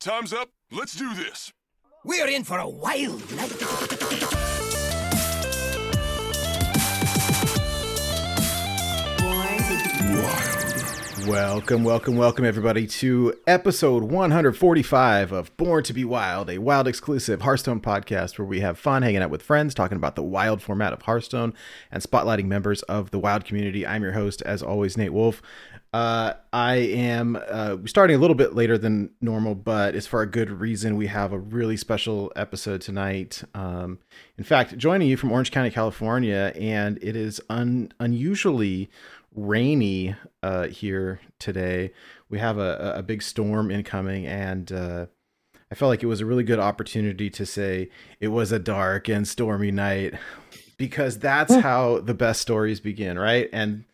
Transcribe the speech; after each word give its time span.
Time's 0.00 0.32
up. 0.32 0.50
Let's 0.70 0.94
do 0.94 1.12
this. 1.12 1.52
We're 2.04 2.28
in 2.28 2.44
for 2.44 2.56
a 2.58 2.68
wild 2.68 3.18
night. 3.32 4.68
Welcome, 11.26 11.82
welcome, 11.82 12.16
welcome, 12.16 12.44
everybody, 12.44 12.86
to 12.86 13.34
episode 13.48 14.04
145 14.04 15.32
of 15.32 15.54
Born 15.56 15.82
to 15.82 15.92
Be 15.92 16.04
Wild, 16.04 16.48
a 16.48 16.58
wild 16.58 16.86
exclusive 16.86 17.42
Hearthstone 17.42 17.80
podcast 17.80 18.38
where 18.38 18.46
we 18.46 18.60
have 18.60 18.78
fun 18.78 19.02
hanging 19.02 19.20
out 19.20 19.30
with 19.30 19.42
friends, 19.42 19.74
talking 19.74 19.96
about 19.96 20.14
the 20.14 20.22
wild 20.22 20.62
format 20.62 20.92
of 20.92 21.02
Hearthstone, 21.02 21.54
and 21.90 22.02
spotlighting 22.02 22.46
members 22.46 22.82
of 22.82 23.10
the 23.10 23.18
wild 23.18 23.44
community. 23.44 23.84
I'm 23.86 24.04
your 24.04 24.12
host, 24.12 24.42
as 24.42 24.62
always, 24.62 24.96
Nate 24.96 25.12
Wolf. 25.12 25.42
Uh, 25.98 26.34
I 26.52 26.76
am 26.76 27.36
uh, 27.48 27.78
starting 27.86 28.14
a 28.14 28.20
little 28.20 28.36
bit 28.36 28.54
later 28.54 28.78
than 28.78 29.10
normal, 29.20 29.56
but 29.56 29.96
it's 29.96 30.06
for 30.06 30.22
a 30.22 30.30
good 30.30 30.48
reason. 30.48 30.94
We 30.94 31.08
have 31.08 31.32
a 31.32 31.40
really 31.40 31.76
special 31.76 32.32
episode 32.36 32.82
tonight. 32.82 33.42
Um, 33.52 33.98
in 34.36 34.44
fact, 34.44 34.78
joining 34.78 35.08
you 35.08 35.16
from 35.16 35.32
Orange 35.32 35.50
County, 35.50 35.72
California, 35.72 36.52
and 36.54 37.00
it 37.02 37.16
is 37.16 37.40
un- 37.50 37.90
unusually 37.98 38.88
rainy 39.34 40.14
uh, 40.40 40.68
here 40.68 41.18
today. 41.40 41.90
We 42.28 42.38
have 42.38 42.58
a, 42.58 42.94
a 42.98 43.02
big 43.02 43.20
storm 43.20 43.72
incoming, 43.72 44.24
and 44.24 44.70
uh, 44.70 45.06
I 45.68 45.74
felt 45.74 45.88
like 45.88 46.04
it 46.04 46.06
was 46.06 46.20
a 46.20 46.26
really 46.26 46.44
good 46.44 46.60
opportunity 46.60 47.28
to 47.28 47.44
say 47.44 47.90
it 48.20 48.28
was 48.28 48.52
a 48.52 48.60
dark 48.60 49.08
and 49.08 49.26
stormy 49.26 49.72
night 49.72 50.14
because 50.76 51.18
that's 51.18 51.56
how 51.56 51.98
the 51.98 52.14
best 52.14 52.40
stories 52.40 52.78
begin, 52.78 53.18
right? 53.18 53.50
And 53.52 53.84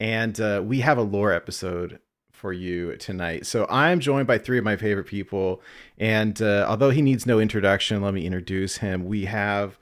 and 0.00 0.40
uh, 0.40 0.62
we 0.64 0.80
have 0.80 0.98
a 0.98 1.02
lore 1.02 1.32
episode 1.32 1.98
for 2.32 2.52
you 2.52 2.96
tonight. 2.96 3.46
So 3.46 3.66
I'm 3.68 3.98
joined 4.00 4.26
by 4.26 4.38
three 4.38 4.58
of 4.58 4.64
my 4.64 4.76
favorite 4.76 5.06
people, 5.06 5.60
and 5.98 6.40
uh, 6.40 6.66
although 6.68 6.90
he 6.90 7.02
needs 7.02 7.26
no 7.26 7.40
introduction, 7.40 8.00
let 8.00 8.14
me 8.14 8.24
introduce 8.24 8.78
him. 8.78 9.04
We 9.06 9.24
have 9.24 9.78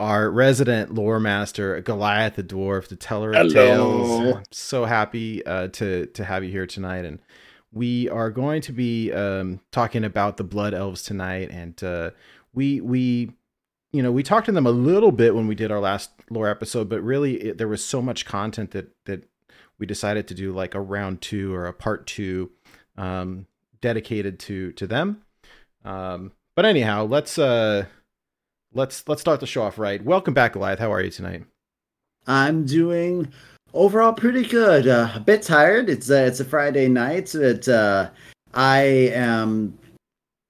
our 0.00 0.28
resident 0.28 0.92
lore 0.92 1.20
master 1.20 1.80
Goliath 1.80 2.34
the 2.34 2.42
dwarf, 2.42 2.88
the 2.88 2.96
teller 2.96 3.30
of 3.30 3.52
Hello. 3.52 3.52
tales. 3.52 4.36
I'm 4.36 4.42
so 4.50 4.84
happy 4.84 5.44
uh, 5.46 5.68
to 5.68 6.06
to 6.06 6.24
have 6.24 6.44
you 6.44 6.50
here 6.50 6.66
tonight, 6.66 7.04
and 7.04 7.20
we 7.72 8.08
are 8.08 8.30
going 8.30 8.60
to 8.62 8.72
be 8.72 9.12
um, 9.12 9.60
talking 9.70 10.04
about 10.04 10.36
the 10.36 10.44
blood 10.44 10.74
elves 10.74 11.02
tonight, 11.02 11.50
and 11.50 11.82
uh, 11.82 12.10
we 12.52 12.80
we 12.80 13.32
you 13.92 14.02
know 14.02 14.10
we 14.10 14.24
talked 14.24 14.46
to 14.46 14.52
them 14.52 14.66
a 14.66 14.72
little 14.72 15.12
bit 15.12 15.34
when 15.34 15.46
we 15.46 15.54
did 15.54 15.70
our 15.70 15.80
last 15.80 16.10
lore 16.28 16.48
episode, 16.48 16.88
but 16.88 17.00
really 17.02 17.34
it, 17.36 17.58
there 17.58 17.68
was 17.68 17.84
so 17.84 18.02
much 18.02 18.26
content 18.26 18.72
that 18.72 18.90
that 19.04 19.28
we 19.78 19.86
decided 19.86 20.28
to 20.28 20.34
do 20.34 20.52
like 20.52 20.74
a 20.74 20.80
round 20.80 21.20
two 21.20 21.54
or 21.54 21.66
a 21.66 21.72
part 21.72 22.06
two 22.06 22.50
um, 22.96 23.46
dedicated 23.80 24.38
to 24.40 24.72
to 24.72 24.86
them. 24.86 25.22
Um, 25.84 26.32
but 26.54 26.64
anyhow, 26.64 27.04
let's 27.04 27.38
uh 27.38 27.86
let's 28.72 29.06
let's 29.08 29.20
start 29.20 29.40
the 29.40 29.46
show 29.46 29.62
off 29.62 29.78
right. 29.78 30.02
Welcome 30.02 30.34
back, 30.34 30.52
Goliath. 30.52 30.78
How 30.78 30.92
are 30.92 31.02
you 31.02 31.10
tonight? 31.10 31.44
I'm 32.26 32.64
doing 32.64 33.32
overall 33.72 34.12
pretty 34.12 34.44
good. 34.44 34.86
Uh, 34.86 35.10
a 35.14 35.20
bit 35.20 35.42
tired. 35.42 35.90
It's 35.90 36.10
uh, 36.10 36.24
it's 36.26 36.40
a 36.40 36.44
Friday 36.44 36.88
night, 36.88 37.34
but 37.34 37.68
uh, 37.68 38.10
I 38.54 38.80
am 39.12 39.78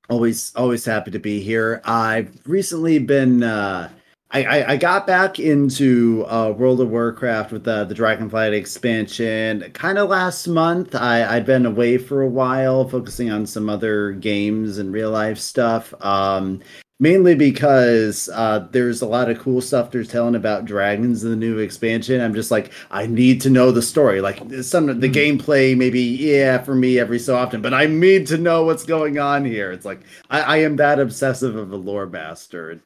always 0.09 0.55
always 0.55 0.85
happy 0.85 1.11
to 1.11 1.19
be 1.19 1.41
here. 1.41 1.81
I've 1.85 2.39
recently 2.47 2.99
been. 2.99 3.43
Uh, 3.43 3.91
I, 4.35 4.43
I, 4.43 4.71
I 4.73 4.77
got 4.77 5.07
back 5.07 5.39
into 5.39 6.27
uh, 6.27 6.51
World 6.51 6.81
of 6.81 6.91
Warcraft 6.91 7.53
with 7.53 7.69
uh, 7.69 7.85
the 7.85 7.95
Dragonflight 7.95 8.53
expansion 8.53 9.71
kind 9.75 9.97
of 9.97 10.09
last 10.09 10.49
month. 10.49 10.97
I, 10.97 11.37
I'd 11.37 11.47
been 11.47 11.65
away 11.65 11.99
for 11.99 12.21
a 12.21 12.29
while, 12.29 12.89
focusing 12.89 13.31
on 13.31 13.47
some 13.47 13.71
other 13.71 14.11
games 14.11 14.79
and 14.79 14.93
real 14.93 15.13
life 15.13 15.39
stuff. 15.39 15.95
Um, 16.05 16.63
mainly 16.99 17.37
because 17.37 18.29
uh, 18.33 18.67
there's 18.73 19.03
a 19.03 19.07
lot 19.07 19.31
of 19.31 19.39
cool 19.39 19.61
stuff 19.61 19.93
they're 19.93 20.03
telling 20.03 20.35
about 20.35 20.65
dragons 20.65 21.23
in 21.23 21.31
the 21.31 21.37
new 21.37 21.59
expansion. 21.59 22.21
I'm 22.21 22.35
just 22.35 22.51
like, 22.51 22.73
I 22.91 23.07
need 23.07 23.41
to 23.43 23.51
know 23.51 23.71
the 23.71 23.83
story. 23.83 24.21
Like 24.21 24.41
some 24.63 24.89
of 24.89 25.01
the 25.01 25.09
gameplay, 25.09 25.77
maybe 25.77 26.01
yeah, 26.01 26.59
for 26.59 26.75
me 26.75 26.99
every 26.99 27.21
so 27.21 27.37
often, 27.37 27.63
but 27.63 27.73
I 27.73 27.87
need 27.87 28.27
to 28.29 28.37
know 28.37 28.65
what's 28.65 28.85
going 28.85 29.17
on 29.17 29.45
here. 29.45 29.71
It's 29.71 29.85
like 29.85 30.01
I, 30.29 30.41
I 30.41 30.57
am 30.59 30.75
that 30.77 30.99
obsessive 30.99 31.55
of 31.55 31.71
a 31.71 31.77
lore 31.77 32.07
master. 32.07 32.81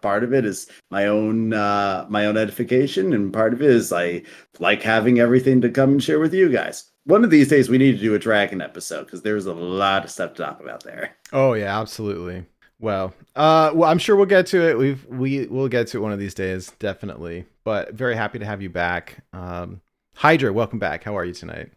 Part 0.00 0.24
of 0.24 0.32
it 0.32 0.44
is 0.44 0.68
my 0.90 1.06
own 1.06 1.52
uh, 1.52 2.06
my 2.08 2.26
own 2.26 2.36
edification, 2.36 3.12
and 3.12 3.32
part 3.32 3.52
of 3.52 3.62
it 3.62 3.70
is 3.70 3.92
I 3.92 4.22
like 4.58 4.82
having 4.82 5.18
everything 5.20 5.60
to 5.62 5.70
come 5.70 5.92
and 5.92 6.02
share 6.02 6.20
with 6.20 6.34
you 6.34 6.48
guys. 6.48 6.90
One 7.04 7.24
of 7.24 7.30
these 7.30 7.48
days, 7.48 7.70
we 7.70 7.78
need 7.78 7.92
to 7.92 8.02
do 8.02 8.14
a 8.14 8.18
dragon 8.18 8.60
episode 8.60 9.04
because 9.04 9.22
there's 9.22 9.46
a 9.46 9.54
lot 9.54 10.04
of 10.04 10.10
stuff 10.10 10.34
to 10.34 10.42
talk 10.42 10.60
about 10.60 10.84
there. 10.84 11.16
Oh 11.32 11.54
yeah, 11.54 11.80
absolutely. 11.80 12.44
Well, 12.80 13.14
uh, 13.34 13.72
well, 13.74 13.90
I'm 13.90 13.98
sure 13.98 14.14
we'll 14.14 14.26
get 14.26 14.46
to 14.48 14.68
it. 14.68 14.78
We've 14.78 15.04
we 15.06 15.46
we 15.46 15.46
will 15.46 15.68
get 15.68 15.88
to 15.88 15.98
it 15.98 16.00
one 16.00 16.12
of 16.12 16.18
these 16.18 16.34
days, 16.34 16.72
definitely. 16.78 17.46
But 17.64 17.94
very 17.94 18.14
happy 18.14 18.38
to 18.38 18.44
have 18.44 18.62
you 18.62 18.70
back, 18.70 19.24
um, 19.32 19.80
Hydra. 20.14 20.52
Welcome 20.52 20.78
back. 20.78 21.04
How 21.04 21.16
are 21.16 21.24
you 21.24 21.34
tonight? 21.34 21.72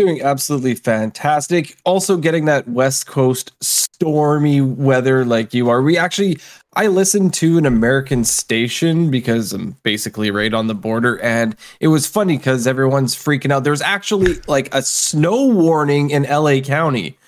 Doing 0.00 0.22
absolutely 0.22 0.74
fantastic. 0.74 1.76
Also 1.84 2.16
getting 2.16 2.46
that 2.46 2.68
West 2.68 3.06
Coast 3.06 3.52
stormy 3.60 4.60
weather 4.60 5.24
like 5.24 5.52
you 5.52 5.68
are. 5.68 5.82
We 5.82 5.98
actually 5.98 6.38
I 6.74 6.86
listened 6.86 7.34
to 7.34 7.58
an 7.58 7.66
American 7.66 8.24
station 8.24 9.10
because 9.10 9.52
I'm 9.52 9.76
basically 9.82 10.30
right 10.30 10.54
on 10.54 10.68
the 10.68 10.74
border 10.74 11.20
and 11.20 11.54
it 11.80 11.88
was 11.88 12.06
funny 12.06 12.38
cuz 12.38 12.66
everyone's 12.66 13.14
freaking 13.14 13.52
out. 13.52 13.64
There's 13.64 13.82
actually 13.82 14.40
like 14.48 14.74
a 14.74 14.80
snow 14.82 15.46
warning 15.46 16.10
in 16.10 16.22
LA 16.22 16.60
County 16.60 17.18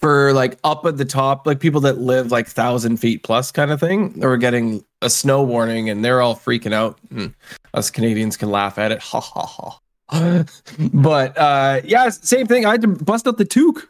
for 0.00 0.32
like 0.32 0.58
up 0.64 0.86
at 0.86 0.96
the 0.96 1.04
top, 1.04 1.46
like 1.46 1.60
people 1.60 1.80
that 1.82 1.98
live 1.98 2.32
like 2.32 2.48
thousand 2.48 2.96
feet 2.96 3.22
plus 3.22 3.52
kind 3.52 3.70
of 3.70 3.78
thing. 3.78 4.10
They 4.18 4.26
were 4.26 4.36
getting 4.38 4.84
a 5.02 5.10
snow 5.10 5.42
warning 5.42 5.90
and 5.90 6.04
they're 6.04 6.20
all 6.20 6.34
freaking 6.34 6.72
out. 6.72 6.98
And 7.10 7.34
us 7.74 7.90
Canadians 7.90 8.36
can 8.36 8.50
laugh 8.50 8.78
at 8.78 8.90
it. 8.90 9.00
Ha 9.00 9.20
ha 9.20 9.46
ha. 9.46 9.78
but 10.92 11.36
uh 11.36 11.80
yeah, 11.84 12.08
same 12.08 12.46
thing. 12.46 12.64
I 12.64 12.72
had 12.72 12.80
to 12.82 12.88
bust 12.88 13.26
out 13.26 13.36
the 13.38 13.44
toque, 13.44 13.86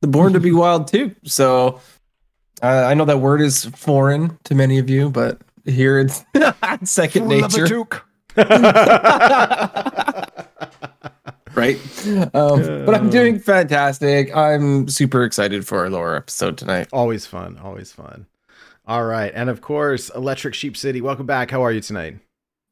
the 0.00 0.08
Born 0.08 0.32
to 0.32 0.40
Be 0.40 0.52
Wild 0.60 0.86
toque. 0.90 1.16
So 1.24 1.80
uh, 2.62 2.84
I 2.88 2.94
know 2.94 3.04
that 3.06 3.18
word 3.18 3.40
is 3.40 3.64
foreign 3.66 4.38
to 4.44 4.54
many 4.54 4.78
of 4.78 4.88
you, 4.90 5.10
but 5.10 5.40
here 5.64 5.98
it's 5.98 6.24
second 6.90 7.28
nature, 7.28 7.66
right? 11.54 11.78
Um, 12.34 12.84
but 12.86 12.94
I'm 12.94 13.10
doing 13.10 13.38
fantastic. 13.38 14.34
I'm 14.34 14.88
super 14.88 15.24
excited 15.24 15.66
for 15.66 15.78
our 15.80 15.90
lower 15.90 16.16
episode 16.16 16.56
tonight. 16.58 16.88
always 16.92 17.26
fun. 17.26 17.58
Always 17.58 17.92
fun. 17.92 18.26
All 18.86 19.04
right, 19.04 19.32
and 19.34 19.48
of 19.48 19.60
course, 19.60 20.10
Electric 20.10 20.54
Sheep 20.54 20.76
City. 20.76 21.00
Welcome 21.00 21.26
back. 21.26 21.50
How 21.50 21.62
are 21.62 21.72
you 21.72 21.80
tonight? 21.80 22.18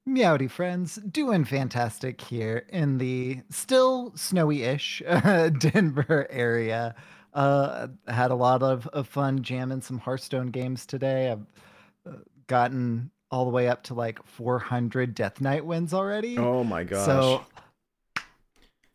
Meowdy 0.08 0.50
friends, 0.50 0.96
doing 0.96 1.44
fantastic 1.44 2.20
here 2.20 2.64
in 2.70 2.98
the 2.98 3.40
still 3.50 4.12
snowy-ish 4.16 5.02
uh, 5.08 5.50
Denver 5.50 6.26
area. 6.30 6.94
Uh, 7.34 7.88
had 8.08 8.30
a 8.30 8.34
lot 8.34 8.62
of, 8.62 8.86
of 8.88 9.06
fun 9.06 9.42
jamming 9.42 9.82
some 9.82 9.98
Hearthstone 9.98 10.48
games 10.48 10.86
today. 10.86 11.30
I've 11.30 11.46
uh, 12.06 12.18
gotten 12.46 13.10
all 13.30 13.44
the 13.44 13.50
way 13.50 13.68
up 13.68 13.82
to 13.84 13.94
like 13.94 14.24
400 14.26 15.14
Death 15.14 15.40
Knight 15.40 15.64
wins 15.64 15.92
already. 15.92 16.38
Oh 16.38 16.64
my 16.64 16.84
gosh. 16.84 17.04
So 17.04 17.44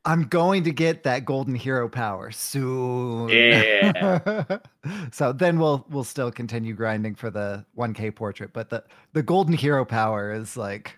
I'm 0.06 0.24
going 0.24 0.64
to 0.64 0.72
get 0.72 1.04
that 1.04 1.26
golden 1.26 1.56
hero 1.56 1.88
power 1.88 2.32
soon. 2.32 3.30
Yeah. 3.30 4.58
so 5.12 5.32
then 5.32 5.60
we'll 5.60 5.86
we'll 5.90 6.04
still 6.04 6.32
continue 6.32 6.74
grinding 6.74 7.16
for 7.16 7.30
the 7.30 7.66
1k 7.78 8.16
portrait, 8.16 8.52
but 8.52 8.70
the 8.70 8.84
the 9.14 9.24
golden 9.24 9.54
hero 9.54 9.86
power 9.86 10.34
is 10.34 10.58
like 10.58 10.98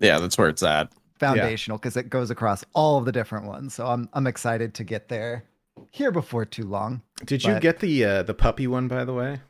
Yeah, 0.00 0.18
that's 0.18 0.36
where 0.38 0.48
it's 0.48 0.62
at. 0.62 0.90
foundational 1.18 1.78
because 1.78 1.96
it 1.96 2.08
goes 2.10 2.30
across 2.30 2.64
all 2.74 2.96
of 2.98 3.04
the 3.04 3.12
different 3.12 3.46
ones. 3.46 3.74
So 3.74 3.86
I'm 3.86 4.08
I'm 4.12 4.26
excited 4.26 4.74
to 4.74 4.84
get 4.84 5.08
there 5.08 5.44
here 5.90 6.10
before 6.10 6.44
too 6.44 6.64
long. 6.64 7.02
Did 7.24 7.44
you 7.44 7.58
get 7.60 7.80
the 7.80 8.04
uh, 8.04 8.22
the 8.22 8.34
puppy 8.34 8.66
one 8.66 8.88
by 8.88 9.04
the 9.04 9.12
way? 9.14 9.40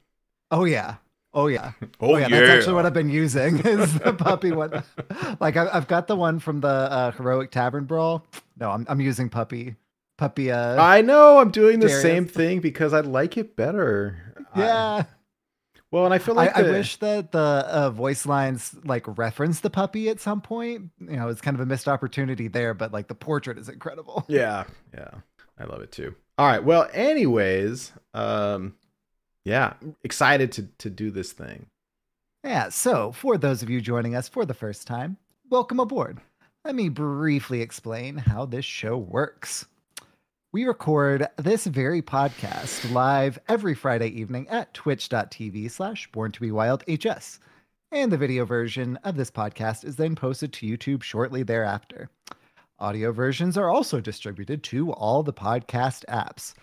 Oh 0.50 0.64
yeah. 0.64 0.96
Oh 1.32 1.46
yeah. 1.46 1.72
Oh, 2.00 2.16
yeah, 2.16 2.28
That's 2.28 2.50
actually 2.50 2.74
what 2.74 2.86
I've 2.86 2.92
been 2.94 3.10
using 3.10 3.58
is 3.64 3.94
the 4.00 4.12
puppy 4.12 4.50
one. 4.52 4.82
like 5.38 5.56
I, 5.56 5.68
I've 5.72 5.86
got 5.86 6.08
the 6.08 6.16
one 6.16 6.40
from 6.40 6.60
the 6.60 6.66
uh, 6.68 7.10
heroic 7.12 7.50
tavern 7.52 7.84
brawl. 7.84 8.24
No, 8.58 8.70
I'm 8.70 8.84
I'm 8.88 9.00
using 9.00 9.28
puppy. 9.28 9.76
Puppy. 10.18 10.50
Uh, 10.50 10.82
I 10.82 11.00
know 11.02 11.38
I'm 11.38 11.50
doing 11.50 11.78
the 11.80 11.86
Darius. 11.86 12.02
same 12.02 12.26
thing 12.26 12.60
because 12.60 12.92
I 12.92 13.00
like 13.00 13.36
it 13.36 13.54
better. 13.54 14.34
I- 14.54 14.60
yeah. 14.60 15.02
Well, 15.90 16.04
and 16.04 16.14
I 16.14 16.18
feel 16.18 16.38
I, 16.38 16.46
like 16.46 16.56
I 16.56 16.62
the- 16.62 16.72
wish 16.72 16.96
that 16.96 17.32
the 17.32 17.38
uh, 17.38 17.90
voice 17.90 18.26
lines 18.26 18.74
like 18.84 19.04
reference 19.18 19.60
the 19.60 19.70
puppy 19.70 20.08
at 20.08 20.20
some 20.20 20.40
point. 20.40 20.90
You 21.00 21.16
know, 21.16 21.28
it's 21.28 21.40
kind 21.40 21.54
of 21.54 21.60
a 21.60 21.66
missed 21.66 21.88
opportunity 21.88 22.48
there, 22.48 22.74
but 22.74 22.92
like 22.92 23.08
the 23.08 23.14
portrait 23.14 23.58
is 23.58 23.68
incredible. 23.68 24.24
Yeah, 24.28 24.64
yeah. 24.94 25.10
I 25.58 25.64
love 25.64 25.82
it 25.82 25.92
too. 25.92 26.14
All 26.38 26.46
right. 26.46 26.62
Well, 26.64 26.88
anyways, 26.92 27.92
um 28.14 28.74
yeah, 29.44 29.74
excited 30.04 30.52
to 30.52 30.68
to 30.78 30.90
do 30.90 31.10
this 31.10 31.32
thing. 31.32 31.66
Yeah, 32.44 32.70
so 32.70 33.12
for 33.12 33.36
those 33.36 33.62
of 33.62 33.68
you 33.68 33.80
joining 33.80 34.14
us 34.14 34.28
for 34.28 34.44
the 34.46 34.54
first 34.54 34.86
time, 34.86 35.16
welcome 35.50 35.80
aboard. 35.80 36.20
Let 36.64 36.74
me 36.74 36.88
briefly 36.88 37.60
explain 37.62 38.16
how 38.16 38.46
this 38.46 38.64
show 38.64 38.96
works. 38.96 39.66
We 40.52 40.64
record 40.64 41.28
this 41.36 41.66
very 41.66 42.02
podcast 42.02 42.90
live 42.90 43.38
every 43.46 43.72
Friday 43.72 44.08
evening 44.08 44.48
at 44.48 44.74
twitch.tv 44.74 45.70
slash 45.70 46.10
born 46.10 46.32
to 46.32 46.40
be 46.40 46.50
wild 46.50 46.82
HS. 46.88 47.38
And 47.92 48.10
the 48.10 48.18
video 48.18 48.44
version 48.44 48.96
of 49.04 49.16
this 49.16 49.30
podcast 49.30 49.84
is 49.84 49.94
then 49.94 50.16
posted 50.16 50.52
to 50.54 50.66
YouTube 50.66 51.04
shortly 51.04 51.44
thereafter. 51.44 52.10
Audio 52.80 53.12
versions 53.12 53.56
are 53.56 53.70
also 53.70 54.00
distributed 54.00 54.64
to 54.64 54.90
all 54.90 55.22
the 55.22 55.32
podcast 55.32 56.04
apps. 56.06 56.54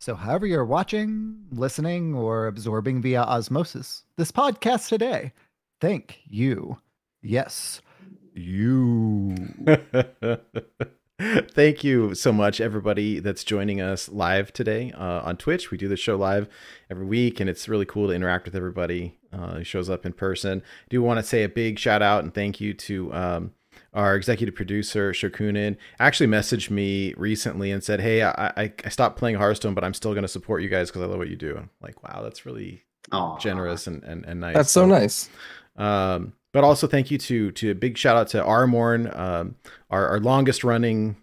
So, 0.00 0.16
however 0.16 0.46
you're 0.46 0.64
watching, 0.64 1.36
listening, 1.52 2.16
or 2.16 2.48
absorbing 2.48 3.00
via 3.00 3.22
osmosis 3.22 4.02
this 4.16 4.32
podcast 4.32 4.88
today, 4.88 5.32
thank 5.80 6.18
you. 6.26 6.78
Yes, 7.22 7.80
you. 8.34 9.36
Thank 11.50 11.82
you 11.82 12.14
so 12.14 12.30
much, 12.30 12.60
everybody 12.60 13.20
that's 13.20 13.42
joining 13.42 13.80
us 13.80 14.10
live 14.10 14.52
today 14.52 14.92
uh, 14.92 15.22
on 15.22 15.38
Twitch. 15.38 15.70
We 15.70 15.78
do 15.78 15.88
the 15.88 15.96
show 15.96 16.14
live 16.14 16.46
every 16.90 17.06
week, 17.06 17.40
and 17.40 17.48
it's 17.48 17.70
really 17.70 17.86
cool 17.86 18.08
to 18.08 18.12
interact 18.12 18.44
with 18.44 18.54
everybody 18.54 19.16
uh, 19.32 19.54
who 19.54 19.64
shows 19.64 19.88
up 19.88 20.04
in 20.04 20.12
person. 20.12 20.60
I 20.60 20.88
do 20.90 21.00
want 21.00 21.18
to 21.18 21.22
say 21.22 21.42
a 21.42 21.48
big 21.48 21.78
shout 21.78 22.02
out 22.02 22.22
and 22.22 22.34
thank 22.34 22.60
you 22.60 22.74
to 22.74 23.14
um, 23.14 23.54
our 23.94 24.14
executive 24.14 24.54
producer, 24.54 25.12
Shokunin. 25.12 25.78
Actually, 25.98 26.26
messaged 26.26 26.68
me 26.68 27.14
recently 27.16 27.70
and 27.70 27.82
said, 27.82 28.00
"Hey, 28.00 28.22
I, 28.22 28.52
I, 28.54 28.72
I 28.84 28.88
stopped 28.90 29.18
playing 29.18 29.36
Hearthstone, 29.36 29.72
but 29.72 29.84
I'm 29.84 29.94
still 29.94 30.12
going 30.12 30.20
to 30.20 30.28
support 30.28 30.60
you 30.60 30.68
guys 30.68 30.90
because 30.90 31.00
I 31.00 31.06
love 31.06 31.18
what 31.18 31.28
you 31.28 31.36
do." 31.36 31.56
I'm 31.56 31.70
like, 31.80 32.02
wow, 32.02 32.20
that's 32.22 32.44
really 32.44 32.82
Aw. 33.12 33.38
generous 33.38 33.86
and, 33.86 34.04
and, 34.04 34.26
and 34.26 34.40
nice. 34.40 34.54
That's 34.54 34.70
so 34.70 34.84
nice. 34.84 35.30
Um, 35.76 36.34
but 36.56 36.64
also 36.64 36.86
thank 36.86 37.10
you 37.10 37.18
to 37.18 37.52
to 37.52 37.72
a 37.72 37.74
big 37.74 37.98
shout 37.98 38.16
out 38.16 38.28
to 38.28 38.42
Armorn, 38.42 39.14
um, 39.14 39.56
our, 39.90 40.08
our 40.08 40.18
longest 40.18 40.64
running 40.64 41.18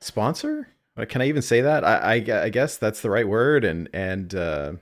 sponsor. 0.00 0.68
Uh, 0.96 1.04
Can 1.04 1.20
I 1.20 1.26
even 1.26 1.42
say 1.42 1.62
that? 1.62 1.82
I, 1.82 1.96
I, 1.96 2.44
I 2.44 2.48
guess 2.48 2.76
that's 2.76 3.00
the 3.00 3.10
right 3.10 3.26
word. 3.26 3.64
And 3.64 3.88
and 3.92 4.32
uh, 4.32 4.74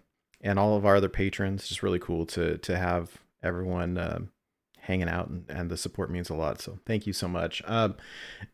and 0.43 0.59
all 0.59 0.77
of 0.77 0.85
our 0.85 0.97
other 0.97 1.09
patrons. 1.09 1.67
Just 1.67 1.83
really 1.83 1.99
cool 1.99 2.27
to 2.27 2.59
to 2.59 2.77
have 2.77 3.13
everyone 3.43 3.97
um 3.97 4.31
hanging 4.81 5.09
out, 5.09 5.29
and, 5.29 5.47
and 5.49 5.71
the 5.71 5.79
support 5.79 6.11
means 6.11 6.29
a 6.29 6.35
lot. 6.35 6.61
So 6.61 6.79
thank 6.85 7.07
you 7.07 7.15
so 7.15 7.27
much. 7.27 7.63
Um, 7.65 7.95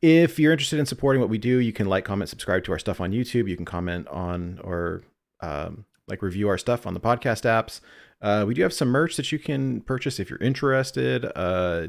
if 0.01 0.39
you're 0.39 0.53
interested 0.53 0.79
in 0.79 0.87
supporting 0.87 1.21
what 1.21 1.29
we 1.29 1.39
do, 1.39 1.59
you 1.59 1.73
can 1.73 1.89
like, 1.89 2.05
comment, 2.05 2.31
subscribe 2.31 2.63
to 2.67 2.73
our 2.73 2.79
stuff 2.79 3.01
on 3.01 3.11
YouTube. 3.11 3.49
You 3.49 3.57
can 3.57 3.65
comment 3.65 4.07
on 4.07 4.61
or 4.63 5.03
um, 5.41 5.87
like 6.07 6.23
review 6.23 6.49
our 6.49 6.59
stuff 6.59 6.87
on 6.87 6.95
the 6.95 7.01
podcast 7.01 7.43
apps. 7.43 7.81
Uh, 8.21 8.45
we 8.47 8.55
do 8.55 8.63
have 8.63 8.73
some 8.73 8.89
merch 8.89 9.17
that 9.17 9.31
you 9.31 9.39
can 9.39 9.81
purchase 9.83 10.19
if 10.19 10.31
you're 10.31 10.39
interested. 10.39 11.25
Uh, 11.37 11.89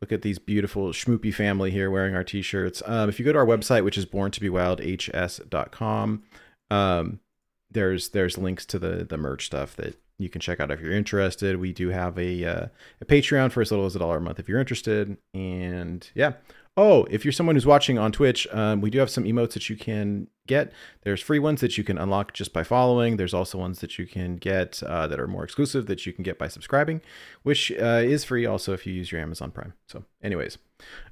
look 0.00 0.12
at 0.12 0.22
these 0.22 0.38
beautiful 0.38 0.88
schmoopy 0.88 1.32
family 1.32 1.70
here 1.70 1.90
wearing 1.90 2.14
our 2.14 2.24
t-shirts. 2.24 2.82
Um, 2.86 3.08
if 3.08 3.18
you 3.18 3.24
go 3.24 3.32
to 3.32 3.38
our 3.38 3.46
website, 3.46 3.84
which 3.84 3.98
is 3.98 4.06
born 4.06 4.30
to 4.32 4.40
be 4.40 4.48
wildhs.com, 4.48 6.22
um, 6.70 7.20
there's 7.70 8.08
there's 8.10 8.36
links 8.36 8.66
to 8.66 8.78
the 8.78 9.04
the 9.04 9.16
merch 9.16 9.46
stuff 9.46 9.76
that 9.76 10.00
you 10.18 10.28
can 10.28 10.40
check 10.40 10.60
out 10.60 10.70
if 10.70 10.80
you're 10.80 10.92
interested. 10.92 11.56
We 11.56 11.72
do 11.72 11.88
have 11.90 12.18
a 12.18 12.44
uh, 12.44 12.66
a 13.00 13.04
Patreon 13.04 13.52
for 13.52 13.60
as 13.60 13.70
little 13.70 13.86
as 13.86 13.96
a 13.96 14.00
dollar 14.00 14.18
a 14.18 14.20
month 14.20 14.38
if 14.38 14.48
you're 14.48 14.58
interested. 14.58 15.16
And 15.34 16.08
yeah. 16.14 16.32
Oh, 16.76 17.04
if 17.10 17.24
you're 17.24 17.32
someone 17.32 17.56
who's 17.56 17.66
watching 17.66 17.98
on 17.98 18.12
Twitch, 18.12 18.46
um, 18.52 18.80
we 18.80 18.90
do 18.90 19.00
have 19.00 19.10
some 19.10 19.24
emotes 19.24 19.52
that 19.52 19.68
you 19.68 19.76
can 19.76 20.28
get. 20.46 20.72
There's 21.02 21.20
free 21.20 21.38
ones 21.38 21.60
that 21.60 21.76
you 21.76 21.84
can 21.84 21.98
unlock 21.98 22.32
just 22.32 22.52
by 22.52 22.62
following. 22.62 23.16
There's 23.16 23.34
also 23.34 23.58
ones 23.58 23.80
that 23.80 23.98
you 23.98 24.06
can 24.06 24.36
get 24.36 24.82
uh, 24.84 25.06
that 25.08 25.18
are 25.18 25.26
more 25.26 25.44
exclusive 25.44 25.86
that 25.86 26.06
you 26.06 26.12
can 26.12 26.22
get 26.22 26.38
by 26.38 26.48
subscribing, 26.48 27.00
which 27.42 27.72
uh, 27.72 28.00
is 28.04 28.24
free 28.24 28.46
also 28.46 28.72
if 28.72 28.86
you 28.86 28.94
use 28.94 29.10
your 29.10 29.20
Amazon 29.20 29.50
Prime. 29.50 29.74
So, 29.88 30.04
anyways, 30.22 30.58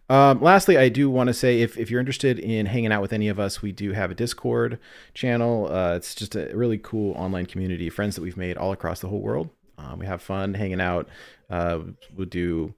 um, 0.08 0.40
lastly, 0.40 0.78
I 0.78 0.88
do 0.88 1.10
want 1.10 1.26
to 1.26 1.34
say 1.34 1.60
if, 1.60 1.76
if 1.76 1.90
you're 1.90 2.00
interested 2.00 2.38
in 2.38 2.66
hanging 2.66 2.92
out 2.92 3.02
with 3.02 3.12
any 3.12 3.28
of 3.28 3.38
us, 3.38 3.60
we 3.60 3.72
do 3.72 3.92
have 3.92 4.10
a 4.10 4.14
Discord 4.14 4.78
channel. 5.12 5.70
Uh, 5.70 5.94
it's 5.96 6.14
just 6.14 6.36
a 6.36 6.56
really 6.56 6.78
cool 6.78 7.12
online 7.14 7.46
community 7.46 7.90
friends 7.90 8.14
that 8.14 8.22
we've 8.22 8.36
made 8.36 8.56
all 8.56 8.72
across 8.72 9.00
the 9.00 9.08
whole 9.08 9.20
world. 9.20 9.50
Um, 9.76 9.98
we 9.98 10.06
have 10.06 10.22
fun 10.22 10.54
hanging 10.54 10.80
out. 10.80 11.08
Uh, 11.50 11.80
we'll 12.16 12.26
do 12.26 12.74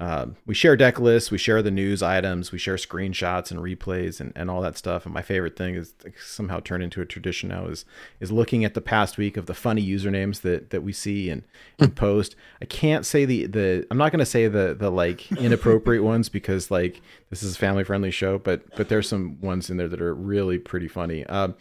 um, 0.00 0.36
we 0.46 0.54
share 0.54 0.76
deck 0.76 0.98
lists, 0.98 1.30
we 1.30 1.36
share 1.36 1.60
the 1.60 1.70
news 1.70 2.02
items, 2.02 2.52
we 2.52 2.58
share 2.58 2.76
screenshots 2.76 3.50
and 3.50 3.60
replays 3.60 4.18
and, 4.18 4.32
and 4.34 4.50
all 4.50 4.62
that 4.62 4.78
stuff. 4.78 5.04
And 5.04 5.12
my 5.12 5.20
favorite 5.20 5.56
thing 5.56 5.74
is 5.74 5.92
somehow 6.18 6.60
turned 6.60 6.82
into 6.82 7.02
a 7.02 7.06
tradition 7.06 7.50
now 7.50 7.66
is 7.66 7.84
is 8.18 8.32
looking 8.32 8.64
at 8.64 8.72
the 8.72 8.80
past 8.80 9.18
week 9.18 9.36
of 9.36 9.44
the 9.44 9.52
funny 9.52 9.86
usernames 9.86 10.40
that 10.40 10.70
that 10.70 10.82
we 10.82 10.94
see 10.94 11.28
and, 11.28 11.42
and 11.78 11.94
post. 11.96 12.34
I 12.62 12.64
can't 12.64 13.04
say 13.04 13.26
the 13.26 13.44
the 13.46 13.86
I'm 13.90 13.98
not 13.98 14.10
gonna 14.10 14.24
say 14.24 14.48
the 14.48 14.74
the 14.74 14.90
like 14.90 15.30
inappropriate 15.32 16.02
ones 16.02 16.30
because 16.30 16.70
like 16.70 17.02
this 17.28 17.42
is 17.42 17.54
a 17.54 17.58
family 17.58 17.84
friendly 17.84 18.10
show, 18.10 18.38
but 18.38 18.74
but 18.76 18.88
there's 18.88 19.06
some 19.06 19.38
ones 19.42 19.68
in 19.68 19.76
there 19.76 19.88
that 19.88 20.00
are 20.00 20.14
really 20.14 20.58
pretty 20.58 20.88
funny. 20.88 21.26
Um, 21.26 21.54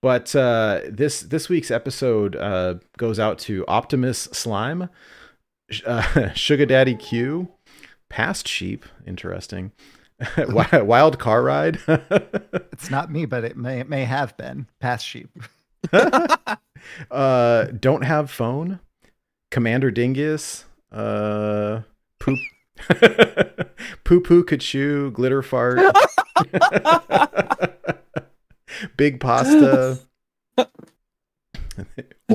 but 0.00 0.36
uh, 0.36 0.82
this 0.88 1.22
this 1.22 1.48
week's 1.48 1.72
episode 1.72 2.36
uh, 2.36 2.74
goes 2.96 3.18
out 3.18 3.40
to 3.40 3.64
Optimus 3.66 4.20
Slime, 4.32 4.88
uh, 5.84 6.30
Sugar 6.34 6.66
Daddy 6.66 6.94
Q, 6.94 7.48
Past 8.12 8.46
Sheep, 8.46 8.84
interesting, 9.06 9.72
Wild 10.36 11.18
Car 11.18 11.42
Ride, 11.42 11.78
It's 11.88 12.90
not 12.90 13.10
me, 13.10 13.24
but 13.24 13.42
it 13.42 13.56
may 13.56 13.80
it 13.80 13.88
may 13.88 14.04
have 14.04 14.36
been. 14.36 14.66
Past 14.80 15.06
sheep. 15.06 15.30
uh, 17.10 17.64
Don't 17.64 18.04
Have 18.04 18.30
Phone, 18.30 18.80
Commander 19.50 19.90
Dingus, 19.90 20.66
uh, 20.92 21.80
Poop, 22.20 22.38
Poo 24.04 24.20
Poo 24.20 24.44
Kachoo, 24.44 25.10
Glitter 25.14 25.42
Fart, 25.42 25.80
Big 28.98 29.20
Pasta. 29.20 30.00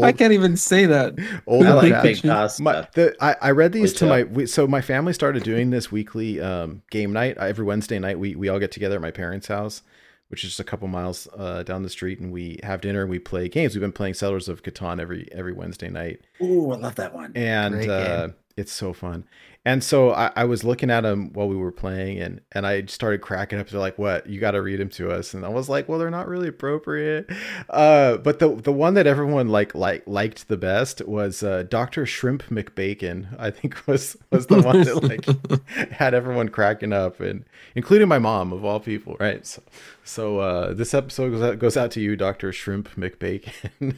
I 0.02 0.12
can't 0.12 0.34
even 0.34 0.58
say 0.58 0.86
that. 0.86 1.16
Old 1.48 1.66
I 1.66 1.74
like 1.74 1.92
Fat- 1.92 2.04
big 2.04 2.22
pasta. 2.22 2.62
My, 2.62 2.88
the, 2.94 3.16
I, 3.20 3.36
I 3.42 3.52
read 3.52 3.72
these 3.72 3.92
Which, 3.92 4.00
to 4.00 4.06
my 4.06 4.24
we, 4.24 4.46
so 4.46 4.68
my 4.68 4.82
family 4.82 5.14
started 5.14 5.44
doing 5.44 5.70
this 5.72 5.92
weekly 5.92 6.40
um, 6.40 6.84
game 6.92 7.14
night 7.14 7.38
every 7.38 7.66
Wednesday 7.66 7.98
night. 8.00 8.20
We 8.20 8.36
we 8.36 8.50
all 8.50 8.60
get 8.60 8.72
together 8.72 8.96
at 8.98 9.02
my 9.02 9.12
parents' 9.12 9.48
house, 9.48 9.82
which 10.28 10.44
is 10.44 10.52
just 10.52 10.60
a 10.60 10.64
couple 10.64 10.88
miles 10.88 11.28
uh, 11.36 11.64
down 11.64 11.84
the 11.84 11.90
street, 11.90 12.20
and 12.20 12.32
we 12.32 12.60
have 12.64 12.82
dinner 12.82 13.02
and 13.02 13.10
we 13.10 13.18
play 13.20 13.50
games. 13.50 13.74
We've 13.74 13.82
been 13.82 13.92
playing 13.92 14.14
Settlers 14.16 14.48
of 14.50 14.62
Catan 14.62 15.00
every 15.02 15.28
every 15.32 15.54
Wednesday 15.54 15.90
night, 15.90 16.20
Ooh, 16.42 16.72
I 16.72 16.78
love 16.78 16.96
that 16.96 17.14
one. 17.16 17.32
and 17.36 17.90
uh, 17.90 18.30
it's 18.56 18.72
so 18.74 18.94
fun. 18.94 19.26
And 19.68 19.84
so 19.84 20.14
I, 20.14 20.32
I 20.34 20.46
was 20.46 20.64
looking 20.64 20.90
at 20.90 21.02
them 21.02 21.34
while 21.34 21.50
we 21.50 21.58
were 21.58 21.74
playing, 21.74 22.20
and 22.20 22.40
and 22.54 22.66
I 22.66 22.86
started 22.86 23.20
cracking 23.20 23.60
up. 23.60 23.68
They're 23.68 23.82
like, 23.82 23.98
"What? 23.98 24.26
You 24.26 24.40
got 24.40 24.52
to 24.52 24.62
read 24.62 24.80
them 24.80 24.88
to 24.92 25.12
us?" 25.12 25.34
And 25.34 25.44
I 25.44 25.50
was 25.50 25.68
like, 25.68 25.90
"Well, 25.90 26.00
they're 26.00 26.10
not 26.10 26.30
really 26.30 26.48
appropriate." 26.48 27.30
Uh, 27.70 28.16
but 28.16 28.40
the 28.40 28.56
the 28.56 28.72
one 28.72 28.94
that 28.94 29.08
everyone 29.08 29.50
like 29.50 29.76
like 29.76 30.08
liked 30.08 30.48
the 30.48 30.56
best 30.56 31.06
was 31.06 31.44
uh, 31.44 31.64
Doctor 31.64 32.06
Shrimp 32.06 32.44
McBacon. 32.44 33.36
I 33.38 33.52
think 33.52 33.86
was 33.88 34.16
was 34.32 34.48
the 34.48 34.62
one 34.62 34.86
that 34.86 35.04
like 35.04 35.92
had 35.92 36.14
everyone 36.14 36.48
cracking 36.48 36.94
up, 36.94 37.20
and 37.20 37.44
including 37.76 38.08
my 38.08 38.20
mom 38.20 38.54
of 38.54 38.64
all 38.64 38.80
people, 38.80 39.18
right? 39.20 39.46
So, 39.46 39.62
so 40.06 40.40
uh, 40.40 40.74
this 40.76 40.94
episode 40.94 41.32
goes 41.32 41.42
out, 41.42 41.60
goes 41.60 41.76
out 41.76 41.92
to 41.92 42.00
you, 42.00 42.16
Doctor 42.16 42.54
Shrimp 42.54 42.96
McBacon. 42.96 43.98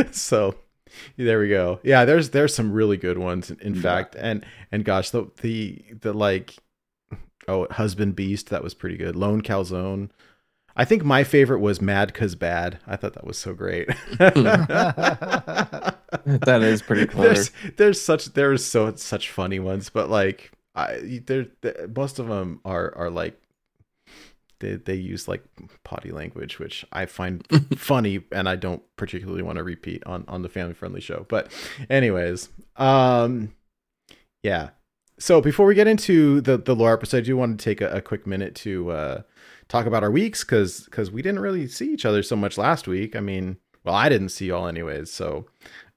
so 0.10 0.56
there 1.16 1.38
we 1.40 1.48
go. 1.48 1.80
Yeah, 1.82 2.04
there's 2.04 2.30
there's 2.30 2.54
some 2.54 2.72
really 2.72 2.96
good 2.96 3.18
ones 3.18 3.50
in, 3.50 3.74
Yeah. 3.74 3.80
fact. 3.82 4.16
And 4.18 4.44
and 4.70 4.84
gosh, 4.84 5.10
the 5.10 5.30
the 5.40 5.82
the 6.00 6.12
like 6.12 6.54
oh, 7.48 7.66
husband 7.70 8.16
beast 8.16 8.50
that 8.50 8.62
was 8.62 8.74
pretty 8.74 8.96
good. 8.96 9.16
Lone 9.16 9.42
calzone. 9.42 10.10
I 10.74 10.86
think 10.86 11.04
my 11.04 11.22
favorite 11.22 11.58
was 11.60 11.82
Mad 11.82 12.14
Cuz 12.14 12.34
Bad. 12.34 12.78
I 12.86 12.96
thought 12.96 13.12
that 13.14 13.26
was 13.26 13.38
so 13.38 13.52
great. 13.54 13.88
That 16.24 16.62
is 16.62 16.82
pretty 16.82 17.06
clever. 17.12 17.34
There's 17.34 17.50
there's 17.76 18.00
such 18.00 18.26
there's 18.34 18.64
so 18.64 18.94
such 18.96 19.30
funny 19.30 19.58
ones, 19.58 19.88
but 19.90 20.08
like 20.10 20.52
I 20.74 21.20
there- 21.26 21.46
most 21.94 22.18
of 22.18 22.28
them 22.28 22.60
are 22.64 22.94
are 22.96 23.10
like 23.10 23.40
they 24.62 24.76
they 24.76 24.94
use 24.94 25.28
like 25.28 25.44
potty 25.84 26.10
language, 26.10 26.58
which 26.58 26.86
I 26.92 27.04
find 27.04 27.46
funny, 27.76 28.24
and 28.32 28.48
I 28.48 28.56
don't 28.56 28.82
particularly 28.96 29.42
want 29.42 29.56
to 29.56 29.64
repeat 29.64 30.02
on 30.06 30.24
on 30.28 30.42
the 30.42 30.48
family 30.48 30.72
friendly 30.72 31.00
show. 31.00 31.26
But 31.28 31.52
anyways, 31.90 32.48
um, 32.76 33.52
yeah. 34.42 34.70
So 35.18 35.40
before 35.40 35.66
we 35.66 35.74
get 35.74 35.86
into 35.86 36.40
the 36.40 36.56
the 36.56 36.74
lore 36.74 36.94
episode, 36.94 37.18
I 37.18 37.20
do 37.20 37.36
want 37.36 37.58
to 37.58 37.64
take 37.64 37.80
a, 37.80 37.90
a 37.90 38.00
quick 38.00 38.26
minute 38.26 38.54
to 38.56 38.90
uh, 38.90 39.22
talk 39.68 39.86
about 39.86 40.02
our 40.02 40.10
weeks 40.10 40.42
because 40.44 40.84
because 40.84 41.10
we 41.10 41.20
didn't 41.20 41.40
really 41.40 41.66
see 41.66 41.92
each 41.92 42.06
other 42.06 42.22
so 42.22 42.36
much 42.36 42.56
last 42.56 42.88
week. 42.88 43.14
I 43.14 43.20
mean, 43.20 43.58
well, 43.84 43.94
I 43.94 44.08
didn't 44.08 44.30
see 44.30 44.46
y'all 44.46 44.66
anyways. 44.66 45.12
So 45.12 45.46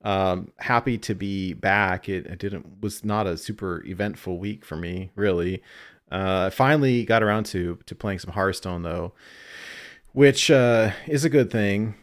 um, 0.04 0.52
happy 0.58 0.98
to 1.00 1.16
be 1.16 1.54
back. 1.54 2.10
It, 2.10 2.26
it 2.26 2.40
didn't 2.40 2.82
was 2.82 3.06
not 3.06 3.28
a 3.28 3.38
super 3.38 3.84
eventful 3.86 4.38
week 4.38 4.66
for 4.66 4.76
me, 4.76 5.12
really. 5.16 5.64
Uh, 6.12 6.46
I 6.48 6.50
finally 6.52 7.04
got 7.06 7.24
around 7.24 7.46
to 7.48 7.80
to 7.86 7.96
playing 7.96 8.20
some 8.20 8.34
Hearthstone 8.34 8.84
though, 8.84 9.14
which 10.14 10.52
uh, 10.52 10.92
is 11.08 11.26
a 11.26 11.30
good 11.30 11.52
thing. 11.52 11.96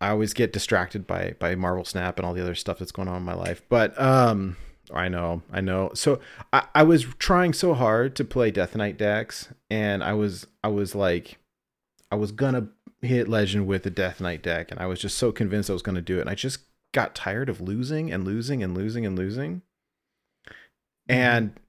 I 0.00 0.10
always 0.10 0.34
get 0.34 0.52
distracted 0.52 1.06
by 1.06 1.34
by 1.38 1.54
Marvel 1.54 1.84
Snap 1.84 2.18
and 2.18 2.26
all 2.26 2.34
the 2.34 2.42
other 2.42 2.54
stuff 2.54 2.78
that's 2.78 2.92
going 2.92 3.08
on 3.08 3.18
in 3.18 3.22
my 3.22 3.34
life, 3.34 3.62
but 3.68 3.98
um, 4.00 4.56
I 4.92 5.08
know, 5.08 5.42
I 5.52 5.60
know. 5.60 5.90
So 5.94 6.20
I, 6.52 6.66
I 6.74 6.82
was 6.82 7.04
trying 7.18 7.52
so 7.52 7.74
hard 7.74 8.16
to 8.16 8.24
play 8.24 8.50
Death 8.50 8.76
Knight 8.76 8.98
decks, 8.98 9.48
and 9.70 10.02
I 10.02 10.12
was 10.14 10.46
I 10.62 10.68
was 10.68 10.94
like, 10.94 11.38
I 12.10 12.16
was 12.16 12.32
gonna 12.32 12.68
hit 13.00 13.28
legend 13.28 13.66
with 13.66 13.82
the 13.82 13.90
Death 13.90 14.20
Knight 14.20 14.42
deck, 14.42 14.70
and 14.70 14.80
I 14.80 14.86
was 14.86 15.00
just 15.00 15.16
so 15.16 15.32
convinced 15.32 15.70
I 15.70 15.74
was 15.74 15.82
gonna 15.82 16.02
do 16.02 16.18
it, 16.18 16.22
and 16.22 16.30
I 16.30 16.34
just 16.34 16.60
got 16.92 17.14
tired 17.14 17.48
of 17.48 17.60
losing 17.60 18.12
and 18.12 18.24
losing 18.24 18.62
and 18.62 18.76
losing 18.76 19.06
and 19.06 19.16
losing, 19.16 19.62
and 21.08 21.52
and 21.54 21.60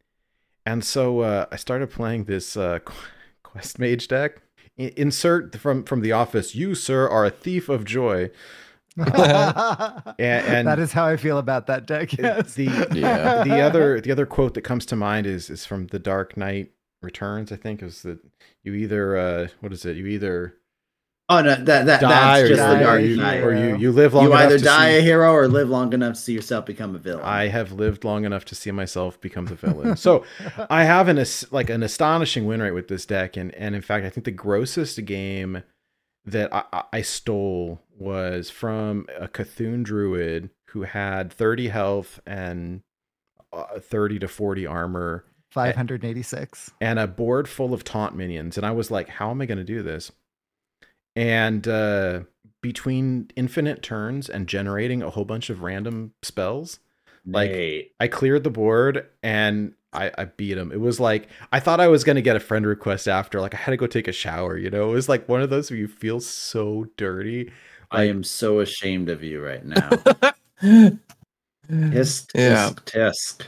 so 0.84 1.19
uh, 1.22 1.45
I 1.51 1.55
started 1.57 1.89
playing 1.91 2.25
this 2.25 2.57
uh, 2.57 2.79
Quest 3.43 3.79
Mage 3.79 4.07
deck. 4.07 4.41
I- 4.79 4.93
insert 4.98 5.55
from 5.57 5.84
from 5.84 6.01
the 6.01 6.12
office. 6.12 6.55
You 6.55 6.75
sir 6.75 7.07
are 7.07 7.25
a 7.25 7.29
thief 7.29 7.69
of 7.69 7.86
joy. 7.86 8.29
and- 8.98 9.10
and- 10.19 10.67
that 10.67 10.79
is 10.79 10.91
how 10.93 11.05
I 11.05 11.17
feel 11.17 11.38
about 11.38 11.67
that 11.67 11.86
deck. 11.86 12.13
Yes. 12.17 12.53
The 12.55 12.65
Yeah. 12.93 13.43
the 13.43 13.60
other 13.62 14.00
the 14.01 14.12
other 14.12 14.25
quote 14.25 14.53
that 14.55 14.62
comes 14.62 14.86
to 14.88 14.95
mind 14.95 15.27
is 15.27 15.50
is 15.50 15.65
from 15.65 15.88
the 15.88 16.00
Dark 16.00 16.38
Knight 16.38 16.72
Returns. 17.01 17.51
I 17.51 17.55
think 17.57 17.84
is 17.84 18.01
that 18.03 18.19
you 18.63 18.74
either 18.74 19.17
uh 19.17 19.48
what 19.60 19.74
is 19.74 19.86
it? 19.86 19.98
You 19.98 20.07
either 20.07 20.55
Oh 21.27 21.41
no, 21.41 21.55
that 21.55 21.86
that 21.88 22.01
die 22.01 22.41
that's 22.44 22.50
just 22.50 22.62
or 22.62 22.75
the 22.77 22.79
dark 22.84 23.01
you, 23.01 23.15
knight. 23.17 23.41
or 23.41 23.55
you 23.55 23.75
you 23.77 23.91
live 23.91 24.13
long 24.13 24.25
enough. 24.25 24.32
You 24.32 24.38
enough 24.39 24.51
either 24.51 24.58
to 24.60 24.63
die 24.63 24.91
see- 24.91 24.98
a 24.98 25.01
hero 25.01 25.32
or 25.34 25.48
live 25.48 25.70
long 25.70 25.91
enough 25.94 26.13
to 26.15 26.22
see 26.22 26.34
yourself 26.34 26.65
become 26.67 26.94
a 26.94 27.00
villain. 27.00 27.25
I 27.25 27.48
have 27.48 27.72
lived 27.72 28.03
long 28.03 28.25
enough 28.25 28.46
to 28.46 28.55
see 28.55 28.70
myself 28.72 29.20
become 29.20 29.46
the 29.48 29.55
villain. 29.55 29.96
so 29.98 30.24
I 30.70 30.84
have 30.84 31.08
an 31.08 31.24
like 31.51 31.72
an 31.72 31.82
astonishing 31.82 32.46
win 32.46 32.62
rate 32.62 32.72
with 32.74 32.89
this 32.89 33.05
deck, 33.08 33.38
and 33.38 33.53
and 33.55 33.74
in 33.75 33.82
fact, 33.82 34.05
I 34.05 34.10
think 34.10 34.25
the 34.25 34.32
grossest 34.32 35.03
game 35.05 35.63
that 36.25 36.53
I, 36.53 36.63
I- 36.72 36.84
I 36.94 37.01
stole 37.01 37.82
was 37.98 38.50
from 38.51 39.08
a 39.20 39.27
Cthulhu 39.27 39.84
druid 39.84 40.50
who 40.70 40.84
had 40.84 41.32
30 41.34 41.70
health 41.70 42.20
and 42.27 42.82
uh, 43.53 43.79
30 43.79 44.20
to 44.20 44.27
40 44.27 44.65
armor 44.67 45.24
586. 45.51 46.72
and 46.82 47.00
a 47.00 47.08
board 47.08 47.48
full 47.48 47.74
of 47.74 47.84
taunt 47.86 48.13
minions 48.15 48.58
and 48.58 48.65
i 48.65 48.72
was 48.72 48.91
like 48.91 49.08
how 49.08 49.32
am 49.32 49.39
i 49.39 49.46
going 49.46 49.58
to 49.58 49.63
do 49.63 49.82
this 49.82 50.12
and 51.15 51.67
uh 51.67 52.22
between 52.62 53.29
infinite 53.36 53.81
turns 53.84 54.27
and 54.29 54.48
generating 54.48 55.03
a 55.03 55.10
whole 55.10 55.25
bunch 55.25 55.50
of 55.50 55.62
random 55.62 56.13
spells 56.24 56.79
like- 57.25 57.51
Nate. 57.51 57.91
i 58.00 58.07
cleared 58.07 58.43
the 58.43 58.50
board 58.50 59.05
and 59.24 59.74
i 59.93 60.12
i 60.17 60.25
beat 60.25 60.57
him 60.57 60.72
it 60.72 60.79
was 60.79 61.00
like 61.00 61.29
i 61.51 61.60
thought 61.60 61.79
i 61.79 61.88
was 61.88 62.03
going 62.03 62.15
to 62.17 62.22
get 62.22 62.36
a 62.36 62.39
friend 62.39 62.65
request 62.65 63.07
after 63.07 63.39
like 63.39 63.53
i 63.53 63.57
had 63.57 63.72
to 63.72 63.77
go 63.77 63.88
take 63.88 64.07
a 64.07 64.12
shower 64.12 64.57
you 64.57 64.69
know 64.69 64.89
it 64.89 64.93
was 64.93 65.07
like 65.10 65.27
one 65.29 65.41
of 65.41 65.50
those 65.50 65.69
where 65.72 65.77
you 65.79 65.88
feel 65.88 66.19
so 66.19 66.86
dirty 66.98 67.51
I 67.91 68.05
am 68.05 68.24
so 68.24 68.60
ashamed 68.62 69.10
of 69.10 69.24
you 69.24 69.41
right 69.45 69.63
now. 69.63 69.89
Tisk, 71.69 72.27
Yeah. 72.36 72.72
tisk, 72.75 72.84
tisk. 72.86 73.41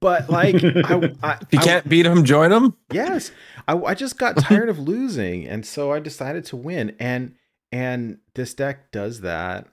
but 0.00 0.28
like 0.30 0.56
I, 0.64 1.12
I, 1.22 1.38
If 1.42 1.52
you 1.52 1.58
I- 1.58 1.62
can't 1.64 1.88
beat 1.88 2.06
him, 2.06 2.24
join 2.24 2.50
him. 2.52 2.74
Yes, 2.92 3.30
I, 3.68 3.76
I 3.76 3.94
just 3.94 4.18
got 4.18 4.36
tired 4.38 4.68
of 4.68 4.78
losing, 4.78 5.46
and 5.46 5.64
so 5.64 5.92
I 5.92 6.00
decided 6.00 6.44
to 6.46 6.56
win. 6.56 6.96
And 6.98 7.34
and 7.70 8.18
this 8.34 8.54
deck 8.54 8.90
does 8.90 9.20
that. 9.20 9.68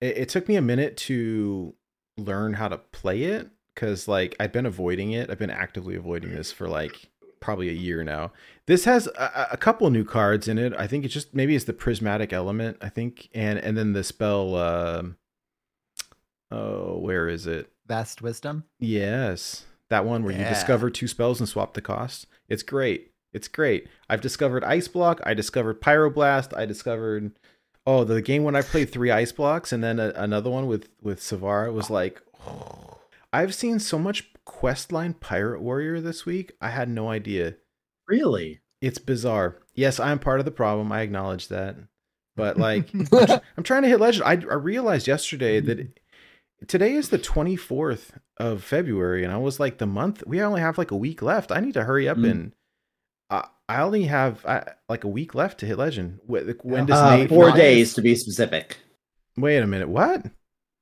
It, 0.00 0.18
it 0.18 0.28
took 0.28 0.46
me 0.48 0.56
a 0.56 0.62
minute 0.62 0.96
to 0.98 1.74
learn 2.16 2.54
how 2.54 2.68
to 2.68 2.78
play 2.78 3.24
it 3.24 3.48
because 3.74 4.06
like 4.06 4.36
I've 4.38 4.52
been 4.52 4.66
avoiding 4.66 5.12
it. 5.12 5.30
I've 5.30 5.38
been 5.38 5.50
actively 5.50 5.96
avoiding 5.96 6.30
this 6.30 6.52
for 6.52 6.68
like 6.68 7.10
probably 7.40 7.70
a 7.70 7.72
year 7.72 8.04
now. 8.04 8.32
This 8.66 8.84
has 8.84 9.06
a, 9.06 9.48
a 9.52 9.56
couple 9.56 9.88
new 9.90 10.04
cards 10.04 10.46
in 10.46 10.58
it. 10.58 10.74
I 10.76 10.86
think 10.86 11.04
it's 11.04 11.14
just 11.14 11.34
maybe 11.34 11.56
it's 11.56 11.64
the 11.64 11.72
prismatic 11.72 12.32
element. 12.32 12.76
I 12.82 12.90
think, 12.90 13.30
and 13.34 13.58
and 13.58 13.76
then 13.76 13.94
the 13.94 14.04
spell. 14.04 14.54
Uh, 14.54 15.02
oh, 16.50 16.98
where 16.98 17.28
is 17.28 17.46
it? 17.46 17.72
Vast 17.86 18.20
wisdom. 18.20 18.64
Yes. 18.78 19.64
That 19.88 20.04
one 20.04 20.22
where 20.22 20.34
you 20.34 20.44
discover 20.44 20.90
two 20.90 21.08
spells 21.08 21.40
and 21.40 21.48
swap 21.48 21.72
the 21.72 21.80
cost. 21.80 22.26
It's 22.46 22.62
great. 22.62 23.12
It's 23.32 23.48
great. 23.48 23.88
I've 24.08 24.20
discovered 24.20 24.64
Ice 24.64 24.88
Block. 24.88 25.20
I 25.24 25.34
discovered 25.34 25.80
Pyroblast. 25.80 26.56
I 26.56 26.64
discovered 26.66 27.32
oh 27.86 28.04
the 28.04 28.22
game 28.22 28.42
when 28.44 28.56
I 28.56 28.62
played 28.62 28.90
three 28.90 29.10
Ice 29.10 29.32
Blocks 29.32 29.72
and 29.72 29.82
then 29.84 29.98
a, 30.00 30.12
another 30.16 30.50
one 30.50 30.66
with 30.66 30.88
with 31.02 31.20
Savara 31.20 31.72
was 31.72 31.90
like 31.90 32.20
I've 33.32 33.54
seen 33.54 33.78
so 33.78 33.98
much 33.98 34.32
questline 34.46 35.18
Pirate 35.20 35.60
Warrior 35.60 36.00
this 36.00 36.24
week. 36.24 36.52
I 36.60 36.70
had 36.70 36.88
no 36.88 37.10
idea. 37.10 37.56
Really? 38.06 38.60
It's 38.80 38.98
bizarre. 38.98 39.58
Yes, 39.74 40.00
I'm 40.00 40.18
part 40.18 40.38
of 40.40 40.46
the 40.46 40.50
problem. 40.50 40.90
I 40.92 41.02
acknowledge 41.02 41.48
that. 41.48 41.76
But 42.36 42.56
like 42.56 42.88
I'm, 42.94 43.06
tr- 43.06 43.32
I'm 43.56 43.64
trying 43.64 43.82
to 43.82 43.88
hit 43.88 44.00
legend. 44.00 44.24
I, 44.24 44.32
I 44.50 44.54
realized 44.54 45.06
yesterday 45.06 45.60
that 45.60 45.78
it- 45.78 46.00
today 46.66 46.94
is 46.94 47.10
the 47.10 47.18
24th 47.18 48.10
of 48.38 48.64
February, 48.64 49.22
and 49.24 49.32
I 49.32 49.36
was 49.36 49.60
like, 49.60 49.78
the 49.78 49.86
month 49.86 50.24
we 50.26 50.40
only 50.40 50.60
have 50.60 50.78
like 50.78 50.90
a 50.90 50.96
week 50.96 51.20
left. 51.22 51.52
I 51.52 51.60
need 51.60 51.74
to 51.74 51.84
hurry 51.84 52.08
up 52.08 52.16
Mm. 52.16 52.30
and 52.30 52.52
I 53.68 53.82
only 53.82 54.04
have 54.04 54.44
uh, 54.46 54.62
like 54.88 55.04
a 55.04 55.08
week 55.08 55.34
left 55.34 55.58
to 55.60 55.66
hit 55.66 55.76
legend. 55.78 56.20
Wh- 56.26 56.64
When 56.64 56.86
does 56.86 56.98
Uh, 56.98 57.16
Nate? 57.16 57.28
four 57.28 57.48
not- 57.48 57.56
days 57.56 57.94
to 57.94 58.02
be 58.02 58.14
specific. 58.14 58.78
Wait 59.36 59.58
a 59.58 59.66
minute. 59.66 59.88
What? 59.88 60.24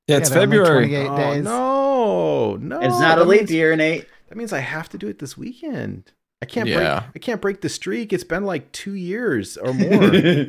Yeah, 0.06 0.18
it's 0.18 0.30
there 0.30 0.38
are 0.38 0.42
only 0.44 0.56
February. 0.58 0.86
28 0.88 1.06
Oh, 1.08 1.16
days. 1.16 1.44
no, 1.44 2.56
no. 2.56 2.80
it's 2.80 3.00
not 3.00 3.18
a 3.18 3.22
that 3.22 3.26
leap 3.28 3.40
means- 3.40 3.50
year, 3.52 3.74
Nate. 3.76 4.06
That 4.28 4.36
means 4.38 4.52
I 4.52 4.60
have 4.60 4.88
to 4.90 4.98
do 4.98 5.08
it 5.08 5.18
this 5.18 5.36
weekend. 5.36 6.12
I 6.42 6.46
can't 6.46 6.68
Yeah. 6.68 7.00
break. 7.00 7.10
I 7.16 7.18
can't 7.18 7.40
break 7.40 7.60
the 7.60 7.68
streak. 7.68 8.12
It's 8.12 8.24
been 8.24 8.44
like 8.44 8.70
two 8.72 8.94
years 8.94 9.56
or 9.56 9.72
more. 9.74 10.46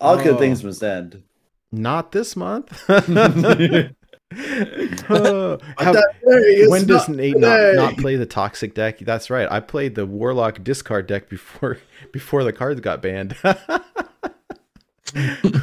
All 0.00 0.16
good 0.18 0.34
Oh. 0.34 0.38
things 0.38 0.62
must 0.62 0.82
end. 0.82 1.22
Not 1.72 2.12
this 2.12 2.36
month. 2.36 2.84
Oh, 5.08 5.58
how- 5.78 5.92
that 5.92 6.14
day 6.24 6.56
is 6.56 6.70
when 6.70 6.86
does 6.86 7.08
Nate 7.08 7.38
not, 7.38 7.74
not 7.74 7.96
play 7.96 8.16
the 8.16 8.26
toxic 8.26 8.74
deck? 8.74 8.98
That's 8.98 9.30
right. 9.30 9.50
I 9.50 9.60
played 9.60 9.94
the 9.94 10.04
Warlock 10.04 10.62
discard 10.62 11.06
deck 11.06 11.28
before 11.28 11.78
before 12.12 12.44
the 12.44 12.52
cards 12.52 12.80
got 12.80 13.00
banned. 13.00 13.36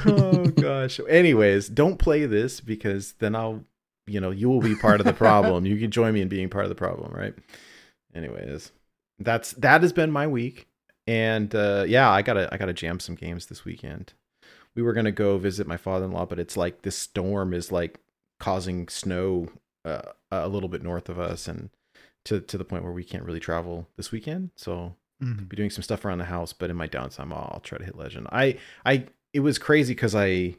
oh 0.06 0.46
gosh. 0.56 1.00
Anyways, 1.08 1.70
don't 1.70 1.98
play 1.98 2.25
this 2.25 2.60
because 2.62 3.13
then 3.20 3.36
I'll 3.36 3.63
you 4.08 4.20
know, 4.20 4.32
you 4.32 4.50
will 4.50 4.62
be 4.62 4.75
part 4.75 5.00
of 5.00 5.06
the 5.06 5.13
problem. 5.13 5.65
you 5.65 5.77
can 5.77 5.92
join 5.92 6.13
me 6.13 6.22
in 6.22 6.27
being 6.27 6.50
part 6.50 6.65
of 6.65 6.70
the 6.70 6.75
problem, 6.75 7.13
right? 7.13 7.34
Anyways, 8.15 8.72
that's 9.20 9.51
that 9.53 9.82
has 9.82 9.94
been 9.94 10.12
my 10.12 10.27
week. 10.27 10.68
And 11.06 11.53
uh 11.53 11.86
yeah, 11.88 12.10
I 12.10 12.22
got 12.22 12.34
to 12.34 12.53
I 12.53 12.58
got 12.58 12.65
to 12.65 12.74
jam 12.74 13.00
some 13.00 13.15
games 13.15 13.48
this 13.48 13.65
weekend. 13.65 14.13
We 14.75 14.82
were 14.82 14.94
going 14.94 15.06
to 15.06 15.12
go 15.12 15.38
visit 15.38 15.68
my 15.68 15.77
father-in-law, 15.77 16.25
but 16.25 16.39
it's 16.39 16.58
like 16.58 16.82
this 16.82 16.98
storm 16.98 17.53
is 17.53 17.72
like 17.72 18.00
causing 18.44 18.90
snow 18.90 19.48
uh, 19.86 20.02
a 20.32 20.48
little 20.50 20.68
bit 20.70 20.84
north 20.84 21.08
of 21.08 21.18
us 21.18 21.48
and 21.48 21.70
to 22.26 22.42
to 22.42 22.58
the 22.58 22.66
point 22.66 22.84
where 22.84 22.92
we 22.92 23.04
can't 23.04 23.24
really 23.24 23.40
travel 23.40 23.88
this 23.96 24.12
weekend. 24.12 24.50
So 24.56 24.96
Mhm. 25.24 25.48
be 25.48 25.56
doing 25.56 25.70
some 25.70 25.84
stuff 25.84 26.04
around 26.04 26.18
the 26.18 26.26
house, 26.26 26.52
but 26.52 26.70
in 26.70 26.76
my 26.76 26.88
downtime, 26.88 27.32
I'll, 27.32 27.52
I'll 27.54 27.60
try 27.62 27.78
to 27.78 27.86
hit 27.86 27.96
legend. 27.98 28.28
I 28.32 28.58
I 28.86 29.06
it 29.34 29.40
was 29.40 29.58
crazy 29.58 29.94
because 29.94 30.14
I 30.16 30.56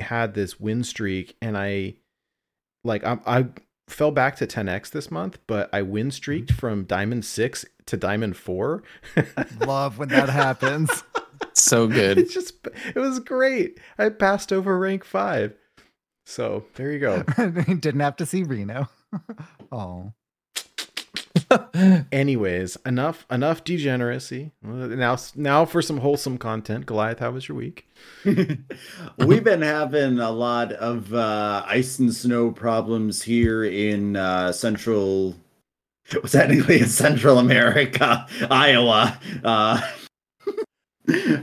had 0.00 0.34
this 0.34 0.58
win 0.58 0.82
streak 0.82 1.36
and 1.40 1.56
I 1.56 1.94
like 2.84 3.04
I 3.04 3.18
I 3.26 3.46
fell 3.88 4.10
back 4.10 4.36
to 4.36 4.46
10x 4.46 4.90
this 4.90 5.10
month, 5.10 5.38
but 5.46 5.68
I 5.72 5.82
win 5.82 6.10
streaked 6.10 6.52
from 6.52 6.84
diamond 6.84 7.24
six 7.24 7.64
to 7.86 7.96
diamond 7.96 8.36
four. 8.36 8.82
Love 9.66 9.98
when 9.98 10.08
that 10.08 10.28
happens. 10.28 10.90
So 11.54 11.86
good. 11.86 12.18
it's 12.22 12.34
just 12.34 12.54
it 12.94 12.98
was 12.98 13.20
great. 13.20 13.78
I 13.98 14.08
passed 14.08 14.52
over 14.52 14.78
rank 14.78 15.04
five. 15.04 15.54
So 16.24 16.64
there 16.74 16.92
you 16.92 16.98
go. 16.98 17.22
Didn't 17.42 18.00
have 18.00 18.16
to 18.16 18.26
see 18.26 18.42
Reno. 18.42 18.88
oh. 19.72 20.12
Anyways, 22.12 22.76
enough 22.86 23.26
enough 23.30 23.64
degeneracy. 23.64 24.52
Now 24.62 25.16
now 25.34 25.64
for 25.64 25.82
some 25.82 25.98
wholesome 25.98 26.38
content. 26.38 26.86
Goliath, 26.86 27.20
how 27.20 27.30
was 27.30 27.48
your 27.48 27.56
week? 27.56 27.88
We've 28.24 29.44
been 29.44 29.62
having 29.62 30.18
a 30.18 30.30
lot 30.30 30.72
of 30.72 31.14
uh, 31.14 31.64
ice 31.66 31.98
and 31.98 32.14
snow 32.14 32.50
problems 32.50 33.22
here 33.22 33.64
in 33.64 34.16
uh, 34.16 34.52
central, 34.52 35.36
well, 36.12 36.22
technically 36.22 36.80
in 36.80 36.88
Central 36.88 37.38
America, 37.38 38.26
Iowa. 38.50 39.18
Uh, 39.44 39.80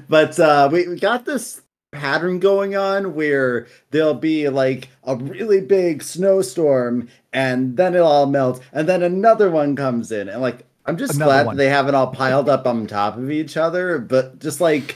but 0.08 0.40
uh, 0.40 0.70
we, 0.72 0.88
we 0.88 1.00
got 1.00 1.26
this 1.26 1.62
pattern 1.92 2.40
going 2.40 2.76
on 2.76 3.16
where 3.16 3.68
there'll 3.92 4.14
be 4.14 4.50
like 4.50 4.90
a 5.06 5.16
really 5.16 5.62
big 5.62 6.04
snowstorm 6.04 7.08
and 7.34 7.78
then 7.78 7.96
it'll 7.96 8.08
all 8.08 8.26
melts 8.26 8.60
and 8.74 8.88
then 8.90 9.04
another 9.04 9.50
one 9.50 9.76
comes 9.76 10.12
in. 10.12 10.28
And 10.30 10.42
like 10.42 10.66
I'm 10.86 10.98
just 10.98 11.16
Another 11.16 11.32
glad 11.32 11.46
one. 11.48 11.56
that 11.58 11.64
they 11.64 11.70
haven't 11.70 11.96
all 11.96 12.08
piled 12.08 12.48
up 12.50 12.66
on 12.66 12.88
top 12.88 13.18
of 13.18 13.30
each 13.32 13.58
other, 13.58 14.00
but 14.00 14.40
just 14.40 14.62
like 14.62 14.96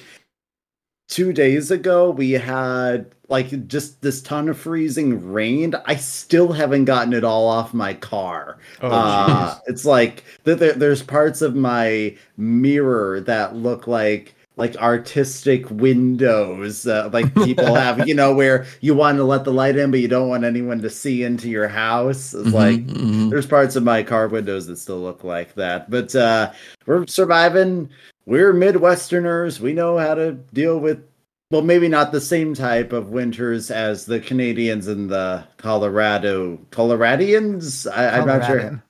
two 1.10 1.34
days 1.34 1.72
ago 1.72 2.10
we 2.10 2.32
had 2.32 3.14
like 3.28 3.68
just 3.68 4.02
this 4.02 4.22
ton 4.22 4.50
of 4.50 4.58
freezing 4.58 5.32
rain. 5.32 5.74
I 5.86 5.96
still 5.96 6.52
haven't 6.52 6.86
gotten 6.86 7.14
it 7.14 7.24
all 7.24 7.48
off 7.48 7.74
my 7.74 7.94
car. 7.94 8.58
Oh, 8.82 8.90
uh, 8.90 9.58
it's 9.68 9.86
like 9.86 10.24
th- 10.46 10.60
there, 10.60 10.74
there's 10.74 11.04
parts 11.04 11.42
of 11.42 11.56
my 11.56 12.16
mirror 12.38 13.22
that 13.22 13.56
look 13.56 13.88
like 13.88 14.36
like 14.62 14.76
artistic 14.78 15.66
windows 15.72 16.86
uh, 16.86 17.10
like 17.12 17.34
people 17.34 17.74
have 17.86 18.08
you 18.08 18.14
know 18.14 18.32
where 18.32 18.64
you 18.80 18.94
want 18.94 19.18
to 19.18 19.24
let 19.24 19.44
the 19.44 19.52
light 19.52 19.76
in 19.76 19.90
but 19.90 20.00
you 20.00 20.08
don't 20.08 20.30
want 20.30 20.44
anyone 20.44 20.80
to 20.80 20.88
see 20.90 21.24
into 21.24 21.50
your 21.50 21.68
house 21.68 22.36
it's 22.36 22.54
like 22.54 22.78
Mhm, 22.86 22.96
mhm. 22.96 23.30
there's 23.32 23.48
parts 23.48 23.76
of 23.76 23.82
my 23.84 24.04
car 24.04 24.28
windows 24.28 24.68
that 24.68 24.78
still 24.78 25.02
look 25.02 25.24
like 25.24 25.56
that 25.56 25.90
but 25.90 26.14
uh 26.14 26.52
we're 26.86 27.08
surviving 27.08 27.90
we're 28.28 28.54
midwesterners 28.54 29.60
we 29.60 29.74
know 29.74 29.98
how 29.98 30.14
to 30.14 30.34
deal 30.54 30.78
with 30.80 31.04
well 31.50 31.64
maybe 31.64 31.88
not 31.88 32.12
the 32.12 32.22
same 32.22 32.54
type 32.54 32.94
of 32.94 33.10
winters 33.10 33.72
as 33.72 34.06
the 34.06 34.20
canadians 34.20 34.86
and 34.88 35.10
the 35.10 35.44
colorado 35.58 36.58
coloradians 36.70 37.92
I, 37.92 38.20
i'm 38.20 38.28
not 38.28 38.46
sure 38.46 38.60
Coloradan. 38.60 38.84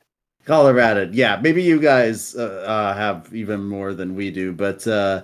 Colorado. 0.45 1.09
Yeah, 1.13 1.39
maybe 1.41 1.61
you 1.61 1.79
guys 1.79 2.35
uh, 2.35 2.65
uh, 2.67 2.93
have 2.95 3.29
even 3.31 3.63
more 3.63 3.93
than 3.93 4.15
we 4.15 4.31
do, 4.31 4.51
but 4.51 4.85
uh, 4.87 5.21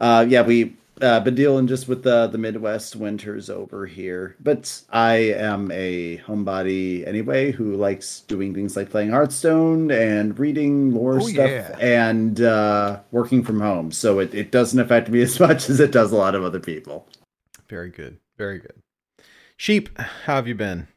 uh, 0.00 0.24
yeah, 0.28 0.42
we 0.42 0.76
uh, 1.00 1.20
been 1.20 1.34
dealing 1.34 1.66
just 1.66 1.88
with 1.88 2.02
the 2.02 2.26
the 2.26 2.36
Midwest 2.38 2.94
winters 2.96 3.48
over 3.48 3.86
here. 3.86 4.36
But 4.40 4.82
I 4.90 5.14
am 5.32 5.70
a 5.72 6.18
homebody 6.18 7.06
anyway, 7.06 7.52
who 7.52 7.74
likes 7.76 8.20
doing 8.20 8.52
things 8.54 8.76
like 8.76 8.90
playing 8.90 9.10
Hearthstone 9.10 9.90
and 9.90 10.38
reading 10.38 10.92
lore 10.94 11.16
Oh, 11.16 11.20
stuff 11.20 11.50
yeah. 11.50 11.76
and 11.78 12.40
uh, 12.40 13.00
working 13.12 13.42
from 13.42 13.60
home. 13.60 13.92
So 13.92 14.18
it, 14.18 14.34
it 14.34 14.50
doesn't 14.50 14.78
affect 14.78 15.08
me 15.08 15.22
as 15.22 15.38
much 15.40 15.70
as 15.70 15.80
it 15.80 15.92
does 15.92 16.12
a 16.12 16.16
lot 16.16 16.34
of 16.34 16.44
other 16.44 16.60
people. 16.60 17.08
Very 17.68 17.90
good. 17.90 18.18
Very 18.36 18.58
good. 18.58 18.74
Sheep, 19.56 19.96
how 19.98 20.36
have 20.36 20.48
you 20.48 20.54
been? 20.54 20.88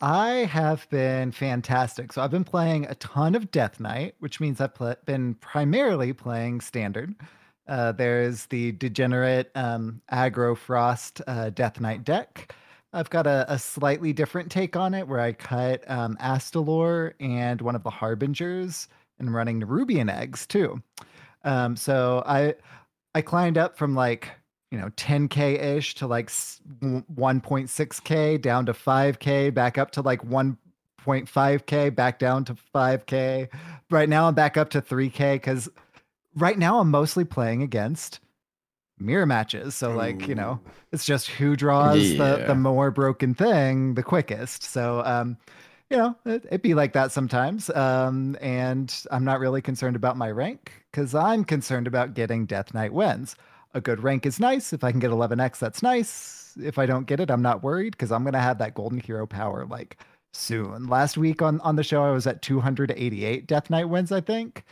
I 0.00 0.28
have 0.50 0.86
been 0.90 1.32
fantastic. 1.32 2.12
So 2.12 2.20
I've 2.20 2.30
been 2.30 2.44
playing 2.44 2.84
a 2.86 2.94
ton 2.96 3.34
of 3.34 3.50
Death 3.50 3.80
Knight, 3.80 4.16
which 4.18 4.38
means 4.40 4.60
I've 4.60 4.74
pl- 4.74 4.96
been 5.06 5.34
primarily 5.36 6.12
playing 6.12 6.60
standard. 6.60 7.14
Uh, 7.66 7.92
there's 7.92 8.46
the 8.46 8.72
degenerate 8.72 9.50
um, 9.54 10.00
aggro 10.12 10.56
frost 10.56 11.22
uh, 11.26 11.50
Death 11.50 11.80
Knight 11.80 12.04
deck. 12.04 12.54
I've 12.92 13.10
got 13.10 13.26
a, 13.26 13.44
a 13.48 13.58
slightly 13.58 14.12
different 14.12 14.50
take 14.50 14.76
on 14.76 14.94
it 14.94 15.08
where 15.08 15.20
I 15.20 15.32
cut 15.32 15.88
um, 15.90 16.16
Astalor 16.20 17.14
and 17.18 17.60
one 17.60 17.74
of 17.74 17.82
the 17.82 17.90
Harbingers 17.90 18.88
and 19.18 19.34
running 19.34 19.60
Nerubian 19.60 20.12
eggs 20.12 20.46
too. 20.46 20.80
Um, 21.44 21.76
so 21.76 22.22
I 22.26 22.54
I 23.14 23.22
climbed 23.22 23.58
up 23.58 23.76
from 23.76 23.94
like 23.94 24.30
you 24.70 24.78
know 24.78 24.88
10k 24.90 25.76
ish 25.76 25.94
to 25.96 26.06
like 26.06 26.28
1.6k 26.28 28.40
down 28.40 28.66
to 28.66 28.72
5k 28.72 29.54
back 29.54 29.78
up 29.78 29.90
to 29.92 30.02
like 30.02 30.22
1.5k 30.22 31.94
back 31.94 32.18
down 32.18 32.44
to 32.44 32.56
5k 32.74 33.48
right 33.90 34.08
now 34.08 34.26
i'm 34.26 34.34
back 34.34 34.56
up 34.56 34.70
to 34.70 34.82
3k 34.82 35.34
because 35.34 35.68
right 36.36 36.58
now 36.58 36.78
i'm 36.80 36.90
mostly 36.90 37.24
playing 37.24 37.62
against 37.62 38.20
mirror 38.98 39.26
matches. 39.26 39.74
So 39.74 39.90
like 39.92 40.28
you 40.28 40.34
know 40.36 40.60
it's 40.92 41.04
just 41.04 41.26
who 41.28 41.56
draws 41.56 41.98
the, 42.16 42.36
Yeah. 42.38 42.46
the 42.46 42.54
more 42.54 42.90
broken 42.92 43.34
thing 43.34 43.94
the 43.94 44.04
quickest. 44.04 44.62
So 44.62 45.02
um 45.04 45.36
you 45.90 45.96
know 45.96 46.16
it, 46.24 46.44
it'd 46.46 46.62
be 46.62 46.74
like 46.74 46.92
that 46.92 47.10
sometimes. 47.10 47.70
Um 47.70 48.36
and 48.40 48.94
i'm 49.10 49.24
not 49.24 49.40
really 49.40 49.60
concerned 49.60 49.96
about 49.96 50.16
my 50.16 50.30
rank 50.30 50.72
because 50.90 51.12
i'm 51.14 51.42
concerned 51.44 51.88
about 51.88 52.14
getting 52.14 52.46
death 52.46 52.72
knight 52.72 52.92
wins. 52.92 53.34
A 53.74 53.80
good 53.80 54.00
rank 54.04 54.26
is 54.26 54.38
nice. 54.38 54.72
If 54.72 54.84
i 54.84 54.92
can 54.92 55.00
get 55.00 55.10
11x 55.10 55.58
that's 55.58 55.82
nice. 55.82 56.56
If 56.62 56.78
i 56.78 56.86
don't 56.86 57.06
get 57.08 57.18
it 57.18 57.32
i'm 57.32 57.42
not 57.42 57.64
worried 57.64 57.92
because 57.94 58.12
i'm 58.12 58.22
gonna 58.24 58.40
have 58.40 58.58
that 58.58 58.74
golden 58.74 59.00
hero 59.00 59.26
power 59.26 59.66
like 59.66 59.98
soon. 60.32 60.86
Last 60.86 61.16
week 61.18 61.42
on 61.42 61.60
on 61.62 61.74
the 61.74 61.82
show 61.82 62.04
i 62.04 62.12
was 62.12 62.28
at 62.28 62.42
288 62.42 63.48
death 63.48 63.70
knight 63.70 63.88
wins 63.88 64.12
i 64.12 64.20
think 64.20 64.64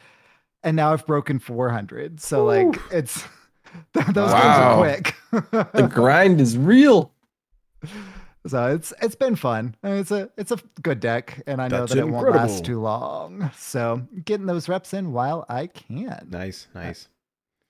and 0.64 0.76
now 0.76 0.92
i've 0.92 1.06
broken 1.06 1.38
400 1.38 2.20
so 2.20 2.44
like 2.44 2.80
it's 2.90 3.24
those 3.94 4.30
Wow. 4.32 4.82
games 4.82 5.36
are 5.40 5.52
quick 5.56 5.72
the 5.74 5.88
grind 5.92 6.40
is 6.40 6.58
real. 6.58 7.12
so 8.46 8.66
it's 8.74 8.92
it's 9.00 9.14
been 9.14 9.34
fun. 9.36 9.74
I 9.82 9.88
mean, 9.88 9.98
It's 9.98 10.10
a 10.10 10.30
it's 10.36 10.52
a 10.52 10.58
good 10.82 11.00
deck, 11.00 11.42
and 11.46 11.60
I 11.60 11.68
know 11.68 11.80
That's 11.80 11.92
that 11.94 11.98
it 12.00 12.08
won't 12.08 12.28
last 12.30 12.64
too 12.64 12.80
long. 12.80 13.50
So 13.56 14.02
getting 14.24 14.46
those 14.46 14.68
reps 14.68 14.92
in 14.92 15.12
while 15.12 15.46
I 15.48 15.68
can. 15.68 16.28
Nice, 16.30 16.68
nice. 16.74 17.08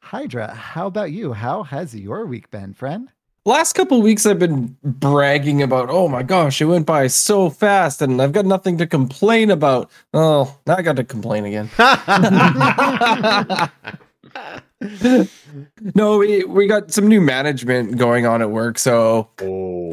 Hydra, 0.00 0.52
how 0.54 0.88
about 0.88 1.12
you? 1.12 1.32
How 1.34 1.62
has 1.62 1.94
your 1.94 2.26
week 2.26 2.50
been, 2.50 2.74
friend? 2.74 3.10
Last 3.44 3.72
couple 3.72 3.98
of 3.98 4.04
weeks, 4.04 4.24
I've 4.24 4.38
been 4.38 4.76
bragging 4.84 5.62
about, 5.62 5.90
oh 5.90 6.06
my 6.06 6.22
gosh, 6.22 6.60
it 6.60 6.66
went 6.66 6.86
by 6.86 7.08
so 7.08 7.50
fast, 7.50 8.00
and 8.00 8.22
I've 8.22 8.30
got 8.30 8.46
nothing 8.46 8.78
to 8.78 8.86
complain 8.86 9.50
about. 9.50 9.90
Oh, 10.14 10.56
now 10.64 10.76
I 10.76 10.82
got 10.82 10.94
to 10.96 11.04
complain 11.04 11.44
again. 11.44 11.68
no, 15.96 16.18
we 16.18 16.44
we 16.44 16.68
got 16.68 16.92
some 16.92 17.08
new 17.08 17.20
management 17.20 17.98
going 17.98 18.26
on 18.26 18.42
at 18.42 18.50
work, 18.50 18.78
so 18.78 19.28
Oh, 19.40 19.92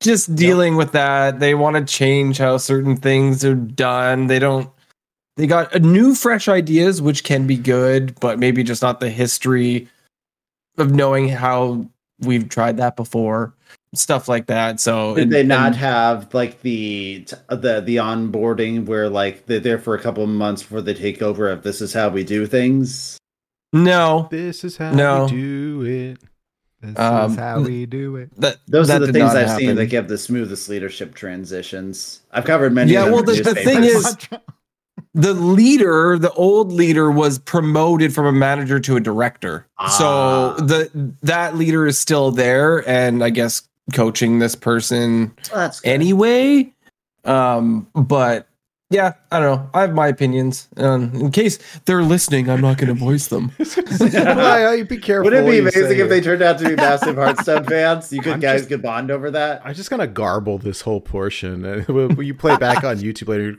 just 0.00 0.34
dealing 0.34 0.76
with 0.76 0.92
that. 0.92 1.40
They 1.40 1.54
want 1.54 1.76
to 1.76 1.84
change 1.84 2.38
how 2.38 2.56
certain 2.56 2.96
things 2.96 3.44
are 3.44 3.54
done. 3.54 4.28
They 4.28 4.38
don't. 4.38 4.70
They 5.36 5.46
got 5.46 5.74
a 5.74 5.78
new, 5.78 6.14
fresh 6.14 6.48
ideas, 6.48 7.02
which 7.02 7.22
can 7.22 7.46
be 7.46 7.56
good, 7.56 8.18
but 8.18 8.38
maybe 8.38 8.62
just 8.62 8.80
not 8.80 9.00
the 9.00 9.10
history 9.10 9.88
of 10.78 10.90
knowing 10.90 11.28
how 11.28 11.86
we've 12.20 12.48
tried 12.48 12.76
that 12.78 12.96
before, 12.96 13.54
stuff 13.94 14.28
like 14.28 14.46
that. 14.46 14.80
So 14.80 15.14
Did 15.14 15.24
and- 15.24 15.32
they 15.32 15.42
not 15.42 15.68
and- 15.68 15.76
have 15.76 16.32
like 16.34 16.62
the 16.62 17.26
the 17.48 17.80
the 17.80 17.96
onboarding 17.96 18.86
where 18.86 19.08
like 19.08 19.46
they're 19.46 19.60
there 19.60 19.78
for 19.78 19.94
a 19.94 20.00
couple 20.00 20.22
of 20.24 20.30
months 20.30 20.62
before 20.62 20.80
they 20.82 20.94
take 20.94 21.22
over 21.22 21.48
of 21.48 21.62
this 21.62 21.80
is 21.80 21.92
how 21.92 22.08
we 22.08 22.24
do 22.24 22.46
things? 22.46 23.18
no, 23.72 24.26
This 24.30 24.64
is 24.64 24.76
how 24.76 24.92
No. 24.92 25.24
we 25.26 25.30
do 25.30 25.82
it. 25.84 26.18
This 26.82 26.98
Um, 26.98 27.32
is 27.32 27.36
how 27.38 27.60
we 27.60 27.84
do 27.86 28.16
it. 28.16 28.30
that 28.40 28.56
Those 28.66 28.88
that 28.88 29.02
are 29.02 29.06
the 29.06 29.12
things 29.12 29.34
I've 29.34 29.50
seen 29.58 29.76
that 29.76 29.86
give 29.86 30.08
the 30.08 30.16
smoothest 30.18 30.68
leadership 30.68 31.14
transitions. 31.14 32.20
I've 32.32 32.44
covered 32.46 32.72
many. 32.72 32.92
Yeah, 32.92 33.04
of 33.06 33.12
well, 33.12 33.22
the- 33.22 33.42
the 33.42 33.54
thing 33.54 33.84
is- 33.84 34.16
the 35.14 35.34
leader, 35.34 36.18
the 36.18 36.32
old 36.32 36.72
leader, 36.72 37.10
was 37.10 37.38
promoted 37.38 38.14
from 38.14 38.26
a 38.26 38.32
manager 38.32 38.80
to 38.80 38.96
a 38.96 39.00
director. 39.00 39.66
Ah. 39.78 39.88
So 39.88 40.54
the 40.64 40.90
that 41.22 41.56
leader 41.56 41.86
is 41.86 41.98
still 41.98 42.30
there, 42.30 42.88
and 42.88 43.22
I 43.24 43.30
guess 43.30 43.62
coaching 43.94 44.38
this 44.38 44.54
person 44.54 45.34
that's 45.52 45.80
good. 45.80 45.90
anyway. 45.90 46.72
Um, 47.24 47.86
but 47.94 48.46
yeah, 48.92 49.12
I 49.30 49.38
don't 49.38 49.56
know. 49.56 49.70
I 49.72 49.82
have 49.82 49.94
my 49.94 50.08
opinions. 50.08 50.66
Um, 50.76 51.14
in 51.14 51.30
case 51.30 51.58
they're 51.84 52.02
listening, 52.02 52.50
I'm 52.50 52.60
not 52.60 52.76
going 52.76 52.88
to 52.88 52.94
voice 52.98 53.28
them. 53.28 53.52
well, 54.00 54.84
be 54.84 54.96
careful. 54.98 55.30
Would 55.30 55.32
it 55.32 55.46
be 55.48 55.58
amazing 55.60 55.82
say 55.86 56.00
if 56.00 56.08
they 56.08 56.20
turned 56.20 56.42
out 56.42 56.58
to 56.58 56.68
be 56.68 56.74
massive 56.74 57.14
Hearthstone 57.16 57.64
fans? 57.64 58.12
You 58.12 58.20
could 58.20 58.32
I'm 58.34 58.40
guys 58.40 58.60
just- 58.62 58.68
could 58.70 58.82
bond 58.82 59.10
over 59.12 59.30
that. 59.30 59.62
I'm 59.64 59.74
just 59.74 59.90
gonna 59.90 60.08
garble 60.08 60.58
this 60.58 60.80
whole 60.80 61.00
portion. 61.00 61.84
Will 61.88 62.22
you 62.22 62.34
play 62.34 62.56
back 62.56 62.82
on 62.82 62.98
YouTube 62.98 63.28
later, 63.28 63.56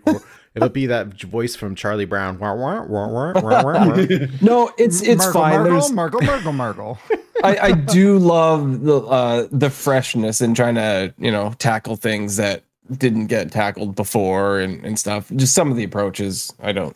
it'll 0.56 0.70
be 0.70 0.86
that 0.88 1.22
voice 1.22 1.56
from 1.56 1.76
Charlie 1.76 2.06
Brown. 2.06 2.40
Wah, 2.40 2.54
wah, 2.54 2.84
wah, 2.84 3.08
wah, 3.08 3.34
wah, 3.34 3.42
wah, 3.42 3.64
wah. 3.64 3.96
No, 4.42 4.72
it's 4.78 5.02
it's 5.02 5.26
Murgle, 5.26 5.34
fine. 5.34 5.54
Murgle, 5.54 5.66
There's 5.66 5.92
Murgle, 5.92 6.20
Murgle, 6.22 6.76
Murgle. 6.76 7.20
I, 7.44 7.58
I 7.58 7.72
do 7.72 8.18
love 8.18 8.84
the 8.84 9.00
uh, 9.00 9.48
the 9.52 9.70
freshness 9.70 10.42
in 10.42 10.54
trying 10.54 10.76
to 10.76 11.14
you 11.18 11.32
know 11.32 11.54
tackle 11.58 11.96
things 11.96 12.38
that 12.38 12.64
didn't 12.98 13.28
get 13.28 13.52
tackled 13.52 13.96
before 13.96 14.60
and, 14.60 14.84
and 14.86 15.00
stuff. 15.00 15.32
Just 15.36 15.54
some 15.54 15.72
of 15.72 15.78
the 15.78 15.84
approaches 15.84 16.54
I 16.62 16.72
don't 16.72 16.96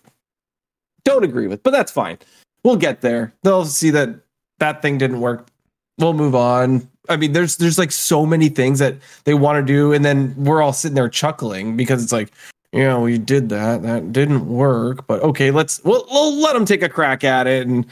don't 1.04 1.24
agree 1.24 1.48
with, 1.48 1.64
but 1.64 1.72
that's 1.72 1.92
fine. 1.92 2.18
We'll 2.64 2.76
get 2.76 3.02
there. 3.02 3.34
They'll 3.44 3.66
see 3.66 3.92
that 3.92 4.10
that 4.60 4.82
thing 4.82 4.98
didn't 4.98 5.22
work. 5.22 5.48
We'll 5.98 6.14
move 6.14 6.36
on. 6.36 6.90
I 7.08 7.18
mean, 7.18 7.34
there's 7.34 7.58
there's 7.58 7.78
like 7.78 7.92
so 7.92 8.26
many 8.26 8.50
things 8.50 8.80
that 8.80 8.98
they 9.24 9.34
want 9.34 9.66
to 9.66 9.74
do, 9.74 9.94
and 9.94 10.04
then 10.04 10.34
we're 10.36 10.62
all 10.62 10.74
sitting 10.74 10.96
there 10.96 11.08
chuckling 11.08 11.78
because 11.78 12.04
it's 12.04 12.12
like, 12.12 12.32
yeah, 12.76 12.98
we 12.98 13.18
did 13.18 13.48
that. 13.50 13.84
That 13.84 14.12
didn't 14.12 14.50
work, 14.50 15.08
but 15.08 15.22
okay, 15.24 15.50
let's 15.50 15.82
we'll, 15.86 16.06
we'll 16.12 16.42
let 16.42 16.54
them 16.54 16.66
take 16.66 16.84
a 16.84 16.90
crack 16.90 17.24
at 17.24 17.48
it, 17.48 17.66
and 17.68 17.86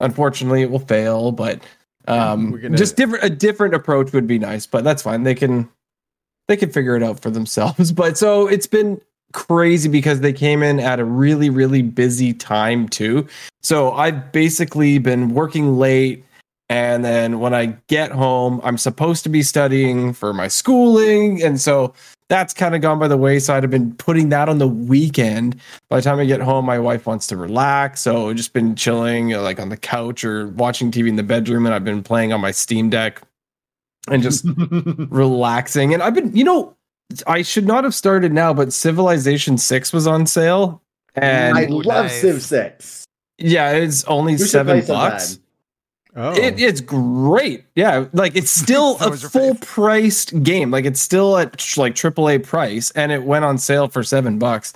unfortunately, 0.00 0.62
it 0.62 0.70
will 0.70 0.78
fail. 0.78 1.30
But 1.30 1.60
um, 2.08 2.52
gonna- 2.52 2.76
just 2.76 2.96
different 2.96 3.22
a 3.22 3.28
different 3.28 3.74
approach 3.74 4.12
would 4.14 4.26
be 4.26 4.38
nice, 4.38 4.64
but 4.64 4.82
that's 4.82 5.02
fine. 5.02 5.24
They 5.24 5.34
can 5.34 5.68
they 6.48 6.56
can 6.56 6.70
figure 6.70 6.96
it 6.96 7.02
out 7.02 7.20
for 7.20 7.30
themselves. 7.30 7.92
But 8.00 8.16
so 8.16 8.46
it's 8.46 8.66
been 8.66 8.98
crazy 9.32 9.88
because 9.90 10.20
they 10.20 10.32
came 10.32 10.62
in 10.62 10.80
at 10.80 10.98
a 10.98 11.04
really 11.04 11.50
really 11.50 11.82
busy 11.82 12.32
time 12.32 12.88
too. 12.88 13.26
So 13.62 13.92
I've 13.92 14.32
basically 14.32 14.96
been 14.98 15.34
working 15.34 15.76
late 15.76 16.24
and 16.70 17.04
then 17.04 17.40
when 17.40 17.52
I 17.52 17.76
get 17.88 18.10
home, 18.10 18.60
I'm 18.64 18.78
supposed 18.78 19.22
to 19.24 19.28
be 19.28 19.42
studying 19.42 20.14
for 20.14 20.32
my 20.32 20.48
schooling 20.48 21.42
and 21.42 21.60
so 21.60 21.92
that's 22.30 22.54
kind 22.54 22.76
of 22.76 22.80
gone 22.80 23.00
by 23.00 23.08
the 23.08 23.16
wayside. 23.16 23.64
I've 23.64 23.70
been 23.70 23.92
putting 23.96 24.28
that 24.28 24.48
on 24.48 24.58
the 24.58 24.68
weekend. 24.68 25.60
By 25.88 25.96
the 25.96 26.02
time 26.02 26.20
I 26.20 26.24
get 26.24 26.40
home, 26.40 26.64
my 26.64 26.78
wife 26.78 27.04
wants 27.04 27.26
to 27.26 27.36
relax. 27.36 28.02
So 28.02 28.30
I've 28.30 28.36
just 28.36 28.52
been 28.52 28.76
chilling 28.76 29.34
uh, 29.34 29.42
like 29.42 29.58
on 29.58 29.68
the 29.68 29.76
couch 29.76 30.24
or 30.24 30.46
watching 30.46 30.92
TV 30.92 31.08
in 31.08 31.16
the 31.16 31.24
bedroom. 31.24 31.66
And 31.66 31.74
I've 31.74 31.84
been 31.84 32.04
playing 32.04 32.32
on 32.32 32.40
my 32.40 32.52
Steam 32.52 32.88
Deck 32.88 33.20
and 34.08 34.22
just 34.22 34.46
relaxing. 35.10 35.92
And 35.92 36.04
I've 36.04 36.14
been, 36.14 36.34
you 36.34 36.44
know, 36.44 36.76
I 37.26 37.42
should 37.42 37.66
not 37.66 37.82
have 37.82 37.96
started 37.96 38.32
now, 38.32 38.54
but 38.54 38.72
Civilization 38.72 39.58
6 39.58 39.92
was 39.92 40.06
on 40.06 40.24
sale. 40.26 40.80
And 41.16 41.58
I 41.58 41.64
love 41.66 42.04
nice. 42.04 42.20
Civ 42.20 42.40
Six. 42.42 43.04
yeah, 43.38 43.72
it's 43.72 44.04
only 44.04 44.34
We 44.34 44.38
seven 44.38 44.82
play 44.82 44.86
bucks. 44.86 45.40
Sometime. 46.14 46.32
Oh, 46.34 46.36
It, 46.46 46.60
it's 46.60 46.80
great. 46.80 47.64
Yeah, 47.74 48.06
like 48.12 48.36
it's 48.36 48.50
still 48.64 48.96
a 49.00 49.16
full 49.16 49.54
face. 49.54 49.64
priced 49.74 50.42
game. 50.42 50.70
Like 50.70 50.84
it's 50.84 51.00
still 51.00 51.36
at 51.38 51.56
tr- 51.58 51.80
like 51.80 51.94
AAA 51.94 52.44
price, 52.44 52.90
and 52.92 53.12
it 53.12 53.24
went 53.24 53.44
on 53.44 53.58
sale 53.58 53.88
for 53.88 54.02
seven 54.02 54.38
bucks. 54.38 54.72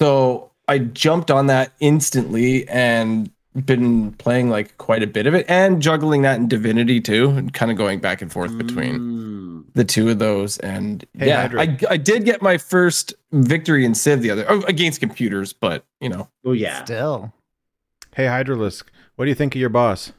So 0.00 0.50
I 0.68 0.78
jumped 0.78 1.30
on 1.30 1.46
that 1.46 1.72
instantly 1.80 2.66
and 2.68 3.30
been 3.66 4.12
playing 4.12 4.48
like 4.48 4.76
quite 4.78 5.02
a 5.02 5.06
bit 5.06 5.26
of 5.26 5.34
it, 5.34 5.44
and 5.48 5.80
juggling 5.82 6.22
that 6.22 6.36
in 6.38 6.48
Divinity 6.48 7.00
too, 7.00 7.30
and 7.30 7.52
kind 7.52 7.70
of 7.70 7.76
going 7.76 8.00
back 8.00 8.22
and 8.22 8.32
forth 8.32 8.56
between 8.56 8.98
Mm. 8.98 9.64
the 9.74 9.84
two 9.84 10.08
of 10.08 10.18
those. 10.18 10.56
And 10.58 11.04
Hey, 11.18 11.28
yeah, 11.28 11.48
I 11.58 11.78
I 11.90 11.96
did 11.98 12.24
get 12.24 12.40
my 12.42 12.56
first 12.58 13.12
victory 13.32 13.84
in 13.84 13.94
Civ 13.94 14.22
the 14.22 14.30
other 14.30 14.46
oh, 14.48 14.62
against 14.62 15.00
computers, 15.00 15.52
but 15.52 15.84
you 16.00 16.08
know, 16.08 16.28
Oh 16.46 16.52
yeah. 16.52 16.82
Still. 16.84 17.32
hey 18.14 18.24
Hydralisk, 18.24 18.84
what 19.16 19.26
do 19.26 19.28
you 19.28 19.34
think 19.34 19.54
of 19.54 19.60
your 19.60 19.68
boss? 19.70 20.12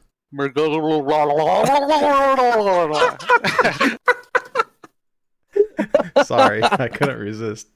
Sorry, 6.24 6.62
I 6.62 6.88
couldn't 6.88 7.18
resist. 7.18 7.68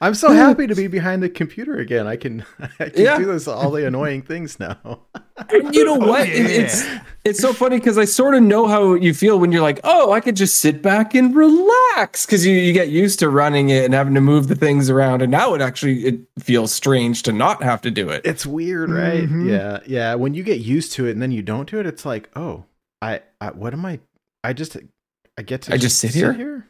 I'm 0.00 0.14
so 0.14 0.32
happy 0.32 0.66
to 0.66 0.74
be 0.74 0.86
behind 0.98 1.22
the 1.22 1.28
computer 1.28 1.76
again. 1.78 2.06
I 2.06 2.16
can 2.16 2.44
I 2.80 2.88
can 2.90 3.02
Yeah. 3.04 3.18
do 3.18 3.24
this 3.26 3.46
all 3.48 3.70
the 3.70 3.86
annoying 3.86 4.22
things 4.22 4.58
now. 4.60 5.00
And 5.50 5.74
you 5.74 5.84
know 5.84 5.96
what? 5.96 6.26
It- 6.26 6.34
yeah. 6.50 6.64
it's 6.64 6.84
it's 7.24 7.40
so 7.40 7.52
funny 7.52 7.76
because 7.78 7.98
I 7.98 8.06
sort 8.06 8.34
of 8.34 8.42
know 8.42 8.66
how 8.68 8.94
you 8.94 9.12
feel 9.12 9.38
when 9.38 9.52
you're 9.52 9.60
like, 9.60 9.80
oh, 9.84 10.10
I 10.12 10.20
could 10.20 10.34
just 10.34 10.60
sit 10.60 10.80
back 10.80 11.14
and 11.14 11.36
relax 11.36 12.24
because 12.24 12.46
you, 12.46 12.54
you 12.54 12.72
get 12.72 12.88
used 12.88 13.18
to 13.18 13.28
running 13.28 13.68
it 13.68 13.84
and 13.84 13.92
having 13.92 14.14
to 14.14 14.22
move 14.22 14.48
the 14.48 14.54
things 14.54 14.88
around, 14.88 15.20
and 15.20 15.30
now 15.30 15.52
it 15.52 15.60
actually 15.60 16.06
it 16.06 16.20
feels 16.38 16.72
strange 16.72 17.22
to 17.24 17.32
not 17.32 17.62
have 17.62 17.82
to 17.82 17.90
do 17.90 18.08
it. 18.08 18.22
It's 18.24 18.46
weird, 18.46 18.88
right? 18.90 19.28
Mhm. 19.28 19.46
Yeah, 19.50 19.80
yeah. 19.86 20.14
When 20.14 20.32
you 20.32 20.42
get 20.42 20.60
used 20.60 20.92
to 20.92 21.06
it 21.06 21.10
and 21.10 21.20
then 21.20 21.32
you 21.32 21.42
don't 21.42 21.68
do 21.70 21.80
it, 21.80 21.86
it's 21.86 22.06
like, 22.06 22.30
oh, 22.34 22.64
I, 23.02 23.20
I 23.38 23.50
what 23.50 23.74
am 23.74 23.84
I? 23.84 24.00
I 24.42 24.54
just, 24.54 24.78
I 25.36 25.42
get 25.42 25.60
to. 25.62 25.74
I 25.74 25.76
just 25.76 25.98
sit 25.98 26.14
here 26.14 26.32
here? 26.32 26.66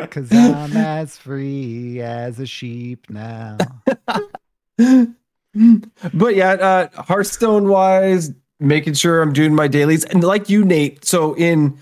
Because 0.00 0.32
I'm 0.32 0.76
as 0.76 1.16
free 1.16 2.00
as 2.00 2.38
a 2.40 2.46
sheep 2.46 3.08
now. 3.10 3.58
but 6.14 6.34
yeah, 6.34 6.52
uh, 6.52 7.02
Hearthstone 7.02 7.68
wise, 7.68 8.32
making 8.60 8.94
sure 8.94 9.22
I'm 9.22 9.32
doing 9.32 9.54
my 9.54 9.68
dailies, 9.68 10.04
and 10.04 10.22
like 10.24 10.48
you, 10.48 10.64
Nate. 10.64 11.04
So 11.04 11.34
in 11.34 11.78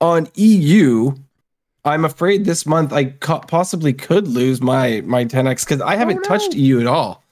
on 0.00 0.28
EU, 0.34 1.14
I'm 1.84 2.04
afraid 2.04 2.44
this 2.44 2.66
month 2.66 2.92
I 2.92 3.04
co- 3.06 3.40
possibly 3.40 3.92
could 3.92 4.28
lose 4.28 4.60
my 4.60 5.02
my 5.02 5.24
10x 5.24 5.64
because 5.64 5.80
I 5.80 5.96
haven't 5.96 6.16
no. 6.16 6.22
touched 6.22 6.54
EU 6.54 6.80
at 6.80 6.86
all. 6.86 7.22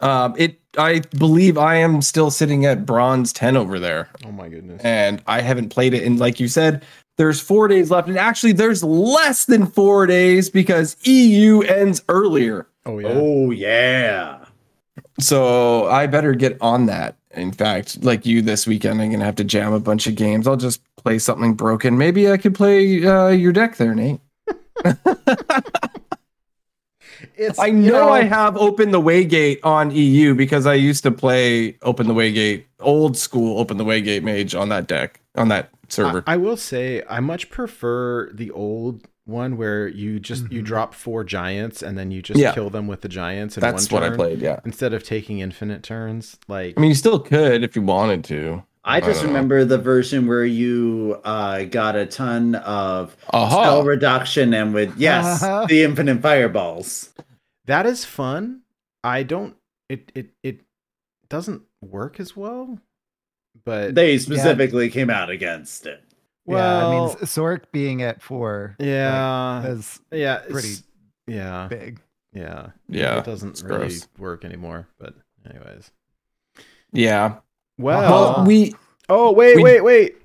Um, 0.00 0.34
it 0.36 0.58
I 0.76 1.00
believe 1.18 1.58
I 1.58 1.76
am 1.76 2.00
still 2.02 2.30
sitting 2.30 2.64
at 2.64 2.86
bronze 2.86 3.32
10 3.32 3.56
over 3.58 3.78
there, 3.78 4.08
Oh 4.24 4.32
my 4.32 4.48
goodness. 4.48 4.80
and 4.82 5.22
I 5.26 5.42
haven't 5.42 5.68
played 5.68 5.92
it. 5.94 6.02
And 6.02 6.18
like 6.18 6.40
you 6.40 6.48
said, 6.48 6.82
there's 7.16 7.40
four 7.40 7.68
days 7.68 7.90
left, 7.90 8.08
and 8.08 8.18
actually 8.18 8.52
there's 8.52 8.82
less 8.82 9.44
than 9.44 9.66
four 9.66 10.06
days 10.06 10.50
because 10.50 10.96
EU 11.06 11.60
ends 11.60 12.02
earlier. 12.08 12.66
Oh 12.86 12.98
yeah. 12.98 13.08
Oh 13.12 13.50
yeah. 13.50 14.44
So 15.20 15.86
I 15.86 16.06
better 16.06 16.34
get 16.34 16.56
on 16.60 16.86
that. 16.86 17.16
In 17.32 17.52
fact, 17.52 18.02
like 18.02 18.26
you 18.26 18.42
this 18.42 18.66
weekend, 18.66 19.00
I'm 19.00 19.10
gonna 19.10 19.24
have 19.24 19.36
to 19.36 19.44
jam 19.44 19.72
a 19.72 19.80
bunch 19.80 20.06
of 20.06 20.14
games. 20.14 20.46
I'll 20.46 20.56
just 20.56 20.80
play 20.96 21.18
something 21.18 21.54
broken. 21.54 21.98
Maybe 21.98 22.30
I 22.30 22.36
could 22.36 22.54
play 22.54 23.04
uh, 23.04 23.28
your 23.28 23.52
deck 23.52 23.76
there, 23.76 23.94
Nate. 23.94 24.20
It's 27.36 27.58
I 27.58 27.66
you 27.66 27.92
know, 27.92 28.08
I 28.08 28.22
have 28.22 28.56
Open 28.56 28.90
the 28.90 29.00
Waygate 29.00 29.60
on 29.62 29.90
EU 29.90 30.34
because 30.34 30.66
I 30.66 30.74
used 30.74 31.02
to 31.04 31.10
play 31.10 31.76
Open 31.82 32.06
the 32.06 32.14
Waygate, 32.14 32.64
old 32.80 33.16
school 33.16 33.58
Open 33.58 33.76
the 33.76 33.84
Waygate 33.84 34.22
mage 34.22 34.54
on 34.54 34.68
that 34.70 34.86
deck, 34.86 35.20
on 35.36 35.48
that 35.48 35.70
server. 35.92 36.24
I, 36.26 36.34
I 36.34 36.36
will 36.36 36.56
say 36.56 37.02
I 37.08 37.20
much 37.20 37.50
prefer 37.50 38.30
the 38.32 38.50
old 38.50 39.06
one 39.24 39.56
where 39.56 39.86
you 39.86 40.18
just 40.18 40.50
you 40.50 40.62
Mhm. 40.62 40.64
drop 40.66 40.94
four 40.94 41.22
giants 41.22 41.80
and 41.82 41.96
then 41.96 42.10
you 42.10 42.22
just 42.22 42.40
Yeah. 42.40 42.52
kill 42.52 42.70
them 42.70 42.86
with 42.88 43.02
the 43.02 43.08
giants 43.08 43.56
in 43.56 43.60
That's 43.60 43.90
one 43.90 44.02
what 44.02 44.12
I 44.12 44.16
played, 44.16 44.40
yeah. 44.40 44.58
instead 44.64 44.92
of 44.92 45.04
taking 45.04 45.38
infinite 45.38 45.82
turns. 45.84 46.38
Like 46.48 46.74
I 46.76 46.80
mean, 46.80 46.88
you 46.90 46.94
still 46.96 47.20
could 47.20 47.62
if 47.62 47.76
you 47.76 47.82
wanted 47.82 48.24
to. 48.24 48.64
I 48.84 48.98
just 48.98 49.20
don't 49.20 49.26
know. 49.28 49.34
remember 49.34 49.64
the 49.64 49.78
version 49.78 50.26
where 50.26 50.44
you 50.44 51.20
uh, 51.24 51.62
got 51.66 51.94
a 51.94 52.04
ton 52.04 52.56
of 52.56 53.16
spell 53.28 53.84
reduction 53.84 54.52
and 54.54 54.74
with 54.74 54.96
yes, 54.98 55.40
Uh-huh. 55.44 55.66
the 55.66 55.84
infinite 55.84 56.20
fireballs. 56.20 57.14
that 57.66 57.86
is 57.86 58.04
fun. 58.04 58.62
I 59.04 59.22
don't. 59.22 59.54
It 59.88 60.10
it 60.16 60.30
it 60.42 60.60
doesn't 61.28 61.62
work 61.80 62.18
as 62.18 62.36
well. 62.36 62.80
But 63.64 63.94
They 63.94 64.18
specifically 64.18 64.90
came 64.90 65.08
out 65.10 65.30
against 65.30 65.86
it. 65.86 66.02
yeah, 66.46 66.86
I 66.86 66.90
mean, 66.90 67.08
Sork 67.26 67.64
being 67.72 68.02
at 68.02 68.20
four 68.22 68.74
yeah, 68.78 69.64
is 69.66 70.00
yeah, 70.10 70.38
pretty 70.50 70.68
it's- 70.68 70.82
yeah, 71.26 71.68
big. 71.70 72.00
yeah, 72.32 72.70
Yeah, 72.88 73.18
It 73.20 73.24
doesn't 73.24 73.50
it's 73.50 73.62
really 73.62 73.78
gross. 73.88 74.08
work 74.18 74.44
anymore. 74.44 74.88
But 74.98 75.14
anyways, 75.48 75.90
Yeah. 76.92 77.36
well, 77.78 78.34
Well, 78.36 78.46
we 78.46 78.74
oh 79.08 79.32
wait, 79.32 79.56
we- 79.56 79.62
wait, 79.62 79.80
wait. 79.82 80.16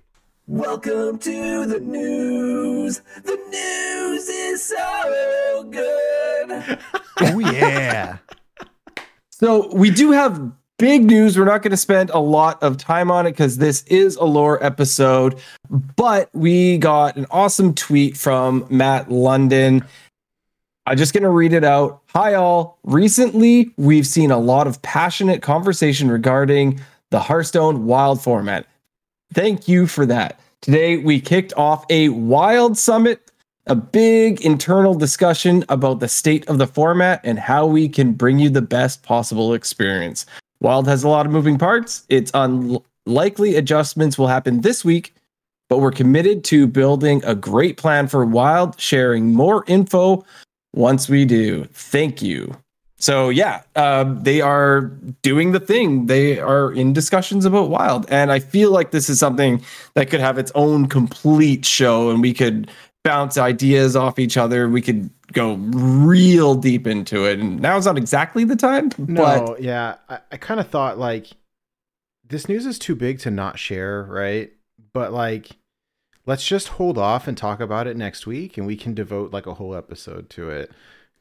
Welcome 0.49 1.19
to 1.19 1.65
the 1.65 1.79
news. 1.81 3.01
The 3.23 3.35
news 3.51 4.27
is 4.29 4.63
so 4.63 5.63
good. 5.69 6.79
Oh 7.19 7.39
yeah. 7.39 8.17
So 9.31 9.73
we 9.73 9.89
do 9.91 10.11
have 10.11 10.51
big 10.77 11.03
news. 11.03 11.37
We're 11.37 11.45
not 11.45 11.61
going 11.61 11.71
to 11.71 11.77
spend 11.77 12.09
a 12.11 12.19
lot 12.19 12.61
of 12.61 12.77
time 12.77 13.11
on 13.11 13.25
it 13.25 13.31
because 13.31 13.57
this 13.57 13.83
is 13.83 14.15
a 14.15 14.23
lore 14.23 14.63
episode. 14.63 15.39
But 15.95 16.29
we 16.33 16.77
got 16.77 17.15
an 17.15 17.25
awesome 17.31 17.73
tweet 17.73 18.17
from 18.17 18.65
Matt 18.69 19.11
London. 19.11 19.83
I'm 20.85 20.97
just 20.97 21.13
going 21.13 21.23
to 21.23 21.29
read 21.29 21.53
it 21.53 21.63
out. 21.63 22.01
Hi, 22.13 22.35
all. 22.35 22.79
Recently, 22.83 23.71
we've 23.77 24.07
seen 24.07 24.31
a 24.31 24.37
lot 24.37 24.67
of 24.67 24.81
passionate 24.81 25.41
conversation 25.41 26.09
regarding 26.09 26.79
the 27.09 27.19
Hearthstone 27.19 27.85
Wild 27.85 28.21
format. 28.21 28.65
Thank 29.33 29.67
you 29.67 29.87
for 29.87 30.05
that. 30.05 30.39
Today, 30.61 30.97
we 30.97 31.19
kicked 31.19 31.53
off 31.57 31.85
a 31.89 32.09
Wild 32.09 32.77
Summit, 32.77 33.31
a 33.65 33.75
big 33.75 34.41
internal 34.41 34.93
discussion 34.93 35.65
about 35.67 35.99
the 35.99 36.07
state 36.07 36.47
of 36.47 36.57
the 36.57 36.67
format 36.67 37.19
and 37.23 37.37
how 37.37 37.65
we 37.65 37.89
can 37.89 38.13
bring 38.13 38.39
you 38.39 38.49
the 38.49 38.61
best 38.61 39.03
possible 39.03 39.53
experience. 39.53 40.25
Wild 40.59 40.87
has 40.87 41.03
a 41.03 41.09
lot 41.09 41.25
of 41.25 41.31
moving 41.31 41.57
parts. 41.57 42.05
It's 42.09 42.31
unlikely 42.33 43.55
adjustments 43.55 44.17
will 44.17 44.27
happen 44.27 44.61
this 44.61 44.83
week, 44.83 45.13
but 45.69 45.79
we're 45.79 45.91
committed 45.91 46.43
to 46.45 46.67
building 46.67 47.23
a 47.25 47.35
great 47.35 47.77
plan 47.77 48.07
for 48.07 48.25
Wild, 48.25 48.79
sharing 48.79 49.33
more 49.33 49.63
info 49.67 50.25
once 50.73 51.09
we 51.09 51.25
do. 51.25 51.65
Thank 51.73 52.21
you. 52.21 52.55
So 52.99 53.29
yeah, 53.29 53.61
um, 53.75 54.23
they 54.23 54.41
are 54.41 54.81
doing 55.21 55.51
the 55.51 55.59
thing. 55.59 56.07
They 56.07 56.39
are 56.39 56.71
in 56.71 56.93
discussions 56.93 57.45
about 57.45 57.69
Wild, 57.69 58.07
and 58.09 58.31
I 58.31 58.39
feel 58.39 58.71
like 58.71 58.89
this 58.89 59.07
is 59.07 59.19
something 59.19 59.63
that 59.93 60.09
could 60.09 60.19
have 60.19 60.39
its 60.39 60.51
own 60.55 60.87
complete 60.87 61.63
show, 61.63 62.09
and 62.09 62.21
we 62.21 62.33
could 62.33 62.71
bounce 63.03 63.37
ideas 63.37 63.95
off 63.95 64.17
each 64.17 64.35
other. 64.35 64.67
We 64.67 64.81
could 64.81 65.11
go 65.33 65.55
real 65.55 66.55
deep 66.55 66.87
into 66.87 67.25
it, 67.25 67.39
and 67.39 67.59
now 67.59 67.77
is 67.77 67.85
not 67.85 67.97
exactly 67.97 68.43
the 68.43 68.55
time. 68.55 68.91
No, 68.97 69.23
But 69.23 69.61
yeah, 69.61 69.95
I, 70.09 70.19
I 70.31 70.37
kind 70.37 70.59
of 70.59 70.69
thought 70.69 70.97
like 70.97 71.27
this 72.27 72.49
news 72.49 72.65
is 72.65 72.79
too 72.79 72.95
big 72.95 73.19
to 73.19 73.31
not 73.31 73.59
share, 73.59 74.03
right? 74.03 74.51
But 74.93 75.13
like, 75.13 75.51
let's 76.25 76.45
just 76.45 76.69
hold 76.69 76.97
off 76.97 77.27
and 77.27 77.37
talk 77.37 77.59
about 77.59 77.87
it 77.87 77.97
next 77.97 78.25
week, 78.25 78.57
and 78.57 78.65
we 78.65 78.75
can 78.75 78.93
devote 78.93 79.31
like 79.31 79.45
a 79.45 79.53
whole 79.53 79.75
episode 79.75 80.29
to 80.31 80.49
it. 80.49 80.71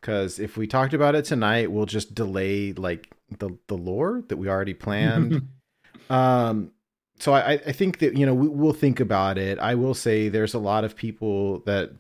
Because 0.01 0.38
if 0.38 0.57
we 0.57 0.66
talked 0.66 0.95
about 0.95 1.14
it 1.14 1.25
tonight, 1.25 1.73
we'll 1.73 1.87
just 1.87 2.14
delay 2.14 2.73
like 2.73 3.11
the 3.38 3.51
the 3.66 3.77
lore 3.77 4.23
that 4.29 4.37
we 4.37 4.49
already 4.49 4.75
planned. 4.75 5.49
um, 6.11 6.71
so 7.19 7.33
I 7.33 7.53
I 7.53 7.73
think 7.73 7.99
that 7.99 8.16
you 8.16 8.25
know 8.25 8.35
we, 8.35 8.49
we'll 8.49 8.73
think 8.73 9.01
about 9.01 9.38
it. 9.38 9.59
I 9.59 9.75
will 9.75 9.95
say 9.95 10.29
there's 10.29 10.55
a 10.55 10.59
lot 10.59 10.85
of 10.85 10.97
people 10.97 11.61
that 11.61 11.92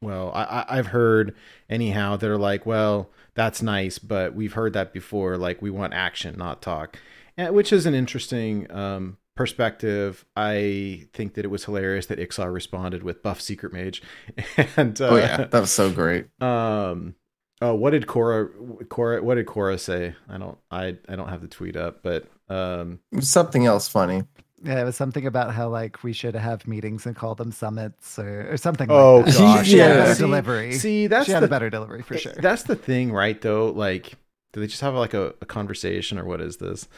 well 0.00 0.30
I 0.34 0.42
I- 0.44 0.78
I've 0.78 0.88
heard 0.88 1.34
anyhow 1.68 2.16
that 2.16 2.28
are 2.30 2.38
like 2.38 2.66
well 2.66 3.10
that's 3.34 3.62
nice 3.62 3.98
but 3.98 4.34
we've 4.34 4.52
heard 4.54 4.72
that 4.74 4.92
before 4.92 5.36
like 5.36 5.60
we 5.62 5.70
want 5.70 5.94
action 5.94 6.36
not 6.36 6.62
talk 6.62 6.98
and, 7.36 7.54
which 7.54 7.72
is 7.72 7.86
an 7.86 7.94
interesting 7.94 8.70
um 8.72 9.16
perspective 9.36 10.24
i 10.36 11.06
think 11.12 11.34
that 11.34 11.44
it 11.44 11.48
was 11.48 11.64
hilarious 11.64 12.06
that 12.06 12.18
Iksar 12.18 12.52
responded 12.52 13.02
with 13.04 13.22
buff 13.22 13.40
secret 13.40 13.72
mage 13.72 14.02
and 14.76 15.00
uh, 15.00 15.08
oh 15.08 15.16
yeah, 15.16 15.36
that 15.44 15.60
was 15.60 15.70
so 15.70 15.90
great. 15.92 16.26
um 16.42 17.14
oh 17.62 17.74
what 17.74 17.90
did 17.90 18.06
cora 18.08 18.48
cora 18.88 19.22
what 19.22 19.36
did 19.36 19.46
cora 19.46 19.78
say 19.78 20.14
i 20.28 20.38
don't 20.38 20.58
i 20.72 20.96
i 21.08 21.14
don't 21.16 21.28
have 21.28 21.40
the 21.40 21.46
tweet 21.48 21.76
up 21.76 22.02
but 22.02 22.26
um 22.48 22.98
something 23.20 23.64
else 23.66 23.88
funny. 23.88 24.22
Yeah, 24.62 24.80
it 24.80 24.84
was 24.84 24.96
something 24.96 25.24
about 25.26 25.54
how 25.54 25.68
like 25.68 26.02
we 26.02 26.12
should 26.12 26.34
have 26.34 26.66
meetings 26.66 27.06
and 27.06 27.14
call 27.14 27.34
them 27.34 27.52
summits 27.52 28.18
or, 28.18 28.52
or 28.52 28.56
something 28.56 28.90
oh 28.90 29.18
like 29.18 29.26
that. 29.26 29.38
gosh 29.38 29.68
She 29.68 29.78
had 29.78 29.90
a 29.90 29.94
Yeah. 29.94 30.00
better 30.02 30.14
See- 30.14 30.20
delivery. 30.22 30.72
see 30.72 31.06
that's 31.06 31.26
she 31.26 31.32
had 31.32 31.42
the 31.42 31.46
a 31.46 31.50
better 31.50 31.70
delivery 31.70 32.02
for 32.02 32.18
sure. 32.18 32.32
That's 32.32 32.64
the 32.64 32.74
thing, 32.76 33.12
right? 33.12 33.40
Though, 33.40 33.70
like 33.70 34.14
Do 34.52 34.60
they 34.60 34.66
just 34.66 34.80
have 34.80 34.94
like 34.94 35.14
a, 35.14 35.34
a 35.40 35.46
conversation 35.46 36.18
or 36.18 36.24
what 36.24 36.40
is 36.40 36.56
this? 36.56 36.88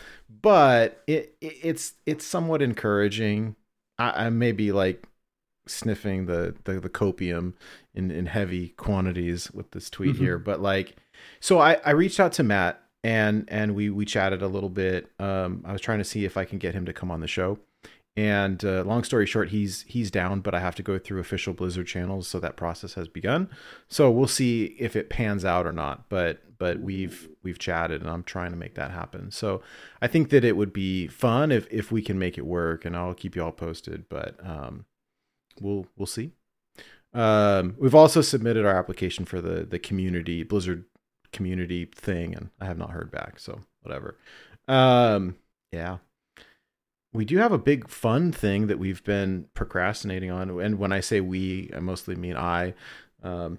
But 0.43 1.03
it, 1.07 1.37
it 1.41 1.55
it's 1.63 1.95
it's 2.07 2.25
somewhat 2.25 2.63
encouraging. 2.63 3.57
I, 3.99 4.27
I 4.27 4.31
may 4.31 4.53
be 4.53 4.73
like 4.73 5.05
sniffing 5.67 6.27
the, 6.27 6.55
the 6.65 6.81
the 6.81 6.89
copium 6.89 7.53
in 7.95 8.11
in 8.11 8.27
heavy 8.27 8.69
quantities 8.71 9.51
with 9.53 9.71
this 9.73 9.91
tweet 9.91 10.15
Mm-hmm. 10.15 10.25
here, 10.25 10.39
but 10.39 10.61
like, 10.63 10.97
so 11.41 11.59
I 11.59 11.75
I 11.85 11.91
reached 11.91 12.19
out 12.21 12.33
to 12.35 12.43
Matt 12.43 12.81
and 13.03 13.45
and 13.49 13.75
we 13.75 13.91
we 13.91 14.05
chatted 14.05 14.43
a 14.43 14.49
little 14.49 14.69
bit. 14.69 15.11
Um, 15.19 15.63
I 15.65 15.73
was 15.73 15.81
trying 15.81 15.99
to 15.99 16.05
see 16.05 16.25
if 16.25 16.37
I 16.37 16.45
can 16.45 16.59
get 16.59 16.75
him 16.75 16.87
to 16.87 16.93
come 16.93 17.11
on 17.11 17.21
the 17.21 17.29
show. 17.29 17.59
And 18.17 18.65
uh, 18.65 18.83
long 18.83 19.05
story 19.05 19.25
short, 19.25 19.51
he's 19.51 19.83
he's 19.87 20.11
down, 20.11 20.41
but 20.41 20.55
I 20.55 20.61
have 20.61 20.75
to 20.77 20.83
go 20.83 20.99
through 20.99 21.21
official 21.21 21.55
Blizzard 21.55 21.87
channels, 21.87 22.27
so 22.27 22.41
that 22.41 22.57
process 22.57 22.95
has 22.95 23.09
begun. 23.09 23.49
So 23.89 24.11
we'll 24.11 24.27
see 24.27 24.77
if 24.79 24.97
it 24.97 25.09
pans 25.09 25.45
out 25.45 25.67
or 25.67 25.73
not. 25.73 26.09
But 26.09 26.59
but 26.59 26.81
we've 26.81 27.29
we've 27.43 27.59
chatted, 27.59 28.03
and 28.03 28.11
I'm 28.11 28.25
trying 28.25 28.51
to 28.51 28.57
make 28.57 28.75
that 28.75 28.91
happen. 28.91 29.31
So 29.31 29.63
I 30.03 30.09
think 30.09 30.31
that 30.31 30.45
it 30.45 30.57
would 30.57 30.73
be 30.73 31.07
fun 31.07 31.53
if 31.53 31.67
if 31.73 31.93
we 31.93 32.03
can 32.03 32.19
make 32.19 32.37
it 32.37 32.45
work, 32.45 32.85
and 32.85 32.97
I'll 32.97 33.15
keep 33.15 33.37
you 33.37 33.45
all 33.45 33.53
posted. 33.53 34.09
But 34.09 34.37
um, 34.45 34.87
we'll 35.61 35.87
we'll 35.97 36.07
see. 36.07 36.33
Um, 37.15 37.77
we've 37.79 37.95
also 37.95 38.21
submitted 38.21 38.67
our 38.67 38.77
application 38.77 39.25
for 39.25 39.41
the 39.41 39.65
the 39.65 39.79
community 39.79 40.43
Blizzard 40.43 40.85
community 41.33 41.87
thing, 41.87 42.35
and 42.35 42.51
I 42.61 42.67
have 42.67 42.79
not 42.79 42.91
heard 42.91 43.11
back. 43.11 43.39
So 43.39 43.61
whatever. 43.83 44.17
Um, 44.69 45.37
yeah 45.73 45.99
we 47.13 47.25
do 47.25 47.39
have 47.39 47.53
a 47.53 47.59
big 47.59 47.89
fun 47.89 48.33
thing 48.33 48.67
that 48.69 48.79
we've 48.79 49.03
been 49.05 49.47
procrastinating 49.55 50.31
on 50.31 50.61
and 50.61 50.79
when 50.79 50.93
i 50.93 51.01
say 51.01 51.21
we 51.21 51.71
i 51.75 51.81
mostly 51.81 52.15
mean 52.15 52.37
i 52.37 52.75
um, 53.23 53.59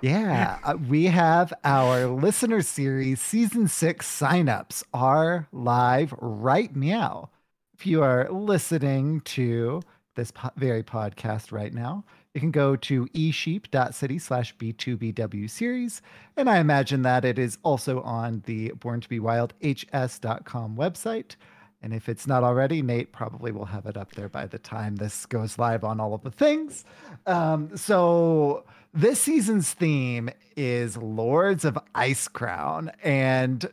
Yeah, 0.00 0.58
uh, 0.62 0.76
we 0.76 1.06
have 1.06 1.52
our 1.64 2.06
listener 2.06 2.62
series 2.62 3.20
season 3.20 3.66
six 3.66 4.06
signups 4.06 4.84
are 4.94 5.48
live 5.52 6.14
right 6.18 6.74
now. 6.74 7.30
If 7.76 7.86
you 7.86 8.02
are 8.02 8.30
listening 8.30 9.20
to 9.22 9.82
this 10.14 10.30
po- 10.30 10.50
very 10.56 10.84
podcast 10.84 11.50
right 11.50 11.74
now, 11.74 12.04
you 12.34 12.40
can 12.40 12.50
go 12.50 12.76
to 12.76 13.06
esheep.city 13.06 14.18
slash 14.18 14.56
B2BW 14.56 15.48
series. 15.48 16.02
And 16.36 16.48
I 16.48 16.58
imagine 16.58 17.02
that 17.02 17.24
it 17.24 17.38
is 17.38 17.58
also 17.62 18.00
on 18.02 18.42
the 18.46 18.70
Born 18.72 19.00
to 19.00 19.08
Be 19.08 19.18
Wild 19.18 19.54
HS.com 19.62 20.76
website. 20.76 21.36
And 21.82 21.94
if 21.94 22.08
it's 22.08 22.26
not 22.26 22.42
already, 22.42 22.82
Nate 22.82 23.12
probably 23.12 23.52
will 23.52 23.66
have 23.66 23.86
it 23.86 23.96
up 23.96 24.12
there 24.12 24.28
by 24.28 24.46
the 24.46 24.58
time 24.58 24.96
this 24.96 25.26
goes 25.26 25.58
live 25.58 25.84
on 25.84 26.00
all 26.00 26.12
of 26.12 26.22
the 26.22 26.30
things. 26.30 26.84
Um, 27.26 27.76
so 27.76 28.64
this 28.92 29.20
season's 29.20 29.72
theme 29.72 30.28
is 30.56 30.96
Lords 30.96 31.64
of 31.64 31.78
Icecrown. 31.94 32.92
And 33.02 33.70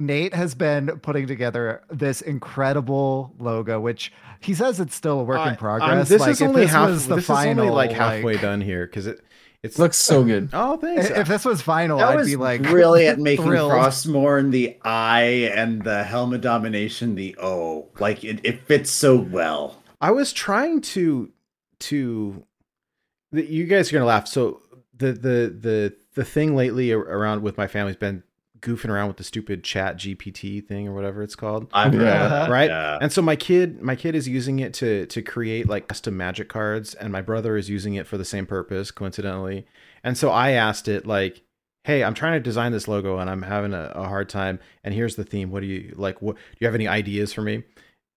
Nate 0.00 0.34
has 0.34 0.54
been 0.54 0.88
putting 1.02 1.26
together 1.28 1.82
this 1.90 2.22
incredible 2.22 3.32
logo, 3.38 3.78
which 3.78 4.12
he 4.40 4.54
says 4.54 4.80
it's 4.80 4.94
still 4.94 5.20
a 5.20 5.24
work 5.24 5.38
I- 5.38 5.42
in 5.42 5.48
I'm- 5.50 5.56
progress. 5.58 6.08
this 6.08 6.20
Like, 6.20 6.30
is 6.30 6.42
only 6.42 6.62
this 6.62 6.70
half 6.72 6.88
was 6.88 7.06
the 7.06 7.16
this 7.16 7.26
final, 7.26 7.50
is 7.64 7.70
only 7.70 7.70
like 7.70 7.92
halfway 7.92 8.32
like- 8.32 8.42
done 8.42 8.60
here 8.60 8.86
because 8.86 9.06
it 9.06 9.20
it's 9.62 9.78
Looks 9.78 9.98
so 9.98 10.24
good. 10.24 10.48
oh 10.54 10.78
thanks 10.78 11.10
If 11.10 11.28
this 11.28 11.44
was 11.44 11.60
final, 11.60 11.98
That 11.98 12.08
I'd 12.12 12.16
was 12.16 12.28
be 12.28 12.36
like 12.36 12.62
really 12.62 13.06
at 13.06 13.18
making 13.18 13.44
thrilled. 13.44 13.70
Frostmourne 13.72 14.50
the 14.52 14.78
I 14.82 15.20
and 15.54 15.82
the 15.82 16.02
Helm 16.02 16.32
of 16.32 16.40
Domination 16.40 17.14
the 17.14 17.36
O. 17.38 17.88
Like 17.98 18.24
it, 18.24 18.40
it 18.42 18.62
fits 18.62 18.90
so 18.90 19.16
well. 19.16 19.76
I 20.00 20.12
was 20.12 20.32
trying 20.32 20.80
to 20.80 21.30
to 21.80 22.42
the, 23.32 23.44
you 23.44 23.66
guys 23.66 23.90
are 23.90 23.92
gonna 23.92 24.06
laugh. 24.06 24.26
So 24.28 24.62
the 24.96 25.12
the 25.12 25.54
the 25.60 25.94
the 26.14 26.24
thing 26.24 26.56
lately 26.56 26.90
around 26.92 27.42
with 27.42 27.58
my 27.58 27.66
family's 27.66 27.96
been 27.96 28.22
goofing 28.60 28.88
around 28.90 29.08
with 29.08 29.16
the 29.16 29.24
stupid 29.24 29.64
Chat 29.64 29.96
GPT 29.96 30.64
thing 30.66 30.86
or 30.88 30.92
whatever 30.94 31.22
it's 31.22 31.34
called. 31.34 31.68
I've 31.72 31.94
read 31.94 32.02
Yeah. 32.02 32.46
it, 32.46 32.50
right 32.50 32.68
yeah. 32.70 32.98
and 33.00 33.12
so 33.12 33.22
my 33.22 33.36
kid 33.36 33.80
my 33.82 33.96
kid 33.96 34.14
is 34.14 34.28
using 34.28 34.58
it 34.58 34.74
to 34.74 35.06
to 35.06 35.22
create 35.22 35.68
like 35.68 35.88
custom 35.88 36.16
magic 36.16 36.48
cards 36.48 36.94
and 36.94 37.10
my 37.12 37.22
brother 37.22 37.56
is 37.56 37.68
using 37.70 37.94
it 37.94 38.06
for 38.06 38.18
the 38.18 38.24
same 38.24 38.46
purpose 38.46 38.90
coincidentally 38.90 39.66
and 40.04 40.16
so 40.18 40.30
i 40.30 40.50
asked 40.50 40.88
it 40.88 41.06
like 41.06 41.42
hey 41.84 42.04
i'm 42.04 42.12
trying 42.14 42.34
to 42.34 42.40
design 42.40 42.72
this 42.72 42.86
logo 42.88 43.18
and 43.18 43.30
i'm 43.30 43.42
having 43.42 43.72
a, 43.72 43.92
a 43.94 44.04
hard 44.04 44.28
time 44.28 44.58
and 44.84 44.92
here's 44.94 45.16
the 45.16 45.24
theme 45.24 45.50
what 45.50 45.60
do 45.60 45.66
you 45.66 45.94
like 45.96 46.20
what 46.20 46.36
do 46.36 46.42
you 46.60 46.66
have 46.66 46.74
any 46.74 46.86
ideas 46.86 47.32
for 47.32 47.40
me 47.42 47.62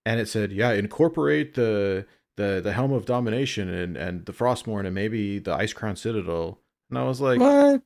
and 0.06 0.20
it 0.20 0.28
said 0.28 0.52
yeah 0.52 0.72
incorporate 0.74 1.54
the 1.54 2.06
the 2.36 2.60
the 2.64 2.74
helm 2.74 2.92
of 2.92 3.06
domination 3.06 3.70
and 3.74 3.96
and 3.96 4.26
the 4.26 4.34
frostmourne 4.34 4.86
and 4.86 4.94
maybe 4.96 5.40
the 5.40 5.56
Icecrown 5.56 5.98
citadel 5.98 6.60
and 6.90 7.00
i 7.00 7.04
was 7.04 7.22
like 7.22 7.40
What? 7.40 7.82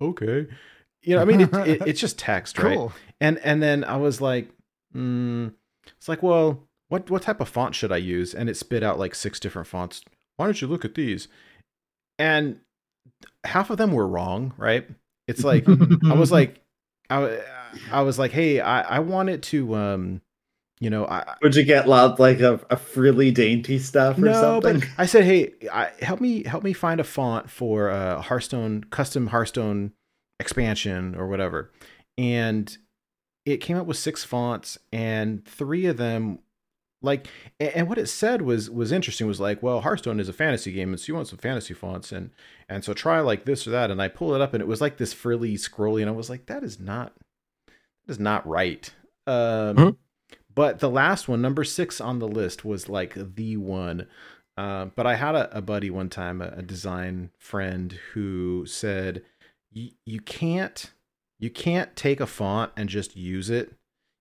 okay 0.00 0.46
you 1.02 1.14
know 1.14 1.22
i 1.22 1.24
mean 1.24 1.40
it, 1.42 1.54
it, 1.54 1.82
it's 1.86 2.00
just 2.00 2.18
text 2.18 2.58
right 2.58 2.76
cool. 2.76 2.92
and 3.20 3.38
and 3.38 3.62
then 3.62 3.84
I 3.84 3.96
was 3.96 4.20
like, 4.20 4.48
mm, 4.94 5.52
it's 5.96 6.08
like, 6.08 6.22
well, 6.22 6.62
what 6.88 7.10
what 7.10 7.22
type 7.22 7.40
of 7.40 7.48
font 7.48 7.74
should 7.74 7.92
I 7.92 7.96
use? 7.96 8.34
And 8.34 8.48
it 8.48 8.56
spit 8.56 8.82
out 8.82 8.98
like 8.98 9.14
six 9.14 9.40
different 9.40 9.68
fonts. 9.68 10.02
Why 10.36 10.46
don't 10.46 10.60
you 10.60 10.68
look 10.68 10.84
at 10.84 10.94
these? 10.94 11.28
And 12.18 12.60
half 13.44 13.70
of 13.70 13.78
them 13.78 13.92
were 13.92 14.06
wrong, 14.06 14.54
right? 14.56 14.88
It's 15.26 15.44
like 15.44 15.68
I 15.68 16.14
was 16.14 16.30
like, 16.32 16.62
I 17.10 17.40
I 17.90 18.02
was 18.02 18.18
like, 18.18 18.30
hey, 18.30 18.60
I 18.60 18.82
I 18.82 18.98
want 19.00 19.28
it 19.30 19.42
to 19.44 19.74
um, 19.74 20.20
you 20.80 20.90
know, 20.90 21.06
I 21.06 21.34
Would 21.42 21.56
you 21.56 21.64
get 21.64 21.88
lot 21.88 22.20
like 22.20 22.40
a, 22.40 22.60
a 22.70 22.76
frilly 22.76 23.30
dainty 23.32 23.78
stuff 23.78 24.16
or 24.18 24.22
no, 24.22 24.32
something? 24.32 24.80
but 24.80 24.88
I 24.96 25.06
said, 25.06 25.24
hey, 25.24 25.54
I, 25.72 25.90
help 26.00 26.20
me 26.20 26.44
help 26.44 26.62
me 26.62 26.72
find 26.72 27.00
a 27.00 27.04
font 27.04 27.50
for 27.50 27.88
a 27.88 28.22
Hearthstone 28.22 28.84
custom 28.84 29.28
Hearthstone 29.28 29.92
expansion 30.40 31.14
or 31.14 31.26
whatever, 31.28 31.70
and 32.16 32.76
it 33.46 33.58
came 33.58 33.76
up 33.76 33.86
with 33.86 33.96
six 33.96 34.24
fonts, 34.24 34.78
and 34.92 35.44
three 35.46 35.86
of 35.86 35.96
them, 35.96 36.38
like, 37.00 37.26
and 37.58 37.88
what 37.88 37.98
it 37.98 38.08
said 38.08 38.42
was 38.42 38.68
was 38.68 38.92
interesting. 38.92 39.26
Was 39.26 39.40
like, 39.40 39.62
well, 39.62 39.80
Hearthstone 39.80 40.20
is 40.20 40.28
a 40.28 40.32
fantasy 40.32 40.72
game, 40.72 40.90
and 40.90 41.00
so 41.00 41.06
you 41.08 41.14
want 41.14 41.28
some 41.28 41.38
fantasy 41.38 41.74
fonts, 41.74 42.12
and 42.12 42.30
and 42.68 42.84
so 42.84 42.92
try 42.92 43.20
like 43.20 43.44
this 43.44 43.66
or 43.66 43.70
that, 43.70 43.90
and 43.90 44.02
I 44.02 44.08
pull 44.08 44.34
it 44.34 44.40
up, 44.40 44.52
and 44.54 44.60
it 44.60 44.68
was 44.68 44.80
like 44.80 44.98
this 44.98 45.12
frilly, 45.12 45.54
scrolly, 45.54 46.00
and 46.00 46.10
I 46.10 46.12
was 46.14 46.28
like, 46.30 46.46
that 46.46 46.62
is 46.62 46.78
not 46.78 47.14
that 48.06 48.12
is 48.12 48.18
not 48.18 48.46
right. 48.46 48.92
Um, 49.26 49.76
Mhm. 49.76 49.96
But 50.54 50.80
the 50.80 50.90
last 50.90 51.28
one, 51.28 51.40
number 51.40 51.62
six 51.62 52.00
on 52.00 52.18
the 52.18 52.26
list, 52.26 52.64
was 52.64 52.88
like 52.88 53.14
the 53.14 53.56
one. 53.56 54.08
Uh, 54.56 54.86
but 54.86 55.06
I 55.06 55.14
had 55.14 55.36
a, 55.36 55.56
a 55.56 55.62
buddy 55.62 55.88
one 55.88 56.08
time, 56.08 56.42
a, 56.42 56.48
a 56.56 56.62
design 56.62 57.30
friend, 57.38 57.92
who 58.12 58.66
said, 58.66 59.22
"Y- 59.74 59.92
"You 60.04 60.20
can't, 60.20 60.92
you 61.38 61.50
can't 61.50 61.94
take 61.96 62.20
a 62.20 62.26
font 62.26 62.72
and 62.76 62.88
just 62.88 63.16
use 63.16 63.50
it. 63.50 63.74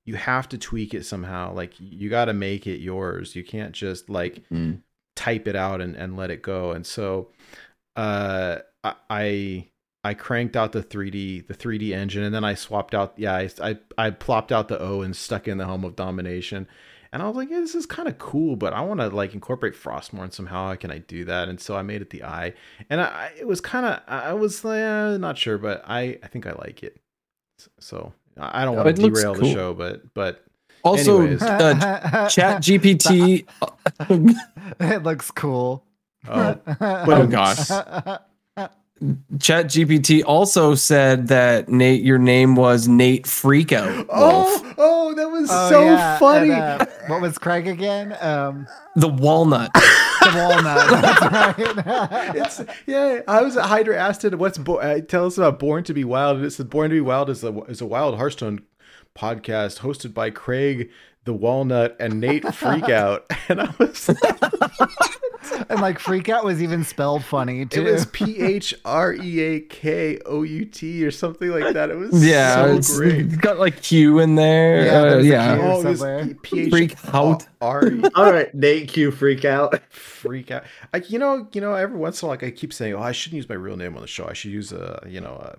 You 0.05 0.15
have 0.15 0.47
to 0.49 0.57
tweak 0.57 0.93
it 0.93 1.05
somehow. 1.05 1.53
Like 1.53 1.73
you 1.79 2.09
got 2.09 2.25
to 2.25 2.33
make 2.33 2.65
it 2.67 2.79
yours. 2.79 3.35
You 3.35 3.43
can't 3.43 3.73
just 3.73 4.09
like 4.09 4.43
Mm. 4.49 4.81
type 5.15 5.47
it 5.47 5.55
out 5.55 5.81
and, 5.81 5.95
and 5.95 6.15
let 6.17 6.29
it 6.31 6.41
go." 6.41 6.71
And 6.71 6.85
so, 6.85 7.29
uh, 7.95 8.59
I, 9.09 9.67
I 10.03 10.13
cranked 10.13 10.55
out 10.55 10.71
the 10.71 10.83
3D 10.83 11.47
the 11.47 11.53
3D 11.53 11.91
engine 11.91 12.23
and 12.23 12.33
then 12.33 12.45
I 12.45 12.53
swapped 12.53 12.93
out 12.93 13.13
yeah 13.17 13.33
I 13.35 13.49
I, 13.61 13.77
I 13.97 14.09
plopped 14.11 14.51
out 14.53 14.69
the 14.69 14.79
O 14.79 15.01
and 15.01 15.13
stuck 15.15 15.47
in 15.47 15.57
the 15.57 15.65
Helm 15.65 15.83
of 15.83 15.95
Domination 15.97 16.67
and 17.11 17.21
I 17.21 17.27
was 17.27 17.35
like 17.35 17.49
yeah 17.49 17.59
this 17.59 17.75
is 17.75 17.85
kind 17.85 18.07
of 18.07 18.17
cool 18.17 18.55
but 18.55 18.73
I 18.73 18.81
want 18.81 18.99
to 18.99 19.07
like 19.09 19.33
incorporate 19.33 19.73
Frostmourne 19.73 20.33
somehow 20.33 20.69
how 20.69 20.75
can 20.75 20.91
I 20.91 20.99
do 20.99 21.25
that 21.25 21.49
and 21.49 21.59
so 21.59 21.75
I 21.75 21.81
made 21.81 22.01
it 22.01 22.09
the 22.09 22.23
eye. 22.23 22.53
and 22.89 23.01
I, 23.01 23.05
I 23.05 23.31
it 23.39 23.47
was 23.47 23.61
kind 23.61 23.85
of 23.85 24.01
I 24.07 24.33
was 24.33 24.63
uh, 24.63 25.17
not 25.19 25.37
sure 25.37 25.57
but 25.57 25.83
I 25.87 26.19
I 26.23 26.27
think 26.27 26.45
I 26.47 26.53
like 26.53 26.83
it 26.83 26.97
so 27.79 28.13
I 28.39 28.61
I 28.61 28.65
don't 28.65 28.75
want 28.75 28.95
to 28.95 29.01
looks 29.01 29.19
derail 29.19 29.33
the 29.33 29.51
show 29.51 29.73
but 29.73 30.13
but 30.13 30.43
Also, 30.83 31.21
uh, 31.27 32.29
Chat 32.29 32.61
GPT. 32.61 33.45
it 34.79 35.03
looks 35.03 35.31
cool. 35.31 35.83
oh 36.27 36.59
Oh, 36.81 37.27
gosh. 37.27 37.69
Chat 39.39 39.67
GPT 39.67 40.23
also 40.25 40.73
said 40.75 41.27
that 41.27 41.69
Nate, 41.69 42.01
your 42.01 42.17
name 42.17 42.55
was 42.55 42.87
Nate 42.87 43.25
Freakout. 43.25 43.95
Wolf. 43.97 44.07
oh 44.17 44.73
oh 44.77 45.13
that 45.15 45.29
was 45.29 45.49
Oh, 45.51 45.69
so 45.69 45.83
yeah, 45.83 46.11
and, 46.11 46.19
funny 46.19 46.51
uh, 46.51 46.85
what 47.07 47.21
was 47.21 47.37
Craig 47.37 47.67
again? 47.67 48.15
Um, 48.21 48.67
The 48.95 49.07
walnut. 49.07 49.71
the 50.21 50.33
walnut. 50.35 51.55
It's 52.35 52.61
yeah. 52.85 53.21
I 53.27 53.41
was 53.43 53.55
at 53.57 53.65
Hydra 53.65 53.97
asked 53.97 54.25
it, 54.25 54.37
"What's 54.37 54.57
bo- 54.57 54.79
uh, 54.79 55.01
tell 55.01 55.25
us 55.27 55.37
about 55.37 55.59
Born 55.59 55.83
to 55.85 55.93
Be 55.93 56.03
Wild?" 56.03 56.37
And 56.37 56.45
it 56.45 56.51
said, 56.51 56.69
"Born 56.69 56.89
to 56.89 56.95
Be 56.95 57.01
Wild 57.01 57.29
is 57.29 57.43
a 57.43 57.55
is 57.65 57.81
a 57.81 57.85
Wild 57.85 58.17
Hearthstone 58.17 58.63
podcast 59.15 59.79
hosted 59.79 60.13
by 60.13 60.29
Craig 60.31 60.89
the 61.23 61.33
Walnut 61.33 61.95
and 61.99 62.19
Nate 62.19 62.43
Freakout." 62.43 63.21
And 63.49 63.61
I 63.61 63.73
was, 63.79 64.09
and 65.69 65.81
like 65.81 65.99
freak 65.99 66.29
out 66.29 66.43
was 66.45 66.61
even 66.61 66.83
spelled 66.83 67.23
funny 67.23 67.65
too. 67.65 67.85
it 67.85 67.91
was 67.91 68.05
P 68.07 68.39
H 68.39 68.73
R 68.85 69.13
E 69.13 69.39
A 69.39 69.59
K 69.61 70.19
O 70.25 70.43
U 70.43 70.65
T 70.65 71.05
or 71.05 71.11
something 71.11 71.49
like 71.49 71.73
that. 71.73 71.89
It 71.89 71.95
was 71.97 72.25
Yeah, 72.25 72.55
so 72.65 72.75
it's 72.75 72.97
great. 72.97 73.39
got 73.41 73.59
like 73.59 73.81
Q 73.81 74.19
in 74.19 74.35
there. 74.35 74.85
Yeah, 74.85 75.01
Uh, 75.13 75.17
yeah. 75.17 75.57
Oh, 75.61 75.81
it 75.81 75.85
was 75.85 75.99
somewhere. 75.99 76.27
P 76.41 76.61
H 76.61 76.69
Freak 76.69 76.95
out. 77.13 77.47
R 77.61 77.87
E 77.91 78.01
All 78.15 78.31
right, 78.31 78.53
Nate 78.53 78.87
Q 78.89 79.11
freak 79.11 79.45
out. 79.45 79.79
freak 79.91 80.51
out. 80.51 80.63
I, 80.93 80.97
you 81.07 81.19
know, 81.19 81.47
you 81.53 81.61
know, 81.61 81.73
every 81.73 81.97
once 81.97 82.21
in 82.21 82.25
a 82.25 82.29
while, 82.29 82.33
like 82.33 82.43
I 82.43 82.51
keep 82.51 82.71
saying, 82.73 82.93
"Oh, 82.93 83.01
I 83.01 83.11
shouldn't 83.11 83.37
use 83.37 83.49
my 83.49 83.55
real 83.55 83.77
name 83.77 83.95
on 83.95 84.01
the 84.01 84.07
show. 84.07 84.27
I 84.27 84.33
should 84.33 84.51
use 84.51 84.71
a, 84.71 85.01
you 85.07 85.21
know, 85.21 85.55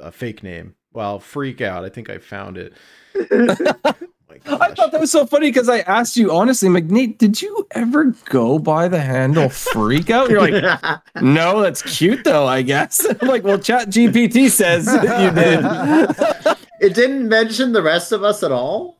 a, 0.00 0.06
a 0.06 0.12
fake 0.12 0.42
name." 0.42 0.74
well, 0.92 1.18
freak 1.18 1.60
out. 1.60 1.84
I 1.84 1.88
think 1.88 2.08
I 2.08 2.18
found 2.18 2.56
it. 2.56 2.72
My 4.46 4.56
I 4.60 4.74
thought 4.74 4.92
that 4.92 5.00
was 5.00 5.10
so 5.12 5.26
funny 5.26 5.48
because 5.48 5.68
I 5.68 5.80
asked 5.80 6.16
you 6.16 6.32
honestly, 6.32 6.66
I'm 6.68 6.74
like, 6.74 6.86
Nate, 6.86 7.18
did 7.18 7.40
you 7.42 7.66
ever 7.72 8.14
go 8.26 8.58
by 8.58 8.88
the 8.88 9.00
handle 9.00 9.48
freak 9.50 10.10
out? 10.10 10.30
You're 10.30 10.40
like, 10.40 11.00
no, 11.20 11.60
that's 11.62 11.82
cute 11.82 12.24
though, 12.24 12.46
I 12.46 12.62
guess. 12.62 13.04
I'm 13.20 13.28
like, 13.28 13.44
well, 13.44 13.58
Chat 13.58 13.88
GPT 13.88 14.50
says 14.50 14.86
you 14.86 15.30
did. 15.30 16.56
it 16.80 16.94
didn't 16.94 17.28
mention 17.28 17.72
the 17.72 17.82
rest 17.82 18.12
of 18.12 18.22
us 18.24 18.42
at 18.42 18.52
all. 18.52 18.98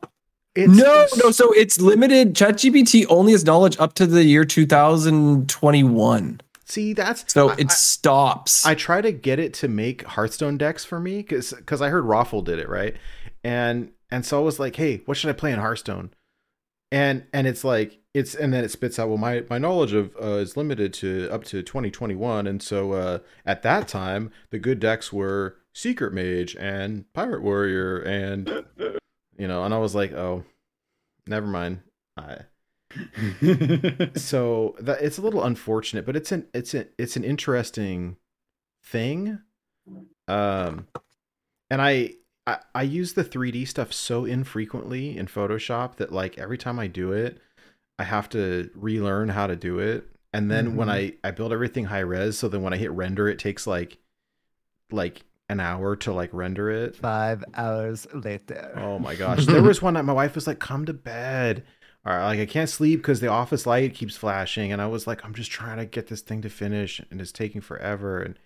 It's, 0.56 0.72
no, 0.72 1.06
no, 1.16 1.30
so 1.32 1.50
it's 1.52 1.80
limited. 1.80 2.34
ChatGPT 2.34 3.06
only 3.08 3.32
has 3.32 3.44
knowledge 3.44 3.76
up 3.80 3.94
to 3.94 4.06
the 4.06 4.22
year 4.22 4.44
2021. 4.44 6.40
See, 6.66 6.92
that's 6.92 7.24
So 7.32 7.50
I- 7.50 7.56
it 7.58 7.70
stops. 7.72 8.64
I 8.64 8.74
try 8.74 9.00
to 9.00 9.12
get 9.12 9.38
it 9.38 9.52
to 9.54 9.68
make 9.68 10.02
Hearthstone 10.04 10.56
decks 10.56 10.84
for 10.84 10.98
me 11.00 11.16
because 11.18 11.52
because 11.52 11.82
I 11.82 11.88
heard 11.88 12.04
Raffle 12.04 12.40
did 12.42 12.58
it 12.58 12.68
right, 12.68 12.94
and 13.42 13.90
and 14.14 14.24
so 14.24 14.38
I 14.38 14.44
was 14.44 14.60
like, 14.60 14.76
hey, 14.76 15.02
what 15.06 15.16
should 15.16 15.30
I 15.30 15.32
play 15.32 15.50
in 15.50 15.58
Hearthstone? 15.58 16.10
And 16.92 17.26
and 17.32 17.48
it's 17.48 17.64
like 17.64 17.98
it's 18.14 18.36
and 18.36 18.54
then 18.54 18.62
it 18.62 18.70
spits 18.70 18.96
out. 19.00 19.08
Well, 19.08 19.18
my 19.18 19.42
my 19.50 19.58
knowledge 19.58 19.92
of 19.92 20.14
uh, 20.22 20.36
is 20.36 20.56
limited 20.56 20.92
to 20.94 21.28
up 21.32 21.42
to 21.46 21.64
2021, 21.64 22.46
and 22.46 22.62
so 22.62 22.92
uh, 22.92 23.18
at 23.44 23.62
that 23.62 23.88
time 23.88 24.30
the 24.50 24.60
good 24.60 24.78
decks 24.78 25.12
were 25.12 25.56
Secret 25.72 26.12
Mage 26.12 26.54
and 26.54 27.12
Pirate 27.12 27.42
Warrior, 27.42 27.98
and 27.98 28.64
you 29.36 29.48
know, 29.48 29.64
and 29.64 29.74
I 29.74 29.78
was 29.78 29.96
like, 29.96 30.12
oh, 30.12 30.44
never 31.26 31.48
mind. 31.48 31.80
I 32.16 32.42
so 34.14 34.76
that 34.78 34.98
it's 35.00 35.18
a 35.18 35.22
little 35.22 35.42
unfortunate, 35.42 36.06
but 36.06 36.14
it's 36.14 36.30
an 36.30 36.46
it's 36.54 36.72
an 36.72 36.88
it's 36.98 37.16
an 37.16 37.24
interesting 37.24 38.16
thing. 38.84 39.40
Um, 40.28 40.86
and 41.68 41.82
I, 41.82 42.14
I 42.46 42.58
I 42.74 42.82
use 42.82 43.14
the 43.14 43.24
3D 43.24 43.66
stuff 43.68 43.92
so 43.92 44.24
infrequently 44.24 45.16
in 45.16 45.26
Photoshop 45.26 45.96
that 45.96 46.12
like 46.12 46.38
every 46.38 46.58
time 46.58 46.78
I 46.78 46.86
do 46.86 47.12
it, 47.12 47.38
I 47.98 48.04
have 48.04 48.28
to 48.30 48.70
relearn 48.74 49.30
how 49.30 49.46
to 49.46 49.56
do 49.56 49.78
it. 49.78 50.08
And 50.32 50.50
then 50.50 50.76
when 50.76 50.88
mm-hmm. 50.88 51.16
I 51.24 51.28
I 51.28 51.30
build 51.30 51.52
everything 51.52 51.84
high 51.86 52.00
res, 52.00 52.38
so 52.38 52.48
then 52.48 52.62
when 52.62 52.72
I 52.72 52.76
hit 52.76 52.90
render, 52.90 53.28
it 53.28 53.38
takes 53.38 53.66
like 53.66 53.98
like 54.90 55.24
an 55.48 55.60
hour 55.60 55.96
to 55.96 56.12
like 56.12 56.30
render 56.32 56.70
it. 56.70 56.96
Five 56.96 57.44
hours 57.54 58.06
later. 58.12 58.72
Oh 58.76 58.98
my 58.98 59.14
gosh. 59.14 59.46
There 59.46 59.62
was 59.62 59.82
one 59.82 59.94
night 59.94 60.04
my 60.04 60.12
wife 60.12 60.34
was 60.34 60.46
like, 60.46 60.58
come 60.58 60.86
to 60.86 60.94
bed. 60.94 61.64
Or 62.04 62.12
like 62.18 62.40
I 62.40 62.46
can't 62.46 62.68
sleep 62.68 63.00
because 63.00 63.20
the 63.20 63.28
office 63.28 63.66
light 63.66 63.94
keeps 63.94 64.16
flashing. 64.16 64.72
And 64.72 64.82
I 64.82 64.86
was 64.86 65.06
like, 65.06 65.24
I'm 65.24 65.34
just 65.34 65.50
trying 65.50 65.78
to 65.78 65.86
get 65.86 66.08
this 66.08 66.20
thing 66.20 66.42
to 66.42 66.50
finish 66.50 67.00
and 67.10 67.20
it's 67.20 67.32
taking 67.32 67.60
forever. 67.60 68.20
And 68.20 68.38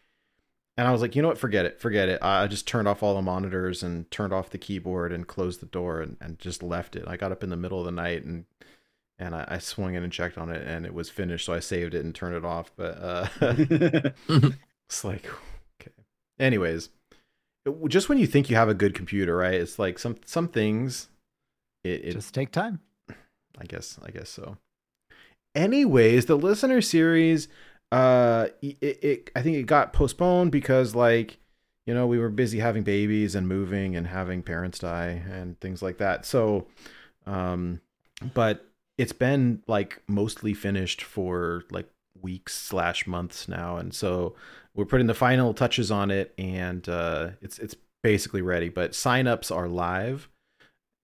and 0.79 0.87
I 0.89 0.93
was 0.93 1.03
like, 1.03 1.17
you 1.17 1.23
know 1.23 1.29
what, 1.29 1.39
forget 1.39 1.67
it. 1.67 1.81
Forget 1.81 2.09
it. 2.09 2.21
I 2.23 2.47
just 2.47 2.67
turned 2.69 2.89
off 2.89 3.03
all 3.03 3.15
the 3.15 3.21
monitors 3.23 3.83
and 3.83 4.09
turned 4.11 4.33
off 4.33 4.51
the 4.51 4.59
keyboard 4.59 5.13
and 5.13 5.27
closed 5.27 5.61
the 5.61 5.67
door 5.67 6.01
and, 6.01 6.17
and 6.21 6.39
just 6.39 6.63
left 6.63 6.97
it. 6.97 7.05
I 7.07 7.17
got 7.17 7.33
up 7.33 7.43
in 7.43 7.51
the 7.51 7.57
middle 7.57 7.81
of 7.81 7.85
the 7.85 7.91
night 7.93 8.25
and 8.25 8.47
and 9.19 9.35
I, 9.35 9.45
I 9.49 9.59
swung 9.59 9.97
in 9.97 10.05
and 10.05 10.13
checked 10.13 10.39
on 10.39 10.49
it 10.51 10.65
and 10.67 10.87
it 10.87 10.95
was 10.95 11.11
finished. 11.11 11.45
So 11.47 11.53
I 11.53 11.59
saved 11.59 11.95
it 11.95 12.05
and 12.05 12.15
turned 12.15 12.37
it 12.37 12.45
off. 12.45 12.71
But 12.77 12.97
uh 13.03 13.27
It's 14.89 15.05
like, 15.05 15.27
okay. 15.81 15.91
Anyways, 16.39 16.91
it- 17.67 17.89
just 17.89 18.09
when 18.09 18.19
you 18.19 18.27
think 18.27 18.49
you 18.49 18.57
have 18.57 18.69
a 18.71 18.75
good 18.75 18.95
computer, 18.95 19.37
right? 19.37 19.55
It's 19.55 19.79
like 19.79 19.99
some 19.99 20.17
some 20.25 20.49
things. 20.49 21.09
It, 21.85 22.05
it 22.05 22.13
Just 22.13 22.33
take 22.33 22.53
time. 22.53 22.81
I 23.61 23.65
guess 23.67 23.99
I 24.05 24.11
guess 24.13 24.31
so. 24.31 24.57
Anyways, 25.55 26.27
the 26.27 26.37
listener 26.37 26.81
series, 26.81 27.49
uh, 27.91 28.49
it, 28.61 28.77
it 28.81 29.31
I 29.35 29.43
think 29.43 29.57
it 29.57 29.65
got 29.65 29.93
postponed 29.93 30.53
because 30.53 30.95
like 30.95 31.39
you 31.87 31.95
know 31.95 32.07
we 32.07 32.19
were 32.19 32.29
busy 32.29 32.59
having 32.59 32.83
babies 32.83 33.35
and 33.35 33.49
moving 33.49 33.97
and 33.97 34.07
having 34.07 34.43
parents 34.43 34.79
die 34.79 35.23
and 35.31 35.59
things 35.61 35.83
like 35.83 35.99
that. 35.99 36.27
So, 36.27 36.67
um, 37.27 37.81
but 38.35 38.67
it's 38.99 39.13
been 39.13 39.63
like 39.67 40.03
mostly 40.07 40.53
finished 40.55 41.03
for 41.03 41.65
like 41.71 41.89
weeks 42.21 42.55
slash 42.55 43.07
months 43.07 43.49
now, 43.49 43.77
and 43.79 43.95
so 43.95 44.35
we're 44.75 44.85
putting 44.85 45.07
the 45.07 45.15
final 45.15 45.55
touches 45.55 45.91
on 45.91 46.11
it, 46.11 46.35
and 46.37 46.87
uh, 46.89 47.31
it's 47.41 47.59
it's 47.59 47.75
basically 48.03 48.43
ready. 48.43 48.69
But 48.69 48.93
signups 48.93 49.55
are 49.55 49.69
live. 49.69 50.29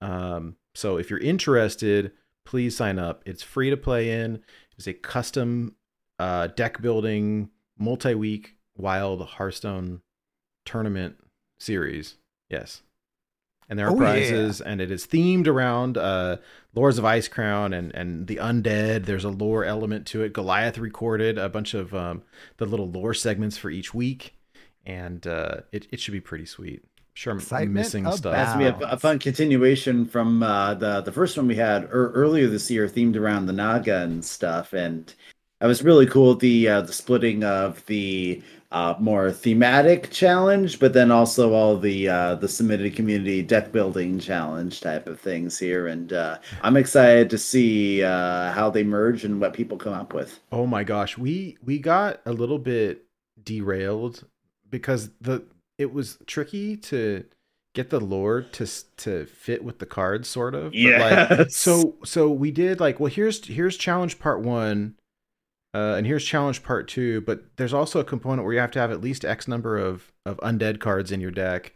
Um, 0.01 0.57
so 0.75 0.99
if 0.99 1.09
you're 1.09 1.19
interested, 1.19 2.13
please 2.45 2.77
sign 2.77 2.99
up. 2.99 3.23
It's 3.25 3.43
free 3.43 3.71
to 3.71 3.77
play 3.77 4.11
in. 4.11 4.43
It's 4.77 4.87
a 4.87 4.93
custom 4.93 5.77
uh, 6.25 6.47
deck 6.49 6.81
building 6.81 7.51
multi-week 7.79 8.57
wild 8.77 9.21
Hearthstone 9.37 10.01
tournament 10.65 11.17
series. 11.59 12.17
Yes. 12.49 12.83
And 13.69 13.79
there 13.79 13.87
are 13.87 13.91
Oh, 13.93 13.95
yeah. 13.95 13.99
prizes, 14.01 14.61
and 14.61 14.81
it 14.81 14.91
is 14.91 15.07
themed 15.07 15.47
around 15.47 15.97
uh, 15.97 16.37
Lords 16.75 16.99
of 16.99 17.05
Icecrown 17.05 17.75
and 17.79 17.95
and 17.95 18.27
the 18.27 18.37
undead. 18.37 19.07
There's 19.07 19.25
a 19.25 19.31
lore 19.31 19.65
element 19.65 20.07
to 20.09 20.23
it. 20.23 20.33
Goliath 20.35 20.77
recorded 20.79 21.39
a 21.39 21.49
bunch 21.49 21.73
of 21.73 21.95
um, 21.95 22.23
the 22.59 22.67
little 22.67 22.91
lore 22.91 23.15
segments 23.15 23.57
for 23.57 23.71
each 23.71 23.95
week, 23.95 24.35
and 24.85 25.27
uh, 25.27 25.63
it 25.73 25.87
it 25.91 25.99
should 26.01 26.13
be 26.13 26.21
pretty 26.21 26.45
sweet. 26.47 26.83
Sure, 27.17 27.33
I'm 27.33 27.39
Excitement 27.39 27.73
missing 27.75 28.05
stuff. 28.05 28.21
about- 28.21 28.33
That's 28.33 28.53
gonna 28.53 28.73
be 28.79 28.85
a, 28.85 28.89
a 28.91 28.99
fun 28.99 29.19
continuation 29.19 30.05
from 30.05 30.43
uh, 30.43 30.75
the 30.75 31.01
the 31.01 31.13
first 31.13 31.37
one 31.39 31.47
we 31.47 31.55
had 31.57 31.85
er, 31.85 32.11
earlier 32.15 32.49
this 32.49 32.71
year, 32.71 32.87
themed 32.87 33.17
around 33.17 33.47
the 33.47 33.53
Naga 33.55 33.99
and 34.03 34.23
stuff, 34.23 34.73
and 34.75 35.15
it 35.65 35.67
was 35.67 35.83
really 35.83 36.07
cool. 36.07 36.35
The 36.35 36.69
uh, 36.69 36.81
the 36.83 36.93
splitting 36.93 37.43
of 37.43 37.85
the 37.87 38.43
uh, 38.71 38.95
more 38.99 39.33
thematic 39.33 40.11
challenge, 40.11 40.79
but 40.79 40.93
then 40.93 41.11
also 41.11 41.55
all 41.55 41.79
the 41.79 42.09
uh, 42.09 42.35
the 42.35 42.49
submitted 42.49 42.95
community 42.95 43.41
deck 43.41 43.73
building 43.73 44.19
challenge 44.19 44.83
type 44.83 45.07
of 45.07 45.19
things 45.19 45.59
here, 45.59 45.87
and 45.87 46.13
uh, 46.13 46.39
I'm 46.63 46.77
excited 46.77 47.31
to 47.31 47.39
see 47.39 48.05
uh, 48.05 48.53
how 48.53 48.69
they 48.69 48.85
merge 48.85 49.25
and 49.25 49.41
what 49.41 49.55
people 49.55 49.79
come 49.79 49.95
up 49.95 50.13
with. 50.13 50.39
Oh 50.53 50.67
my 50.67 50.85
gosh, 50.85 51.17
we 51.17 51.57
we 51.65 51.79
got 51.79 52.21
a 52.27 52.33
little 52.33 52.59
bit 52.59 53.07
derailed 53.43 54.25
because 54.69 55.11
the 55.21 55.45
it 55.79 55.95
was 55.95 56.19
tricky 56.27 56.77
to 56.77 57.25
get 57.75 57.89
the 57.89 58.01
lore 58.01 58.43
to 58.43 58.67
to 58.97 59.25
fit 59.27 59.65
with 59.65 59.79
the 59.79 59.87
cards 59.87 60.29
sort 60.29 60.55
of. 60.55 60.75
But, 60.99 61.39
like, 61.39 61.51
so 61.51 61.95
so 62.05 62.29
we 62.29 62.51
did 62.51 62.81
like 62.81 63.01
well 63.01 63.11
here's 63.11 63.47
here's 63.47 63.77
challenge 63.77 64.19
part 64.19 64.41
1 64.41 64.95
uh 65.75 65.95
and 65.97 66.07
here's 66.07 66.25
challenge 66.25 66.63
part 66.63 66.89
2, 66.89 67.23
but 67.23 67.45
there's 67.57 67.75
also 67.75 68.01
a 68.01 68.05
component 68.05 68.45
where 68.45 68.55
you 68.55 68.61
have 68.61 68.71
to 68.73 68.81
have 68.81 68.91
at 68.91 69.01
least 69.01 69.25
x 69.25 69.49
number 69.49 69.77
of 69.77 70.13
of 70.25 70.39
undead 70.39 70.81
cards 70.81 71.13
in 71.13 71.21
your 71.21 71.31
deck. 71.31 71.75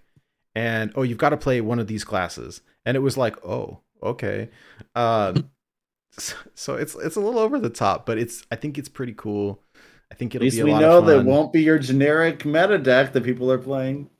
And 0.54 0.92
oh, 0.96 1.02
you've 1.02 1.18
got 1.18 1.30
to 1.30 1.36
play 1.36 1.60
one 1.60 1.78
of 1.78 1.86
these 1.86 2.04
classes. 2.04 2.62
And 2.84 2.96
it 2.96 3.00
was 3.00 3.16
like, 3.16 3.44
"Oh, 3.44 3.80
okay." 4.02 4.50
Um 4.94 5.50
so, 6.18 6.34
so 6.54 6.74
it's 6.76 6.94
it's 6.94 7.16
a 7.16 7.20
little 7.20 7.40
over 7.40 7.58
the 7.58 7.70
top, 7.70 8.06
but 8.06 8.18
it's 8.18 8.44
I 8.50 8.56
think 8.56 8.78
it's 8.78 8.88
pretty 8.88 9.14
cool. 9.14 9.62
I 10.10 10.14
think 10.14 10.34
it'll 10.34 10.44
least 10.44 10.56
be 10.56 10.62
a 10.62 10.64
we 10.64 10.70
lot 10.72 10.80
know 10.80 10.98
of 10.98 11.04
fun. 11.04 11.10
At 11.12 11.16
least 11.16 11.26
we 11.26 11.30
know 11.30 11.30
that 11.30 11.38
won't 11.38 11.52
be 11.52 11.62
your 11.62 11.78
generic 11.78 12.44
meta 12.44 12.78
deck 12.78 13.12
that 13.12 13.24
people 13.24 13.52
are 13.52 13.58
playing. 13.58 14.10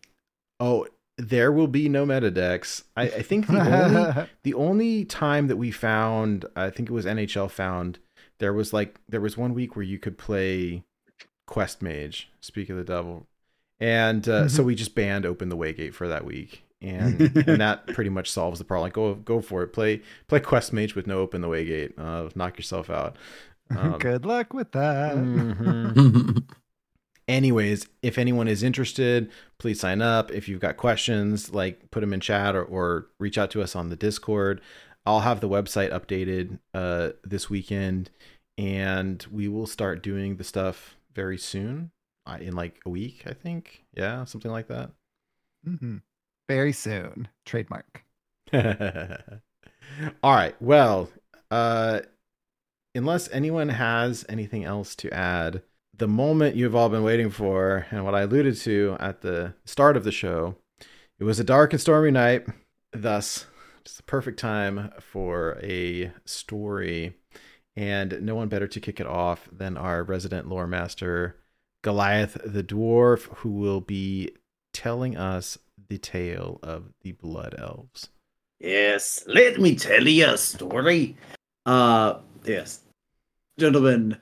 Oh, 0.60 0.86
there 1.16 1.50
will 1.50 1.66
be 1.66 1.88
no 1.88 2.06
meta 2.06 2.30
decks. 2.30 2.84
I, 2.96 3.02
I 3.02 3.22
think 3.22 3.46
the 3.48 3.60
only 3.60 4.28
the 4.44 4.54
only 4.54 5.04
time 5.04 5.48
that 5.48 5.56
we 5.56 5.70
found, 5.70 6.44
I 6.54 6.70
think 6.70 6.88
it 6.88 6.92
was 6.92 7.06
NHL 7.06 7.50
found, 7.50 7.98
there 8.38 8.52
was 8.52 8.72
like 8.72 9.00
there 9.08 9.20
was 9.20 9.36
one 9.36 9.54
week 9.54 9.76
where 9.76 9.84
you 9.84 9.98
could 9.98 10.18
play 10.18 10.84
Quest 11.46 11.82
Mage, 11.82 12.30
Speak 12.40 12.70
of 12.70 12.76
the 12.76 12.84
Devil, 12.84 13.26
and 13.80 14.28
uh, 14.28 14.48
so 14.48 14.62
we 14.62 14.74
just 14.74 14.94
banned 14.94 15.24
Open 15.26 15.48
the 15.48 15.56
Waygate 15.56 15.94
for 15.94 16.08
that 16.08 16.24
week, 16.24 16.62
and 16.80 17.20
and 17.46 17.60
that 17.60 17.86
pretty 17.88 18.10
much 18.10 18.30
solves 18.30 18.58
the 18.58 18.64
problem. 18.64 18.86
Like 18.86 18.92
go 18.94 19.14
go 19.14 19.40
for 19.40 19.62
it, 19.62 19.68
play 19.68 20.02
play 20.26 20.40
Quest 20.40 20.72
Mage 20.72 20.94
with 20.94 21.06
no 21.06 21.20
Open 21.20 21.40
the 21.40 21.48
Waygate, 21.48 21.92
uh, 21.98 22.28
knock 22.34 22.56
yourself 22.58 22.90
out. 22.90 23.16
Um, 23.74 23.98
Good 23.98 24.24
luck 24.24 24.52
with 24.54 24.72
that. 24.72 25.16
mhm. 25.16 26.44
anyways 27.28 27.86
if 28.00 28.16
anyone 28.16 28.48
is 28.48 28.62
interested 28.62 29.30
please 29.58 29.78
sign 29.78 30.00
up 30.00 30.30
if 30.30 30.48
you've 30.48 30.62
got 30.62 30.78
questions 30.78 31.52
like 31.52 31.90
put 31.90 32.00
them 32.00 32.14
in 32.14 32.20
chat 32.20 32.56
or, 32.56 32.64
or 32.64 33.08
reach 33.18 33.36
out 33.36 33.50
to 33.50 33.60
us 33.60 33.76
on 33.76 33.90
the 33.90 33.96
discord 33.96 34.62
i'll 35.08 35.20
have 35.20 35.40
the 35.40 35.48
website 35.48 35.90
updated 35.92 36.58
uh, 36.74 37.10
this 37.24 37.48
weekend 37.50 38.10
and 38.56 39.26
we 39.32 39.48
will 39.48 39.66
start 39.66 40.02
doing 40.02 40.36
the 40.36 40.44
stuff 40.44 40.96
very 41.14 41.38
soon 41.38 41.90
uh, 42.26 42.36
in 42.40 42.54
like 42.54 42.80
a 42.86 42.88
week 42.90 43.22
i 43.26 43.32
think 43.32 43.84
yeah 43.94 44.24
something 44.24 44.50
like 44.50 44.68
that 44.68 44.90
Mhm. 45.66 46.02
Very 46.48 46.72
soon. 46.72 47.28
Trademark. 47.44 48.04
all 50.22 50.34
right 50.34 50.54
well 50.62 51.10
uh 51.50 52.00
unless 52.94 53.28
anyone 53.30 53.68
has 53.68 54.24
anything 54.28 54.64
else 54.64 54.94
to 54.96 55.12
add 55.12 55.62
the 55.96 56.08
moment 56.08 56.56
you've 56.56 56.74
all 56.76 56.88
been 56.88 57.02
waiting 57.02 57.28
for 57.30 57.86
and 57.90 58.04
what 58.04 58.14
i 58.14 58.22
alluded 58.22 58.56
to 58.56 58.96
at 59.00 59.20
the 59.20 59.52
start 59.66 59.96
of 59.96 60.04
the 60.04 60.12
show 60.12 60.54
it 61.18 61.24
was 61.24 61.38
a 61.40 61.44
dark 61.44 61.72
and 61.72 61.80
stormy 61.80 62.10
night 62.10 62.46
thus 62.92 63.46
just 63.88 63.96
the 63.96 64.02
perfect 64.02 64.38
time 64.38 64.90
for 65.00 65.58
a 65.62 66.12
story 66.26 67.14
and 67.74 68.20
no 68.20 68.34
one 68.34 68.46
better 68.46 68.68
to 68.68 68.80
kick 68.80 69.00
it 69.00 69.06
off 69.06 69.48
than 69.50 69.78
our 69.78 70.02
resident 70.02 70.46
lore 70.46 70.66
master 70.66 71.36
goliath 71.82 72.36
the 72.44 72.62
dwarf 72.62 73.22
who 73.36 73.48
will 73.50 73.80
be 73.80 74.30
telling 74.74 75.16
us 75.16 75.56
the 75.88 75.96
tale 75.96 76.58
of 76.62 76.90
the 77.00 77.12
Blood 77.12 77.54
Elves. 77.56 78.10
Yes, 78.60 79.24
let 79.26 79.58
me 79.58 79.74
tell 79.74 80.06
you 80.06 80.26
a 80.26 80.36
story. 80.36 81.16
Uh, 81.64 82.18
yes, 82.44 82.80
gentlemen, 83.58 84.18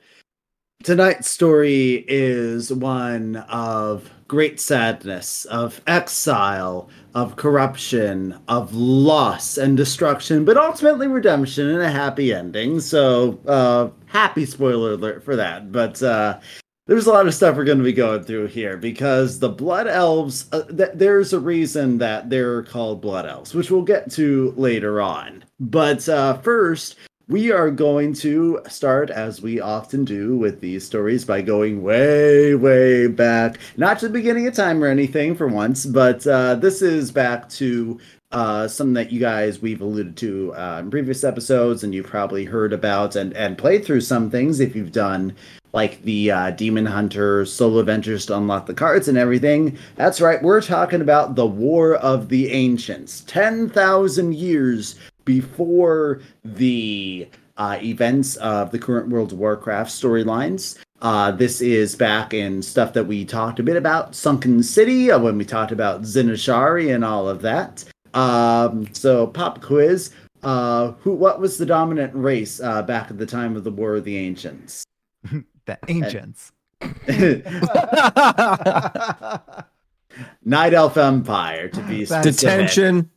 tonight's 0.83 1.29
story 1.29 2.05
is 2.07 2.71
one 2.71 3.35
of 3.49 4.09
great 4.27 4.59
sadness, 4.59 5.45
of 5.45 5.81
exile, 5.87 6.89
of 7.15 7.35
corruption, 7.35 8.37
of 8.47 8.73
loss 8.75 9.57
and 9.57 9.77
destruction, 9.77 10.45
but 10.45 10.57
ultimately 10.57 11.07
redemption 11.07 11.69
and 11.69 11.81
a 11.81 11.89
happy 11.89 12.33
ending. 12.33 12.79
So, 12.79 13.39
uh, 13.47 13.89
happy 14.05 14.45
spoiler 14.45 14.93
alert 14.93 15.23
for 15.23 15.35
that. 15.35 15.71
But, 15.71 16.01
uh, 16.03 16.39
there's 16.87 17.05
a 17.05 17.11
lot 17.11 17.27
of 17.27 17.33
stuff 17.33 17.57
we're 17.57 17.65
going 17.65 17.77
to 17.77 17.83
be 17.83 17.91
going 17.91 18.23
through 18.23 18.47
here 18.47 18.77
because 18.77 19.39
the 19.39 19.49
blood 19.49 19.87
elves 19.87 20.47
uh, 20.53 20.63
th- 20.63 20.91
there's 20.95 21.33
a 21.33 21.39
reason 21.39 21.97
that 21.97 22.29
they're 22.29 22.63
called 22.63 23.01
blood 23.01 23.25
elves 23.25 23.53
which 23.53 23.69
we'll 23.69 23.81
get 23.81 24.09
to 24.09 24.53
later 24.55 25.01
on 25.01 25.43
but 25.59 26.07
uh, 26.07 26.37
first 26.37 26.95
we 27.29 27.51
are 27.51 27.69
going 27.69 28.13
to 28.13 28.61
start 28.69 29.09
as 29.09 29.41
we 29.41 29.59
often 29.59 30.05
do 30.05 30.37
with 30.37 30.61
these 30.61 30.85
stories 30.85 31.25
by 31.25 31.41
going 31.41 31.83
way 31.83 32.55
way 32.55 33.07
back 33.07 33.59
not 33.75 33.99
to 33.99 34.07
the 34.07 34.13
beginning 34.13 34.47
of 34.47 34.53
time 34.53 34.81
or 34.81 34.87
anything 34.87 35.35
for 35.35 35.47
once 35.47 35.85
but 35.85 36.25
uh, 36.27 36.55
this 36.55 36.81
is 36.81 37.11
back 37.11 37.49
to 37.49 37.99
uh, 38.31 38.67
something 38.67 38.93
that 38.93 39.11
you 39.11 39.19
guys 39.19 39.61
we've 39.61 39.81
alluded 39.81 40.15
to 40.15 40.53
uh, 40.55 40.79
in 40.79 40.89
previous 40.89 41.23
episodes 41.23 41.83
and 41.83 41.93
you've 41.93 42.07
probably 42.07 42.45
heard 42.45 42.71
about 42.71 43.15
and 43.15 43.33
and 43.33 43.57
played 43.57 43.83
through 43.83 44.01
some 44.01 44.29
things 44.29 44.59
if 44.61 44.75
you've 44.75 44.91
done 44.93 45.35
like 45.73 46.01
the 46.03 46.31
uh, 46.31 46.49
Demon 46.51 46.85
Hunter 46.85 47.45
solo 47.45 47.79
adventures 47.79 48.25
to 48.25 48.37
unlock 48.37 48.65
the 48.65 48.73
cards 48.73 49.09
and 49.09 49.17
everything. 49.17 49.77
That's 49.95 50.21
right, 50.21 50.41
we're 50.41 50.61
talking 50.61 51.01
about 51.01 51.35
the 51.35 51.45
War 51.45 51.95
of 51.95 52.29
the 52.29 52.49
Ancients. 52.51 53.21
10,000 53.27 54.33
years 54.33 54.95
before 55.27 56.21
the 56.43 57.27
uh, 57.57 57.77
events 57.83 58.37
of 58.37 58.71
the 58.71 58.79
current 58.79 59.09
World 59.09 59.33
of 59.33 59.37
Warcraft 59.37 59.91
storylines. 59.91 60.79
Uh, 61.01 61.31
this 61.31 61.61
is 61.61 61.95
back 61.95 62.33
in 62.33 62.63
stuff 62.63 62.93
that 62.93 63.03
we 63.03 63.25
talked 63.25 63.59
a 63.59 63.63
bit 63.63 63.75
about, 63.75 64.15
Sunken 64.15 64.63
City, 64.63 65.11
uh, 65.11 65.19
when 65.19 65.37
we 65.37 65.45
talked 65.45 65.71
about 65.71 66.05
Zin-Azshari 66.05 66.95
and 66.95 67.05
all 67.05 67.29
of 67.29 67.43
that. 67.43 67.83
Um, 68.15 68.91
so, 68.93 69.27
pop 69.27 69.61
quiz. 69.61 70.11
Uh, 70.41 70.93
who? 71.01 71.11
What 71.11 71.39
was 71.39 71.57
the 71.57 71.65
dominant 71.65 72.15
race 72.15 72.61
uh, 72.61 72.81
back 72.81 73.11
at 73.11 73.17
the 73.17 73.25
time 73.25 73.55
of 73.55 73.63
the 73.63 73.71
War 73.71 73.95
of 73.95 74.05
the 74.05 74.17
Ancients? 74.17 74.83
The 75.65 75.77
ancients. 75.89 76.53
Night 80.45 80.73
Elf 80.73 80.95
Empire, 80.95 81.67
to 81.67 81.81
be 81.81 82.05
specific. 82.05 82.39
Detention. 82.39 83.11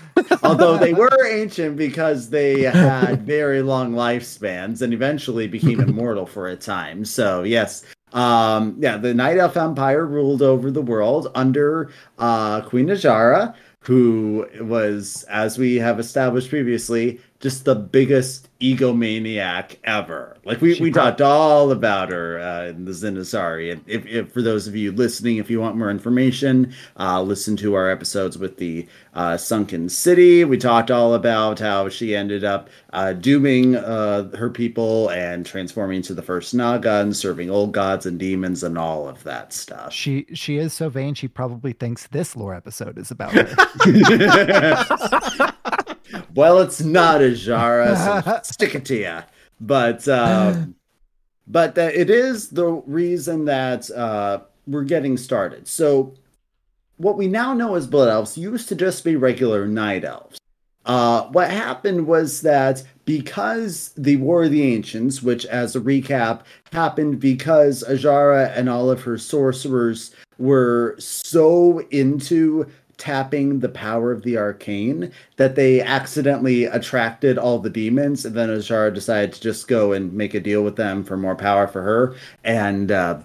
Although 0.42 0.78
they 0.78 0.92
were 0.94 1.26
ancient 1.26 1.76
because 1.76 2.30
they 2.30 2.62
had 2.62 3.22
very 3.26 3.62
long 3.62 3.92
lifespans 3.92 4.82
and 4.82 4.92
eventually 4.94 5.46
became 5.46 5.80
immortal 5.80 6.26
for 6.26 6.48
a 6.48 6.56
time. 6.56 7.04
So 7.04 7.42
yes, 7.42 7.84
um, 8.12 8.76
yeah, 8.78 8.96
the 8.96 9.14
Night 9.14 9.38
Elf 9.38 9.56
Empire 9.56 10.06
ruled 10.06 10.42
over 10.42 10.70
the 10.70 10.82
world 10.82 11.30
under 11.34 11.90
uh, 12.18 12.60
Queen 12.62 12.88
Azshara, 12.88 13.54
who 13.80 14.46
was, 14.60 15.24
as 15.24 15.58
we 15.58 15.76
have 15.76 15.98
established 15.98 16.48
previously, 16.48 17.20
just 17.40 17.64
the 17.64 17.74
biggest 17.74 18.48
egomaniac 18.62 19.76
ever. 19.84 20.36
Like 20.44 20.60
we, 20.60 20.74
She 20.74 20.82
we 20.82 20.90
talked 20.90 21.20
all 21.20 21.70
about 21.70 22.10
her 22.10 22.40
uh, 22.40 22.66
in 22.66 22.84
the 22.84 22.94
Zin-Azshari. 22.94 23.72
And 23.72 23.82
if, 23.86 24.06
if 24.06 24.32
for 24.32 24.40
those 24.40 24.66
of 24.66 24.76
you 24.76 24.92
listening, 24.92 25.36
if 25.36 25.50
you 25.50 25.60
want 25.60 25.76
more 25.76 25.90
information, 25.90 26.72
uh, 26.98 27.20
listen 27.22 27.56
to 27.58 27.74
our 27.74 27.90
episodes 27.90 28.38
with 28.38 28.56
the 28.58 28.86
uh, 29.14 29.36
Sunken 29.36 29.88
City. 29.88 30.44
We 30.44 30.56
talked 30.58 30.90
all 30.90 31.14
about 31.14 31.58
how 31.58 31.88
she 31.88 32.14
ended 32.16 32.44
up 32.44 32.70
uh, 32.92 33.12
dooming 33.12 33.76
uh, 33.76 34.34
her 34.36 34.50
people 34.50 35.10
and 35.10 35.44
transforming 35.44 35.98
into 35.98 36.14
the 36.14 36.22
first 36.22 36.54
Naga 36.54 37.00
and 37.00 37.16
serving 37.16 37.50
old 37.50 37.72
gods 37.72 38.06
and 38.06 38.18
demons 38.18 38.62
and 38.62 38.78
all 38.78 39.08
of 39.08 39.22
that 39.24 39.52
stuff. 39.52 39.92
She 39.92 40.26
she 40.32 40.56
is 40.56 40.72
so 40.72 40.88
vain. 40.88 41.14
She 41.14 41.28
probably 41.28 41.72
thinks 41.72 42.06
this 42.08 42.36
lore 42.36 42.54
episode 42.54 42.96
is 42.98 43.10
about 43.10 43.32
her. 43.34 43.46
well, 46.34 46.60
it's 46.60 46.80
not 46.80 47.20
a 47.20 47.36
so 47.36 48.40
stick 48.42 48.74
it 48.74 48.84
to 48.86 48.96
you. 48.96 49.18
But 49.60 50.06
um, 50.08 50.74
but 51.46 51.76
it 51.76 52.10
is 52.10 52.50
the 52.50 52.66
reason 52.66 53.44
that 53.46 53.90
uh, 53.90 54.40
we're 54.66 54.84
getting 54.84 55.16
started. 55.16 55.68
So 55.68 56.14
what 56.96 57.16
we 57.16 57.26
now 57.26 57.52
know 57.52 57.74
as 57.74 57.86
blood 57.86 58.08
elves 58.08 58.38
used 58.38 58.68
to 58.68 58.74
just 58.74 59.04
be 59.04 59.16
regular 59.16 59.66
night 59.66 60.04
elves. 60.04 60.38
Uh, 60.84 61.24
what 61.28 61.50
happened 61.50 62.06
was 62.06 62.40
that 62.40 62.82
because 63.04 63.92
the 63.96 64.16
War 64.16 64.44
of 64.44 64.50
the 64.50 64.62
Ancients, 64.62 65.22
which, 65.22 65.44
as 65.46 65.76
a 65.76 65.80
recap, 65.80 66.42
happened 66.72 67.20
because 67.20 67.84
Azshara 67.88 68.56
and 68.56 68.68
all 68.68 68.90
of 68.90 69.02
her 69.02 69.16
sorcerers 69.16 70.14
were 70.38 70.96
so 70.98 71.80
into 71.90 72.66
tapping 73.02 73.58
the 73.58 73.68
power 73.68 74.12
of 74.12 74.22
the 74.22 74.38
arcane 74.38 75.10
that 75.36 75.56
they 75.56 75.80
accidentally 75.80 76.64
attracted 76.66 77.36
all 77.36 77.58
the 77.58 77.68
demons. 77.68 78.24
And 78.24 78.36
then 78.36 78.48
Azshara 78.48 78.94
decided 78.94 79.32
to 79.32 79.40
just 79.40 79.66
go 79.66 79.92
and 79.92 80.12
make 80.12 80.34
a 80.34 80.40
deal 80.40 80.62
with 80.62 80.76
them 80.76 81.02
for 81.02 81.16
more 81.16 81.34
power 81.34 81.66
for 81.66 81.82
her. 81.82 82.14
And 82.44 82.92
uh 82.92 83.18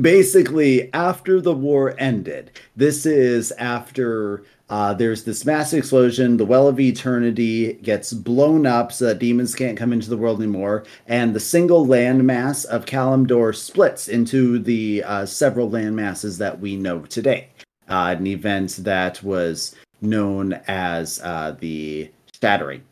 basically 0.00 0.92
after 0.92 1.40
the 1.40 1.52
war 1.52 1.94
ended 1.98 2.50
this 2.74 3.06
is 3.06 3.52
after 3.52 4.42
uh, 4.68 4.92
there's 4.92 5.22
this 5.22 5.44
massive 5.44 5.78
explosion 5.78 6.36
the 6.36 6.44
well 6.44 6.66
of 6.66 6.80
eternity 6.80 7.74
gets 7.74 8.12
blown 8.12 8.66
up 8.66 8.90
so 8.90 9.04
that 9.04 9.20
demons 9.20 9.54
can't 9.54 9.78
come 9.78 9.92
into 9.92 10.10
the 10.10 10.16
world 10.16 10.42
anymore 10.42 10.82
and 11.06 11.32
the 11.32 11.38
single 11.38 11.86
landmass 11.86 12.64
of 12.64 12.86
kalimdor 12.86 13.54
splits 13.54 14.08
into 14.08 14.58
the 14.58 15.00
uh, 15.04 15.24
several 15.24 15.70
landmasses 15.70 16.38
that 16.38 16.58
we 16.58 16.74
know 16.74 16.98
today 17.02 17.48
uh, 17.88 18.14
an 18.18 18.26
event 18.26 18.76
that 18.80 19.22
was 19.22 19.74
known 20.00 20.54
as 20.66 21.20
uh, 21.22 21.56
the 21.60 22.10
shattering 22.40 22.82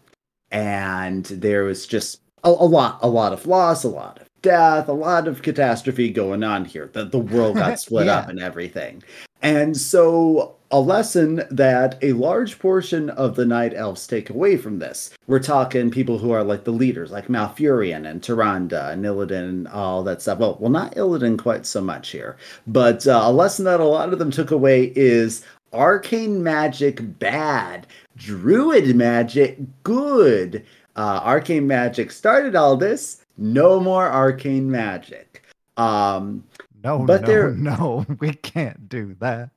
and 0.50 1.24
there 1.26 1.64
was 1.64 1.86
just 1.86 2.20
a, 2.44 2.48
a 2.48 2.50
lot 2.50 2.98
a 3.02 3.08
lot 3.08 3.32
of 3.32 3.46
loss 3.46 3.84
a 3.84 3.88
lot 3.88 4.20
of 4.20 4.26
death 4.42 4.88
a 4.88 4.92
lot 4.92 5.28
of 5.28 5.42
catastrophe 5.42 6.10
going 6.10 6.42
on 6.42 6.64
here. 6.64 6.90
The, 6.92 7.04
the 7.04 7.18
world 7.18 7.56
got 7.56 7.78
split 7.86 8.06
Yeah. 8.06 8.18
up 8.18 8.28
and 8.28 8.40
everything. 8.40 9.02
And 9.40 9.76
so 9.76 10.56
a 10.72 10.80
lesson 10.80 11.42
that 11.50 11.98
a 12.02 12.12
large 12.14 12.58
portion 12.58 13.10
of 13.10 13.36
the 13.36 13.44
night 13.44 13.74
elves 13.74 14.06
take 14.06 14.30
away 14.30 14.56
from 14.56 14.78
this. 14.78 15.10
We're 15.26 15.38
talking 15.38 15.90
people 15.90 16.18
who 16.18 16.30
are 16.32 16.42
like 16.42 16.64
the 16.64 16.70
leaders 16.72 17.10
like 17.10 17.28
malfurion 17.28 18.08
and 18.10 18.22
Tyrande 18.22 18.72
and 18.92 19.04
illidan 19.04 19.48
and 19.48 19.68
all 19.68 20.02
that 20.04 20.22
stuff. 20.22 20.38
Well 20.38 20.56
well 20.58 20.70
not 20.70 20.94
illidan 20.94 21.38
quite 21.38 21.66
so 21.66 21.80
much 21.80 22.08
here 22.10 22.36
but 22.66 23.06
uh, 23.06 23.20
a 23.24 23.32
lesson 23.32 23.64
that 23.66 23.80
a 23.80 23.84
lot 23.84 24.12
of 24.12 24.18
them 24.18 24.30
took 24.30 24.50
away 24.50 24.92
is 24.96 25.44
arcane 25.72 26.42
magic 26.42 27.18
bad 27.18 27.86
druid 28.16 28.96
magic 28.96 29.58
good. 29.82 30.64
Uh, 30.96 31.20
arcane 31.24 31.66
magic 31.66 32.10
started 32.10 32.54
all 32.56 32.76
this 32.76 33.24
no 33.38 33.78
more 33.80 34.06
arcane 34.10 34.70
magic. 34.70 35.42
Um 35.76 36.44
No, 36.84 37.04
But 37.06 37.20
no, 37.22 37.26
they're- 37.26 37.50
no, 37.70 38.06
we 38.20 38.32
can't 38.32 38.88
do 38.88 39.16
that. 39.20 39.50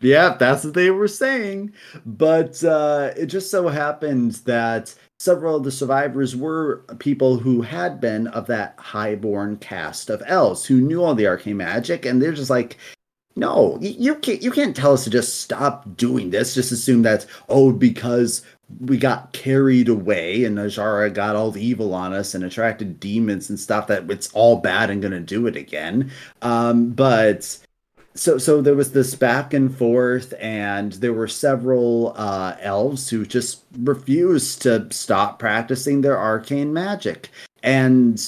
Yeah 0.00 0.36
that's 0.38 0.64
what 0.64 0.74
they 0.74 0.90
were 0.90 1.08
saying. 1.08 1.72
But 2.06 2.62
uh 2.64 3.12
it 3.16 3.26
just 3.26 3.50
so 3.50 3.68
happened 3.68 4.32
that 4.46 4.94
several 5.18 5.56
of 5.56 5.64
the 5.64 5.70
survivors 5.70 6.34
were 6.34 6.84
people 6.98 7.38
who 7.38 7.62
had 7.62 8.00
been 8.00 8.26
of 8.28 8.46
that 8.46 8.74
highborn 8.78 9.56
cast 9.58 10.10
of 10.10 10.22
elves 10.26 10.64
who 10.64 10.80
knew 10.80 11.02
all 11.02 11.14
the 11.14 11.26
arcane 11.26 11.56
magic 11.56 12.04
and 12.04 12.20
they're 12.20 12.32
just 12.32 12.50
like 12.50 12.78
no 13.36 13.78
you 13.80 14.14
can't 14.16 14.42
you 14.42 14.50
can't 14.50 14.76
tell 14.76 14.92
us 14.92 15.04
to 15.04 15.10
just 15.10 15.40
stop 15.40 15.96
doing 15.96 16.30
this. 16.30 16.54
Just 16.54 16.72
assume 16.72 17.02
that 17.02 17.26
oh 17.48 17.72
because 17.72 18.42
we 18.80 18.96
got 18.96 19.32
carried 19.32 19.88
away 19.88 20.44
and 20.44 20.56
Azshara 20.58 21.12
got 21.12 21.36
all 21.36 21.50
the 21.50 21.64
evil 21.64 21.92
on 21.94 22.12
us 22.14 22.34
and 22.34 22.42
attracted 22.42 22.98
demons 22.98 23.50
and 23.50 23.60
stuff 23.60 23.86
that 23.88 24.10
it's 24.10 24.32
all 24.32 24.56
bad 24.56 24.88
and 24.88 25.02
gonna 25.02 25.20
do 25.20 25.46
it 25.46 25.56
again. 25.56 26.10
Um 26.42 26.90
but 26.90 27.58
so 28.14 28.38
so 28.38 28.60
there 28.60 28.76
was 28.76 28.92
this 28.92 29.14
back 29.14 29.52
and 29.52 29.76
forth 29.76 30.34
and 30.38 30.92
there 30.94 31.12
were 31.12 31.28
several 31.28 32.14
uh 32.16 32.56
elves 32.60 33.08
who 33.08 33.26
just 33.26 33.62
refused 33.78 34.62
to 34.62 34.86
stop 34.90 35.38
practicing 35.38 36.00
their 36.00 36.18
arcane 36.18 36.72
magic. 36.72 37.30
And 37.62 38.22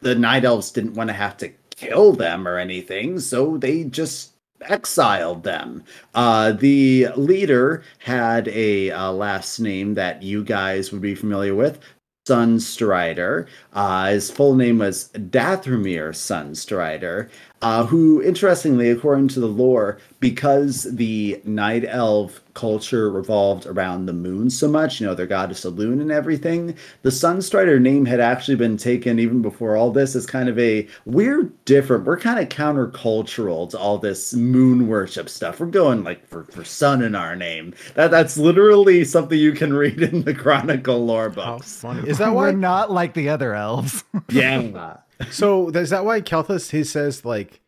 the 0.00 0.14
night 0.14 0.44
elves 0.44 0.70
didn't 0.70 0.94
want 0.94 1.08
to 1.08 1.14
have 1.14 1.36
to 1.38 1.52
kill 1.70 2.12
them 2.12 2.48
or 2.48 2.58
anything 2.58 3.20
so 3.20 3.58
they 3.58 3.84
just 3.84 4.32
exiled 4.62 5.44
them. 5.44 5.84
Uh 6.14 6.52
the 6.52 7.08
leader 7.16 7.84
had 7.98 8.48
a 8.48 8.90
uh, 8.90 9.12
last 9.12 9.60
name 9.60 9.94
that 9.94 10.22
you 10.22 10.42
guys 10.42 10.90
would 10.90 11.02
be 11.02 11.14
familiar 11.14 11.54
with 11.54 11.78
Sunstrider. 12.26 13.46
Uh, 13.72 14.08
his 14.08 14.30
full 14.30 14.54
name 14.54 14.78
was 14.78 15.08
Dath'Remar 15.10 16.10
Sunstrider. 16.10 17.28
uh, 17.62 17.86
who, 17.86 18.22
interestingly, 18.22 18.90
according 18.90 19.28
to 19.28 19.40
the 19.40 19.46
lore, 19.46 19.98
because 20.20 20.84
the 20.84 21.40
Night 21.44 21.84
Elf 21.86 22.42
culture 22.56 23.08
revolved 23.08 23.66
around 23.66 24.06
the 24.06 24.12
moon 24.12 24.50
so 24.50 24.66
much, 24.66 25.00
you 25.00 25.06
know, 25.06 25.14
their 25.14 25.26
goddess 25.28 25.64
of 25.64 25.74
Elune 25.74 26.00
and 26.00 26.10
everything, 26.10 26.74
the 27.02 27.10
Sunstrider 27.10 27.80
name 27.80 28.04
had 28.06 28.18
actually 28.18 28.56
been 28.56 28.76
taken 28.76 29.20
even 29.20 29.42
before 29.42 29.76
all 29.76 29.92
this 29.92 30.16
as 30.16 30.26
kind 30.26 30.48
of 30.48 30.58
a 30.58 30.88
we're 31.04 31.44
different. 31.66 32.04
We're 32.04 32.18
kind 32.18 32.40
of 32.40 32.48
countercultural 32.48 33.70
to 33.70 33.78
all 33.78 33.98
this 33.98 34.34
moon 34.34 34.88
worship 34.88 35.28
stuff. 35.28 35.60
We're 35.60 35.66
going 35.66 36.02
like 36.02 36.26
for, 36.26 36.42
for 36.44 36.64
sun 36.64 37.02
in 37.02 37.14
our 37.14 37.36
name. 37.36 37.74
That 37.94 38.10
that's 38.10 38.36
literally 38.36 39.04
something 39.04 39.38
you 39.38 39.52
can 39.52 39.72
read 39.84 40.02
in 40.02 40.22
the 40.22 40.34
Chronicle 40.34 41.04
lore 41.04 41.30
How 41.30 41.58
books. 41.58 41.80
funny 41.80 42.08
is 42.08 42.18
that? 42.18 42.32
why 42.32 42.46
We're 42.46 42.52
Why? 42.52 42.58
not 42.58 42.90
like 42.90 43.14
the 43.14 43.28
other 43.28 43.54
elves. 43.54 44.02
Yeah. 44.30 44.96
So 45.30 45.68
is 45.68 45.90
that 45.90 46.04
why 46.04 46.20
Kael'thas 46.20 46.70
he 46.72 46.82
says 46.84 47.24
like 47.24 47.60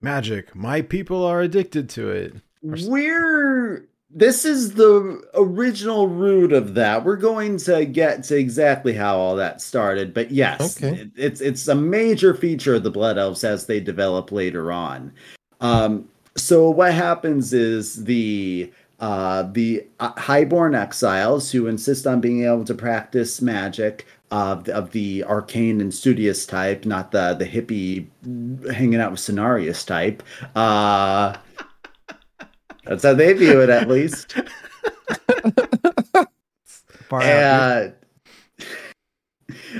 magic? 0.00 0.54
My 0.56 0.82
people 0.82 1.24
are 1.24 1.40
addicted 1.40 1.88
to 1.90 2.10
it. 2.10 2.34
We're 2.62 3.88
this 4.16 4.46
is 4.46 4.72
the 4.72 5.22
original 5.34 6.08
root 6.08 6.50
of 6.52 6.72
that. 6.74 7.04
We're 7.04 7.16
going 7.16 7.58
to 7.58 7.84
get 7.84 8.24
to 8.24 8.36
exactly 8.36 8.94
how 8.94 9.18
all 9.18 9.36
that 9.36 9.60
started, 9.60 10.14
but 10.14 10.30
yes, 10.30 10.76
Okay. 10.82 11.02
it- 11.02 11.10
it's 11.16 11.40
it's 11.42 11.68
a 11.68 11.74
major 11.74 12.32
feature 12.34 12.74
of 12.76 12.82
the 12.82 12.90
Blood 12.90 13.18
Elves 13.18 13.44
as 13.44 13.66
they 13.66 13.78
develop 13.78 14.32
later 14.32 14.72
on. 14.72 15.12
Um, 15.60 16.08
so 16.36 16.70
what 16.70 16.92
happens 16.94 17.52
is 17.52 18.04
the 18.04 18.72
uh, 18.98 19.42
the 19.52 19.84
uh, 20.00 20.12
highborn 20.18 20.74
exiles 20.74 21.52
who 21.52 21.66
insist 21.66 22.06
on 22.06 22.18
being 22.22 22.44
able 22.44 22.64
to 22.64 22.74
practice 22.74 23.42
magic 23.42 24.06
of 24.30 24.66
of 24.70 24.92
the 24.92 25.22
arcane 25.24 25.82
and 25.82 25.92
studious 25.94 26.46
type, 26.46 26.86
not 26.86 27.12
the 27.12 27.34
the 27.38 27.44
hippie 27.44 28.06
hanging 28.72 28.98
out 28.98 29.10
with 29.10 29.20
Cenarius 29.20 29.86
type. 29.86 30.22
Uh, 30.54 31.34
that's 32.86 33.02
how 33.02 33.14
they 33.14 33.32
view 33.32 33.60
it, 33.60 33.68
at 33.70 33.88
least. 33.88 34.34
Far 37.08 37.22
out, 37.22 37.82
dude. 37.84 37.92
Uh, 37.92 37.92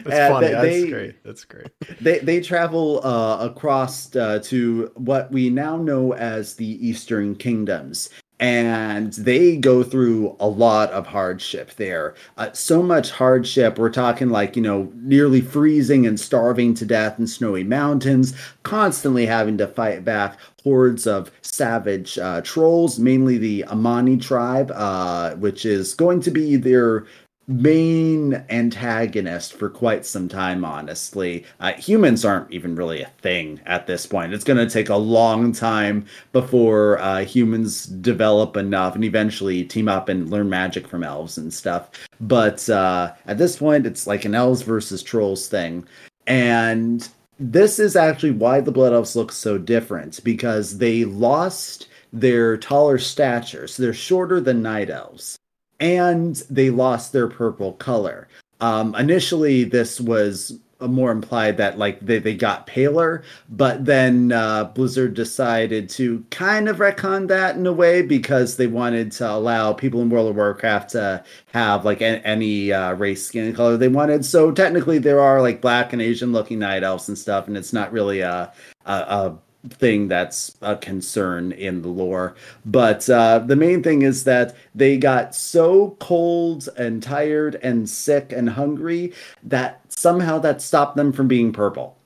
That's 0.04 0.16
Uh, 0.16 0.28
funny. 0.28 0.46
they- 0.46 0.52
That's 0.52 0.62
they- 0.68 0.90
great. 0.90 1.24
That's 1.24 1.44
great. 1.44 1.66
they 2.00 2.18
they 2.20 2.40
travel 2.40 3.00
uh, 3.04 3.38
across 3.44 4.14
uh, 4.14 4.38
to 4.44 4.90
what 4.94 5.32
we 5.32 5.50
now 5.50 5.76
know 5.76 6.12
as 6.14 6.54
the 6.54 6.86
Eastern 6.86 7.34
Kingdoms, 7.34 8.11
and 8.38 9.12
they 9.14 9.57
go 9.57 9.82
through 9.82 10.36
a 10.38 10.46
lot 10.46 10.90
of 10.92 11.07
hardship 11.09 11.72
there. 11.76 12.14
Uh, 12.36 12.52
so 12.52 12.80
much 12.82 13.11
hardship. 13.11 13.78
We're 13.78 13.90
talking 13.90 14.30
like 14.30 14.54
you 14.54 14.62
know 14.62 14.92
nearly 14.94 15.40
freezing 15.40 16.07
and 16.07 16.20
starving 16.20 16.74
to 16.74 16.84
death 16.86 17.18
in 17.18 17.26
snowy 17.26 17.64
mountains, 17.64 18.34
constantly 18.62 19.26
having 19.26 19.59
to 19.59 19.66
fight 19.66 20.04
back 20.04 20.38
hordes 20.67 21.07
of 21.07 21.31
savage 21.43 22.19
uh, 22.19 22.41
trolls, 22.41 22.99
mainly 22.99 23.39
the 23.39 23.64
Amani 23.67 24.17
tribe, 24.17 24.73
uh, 24.75 25.37
which 25.37 25.64
is 25.64 25.95
going 25.95 26.21
to 26.21 26.31
be 26.33 26.57
their 26.57 27.07
main 27.47 28.45
antagonist 28.51 29.53
for 29.53 29.71
quite 29.71 30.05
some 30.05 30.29
time 30.29 30.64
honestly. 30.64 31.45
Uh, 31.61 31.73
humans 31.75 32.25
aren't 32.25 32.51
even 32.51 32.75
really 32.75 33.01
a 33.03 33.11
thing 33.23 33.61
at 33.64 33.87
this 33.87 34.07
point. 34.07 34.35
It's 34.35 34.43
going 34.43 34.57
to 34.57 34.69
take 34.69 34.89
a 34.89 34.97
long 34.97 35.53
time 35.53 36.05
before 36.33 36.99
uh, 36.99 37.25
humans 37.25 37.87
develop 37.87 38.57
enough 38.57 38.97
and 38.97 39.05
eventually 39.05 39.62
team 39.62 39.87
up 39.87 40.09
and 40.09 40.29
learn 40.29 40.51
magic 40.51 40.89
from 40.89 41.05
elves 41.05 41.39
and 41.39 41.55
stuff. 41.55 41.91
But 42.21 42.69
uh, 42.69 43.12
at 43.27 43.39
this 43.39 43.55
point 43.55 43.87
it's 43.87 44.09
like 44.09 44.25
an 44.25 44.35
elves 44.35 44.62
versus 44.62 45.01
trolls 45.01 45.47
thing. 45.47 45.87
And 46.27 47.09
this 47.39 47.78
is 47.78 47.97
actually 47.97 48.30
why 48.30 48.61
the 48.61 48.72
blood 48.72 48.93
elves 48.93 49.16
look 49.16 49.32
so 49.32 49.59
different 49.59 50.22
because 50.24 50.78
they 50.78 51.05
lost 51.05 51.89
their 52.12 52.57
taller 52.57 52.99
stature 52.99 53.66
so 53.66 53.82
they're 53.82 53.93
shorter 53.93 54.41
than 54.41 54.62
night 54.62 54.89
elves 54.89 55.37
and 55.80 56.37
they 56.49 56.70
lost 56.70 57.12
their 57.12 57.28
purple 57.28 57.74
color. 57.74 58.28
Um, 58.61 58.95
initially, 58.95 59.64
this 59.64 60.01
was 60.01 60.59
more 60.81 61.11
implied 61.11 61.57
that 61.57 61.79
like 61.79 62.01
they, 62.01 62.18
they 62.18 62.35
got 62.35 62.66
paler, 62.66 63.22
but 63.49 63.85
then 63.85 64.33
uh, 64.33 64.64
Blizzard 64.64 65.14
decided 65.14 65.89
to 65.91 66.24
kind 66.31 66.68
of 66.68 66.79
retcon 66.79 67.29
that 67.29 67.57
in 67.57 67.66
a 67.66 67.72
way 67.72 68.03
because 68.03 68.57
they 68.57 68.66
wanted 68.66 69.12
to 69.12 69.31
allow 69.31 69.72
people 69.72 70.03
in 70.03 70.11
World 70.11 70.31
of 70.31 70.37
Warcraft 70.37 70.91
to 70.91 71.24
have 71.53 71.85
like 71.85 72.03
any 72.03 72.72
uh, 72.72 72.93
race, 72.95 73.27
skin 73.27 73.55
color 73.55 73.77
they 73.77 73.89
wanted. 73.89 74.24
So 74.24 74.53
technically, 74.53 74.99
there 74.99 75.20
are 75.20 75.41
like 75.41 75.61
black 75.61 75.93
and 75.93 76.03
Asian 76.03 76.33
looking 76.33 76.59
night 76.59 76.83
elves 76.83 77.09
and 77.09 77.16
stuff, 77.16 77.49
and 77.49 77.57
it's 77.57 77.72
not 77.72 77.93
really 77.93 78.20
a 78.20 78.53
a, 78.85 78.93
a 78.93 79.39
thing 79.68 80.09
that's 80.09 80.57
a 80.62 80.77
concern 80.77 81.53
in 81.53 81.83
the 81.83 81.89
lore. 81.89 82.35
But 82.64 83.09
uh, 83.09 83.41
the 83.41 83.57
main 83.57 83.83
thing 83.83 84.03
is 84.03 84.24
that 84.24 84.55
they 84.74 84.97
got 84.97 85.35
so 85.35 85.97
cold 86.01 86.68
and 86.77 87.03
tired 87.03 87.57
and 87.62 87.89
sick 87.89 88.33
and 88.33 88.51
hungry 88.51 89.12
that 89.45 89.86
somehow 89.97 90.38
that 90.38 90.62
stopped 90.62 90.97
them 90.97 91.12
from 91.12 91.28
being 91.28 91.53
purple. 91.53 91.97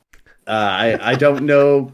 Uh, 0.47 0.51
I, 0.51 1.13
I 1.13 1.15
don't 1.15 1.45
know 1.45 1.93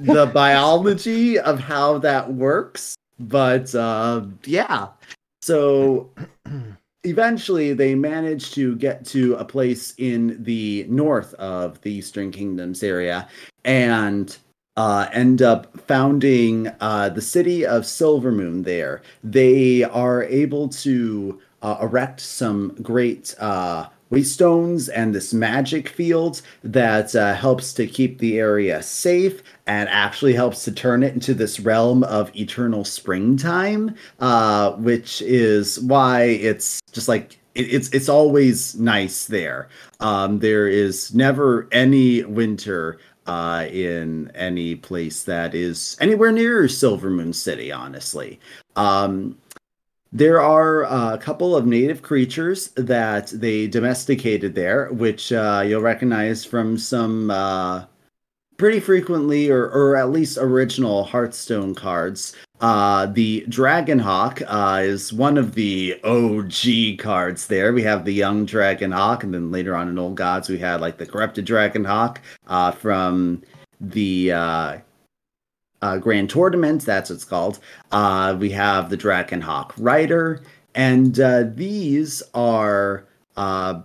the 0.00 0.26
biology 0.26 1.38
of 1.38 1.60
how 1.60 1.98
that 1.98 2.32
works, 2.32 2.96
but 3.18 3.74
uh, 3.74 4.22
yeah. 4.44 4.88
So 5.42 6.10
eventually 7.04 7.72
they 7.72 7.94
managed 7.94 8.54
to 8.54 8.76
get 8.76 9.04
to 9.06 9.34
a 9.34 9.44
place 9.44 9.94
in 9.98 10.42
the 10.42 10.86
north 10.88 11.34
of 11.34 11.80
the 11.82 11.92
Eastern 11.92 12.30
Kingdoms 12.30 12.82
area 12.82 13.28
and 13.64 14.36
uh, 14.76 15.08
end 15.12 15.42
up 15.42 15.76
founding 15.80 16.70
uh, 16.80 17.08
the 17.08 17.20
city 17.20 17.66
of 17.66 17.82
Silvermoon 17.82 18.64
there. 18.64 19.02
They 19.24 19.82
are 19.82 20.22
able 20.24 20.68
to 20.68 21.40
uh, 21.62 21.78
erect 21.82 22.20
some 22.20 22.76
great 22.80 23.34
uh, 23.40 23.88
waystones 24.10 24.88
and 24.94 25.14
this 25.14 25.34
magic 25.34 25.88
field 25.88 26.42
that 26.62 27.14
uh, 27.14 27.34
helps 27.34 27.72
to 27.74 27.86
keep 27.86 28.18
the 28.18 28.38
area 28.38 28.82
safe 28.82 29.42
and 29.66 29.88
actually 29.88 30.34
helps 30.34 30.64
to 30.64 30.72
turn 30.72 31.02
it 31.02 31.14
into 31.14 31.34
this 31.34 31.60
realm 31.60 32.02
of 32.04 32.34
eternal 32.34 32.84
springtime, 32.84 33.94
uh, 34.20 34.72
which 34.72 35.22
is 35.22 35.80
why 35.80 36.22
it's 36.22 36.80
just 36.92 37.08
like 37.08 37.38
it, 37.54 37.72
it's 37.72 37.88
it's 37.90 38.08
always 38.08 38.74
nice 38.76 39.26
there. 39.26 39.68
Um, 40.00 40.38
there 40.38 40.68
is 40.68 41.14
never 41.14 41.68
any 41.72 42.24
winter 42.24 42.98
uh, 43.26 43.66
in 43.70 44.32
any 44.34 44.74
place 44.74 45.24
that 45.24 45.54
is 45.54 45.96
anywhere 46.00 46.32
near 46.32 46.62
Silvermoon 46.62 47.34
City, 47.34 47.70
honestly. 47.70 48.40
Um, 48.74 49.36
there 50.12 50.40
are 50.40 50.84
uh, 50.86 51.14
a 51.14 51.18
couple 51.18 51.54
of 51.54 51.66
native 51.66 52.02
creatures 52.02 52.68
that 52.76 53.28
they 53.28 53.66
domesticated 53.66 54.54
there, 54.54 54.88
which 54.92 55.32
uh, 55.32 55.62
you'll 55.66 55.82
recognize 55.82 56.44
from 56.44 56.78
some 56.78 57.30
uh, 57.30 57.84
pretty 58.56 58.80
frequently, 58.80 59.50
or, 59.50 59.68
or 59.68 59.96
at 59.96 60.10
least 60.10 60.38
original 60.38 61.04
Hearthstone 61.04 61.74
cards. 61.74 62.34
Uh, 62.60 63.06
the 63.06 63.44
Dragonhawk 63.48 64.42
uh, 64.48 64.82
is 64.82 65.12
one 65.12 65.38
of 65.38 65.54
the 65.54 66.00
OG 66.02 66.98
cards 66.98 67.46
there. 67.46 67.72
We 67.72 67.82
have 67.82 68.04
the 68.04 68.12
young 68.12 68.46
Dragonhawk, 68.46 69.22
and 69.22 69.32
then 69.32 69.52
later 69.52 69.76
on 69.76 69.88
in 69.88 69.98
Old 69.98 70.16
Gods, 70.16 70.48
we 70.48 70.58
had 70.58 70.80
like 70.80 70.96
the 70.96 71.06
corrupted 71.06 71.46
Dragonhawk 71.46 72.18
uh, 72.48 72.72
from 72.72 73.42
the 73.80 74.32
uh, 75.82 75.98
Grand 75.98 76.30
Tournament. 76.30 76.84
That's 76.84 77.10
what 77.10 77.16
it's 77.16 77.24
called. 77.24 77.58
Uh, 77.92 78.36
we 78.38 78.50
have 78.50 78.90
the 78.90 78.96
Dragonhawk 78.96 79.72
Rider, 79.78 80.42
and 80.74 81.18
uh, 81.20 81.44
these 81.54 82.22
are 82.34 83.06
uh, 83.36 83.80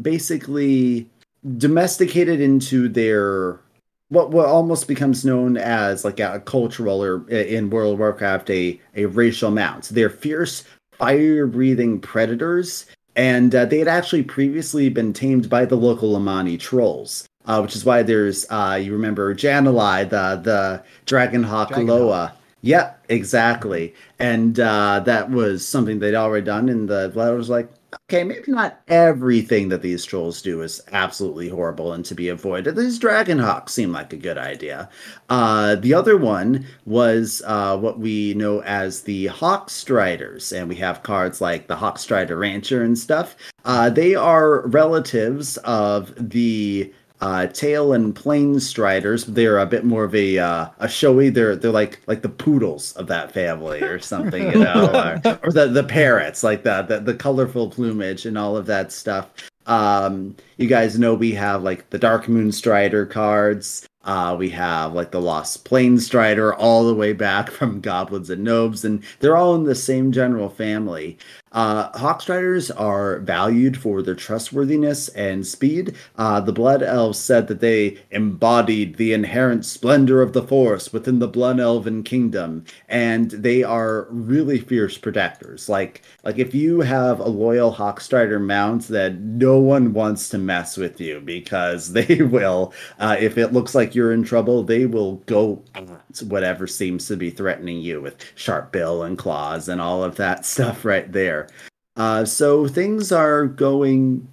basically 0.00 1.08
domesticated 1.56 2.40
into 2.40 2.88
their 2.88 3.60
what 4.08 4.30
what 4.30 4.46
almost 4.46 4.88
becomes 4.88 5.24
known 5.24 5.56
as 5.56 6.04
like 6.04 6.20
a 6.20 6.40
cultural 6.40 7.02
or 7.02 7.28
in 7.30 7.70
World 7.70 7.94
of 7.94 7.98
Warcraft 7.98 8.50
a 8.50 8.80
a 8.94 9.06
racial 9.06 9.50
mount. 9.50 9.84
They're 9.84 10.10
fierce, 10.10 10.64
fire 10.98 11.46
breathing 11.46 12.00
predators, 12.00 12.86
and 13.16 13.54
uh, 13.54 13.64
they 13.64 13.78
had 13.78 13.88
actually 13.88 14.22
previously 14.22 14.88
been 14.88 15.12
tamed 15.12 15.48
by 15.48 15.64
the 15.64 15.76
local 15.76 16.14
Amani 16.14 16.56
trolls. 16.58 17.26
Uh, 17.46 17.60
which 17.60 17.76
is 17.76 17.84
why 17.84 18.02
there's 18.02 18.46
uh, 18.50 18.78
you 18.80 18.92
remember 18.92 19.34
Jan'alai, 19.34 20.08
the 20.08 20.40
the 20.42 20.82
Dragonhawk 21.06 21.70
Dragonhawk. 21.70 21.86
Loa. 21.86 22.34
Yeah, 22.62 22.94
exactly. 23.08 23.94
And 24.18 24.58
uh, 24.58 25.00
that 25.04 25.30
was 25.30 25.66
something 25.66 26.00
they'd 26.00 26.16
already 26.16 26.44
done, 26.44 26.68
and 26.68 26.88
the 26.88 27.08
letter 27.14 27.36
was 27.36 27.48
like, 27.48 27.68
okay, 28.10 28.24
maybe 28.24 28.50
not 28.50 28.80
everything 28.88 29.68
that 29.68 29.82
these 29.82 30.04
trolls 30.04 30.42
do 30.42 30.62
is 30.62 30.82
absolutely 30.90 31.48
horrible 31.48 31.92
and 31.92 32.04
to 32.06 32.14
be 32.14 32.28
avoided. 32.28 32.74
These 32.74 32.98
Dragonhawks 32.98 33.70
seem 33.70 33.92
like 33.92 34.12
a 34.12 34.16
good 34.16 34.38
idea. 34.38 34.88
Uh, 35.28 35.76
the 35.76 35.94
other 35.94 36.16
one 36.16 36.66
was 36.86 37.42
uh, 37.46 37.76
what 37.78 38.00
we 38.00 38.34
know 38.34 38.62
as 38.62 39.02
the 39.02 39.26
Hawkstriders, 39.26 40.56
and 40.56 40.68
we 40.68 40.74
have 40.76 41.04
cards 41.04 41.40
like 41.40 41.68
the 41.68 41.76
Hawkstrider 41.76 42.38
Rancher 42.38 42.82
and 42.82 42.98
stuff. 42.98 43.36
Uh, 43.64 43.90
they 43.90 44.14
are 44.14 44.66
relatives 44.66 45.56
of 45.58 46.12
the 46.16 46.92
uh, 47.20 47.46
tail 47.46 47.92
and 47.92 48.14
plain 48.14 48.60
striders. 48.60 49.24
They're 49.24 49.58
a 49.58 49.66
bit 49.66 49.84
more 49.84 50.04
of 50.04 50.14
a 50.14 50.38
uh, 50.38 50.68
a 50.78 50.88
showy. 50.88 51.30
They're 51.30 51.56
they're 51.56 51.70
like 51.70 52.00
like 52.06 52.22
the 52.22 52.28
poodles 52.28 52.92
of 52.92 53.06
that 53.06 53.32
family 53.32 53.82
or 53.82 53.98
something, 53.98 54.42
you 54.52 54.58
know, 54.58 55.20
or, 55.24 55.38
or 55.42 55.52
the 55.52 55.68
the 55.68 55.84
parrots, 55.84 56.42
like 56.42 56.62
the, 56.62 56.82
the 56.82 57.00
the 57.00 57.14
colorful 57.14 57.70
plumage 57.70 58.26
and 58.26 58.36
all 58.36 58.56
of 58.56 58.66
that 58.66 58.92
stuff. 58.92 59.30
Um, 59.66 60.36
you 60.58 60.68
guys 60.68 60.98
know 60.98 61.14
we 61.14 61.32
have 61.32 61.62
like 61.62 61.90
the 61.90 61.98
Dark 61.98 62.28
Moon 62.28 62.52
Strider 62.52 63.06
cards. 63.06 63.86
Uh, 64.06 64.36
we 64.38 64.48
have 64.48 64.94
like 64.94 65.10
the 65.10 65.20
Lost 65.20 65.64
Plain 65.64 65.98
Strider 65.98 66.54
all 66.54 66.86
the 66.86 66.94
way 66.94 67.12
back 67.12 67.50
from 67.50 67.80
Goblins 67.80 68.30
and 68.30 68.44
Gnomes, 68.44 68.84
and 68.84 69.02
they're 69.20 69.36
all 69.36 69.54
in 69.56 69.64
the 69.64 69.74
same 69.74 70.12
general 70.12 70.48
family. 70.48 71.18
Uh, 71.56 71.90
Hawkstriders 71.92 72.70
are 72.78 73.20
valued 73.20 73.78
for 73.78 74.02
their 74.02 74.14
trustworthiness 74.14 75.08
and 75.08 75.46
speed. 75.46 75.96
Uh, 76.16 76.38
the 76.38 76.52
Blood 76.52 76.82
Elves 76.82 77.18
said 77.18 77.48
that 77.48 77.60
they 77.60 77.96
embodied 78.10 78.96
the 78.96 79.14
inherent 79.14 79.64
splendor 79.64 80.20
of 80.20 80.34
the 80.34 80.42
Force 80.42 80.92
within 80.92 81.18
the 81.18 81.26
Blood 81.26 81.58
Elven 81.58 82.02
kingdom, 82.02 82.64
and 82.90 83.30
they 83.30 83.62
are 83.62 84.06
really 84.10 84.58
fierce 84.58 84.98
protectors. 84.98 85.66
Like, 85.66 86.02
like 86.24 86.38
if 86.38 86.54
you 86.54 86.80
have 86.80 87.20
a 87.20 87.28
loyal 87.28 87.72
Hawkstrider 87.72 88.40
mount, 88.40 88.88
that 88.88 89.14
no 89.18 89.58
one 89.58 89.94
wants 89.94 90.28
to 90.28 90.38
mess 90.38 90.76
with 90.76 91.00
you 91.00 91.20
because 91.20 91.92
they 91.94 92.20
will. 92.20 92.74
Uh, 92.98 93.16
if 93.18 93.38
it 93.38 93.54
looks 93.54 93.74
like 93.74 93.95
you're 93.96 94.12
in 94.12 94.22
trouble, 94.22 94.62
they 94.62 94.86
will 94.86 95.16
go 95.26 95.62
at 95.74 95.88
whatever 96.28 96.66
seems 96.66 97.06
to 97.08 97.16
be 97.16 97.30
threatening 97.30 97.80
you 97.80 98.00
with 98.00 98.22
sharp 98.36 98.70
bill 98.70 99.02
and 99.02 99.16
claws 99.18 99.68
and 99.68 99.80
all 99.80 100.04
of 100.04 100.16
that 100.16 100.44
stuff 100.52 100.84
right 100.84 101.10
there. 101.10 101.48
Uh, 101.96 102.24
so 102.24 102.68
things 102.68 103.10
are 103.10 103.46
going 103.46 104.28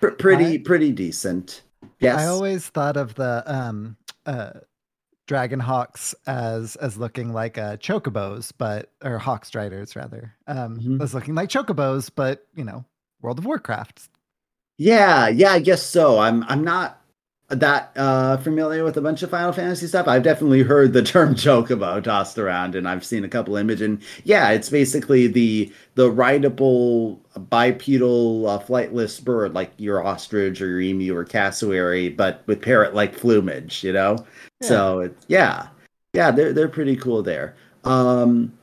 pr- 0.00 0.08
pretty 0.10 0.54
I- 0.54 0.62
pretty 0.64 0.90
decent. 0.92 1.62
Yes. 2.00 2.18
I 2.18 2.26
always 2.26 2.66
thought 2.68 2.96
of 2.96 3.14
the 3.14 3.42
um 3.46 3.96
uh 4.24 4.52
dragon 5.28 5.60
hawks 5.60 6.14
as 6.26 6.76
as 6.76 6.96
looking 6.96 7.32
like 7.32 7.58
uh 7.58 7.76
chocobos, 7.76 8.52
but 8.56 8.90
or 9.04 9.18
hawk 9.18 9.44
striders 9.44 9.94
rather. 9.94 10.34
Um 10.46 10.78
Mhm. 10.80 11.02
as 11.02 11.14
looking 11.14 11.34
like 11.34 11.48
chocobos, 11.50 12.10
but 12.14 12.46
you 12.54 12.64
know, 12.64 12.84
World 13.20 13.38
of 13.38 13.44
Warcraft. 13.46 14.08
Yeah, 14.78 15.28
yeah, 15.28 15.52
I 15.52 15.60
guess 15.60 15.82
so. 15.82 16.18
I'm 16.18 16.42
I'm 16.44 16.62
not 16.64 17.00
that 17.48 17.92
uh 17.94 18.36
familiar 18.38 18.82
with 18.82 18.96
a 18.96 19.00
bunch 19.00 19.22
of 19.22 19.30
Final 19.30 19.52
Fantasy 19.52 19.86
stuff. 19.86 20.08
I've 20.08 20.24
definitely 20.24 20.62
heard 20.62 20.92
the 20.92 21.02
term 21.04 21.34
chocobo 21.34 22.02
tossed 22.02 22.38
around 22.38 22.74
and 22.74 22.88
I've 22.88 23.04
seen 23.04 23.24
a 23.24 23.28
couple 23.28 23.56
image 23.56 23.80
and 23.80 24.02
yeah, 24.24 24.50
it's 24.50 24.68
basically 24.68 25.28
the 25.28 25.72
the 25.94 26.10
rideable 26.10 27.20
bipedal 27.50 28.48
uh, 28.48 28.58
flightless 28.58 29.22
bird 29.22 29.54
like 29.54 29.72
your 29.78 30.04
ostrich 30.04 30.60
or 30.60 30.66
your 30.66 30.80
emu 30.80 31.14
or 31.14 31.24
cassowary 31.24 32.08
but 32.08 32.42
with 32.46 32.62
parrot 32.62 32.94
like 32.94 33.16
plumage, 33.16 33.84
you 33.84 33.92
know? 33.92 34.16
So 34.62 35.00
it, 35.00 35.16
yeah. 35.28 35.68
Yeah, 36.14 36.30
they're 36.32 36.52
they're 36.52 36.68
pretty 36.68 36.96
cool 36.96 37.22
there. 37.22 37.54
Um 37.84 38.55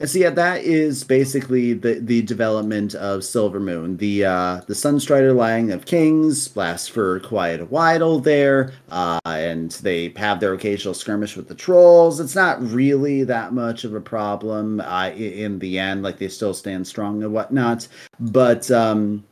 and 0.00 0.08
so 0.08 0.18
yeah, 0.18 0.30
that 0.30 0.62
is 0.62 1.02
basically 1.02 1.72
the 1.72 1.94
the 1.94 2.22
development 2.22 2.94
of 2.94 3.24
Silver 3.24 3.58
Moon. 3.58 3.96
The 3.96 4.24
uh, 4.26 4.60
the 4.66 4.74
Sunstrider 4.74 5.34
Lying 5.34 5.72
of 5.72 5.86
Kings 5.86 6.56
lasts 6.56 6.86
for 6.86 7.18
quite 7.20 7.60
a 7.60 7.64
while 7.64 8.20
there, 8.20 8.72
uh, 8.90 9.18
and 9.24 9.72
they 9.72 10.12
have 10.16 10.38
their 10.38 10.54
occasional 10.54 10.94
skirmish 10.94 11.36
with 11.36 11.48
the 11.48 11.54
trolls. 11.54 12.20
It's 12.20 12.36
not 12.36 12.62
really 12.62 13.24
that 13.24 13.52
much 13.52 13.82
of 13.84 13.94
a 13.94 14.00
problem 14.00 14.80
uh, 14.80 15.10
in 15.10 15.58
the 15.58 15.78
end. 15.80 16.04
Like 16.04 16.18
they 16.18 16.28
still 16.28 16.54
stand 16.54 16.86
strong 16.86 17.24
and 17.24 17.32
whatnot, 17.32 17.88
but 18.20 18.70
um, 18.70 19.24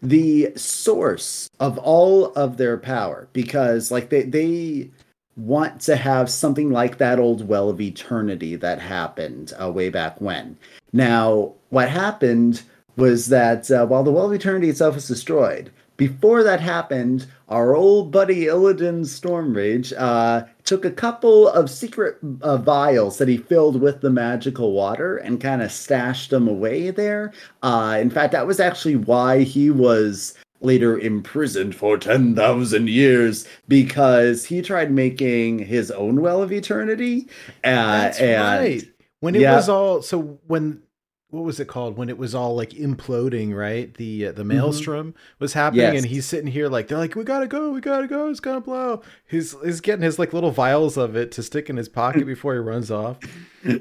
the 0.00 0.52
source 0.56 1.50
of 1.60 1.76
all 1.78 2.26
of 2.32 2.56
their 2.56 2.78
power, 2.78 3.28
because 3.32 3.90
like 3.90 4.08
they 4.08 4.22
they 4.22 4.90
want 5.38 5.80
to 5.82 5.96
have 5.96 6.30
something 6.30 6.70
like 6.70 6.98
that 6.98 7.18
old 7.18 7.46
well 7.46 7.70
of 7.70 7.80
eternity 7.80 8.56
that 8.56 8.80
happened 8.80 9.52
uh, 9.60 9.70
way 9.70 9.88
back 9.88 10.20
when. 10.20 10.58
Now, 10.92 11.52
what 11.70 11.88
happened 11.88 12.62
was 12.96 13.28
that 13.28 13.70
uh, 13.70 13.86
while 13.86 14.02
the 14.02 14.10
well 14.10 14.26
of 14.26 14.32
eternity 14.32 14.68
itself 14.68 14.96
was 14.96 15.06
destroyed, 15.06 15.70
before 15.96 16.44
that 16.44 16.60
happened, 16.60 17.26
our 17.48 17.74
old 17.74 18.12
buddy 18.12 18.44
Illidan 18.44 19.04
Stormrage 19.04 19.92
uh, 19.98 20.44
took 20.64 20.84
a 20.84 20.92
couple 20.92 21.48
of 21.48 21.68
secret 21.68 22.18
uh, 22.40 22.56
vials 22.56 23.18
that 23.18 23.26
he 23.26 23.36
filled 23.36 23.80
with 23.80 24.00
the 24.00 24.10
magical 24.10 24.72
water 24.72 25.16
and 25.16 25.40
kind 25.40 25.60
of 25.60 25.72
stashed 25.72 26.30
them 26.30 26.46
away 26.46 26.90
there. 26.90 27.32
Uh, 27.64 27.98
in 28.00 28.10
fact, 28.10 28.30
that 28.32 28.46
was 28.46 28.60
actually 28.60 28.94
why 28.94 29.42
he 29.42 29.70
was 29.70 30.34
later 30.60 30.98
imprisoned 30.98 31.74
for 31.74 31.96
10,000 31.98 32.88
years 32.88 33.46
because 33.68 34.44
he 34.46 34.60
tried 34.62 34.90
making 34.90 35.60
his 35.60 35.90
own 35.90 36.20
well 36.20 36.42
of 36.42 36.50
eternity. 36.52 37.28
Uh, 37.64 38.02
That's 38.02 38.18
and 38.20 38.62
right. 38.64 38.84
When 39.20 39.34
it 39.34 39.40
yeah. 39.42 39.56
was 39.56 39.68
all 39.68 40.02
so 40.02 40.38
when 40.46 40.82
what 41.30 41.44
was 41.44 41.60
it 41.60 41.68
called 41.68 41.96
when 41.98 42.08
it 42.08 42.16
was 42.16 42.34
all 42.34 42.56
like 42.56 42.70
imploding 42.70 43.54
right 43.54 43.92
the 43.94 44.28
uh, 44.28 44.32
the 44.32 44.44
maelstrom 44.44 45.14
was 45.38 45.52
happening 45.52 45.84
Mm-hmm. 45.84 45.94
Yes. 45.94 46.02
and 46.04 46.10
he's 46.10 46.24
sitting 46.24 46.46
here 46.50 46.68
like 46.68 46.88
they're 46.88 46.96
like 46.96 47.14
we 47.14 47.22
gotta 47.24 47.46
go 47.46 47.70
we 47.70 47.80
gotta 47.82 48.06
go 48.06 48.30
it's 48.30 48.40
gonna 48.40 48.62
blow 48.62 49.02
he's 49.28 49.54
he's 49.62 49.80
getting 49.82 50.02
his 50.02 50.18
like 50.18 50.32
little 50.32 50.50
vials 50.52 50.96
of 50.96 51.16
it 51.16 51.30
to 51.32 51.42
stick 51.42 51.68
in 51.68 51.76
his 51.76 51.88
pocket 51.88 52.24
before 52.26 52.54
he 52.54 52.60
runs 52.60 52.90
off 52.90 53.18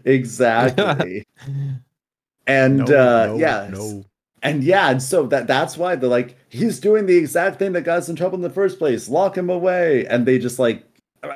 exactly. 0.06 1.26
and 2.48 2.78
No, 2.78 2.84
uh, 2.84 3.26
no, 3.28 3.38
yeah, 3.38 3.70
no 3.72 4.04
and 4.48 4.64
yeah, 4.64 4.90
and 4.90 5.04
so 5.04 5.28
that 5.28 5.48
that's 5.48 5.78
why 5.78 5.96
they're 5.96 6.10
like, 6.10 6.38
he's 6.50 6.80
doing 6.80 7.06
the 7.06 7.18
exact 7.18 7.60
thing 7.60 7.74
that 7.74 7.82
got 7.82 8.00
us 8.00 8.10
in 8.10 8.16
trouble 8.16 8.36
in 8.36 8.42
the 8.42 8.50
first 8.50 8.80
place. 8.80 9.10
Lock 9.10 9.38
him 9.38 9.50
away. 9.50 10.06
And 10.08 10.26
they 10.26 10.40
just 10.40 10.58
like 10.58 10.84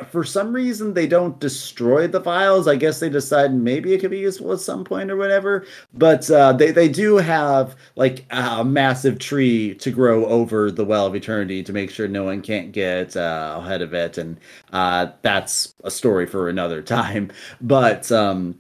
for 0.10 0.24
some 0.24 0.54
reason 0.54 0.94
they 0.94 1.08
don't 1.08 1.40
destroy 1.40 2.08
the 2.08 2.22
files. 2.22 2.68
I 2.70 2.76
guess 2.78 3.00
they 3.02 3.10
decide 3.10 3.54
maybe 3.54 3.94
it 3.94 4.00
could 4.00 4.12
be 4.12 4.20
useful 4.20 4.54
at 4.54 4.60
some 4.62 4.86
point 4.86 5.12
or 5.12 5.18
whatever. 5.18 5.66
But 5.94 6.30
uh, 6.32 6.54
they 6.54 6.72
they 6.72 6.88
do 6.88 7.18
have 7.18 7.76
like 7.96 8.26
a 8.30 8.64
massive 8.64 9.20
tree 9.20 9.76
to 9.76 9.92
grow 9.92 10.26
over 10.28 10.72
the 10.72 10.86
well 10.86 11.06
of 11.06 11.16
eternity 11.16 11.64
to 11.64 11.74
make 11.74 11.90
sure 11.90 12.08
no 12.08 12.24
one 12.24 12.42
can't 12.42 12.72
get 12.72 13.18
uh, 13.18 13.60
ahead 13.62 13.82
of 13.82 13.94
it, 13.94 14.18
and 14.18 14.40
uh, 14.72 15.08
that's 15.22 15.76
a 15.84 15.92
story 15.92 16.26
for 16.28 16.48
another 16.48 16.82
time. 17.02 17.30
But 17.60 18.10
um, 18.12 18.60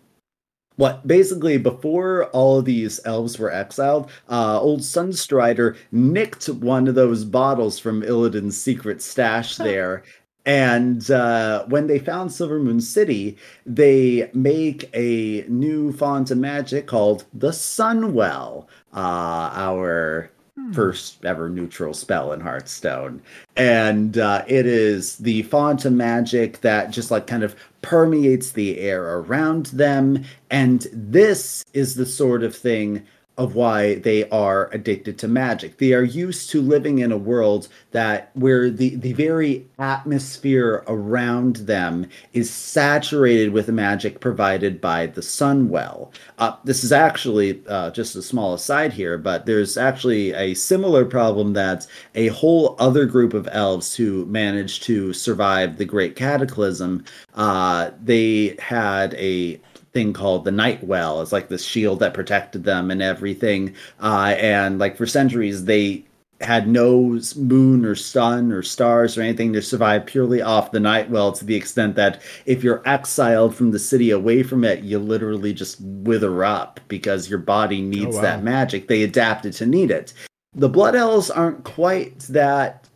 what 0.81 1.05
basically 1.05 1.59
before 1.59 2.25
all 2.29 2.57
of 2.57 2.65
these 2.65 2.99
elves 3.05 3.37
were 3.37 3.51
exiled, 3.51 4.09
uh, 4.27 4.59
old 4.59 4.79
Sunstrider 4.79 5.77
nicked 5.91 6.49
one 6.49 6.87
of 6.87 6.95
those 6.95 7.23
bottles 7.23 7.77
from 7.77 8.01
Illidan's 8.01 8.59
secret 8.59 8.99
stash 8.99 9.57
there. 9.57 10.01
And 10.43 11.11
uh, 11.11 11.65
when 11.67 11.85
they 11.85 11.99
found 11.99 12.31
Silver 12.31 12.57
Moon 12.57 12.81
City, 12.81 13.37
they 13.63 14.31
make 14.33 14.89
a 14.95 15.45
new 15.47 15.93
font 15.93 16.31
of 16.31 16.39
magic 16.39 16.87
called 16.87 17.25
the 17.31 17.51
Sunwell, 17.51 18.65
uh, 18.91 19.51
our 19.53 20.31
first 20.73 21.23
ever 21.25 21.49
neutral 21.49 21.93
spell 21.93 22.33
in 22.33 22.39
Hearthstone. 22.39 23.21
And 23.55 24.17
uh, 24.17 24.43
it 24.47 24.65
is 24.65 25.17
the 25.17 25.43
font 25.43 25.85
of 25.85 25.93
magic 25.93 26.61
that 26.61 26.91
just 26.91 27.11
like 27.11 27.27
kind 27.27 27.43
of 27.43 27.55
permeates 27.81 28.51
the 28.51 28.79
air 28.79 29.17
around 29.17 29.67
them. 29.67 30.23
And 30.49 30.87
this 30.93 31.63
is 31.73 31.95
the 31.95 32.05
sort 32.05 32.43
of 32.43 32.55
thing 32.55 33.05
of 33.37 33.55
why 33.55 33.95
they 33.95 34.27
are 34.29 34.69
addicted 34.73 35.17
to 35.17 35.27
magic. 35.27 35.77
They 35.77 35.93
are 35.93 36.03
used 36.03 36.49
to 36.51 36.61
living 36.61 36.99
in 36.99 37.11
a 37.11 37.17
world 37.17 37.69
that 37.91 38.29
where 38.33 38.69
the, 38.69 38.95
the 38.95 39.13
very 39.13 39.65
atmosphere 39.79 40.83
around 40.87 41.55
them 41.57 42.07
is 42.33 42.49
saturated 42.51 43.51
with 43.51 43.69
magic 43.69 44.19
provided 44.19 44.81
by 44.81 45.07
the 45.07 45.21
Sunwell. 45.21 46.11
Uh, 46.37 46.57
this 46.65 46.83
is 46.83 46.91
actually 46.91 47.63
uh, 47.67 47.89
just 47.91 48.15
a 48.15 48.21
small 48.21 48.53
aside 48.53 48.93
here, 48.93 49.17
but 49.17 49.45
there's 49.45 49.77
actually 49.77 50.33
a 50.33 50.53
similar 50.53 51.05
problem 51.05 51.53
that 51.53 51.87
a 52.15 52.27
whole 52.27 52.75
other 52.79 53.05
group 53.05 53.33
of 53.33 53.47
elves 53.51 53.95
who 53.95 54.25
managed 54.25 54.83
to 54.83 55.13
survive 55.13 55.77
the 55.77 55.85
Great 55.85 56.15
Cataclysm, 56.15 57.05
uh, 57.33 57.91
they 58.03 58.55
had 58.59 59.13
a 59.15 59.59
thing 59.93 60.13
called 60.13 60.45
the 60.45 60.51
Night 60.51 60.83
Well. 60.83 61.21
It's 61.21 61.31
like 61.31 61.49
this 61.49 61.63
shield 61.63 61.99
that 61.99 62.13
protected 62.13 62.63
them 62.63 62.91
and 62.91 63.01
everything. 63.01 63.75
Uh, 64.01 64.35
and 64.37 64.79
like 64.79 64.97
for 64.97 65.05
centuries, 65.05 65.65
they 65.65 66.05
had 66.41 66.67
no 66.67 67.19
moon 67.35 67.85
or 67.85 67.95
sun 67.95 68.51
or 68.51 68.63
stars 68.63 69.17
or 69.17 69.21
anything 69.21 69.53
to 69.53 69.61
survive 69.61 70.05
purely 70.05 70.41
off 70.41 70.71
the 70.71 70.79
night 70.79 71.09
well 71.09 71.31
to 71.31 71.45
the 71.45 71.55
extent 71.55 71.95
that 71.95 72.21
if 72.45 72.63
you're 72.63 72.81
exiled 72.85 73.55
from 73.55 73.71
the 73.71 73.79
city 73.79 74.09
away 74.09 74.43
from 74.43 74.63
it 74.63 74.83
you 74.83 74.97
literally 74.97 75.53
just 75.53 75.79
wither 75.81 76.43
up 76.43 76.79
because 76.87 77.29
your 77.29 77.39
body 77.39 77.81
needs 77.81 78.15
wow. 78.15 78.21
that 78.21 78.43
magic 78.43 78.87
they 78.87 79.03
adapted 79.03 79.53
to 79.53 79.65
need 79.65 79.91
it 79.91 80.13
the 80.53 80.69
blood 80.69 80.95
elves 80.95 81.29
aren't 81.29 81.63
quite 81.63 82.19
that 82.21 82.87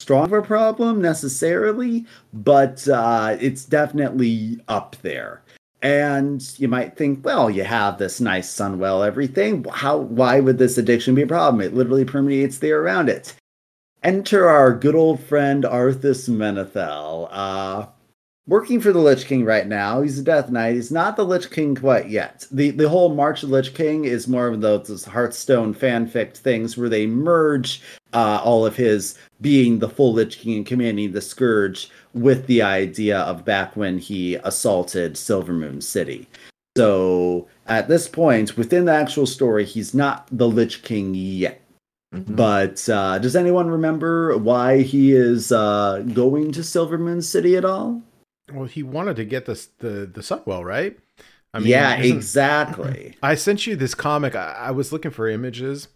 strong 0.00 0.24
of 0.24 0.32
a 0.32 0.42
problem 0.42 1.00
necessarily 1.00 2.06
but 2.32 2.86
uh, 2.88 3.36
it's 3.40 3.64
definitely 3.64 4.58
up 4.68 4.96
there 5.02 5.42
and 5.82 6.40
you 6.58 6.68
might 6.68 6.96
think, 6.96 7.24
well, 7.24 7.50
you 7.50 7.64
have 7.64 7.98
this 7.98 8.20
nice 8.20 8.48
sunwell, 8.54 9.06
everything. 9.06 9.64
How? 9.64 9.98
Why 9.98 10.40
would 10.40 10.58
this 10.58 10.78
addiction 10.78 11.14
be 11.14 11.22
a 11.22 11.26
problem? 11.26 11.60
It 11.60 11.74
literally 11.74 12.04
permeates 12.04 12.58
the 12.58 12.68
air 12.68 12.80
around 12.82 13.08
it. 13.08 13.34
enter 14.02 14.48
our 14.48 14.72
good 14.74 14.94
old 14.94 15.20
friend 15.20 15.64
Arthas 15.64 16.28
Menethil. 16.28 17.28
Uh, 17.30 17.86
working 18.46 18.80
for 18.80 18.92
the 18.92 18.98
Lich 18.98 19.26
King 19.26 19.44
right 19.44 19.66
now. 19.66 20.02
He's 20.02 20.18
a 20.18 20.22
Death 20.22 20.50
Knight. 20.50 20.74
He's 20.74 20.90
not 20.90 21.16
the 21.16 21.24
Lich 21.24 21.50
King 21.50 21.74
quite 21.74 22.08
yet. 22.08 22.46
The 22.50 22.70
the 22.70 22.88
whole 22.88 23.14
March 23.14 23.42
of 23.42 23.50
Lich 23.50 23.74
King 23.74 24.04
is 24.04 24.26
more 24.28 24.48
of 24.48 24.60
those 24.60 25.04
Hearthstone 25.04 25.74
fanfic 25.74 26.36
things 26.36 26.76
where 26.76 26.88
they 26.88 27.06
merge 27.06 27.82
uh, 28.12 28.40
all 28.44 28.66
of 28.66 28.76
his 28.76 29.16
being 29.40 29.78
the 29.78 29.88
full 29.88 30.12
Lich 30.12 30.38
King 30.38 30.56
and 30.58 30.66
commanding 30.66 31.12
the 31.12 31.20
Scourge 31.20 31.90
with 32.14 32.46
the 32.46 32.62
idea 32.62 33.18
of 33.20 33.44
back 33.44 33.76
when 33.76 33.98
he 33.98 34.36
assaulted 34.36 35.14
Silvermoon 35.14 35.82
City. 35.82 36.28
So 36.76 37.48
at 37.66 37.88
this 37.88 38.08
point, 38.08 38.56
within 38.56 38.86
the 38.86 38.92
actual 38.92 39.26
story, 39.26 39.64
he's 39.64 39.94
not 39.94 40.26
the 40.30 40.48
Lich 40.48 40.82
King 40.82 41.14
yet. 41.14 41.60
Mhm. 42.14 42.36
But 42.36 42.88
uh, 42.88 43.18
does 43.18 43.34
anyone 43.36 43.68
remember 43.70 44.36
why 44.36 44.82
he 44.82 45.12
is 45.12 45.50
uh, 45.50 46.04
going 46.12 46.52
to 46.52 46.60
Silvermoon 46.60 47.22
City 47.22 47.56
at 47.56 47.64
all? 47.64 48.02
Well, 48.52 48.64
he 48.66 48.82
wanted 48.82 49.16
to 49.16 49.24
get 49.24 49.46
the 49.46 49.54
the 49.78 50.20
Sunwell, 50.20 50.64
right? 50.64 50.98
I 51.54 51.58
mean, 51.58 51.68
yeah, 51.68 51.94
exactly. 51.96 53.16
I 53.22 53.34
sent 53.34 53.66
you 53.66 53.76
this 53.76 53.94
comic. 53.94 54.34
I, 54.34 54.52
I 54.52 54.70
was 54.70 54.92
looking 54.92 55.10
for 55.10 55.28
images, 55.28 55.88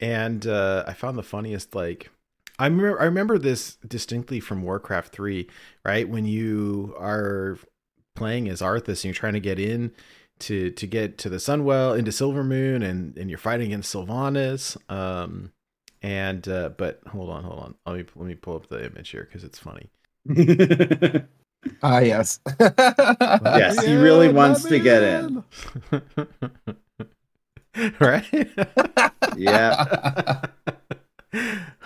and 0.00 0.46
uh, 0.46 0.84
I 0.86 0.92
found 0.92 1.16
the 1.16 1.22
funniest. 1.22 1.74
Like, 1.74 2.10
I 2.58 2.66
remember, 2.66 3.00
I 3.00 3.04
remember 3.04 3.38
this 3.38 3.76
distinctly 3.86 4.40
from 4.40 4.62
Warcraft 4.62 5.12
Three, 5.12 5.48
right? 5.84 6.08
When 6.08 6.24
you 6.24 6.94
are 6.98 7.58
playing 8.14 8.48
as 8.48 8.60
Arthas 8.60 8.88
and 8.88 9.04
you're 9.04 9.14
trying 9.14 9.34
to 9.34 9.40
get 9.40 9.58
in 9.58 9.92
to 10.40 10.70
to 10.70 10.86
get 10.86 11.18
to 11.18 11.28
the 11.28 11.36
Sunwell 11.36 11.98
into 11.98 12.10
Silvermoon, 12.10 12.82
and 12.82 13.16
and 13.16 13.30
you're 13.30 13.38
fighting 13.38 13.66
against 13.66 13.94
Sylvanas. 13.94 14.76
Um, 14.90 15.52
and 16.02 16.46
uh, 16.48 16.70
but 16.70 17.00
hold 17.08 17.30
on, 17.30 17.44
hold 17.44 17.60
on. 17.60 17.74
Let 17.86 17.96
me 17.96 18.04
let 18.16 18.26
me 18.26 18.34
pull 18.34 18.56
up 18.56 18.68
the 18.68 18.84
image 18.84 19.10
here 19.10 19.24
because 19.24 19.44
it's 19.44 19.58
funny. 19.58 19.90
Ah, 21.82 21.98
yes. 21.98 22.38
Yes, 22.60 23.84
he 23.84 23.94
really 23.94 24.28
wants 24.28 24.62
to 24.64 24.78
get 24.78 25.02
in. 25.02 25.44
right? 28.00 28.48
yeah. 29.36 30.42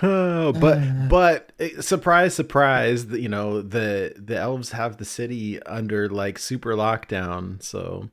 Oh, 0.03 0.53
but 0.61 1.09
but 1.09 1.53
eh, 1.59 1.81
surprise, 1.81 2.35
surprise! 2.35 3.07
You 3.07 3.29
know 3.29 3.63
the 3.63 4.15
the 4.17 4.37
elves 4.37 4.71
have 4.71 4.97
the 4.97 5.05
city 5.05 5.63
under 5.63 6.09
like 6.09 6.39
super 6.39 6.75
lockdown. 6.75 7.63
So 7.63 8.11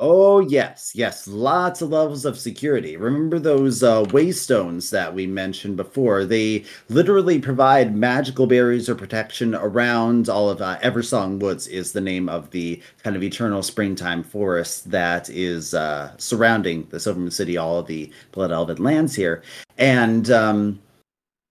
Oh 0.00 0.40
yes, 0.40 0.90
yes, 0.96 1.28
lots 1.28 1.80
of 1.80 1.90
levels 1.90 2.24
of 2.24 2.36
security. 2.36 2.96
Remember 2.96 3.38
those 3.38 3.84
uh, 3.84 4.02
waystones 4.06 4.90
that 4.90 5.14
we 5.14 5.24
mentioned 5.24 5.76
before? 5.76 6.24
They 6.24 6.64
literally 6.88 7.38
provide 7.38 7.94
magical 7.94 8.48
barriers 8.48 8.88
or 8.88 8.96
protection 8.96 9.54
around 9.54 10.28
all 10.28 10.50
of 10.50 10.60
uh, 10.60 10.80
Eversong 10.80 11.38
Woods. 11.38 11.68
Is 11.68 11.92
the 11.92 12.00
name 12.00 12.28
of 12.28 12.50
the 12.50 12.82
kind 13.04 13.14
of 13.14 13.22
eternal 13.22 13.62
springtime 13.62 14.24
forest 14.24 14.90
that 14.90 15.30
is 15.30 15.74
uh, 15.74 16.12
surrounding 16.16 16.88
the 16.90 16.96
Silvermoon 16.96 17.32
City, 17.32 17.56
all 17.56 17.78
of 17.78 17.86
the 17.86 18.12
Blood 18.32 18.50
Elven 18.50 18.82
lands 18.82 19.14
here, 19.14 19.44
and 19.78 20.28
um, 20.32 20.80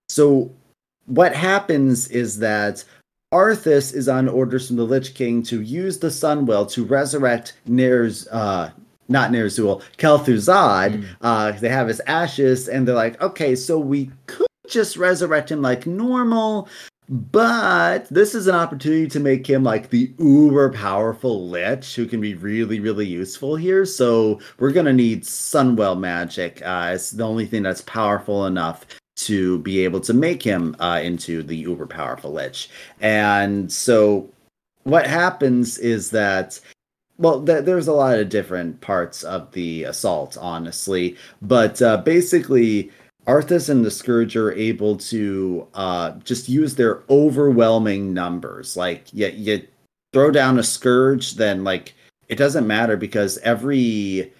so 0.09 0.51
what 1.05 1.33
happens 1.33 2.09
is 2.09 2.39
that 2.39 2.83
Arthas 3.33 3.95
is 3.95 4.07
on 4.07 4.29
orders 4.29 4.67
from 4.67 4.75
the 4.75 4.83
Lich 4.83 5.15
King 5.15 5.41
to 5.43 5.59
use 5.61 5.97
the 5.97 6.09
Sunwell 6.09 6.69
to 6.71 6.85
resurrect 6.85 7.53
Ner's, 7.65 8.27
uh, 8.27 8.69
not 9.09 9.31
Ner'zhul, 9.31 9.81
Kel'Thuzad. 9.97 11.03
Uh, 11.19 11.51
they 11.53 11.69
have 11.69 11.87
his 11.87 11.99
ashes, 12.05 12.69
and 12.69 12.87
they're 12.87 12.93
like, 12.93 13.19
okay, 13.21 13.55
so 13.55 13.79
we 13.79 14.11
could 14.27 14.45
just 14.69 14.97
resurrect 14.97 15.51
him 15.51 15.63
like 15.63 15.87
normal, 15.87 16.69
but 17.09 18.07
this 18.09 18.35
is 18.35 18.45
an 18.45 18.55
opportunity 18.55 19.07
to 19.07 19.19
make 19.19 19.47
him 19.47 19.63
like 19.63 19.89
the 19.89 20.13
uber 20.19 20.71
powerful 20.71 21.49
Lich 21.49 21.95
who 21.95 22.05
can 22.05 22.21
be 22.21 22.35
really, 22.35 22.79
really 22.79 23.05
useful 23.05 23.55
here. 23.55 23.83
So 23.85 24.39
we're 24.59 24.71
gonna 24.71 24.93
need 24.93 25.23
Sunwell 25.23 25.99
magic. 25.99 26.61
Uh, 26.63 26.91
it's 26.93 27.11
the 27.11 27.23
only 27.23 27.47
thing 27.47 27.63
that's 27.63 27.81
powerful 27.81 28.45
enough 28.45 28.85
to 29.25 29.59
be 29.59 29.83
able 29.83 29.99
to 30.01 30.13
make 30.13 30.43
him 30.43 30.75
uh, 30.79 30.99
into 31.03 31.43
the 31.43 31.55
uber 31.55 31.87
powerful 31.87 32.31
lich. 32.31 32.69
And 33.01 33.71
so 33.71 34.29
what 34.83 35.07
happens 35.07 35.77
is 35.77 36.11
that 36.11 36.59
well 37.17 37.43
th- 37.43 37.65
there's 37.65 37.87
a 37.87 37.93
lot 37.93 38.19
of 38.19 38.29
different 38.29 38.79
parts 38.81 39.23
of 39.23 39.51
the 39.53 39.83
assault 39.83 40.37
honestly 40.39 41.15
but 41.41 41.81
uh, 41.81 41.97
basically 41.97 42.91
arthas 43.27 43.69
and 43.69 43.85
the 43.85 43.91
scourge 43.91 44.35
are 44.35 44.51
able 44.51 44.97
to 44.97 45.65
uh, 45.73 46.11
just 46.23 46.49
use 46.49 46.75
their 46.75 47.01
overwhelming 47.09 48.13
numbers 48.13 48.75
like 48.75 49.11
you, 49.13 49.27
you 49.27 49.65
throw 50.11 50.31
down 50.31 50.59
a 50.59 50.63
scourge 50.63 51.35
then 51.35 51.63
like 51.63 51.93
it 52.27 52.35
doesn't 52.35 52.67
matter 52.67 52.97
because 52.97 53.37
every 53.39 54.31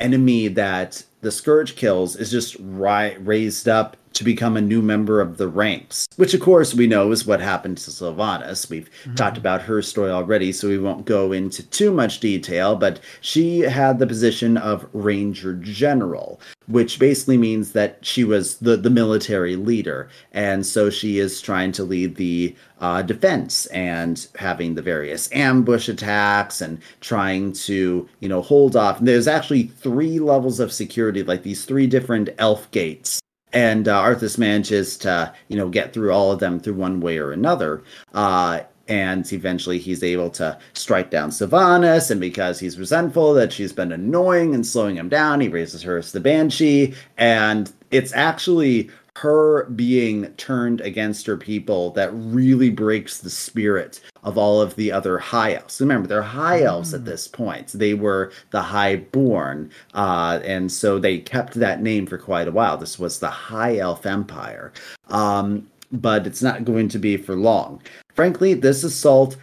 enemy 0.00 0.48
that 0.48 1.04
the 1.22 1.30
scourge 1.30 1.76
kills 1.76 2.16
is 2.16 2.30
just 2.30 2.56
ri- 2.60 3.16
raised 3.18 3.68
up 3.68 3.96
to 4.12 4.24
become 4.24 4.56
a 4.56 4.60
new 4.60 4.82
member 4.82 5.20
of 5.20 5.38
the 5.38 5.48
ranks, 5.48 6.06
which 6.16 6.34
of 6.34 6.40
course 6.40 6.74
we 6.74 6.86
know 6.86 7.10
is 7.12 7.26
what 7.26 7.40
happened 7.40 7.78
to 7.78 7.90
Sylvanas. 7.90 8.68
We've 8.68 8.90
talked 9.16 9.38
about 9.38 9.62
her 9.62 9.80
story 9.80 10.10
already, 10.10 10.52
so 10.52 10.68
we 10.68 10.78
won't 10.78 11.06
go 11.06 11.32
into 11.32 11.62
too 11.62 11.90
much 11.92 12.20
detail, 12.20 12.76
but 12.76 13.00
she 13.20 13.60
had 13.60 13.98
the 13.98 14.06
position 14.06 14.56
of 14.56 14.86
Ranger 14.92 15.54
General, 15.54 16.40
which 16.66 16.98
basically 16.98 17.38
means 17.38 17.72
that 17.72 18.04
she 18.04 18.24
was 18.24 18.56
the, 18.58 18.76
the 18.76 18.90
military 18.90 19.56
leader. 19.56 20.08
And 20.32 20.64
so 20.64 20.90
she 20.90 21.18
is 21.18 21.40
trying 21.40 21.72
to 21.72 21.84
lead 21.84 22.16
the 22.16 22.54
uh, 22.80 23.02
defense 23.02 23.66
and 23.66 24.26
having 24.36 24.74
the 24.74 24.82
various 24.82 25.30
ambush 25.32 25.88
attacks 25.88 26.60
and 26.60 26.80
trying 27.00 27.52
to, 27.52 28.08
you 28.20 28.28
know, 28.28 28.42
hold 28.42 28.74
off. 28.74 28.98
And 28.98 29.06
there's 29.06 29.28
actually 29.28 29.64
three 29.64 30.18
levels 30.18 30.58
of 30.58 30.72
security, 30.72 31.11
like 31.22 31.42
these 31.42 31.64
three 31.64 31.86
different 31.86 32.30
elf 32.38 32.70
gates 32.70 33.20
and 33.52 33.88
uh, 33.88 34.02
Arthas 34.02 34.38
manages 34.38 34.96
to 34.98 35.32
you 35.48 35.56
know 35.56 35.68
get 35.68 35.92
through 35.92 36.12
all 36.12 36.32
of 36.32 36.40
them 36.40 36.58
through 36.60 36.74
one 36.74 37.00
way 37.00 37.18
or 37.18 37.32
another. 37.32 37.82
Uh, 38.14 38.60
and 38.88 39.32
eventually 39.32 39.78
he's 39.78 40.02
able 40.02 40.28
to 40.28 40.58
strike 40.74 41.10
down 41.10 41.30
Sylvanas, 41.30 42.10
and 42.10 42.20
because 42.20 42.58
he's 42.58 42.78
resentful 42.78 43.32
that 43.34 43.52
she's 43.52 43.72
been 43.72 43.92
annoying 43.92 44.54
and 44.54 44.66
slowing 44.66 44.96
him 44.96 45.08
down, 45.08 45.40
he 45.40 45.48
raises 45.48 45.82
her 45.82 45.98
as 45.98 46.12
the 46.12 46.20
Banshee, 46.20 46.94
and 47.16 47.72
it's 47.90 48.12
actually 48.12 48.90
her 49.16 49.64
being 49.64 50.26
turned 50.34 50.80
against 50.80 51.26
her 51.26 51.36
people 51.36 51.90
that 51.90 52.10
really 52.14 52.70
breaks 52.70 53.18
the 53.18 53.30
spirit 53.30 54.00
of 54.22 54.38
all 54.38 54.60
of 54.60 54.74
the 54.76 54.90
other 54.90 55.18
high 55.18 55.54
elves. 55.54 55.80
Remember, 55.80 56.08
they're 56.08 56.22
high 56.22 56.62
elves 56.62 56.94
at 56.94 57.04
this 57.04 57.28
point. 57.28 57.68
They 57.68 57.94
were 57.94 58.32
the 58.50 58.62
highborn, 58.62 59.70
uh, 59.94 60.40
and 60.44 60.72
so 60.72 60.98
they 60.98 61.18
kept 61.18 61.54
that 61.54 61.82
name 61.82 62.06
for 62.06 62.16
quite 62.16 62.48
a 62.48 62.52
while. 62.52 62.78
This 62.78 62.98
was 62.98 63.18
the 63.18 63.30
High 63.30 63.78
Elf 63.78 64.06
Empire, 64.06 64.72
um, 65.08 65.68
but 65.90 66.26
it's 66.26 66.42
not 66.42 66.64
going 66.64 66.88
to 66.88 66.98
be 66.98 67.16
for 67.16 67.36
long. 67.36 67.82
Frankly, 68.14 68.54
this 68.54 68.82
assault 68.82 69.36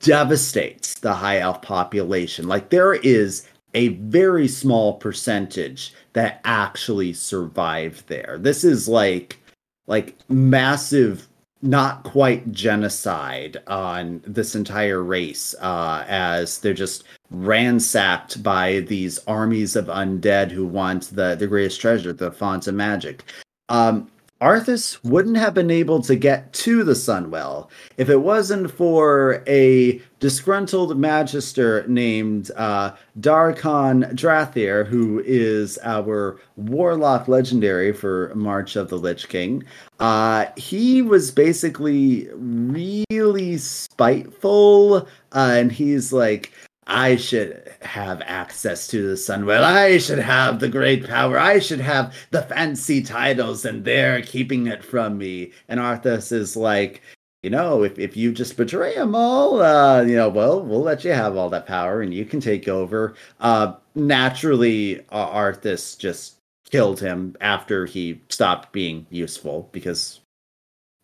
devastates 0.00 0.98
the 1.00 1.14
High 1.14 1.38
Elf 1.38 1.60
population. 1.60 2.48
Like 2.48 2.70
there 2.70 2.94
is 2.94 3.46
a 3.74 3.88
very 3.88 4.48
small 4.48 4.94
percentage 4.94 5.94
that 6.12 6.40
actually 6.44 7.12
survive 7.12 8.04
there. 8.06 8.38
This 8.40 8.64
is 8.64 8.88
like 8.88 9.38
like 9.86 10.16
massive 10.28 11.28
not 11.62 12.02
quite 12.02 12.50
genocide 12.50 13.56
on 13.68 14.20
this 14.26 14.56
entire 14.56 15.02
race 15.02 15.54
uh, 15.60 16.04
as 16.08 16.58
they're 16.58 16.74
just 16.74 17.04
ransacked 17.30 18.42
by 18.42 18.80
these 18.80 19.20
armies 19.28 19.76
of 19.76 19.86
undead 19.86 20.50
who 20.50 20.66
want 20.66 21.14
the, 21.14 21.36
the 21.36 21.46
greatest 21.46 21.80
treasure, 21.80 22.12
the 22.12 22.32
font 22.32 22.66
of 22.66 22.74
magic. 22.74 23.22
Um, 23.68 24.10
Arthas 24.40 24.98
wouldn't 25.04 25.36
have 25.36 25.54
been 25.54 25.70
able 25.70 26.02
to 26.02 26.16
get 26.16 26.52
to 26.52 26.82
the 26.82 26.94
Sunwell 26.94 27.68
if 27.96 28.08
it 28.10 28.16
wasn't 28.16 28.72
for 28.72 29.44
a 29.46 30.02
disgruntled 30.22 30.96
magister 30.96 31.84
named 31.88 32.52
uh, 32.56 32.94
Dar'Khan 33.18 34.14
Drathir, 34.14 34.86
who 34.86 35.20
is 35.26 35.80
our 35.82 36.38
warlock 36.54 37.26
legendary 37.26 37.92
for 37.92 38.32
March 38.36 38.76
of 38.76 38.88
the 38.88 38.96
Lich 38.96 39.28
King. 39.28 39.64
Uh, 39.98 40.46
he 40.56 41.02
was 41.02 41.32
basically 41.32 42.28
really 42.34 43.58
spiteful, 43.58 45.08
uh, 45.32 45.54
and 45.54 45.72
he's 45.72 46.12
like, 46.12 46.52
I 46.86 47.16
should 47.16 47.72
have 47.80 48.22
access 48.24 48.86
to 48.88 49.08
the 49.08 49.14
Sunwell. 49.14 49.64
I 49.64 49.98
should 49.98 50.20
have 50.20 50.60
the 50.60 50.68
great 50.68 51.04
power. 51.04 51.36
I 51.36 51.58
should 51.58 51.80
have 51.80 52.14
the 52.30 52.42
fancy 52.42 53.02
titles, 53.02 53.64
and 53.64 53.84
they're 53.84 54.22
keeping 54.22 54.68
it 54.68 54.84
from 54.84 55.18
me. 55.18 55.50
And 55.68 55.80
Arthas 55.80 56.30
is 56.30 56.56
like, 56.56 57.02
you 57.42 57.50
know, 57.50 57.82
if, 57.82 57.98
if 57.98 58.16
you 58.16 58.32
just 58.32 58.56
betray 58.56 58.94
them 58.94 59.14
all, 59.14 59.60
uh, 59.60 60.02
you 60.02 60.14
know, 60.14 60.28
well, 60.28 60.62
we'll 60.62 60.82
let 60.82 61.04
you 61.04 61.12
have 61.12 61.36
all 61.36 61.50
that 61.50 61.66
power 61.66 62.00
and 62.00 62.14
you 62.14 62.24
can 62.24 62.40
take 62.40 62.68
over. 62.68 63.14
Uh, 63.40 63.74
naturally, 63.94 65.00
uh, 65.10 65.28
Arthas 65.28 65.98
just 65.98 66.36
killed 66.70 67.00
him 67.00 67.36
after 67.40 67.84
he 67.84 68.20
stopped 68.28 68.72
being 68.72 69.06
useful 69.10 69.68
because 69.72 70.20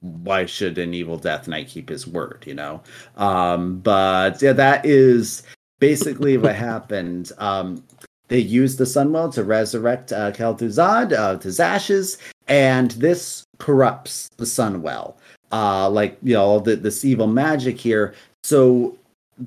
why 0.01 0.47
should 0.47 0.78
an 0.78 0.95
evil 0.95 1.18
death 1.18 1.49
knight 1.49 1.66
keep 1.66 1.89
his 1.89 2.07
word 2.07 2.45
you 2.47 2.55
know 2.55 2.80
um 3.16 3.80
but 3.80 4.41
yeah 4.41 4.53
that 4.53 4.86
is 4.86 5.43
basically 5.80 6.39
what 6.39 6.55
happened 6.70 7.32
um 7.39 7.82
they 8.28 8.39
used 8.39 8.78
the 8.78 8.84
sunwell 8.84 9.32
to 9.34 9.43
resurrect 9.43 10.12
uh, 10.12 10.30
Kel'Thuzad 10.32 11.12
uh, 11.12 11.36
to 11.36 11.43
his 11.43 11.59
ashes, 11.59 12.18
and 12.47 12.91
this 12.93 13.45
corrupts 13.59 14.28
the 14.36 14.45
sunwell. 14.45 15.16
Uh, 15.51 15.89
like 15.89 16.19
you 16.23 16.35
know, 16.35 16.61
the, 16.61 16.77
this 16.77 17.05
evil 17.05 17.27
magic 17.27 17.79
here. 17.79 18.15
So 18.43 18.97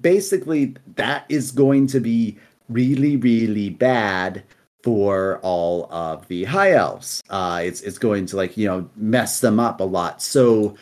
basically, 0.01 0.75
that 0.95 1.25
is 1.29 1.51
going 1.51 1.87
to 1.87 1.99
be 1.99 2.37
really, 2.69 3.17
really 3.17 3.69
bad 3.69 4.43
for 4.83 5.39
all 5.43 5.91
of 5.91 6.27
the 6.27 6.43
high 6.45 6.71
elves. 6.73 7.21
Uh, 7.29 7.61
it's 7.63 7.81
it's 7.81 7.97
going 7.97 8.25
to 8.27 8.37
like 8.37 8.57
you 8.57 8.67
know 8.67 8.89
mess 8.95 9.39
them 9.39 9.59
up 9.59 9.79
a 9.79 9.83
lot. 9.83 10.21
So 10.21 10.75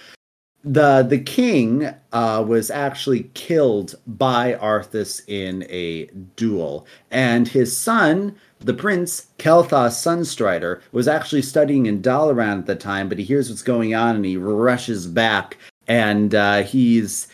the 0.64 1.04
the 1.04 1.20
king 1.20 1.94
uh, 2.12 2.44
was 2.46 2.70
actually 2.70 3.30
killed 3.34 3.96
by 4.06 4.54
Arthas 4.56 5.22
in 5.28 5.66
a 5.70 6.06
duel, 6.36 6.86
and 7.12 7.48
his 7.48 7.76
son, 7.78 8.36
the 8.60 8.74
prince 8.74 9.28
Kael'thas 9.38 9.96
Sunstrider, 9.96 10.82
was 10.92 11.08
actually 11.08 11.44
studying 11.44 11.86
in 11.86 12.02
Dalaran 12.02 12.60
at 12.60 12.66
the 12.66 12.76
time. 12.76 13.08
But 13.08 13.20
he 13.20 13.24
hears 13.24 13.50
what's 13.50 13.62
going 13.62 13.96
on 13.96 14.16
and 14.18 14.26
he 14.26 14.38
rushes 14.38 15.08
back, 15.08 15.58
and 15.88 16.36
uh, 16.36 16.64
he's 16.64 17.28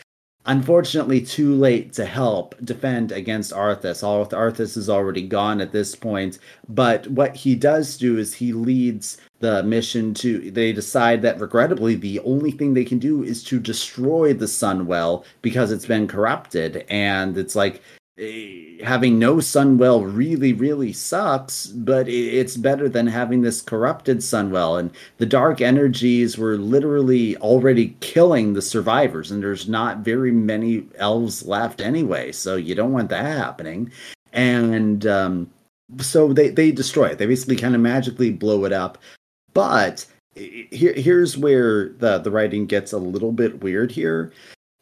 unfortunately 0.46 1.20
too 1.20 1.54
late 1.54 1.92
to 1.94 2.04
help 2.04 2.54
defend 2.64 3.10
against 3.10 3.52
Arthas. 3.52 4.02
Arthas 4.04 4.76
is 4.76 4.88
already 4.88 5.22
gone 5.22 5.60
at 5.60 5.72
this 5.72 5.96
point, 5.96 6.38
but 6.68 7.08
what 7.08 7.34
he 7.34 7.56
does 7.56 7.96
do 7.96 8.16
is 8.18 8.34
he 8.34 8.52
leads 8.52 9.18
the 9.40 9.62
mission 9.62 10.14
to 10.14 10.50
they 10.50 10.72
decide 10.72 11.22
that 11.22 11.38
regrettably 11.38 11.94
the 11.94 12.20
only 12.20 12.50
thing 12.50 12.72
they 12.72 12.84
can 12.84 12.98
do 12.98 13.22
is 13.22 13.44
to 13.44 13.60
destroy 13.60 14.32
the 14.32 14.46
sunwell 14.46 15.24
because 15.42 15.70
it's 15.70 15.86
been 15.86 16.08
corrupted 16.08 16.86
and 16.88 17.36
it's 17.36 17.54
like 17.54 17.82
Eh, 18.18 18.82
having 18.82 19.18
no 19.18 19.36
Sunwell 19.36 20.02
really, 20.02 20.54
really 20.54 20.90
sucks, 20.90 21.66
but 21.66 22.08
it's 22.08 22.56
better 22.56 22.88
than 22.88 23.06
having 23.06 23.42
this 23.42 23.60
corrupted 23.60 24.18
Sunwell. 24.18 24.80
And 24.80 24.90
the 25.18 25.26
dark 25.26 25.60
energies 25.60 26.38
were 26.38 26.56
literally 26.56 27.36
already 27.36 27.94
killing 28.00 28.54
the 28.54 28.62
survivors, 28.62 29.30
and 29.30 29.42
there's 29.42 29.68
not 29.68 29.98
very 29.98 30.32
many 30.32 30.86
elves 30.96 31.46
left 31.46 31.82
anyway, 31.82 32.32
so 32.32 32.56
you 32.56 32.74
don't 32.74 32.92
want 32.92 33.10
that 33.10 33.26
happening. 33.26 33.92
And 34.32 35.06
um, 35.06 35.50
so 36.00 36.32
they, 36.32 36.48
they 36.48 36.72
destroy 36.72 37.08
it. 37.08 37.18
They 37.18 37.26
basically 37.26 37.56
kind 37.56 37.74
of 37.74 37.82
magically 37.82 38.32
blow 38.32 38.64
it 38.64 38.72
up. 38.72 38.96
But 39.56 40.04
here, 40.34 40.92
here's 40.92 41.38
where 41.38 41.88
the, 41.88 42.18
the 42.18 42.30
writing 42.30 42.66
gets 42.66 42.92
a 42.92 42.98
little 42.98 43.32
bit 43.32 43.62
weird 43.62 43.90
here. 43.90 44.30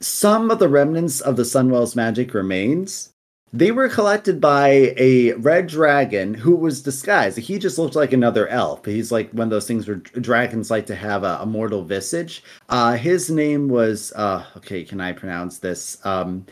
Some 0.00 0.50
of 0.50 0.58
the 0.58 0.68
remnants 0.68 1.20
of 1.20 1.36
the 1.36 1.44
Sunwell's 1.44 1.94
magic 1.94 2.34
remains, 2.34 3.12
they 3.52 3.70
were 3.70 3.88
collected 3.88 4.40
by 4.40 4.92
a 4.96 5.34
red 5.34 5.68
dragon 5.68 6.34
who 6.34 6.56
was 6.56 6.82
disguised. 6.82 7.38
He 7.38 7.56
just 7.56 7.78
looked 7.78 7.94
like 7.94 8.12
another 8.12 8.48
elf. 8.48 8.84
He's 8.84 9.12
like 9.12 9.30
one 9.30 9.46
of 9.46 9.50
those 9.50 9.68
things 9.68 9.86
where 9.86 9.98
dragons 9.98 10.72
like 10.72 10.86
to 10.86 10.96
have 10.96 11.22
a, 11.22 11.38
a 11.40 11.46
mortal 11.46 11.84
visage. 11.84 12.42
Uh, 12.68 12.96
his 12.96 13.30
name 13.30 13.68
was 13.68 14.12
uh, 14.16 14.44
okay. 14.56 14.82
Can 14.82 15.00
I 15.00 15.12
pronounce 15.12 15.58
this? 15.58 16.04
Um, 16.04 16.46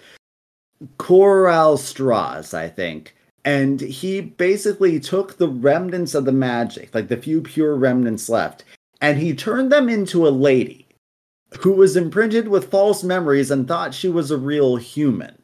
Korialstrasz, 0.99 2.55
I 2.55 2.69
think. 2.69 3.17
And 3.45 3.81
he 3.81 4.21
basically 4.21 5.01
took 5.01 5.37
the 5.37 5.49
remnants 5.49 6.15
of 6.15 6.25
the 6.25 6.33
magic, 6.33 6.95
like 6.95 7.09
the 7.09 7.17
few 7.17 7.41
pure 7.41 7.75
remnants 7.75 8.29
left, 8.29 8.65
and 9.01 9.19
he 9.19 9.35
turned 9.35 9.73
them 9.73 9.89
into 9.89 10.27
a 10.27 10.31
lady 10.31 10.87
who 11.59 11.73
was 11.73 11.97
imprinted 11.97 12.49
with 12.49 12.71
false 12.71 13.03
memories 13.03 13.51
and 13.51 13.67
thought 13.67 13.95
she 13.95 14.09
was 14.09 14.31
a 14.31 14.39
real 14.39 14.77
human. 14.77 15.37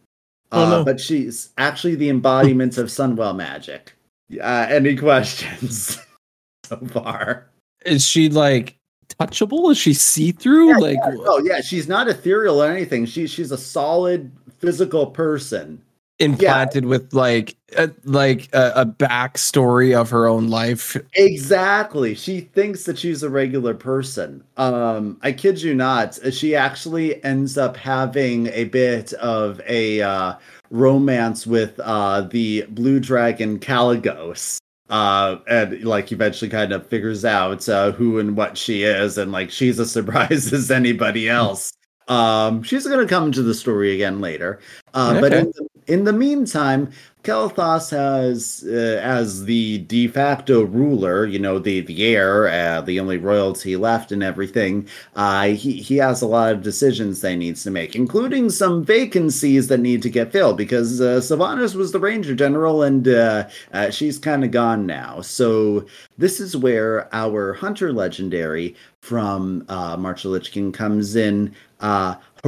Oh, 0.53 0.65
uh, 0.65 0.71
no. 0.71 0.85
But 0.85 1.01
she's 1.01 1.51
actually 1.59 1.97
the 1.97 2.09
embodiment 2.09 2.79
of 2.79 2.87
Sunwell 2.87 3.37
magic. 3.37 3.95
Uh, 4.41 4.67
any 4.71 4.97
questions 4.97 5.99
so 6.65 6.77
far? 6.87 7.51
Is 7.85 8.07
she 8.07 8.29
like 8.29 8.77
touchable? 9.21 9.71
Is 9.71 9.79
she 9.79 9.93
see 9.93 10.33
through? 10.33 10.71
Yeah, 10.71 10.77
like, 10.77 10.99
yeah. 10.99 11.17
oh 11.27 11.43
yeah, 11.45 11.61
she's 11.61 11.89
not 11.89 12.09
ethereal 12.09 12.63
or 12.63 12.71
anything. 12.71 13.07
She 13.07 13.27
she's 13.27 13.53
a 13.53 13.59
solid 13.59 14.31
physical 14.59 15.07
person 15.07 15.83
implanted 16.19 16.85
yeah. 16.85 16.91
with 16.91 17.13
like 17.13 17.57
a, 17.77 17.91
like 18.05 18.49
a, 18.53 18.73
a 18.77 18.87
backstory 18.87 19.99
of 19.99 20.11
her 20.11 20.27
own 20.27 20.49
life. 20.49 20.97
Exactly. 21.15 22.15
She 22.15 22.41
thinks 22.41 22.85
that 22.85 22.99
she's 22.99 23.23
a 23.23 23.31
regular 23.31 23.75
person. 23.75 24.43
Um, 24.57 25.19
I 25.23 25.33
kid 25.33 25.63
you 25.63 25.75
not. 25.75 26.19
She 26.33 26.55
actually 26.55 27.23
ends 27.25 27.59
up 27.59 27.77
having 27.77 28.49
a 28.49 28.65
bit 28.65 29.13
of 29.15 29.61
a 29.67 30.03
uh, 30.03 30.35
romance 30.71 31.47
with 31.47 31.79
uh, 31.81 32.23
the 32.23 32.63
blue 32.71 33.01
dragon 33.01 33.59
Kalecgos. 33.59 34.59
Uh, 34.91 35.37
and 35.47 35.85
like 35.85 36.11
eventually 36.13 36.51
kind 36.51 36.73
of 36.73 36.87
figures 36.87 37.23
out 37.23 37.69
uh, 37.69 37.93
who 37.93 38.19
and 38.19 38.39
what 38.39 38.57
she 38.57 38.85
is, 38.85 39.19
and 39.19 39.31
like 39.31 39.51
she's 39.51 39.79
as 39.79 39.93
surprised 39.93 40.51
as 40.55 40.71
anybody 40.71 41.29
else. 41.29 41.75
Um, 42.09 42.63
she's 42.63 42.87
going 42.87 43.01
to 43.01 43.07
come 43.07 43.25
into 43.25 43.43
the 43.43 43.53
story 43.53 43.95
again 43.95 44.23
later. 44.23 44.61
Uh, 44.95 45.11
okay. 45.13 45.21
But 45.21 45.33
in 45.35 45.45
the, 45.55 45.69
in 45.89 46.05
the 46.05 46.13
meantime, 46.13 46.91
Kael'thas 47.25 47.91
has, 47.91 48.65
uh, 48.67 49.01
as 49.03 49.45
the 49.45 49.79
de 49.79 50.07
facto 50.07 50.63
ruler, 50.63 51.27
you 51.27 51.39
know, 51.39 51.59
the 51.59 51.81
the 51.81 52.07
heir, 52.07 52.49
uh, 52.49 52.81
the 52.81 53.01
only 53.01 53.19
royalty 53.19 53.77
left 53.77 54.13
and 54.13 54.23
everything, 54.23 54.89
uh, 55.17 55.49
he 55.49 55.73
he 55.73 55.97
has 55.97 56.23
a 56.23 56.27
lot 56.27 56.53
of 56.53 56.63
decisions 56.63 57.21
that 57.21 57.33
he 57.33 57.37
needs 57.37 57.65
to 57.65 57.71
make, 57.71 57.97
including 57.97 58.51
some 58.51 58.85
vacancies 58.85 59.69
that 59.69 59.81
need 59.81 60.01
to 60.03 60.11
get 60.11 60.33
filled 60.33 60.57
because 60.57 61.01
uh, 61.01 61.21
Sylvanas 61.21 61.75
was 61.75 61.93
the 61.93 62.01
ranger 62.01 62.35
general 62.35 62.83
and 62.83 63.09
uh, 63.09 63.49
uh, 63.73 63.91
she's 63.91 64.19
kind 64.19 64.45
of 64.45 64.51
gone 64.51 64.87
now. 64.87 65.21
So 65.21 65.87
this 66.19 66.39
is 66.41 66.57
where 66.57 67.13
our 67.15 67.53
hunter 67.53 67.93
legendary 67.93 68.77
from 69.01 69.65
uh, 69.69 69.97
March 69.97 70.25
of 70.25 70.31
Lich 70.33 70.53
King 70.53 70.73
comes 70.73 71.17
in. 71.17 71.55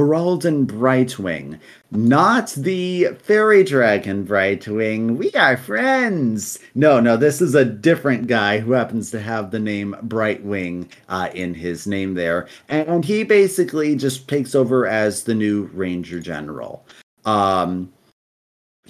Halduron 0.01 0.65
Brightwing, 0.65 1.59
not 1.91 2.51
the 2.51 3.09
fairy 3.23 3.63
dragon 3.63 4.25
Brightwing. 4.25 5.17
We 5.17 5.31
are 5.33 5.57
friends. 5.57 6.59
No, 6.75 6.99
no, 6.99 7.17
this 7.17 7.41
is 7.41 7.55
a 7.55 7.65
different 7.65 8.27
guy 8.27 8.59
who 8.59 8.71
happens 8.71 9.11
to 9.11 9.21
have 9.21 9.51
the 9.51 9.59
name 9.59 9.95
Brightwing 10.03 10.89
uh, 11.09 11.29
in 11.33 11.53
his 11.53 11.87
name 11.87 12.15
there, 12.15 12.47
and 12.67 13.05
he 13.05 13.23
basically 13.23 13.95
just 13.95 14.27
takes 14.27 14.55
over 14.55 14.87
as 14.87 15.23
the 15.23 15.35
new 15.35 15.69
Ranger 15.73 16.19
General. 16.19 16.85
Um, 17.25 17.93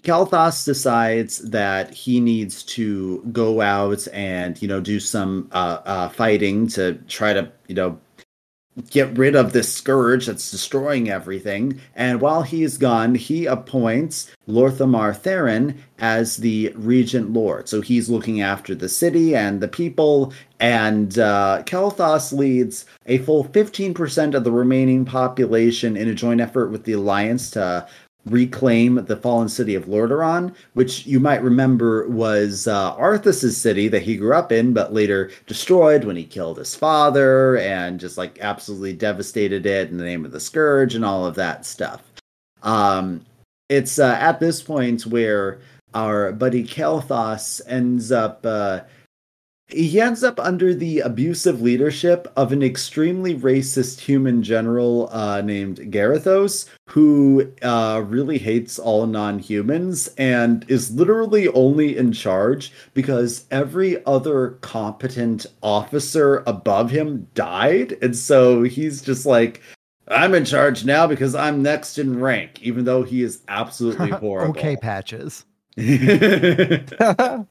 Kael'thas 0.04 0.66
decides 0.66 1.38
that 1.50 1.94
he 1.94 2.20
needs 2.20 2.64
to 2.64 3.24
go 3.32 3.62
out 3.62 4.08
and 4.14 4.60
you 4.62 4.68
know 4.68 4.80
do 4.80 5.00
some 5.00 5.48
uh, 5.52 5.80
uh, 5.86 6.10
fighting 6.10 6.68
to 6.70 6.96
try 7.08 7.34
to 7.34 7.52
you 7.68 7.76
know 7.76 8.00
get 8.90 9.18
rid 9.18 9.36
of 9.36 9.52
this 9.52 9.74
scourge 9.74 10.28
that's 10.28 10.52
destroying 10.52 11.10
everything. 11.10 11.80
And 11.96 12.22
while 12.22 12.42
he's 12.42 12.78
gone, 12.78 13.16
he 13.16 13.46
appoints 13.46 14.32
Lor'themar 14.48 15.16
Theron 15.16 15.84
as 16.00 16.38
the 16.38 16.72
regent 16.76 17.32
lord. 17.32 17.68
So 17.68 17.82
he's 17.82 18.10
looking 18.10 18.42
after 18.42 18.74
the 18.74 18.90
city 18.90 19.36
and 19.36 19.62
the 19.62 19.68
people. 19.68 20.34
And 20.60 21.20
uh, 21.20 21.64
Kael'thas 21.66 22.32
leads 22.32 22.86
a 23.06 23.18
full 23.20 23.46
15% 23.46 24.34
of 24.36 24.44
the 24.44 24.52
remaining 24.52 25.06
population 25.06 25.98
in 25.98 26.08
a 26.08 26.16
joint 26.16 26.40
effort 26.40 26.70
with 26.70 26.86
the 26.86 26.94
Alliance 26.94 27.52
to 27.52 27.88
reclaim 28.26 29.04
the 29.06 29.18
fallen 29.18 29.50
city 29.50 29.76
of 29.76 29.86
Lordaeron, 29.86 30.54
which 30.74 31.06
you 31.06 31.20
might 31.20 31.42
remember 31.42 32.08
was 32.08 32.68
uh, 32.68 32.96
Arthas's 32.96 33.58
city 33.58 33.88
that 33.88 34.04
he 34.04 34.16
grew 34.16 34.34
up 34.34 34.52
in, 34.52 34.74
but 34.74 34.94
later 34.94 35.32
destroyed 35.48 36.04
when 36.04 36.16
he 36.16 36.24
killed 36.24 36.58
his 36.58 36.76
father 36.76 37.58
and 37.58 38.00
just 38.00 38.18
like 38.18 38.40
absolutely 38.42 38.94
devastated 38.94 39.66
it 39.66 39.90
in 39.90 39.98
the 39.98 40.04
name 40.04 40.24
of 40.24 40.32
the 40.32 40.40
scourge 40.40 40.94
and 40.94 41.04
all 41.04 41.26
of 41.26 41.36
that 41.36 41.66
stuff. 41.66 42.04
Um, 42.64 43.26
it's 43.70 43.98
uh, 43.98 44.18
at 44.20 44.40
this 44.40 44.62
point 44.62 45.06
where 45.06 45.60
our 45.94 46.32
buddy 46.32 46.64
Kael'thas 46.64 47.62
ends 47.68 48.12
up 48.12 48.46
uh, 48.46 48.82
he 49.72 50.00
ends 50.00 50.24
up 50.24 50.40
under 50.40 50.74
the 50.74 51.00
abusive 51.00 51.62
leadership 51.62 52.32
of 52.36 52.52
an 52.52 52.62
extremely 52.62 53.36
racist 53.36 54.00
human 54.00 54.44
general 54.44 55.10
uh, 55.12 55.42
named 55.42 55.78
Garithos, 55.78 56.68
who 56.88 57.52
uh, 57.62 58.04
really 58.06 58.38
hates 58.38 58.78
all 58.78 59.08
non-humans 59.08 60.10
and 60.18 60.66
is 60.70 60.92
literally 60.92 61.48
only 61.50 61.98
in 61.98 62.12
charge 62.12 62.72
because 62.94 63.46
every 63.52 64.04
other 64.06 64.52
competent 64.62 65.46
officer 65.64 66.44
above 66.46 66.92
him 66.92 67.28
died, 67.34 67.98
and 68.02 68.16
so 68.16 68.64
he's 68.64 69.02
just 69.02 69.26
like. 69.26 69.62
I'm 70.08 70.34
in 70.36 70.44
charge 70.44 70.84
now 70.84 71.08
because 71.08 71.36
I'm 71.36 71.62
next 71.62 71.98
in 71.98 72.20
rank, 72.20 72.62
even 72.62 72.84
though 72.84 73.04
he 73.04 73.24
is 73.24 73.44
absolutely 73.48 74.10
horrible. 74.10 74.60
okay, 74.60 74.76
patches. 74.76 75.46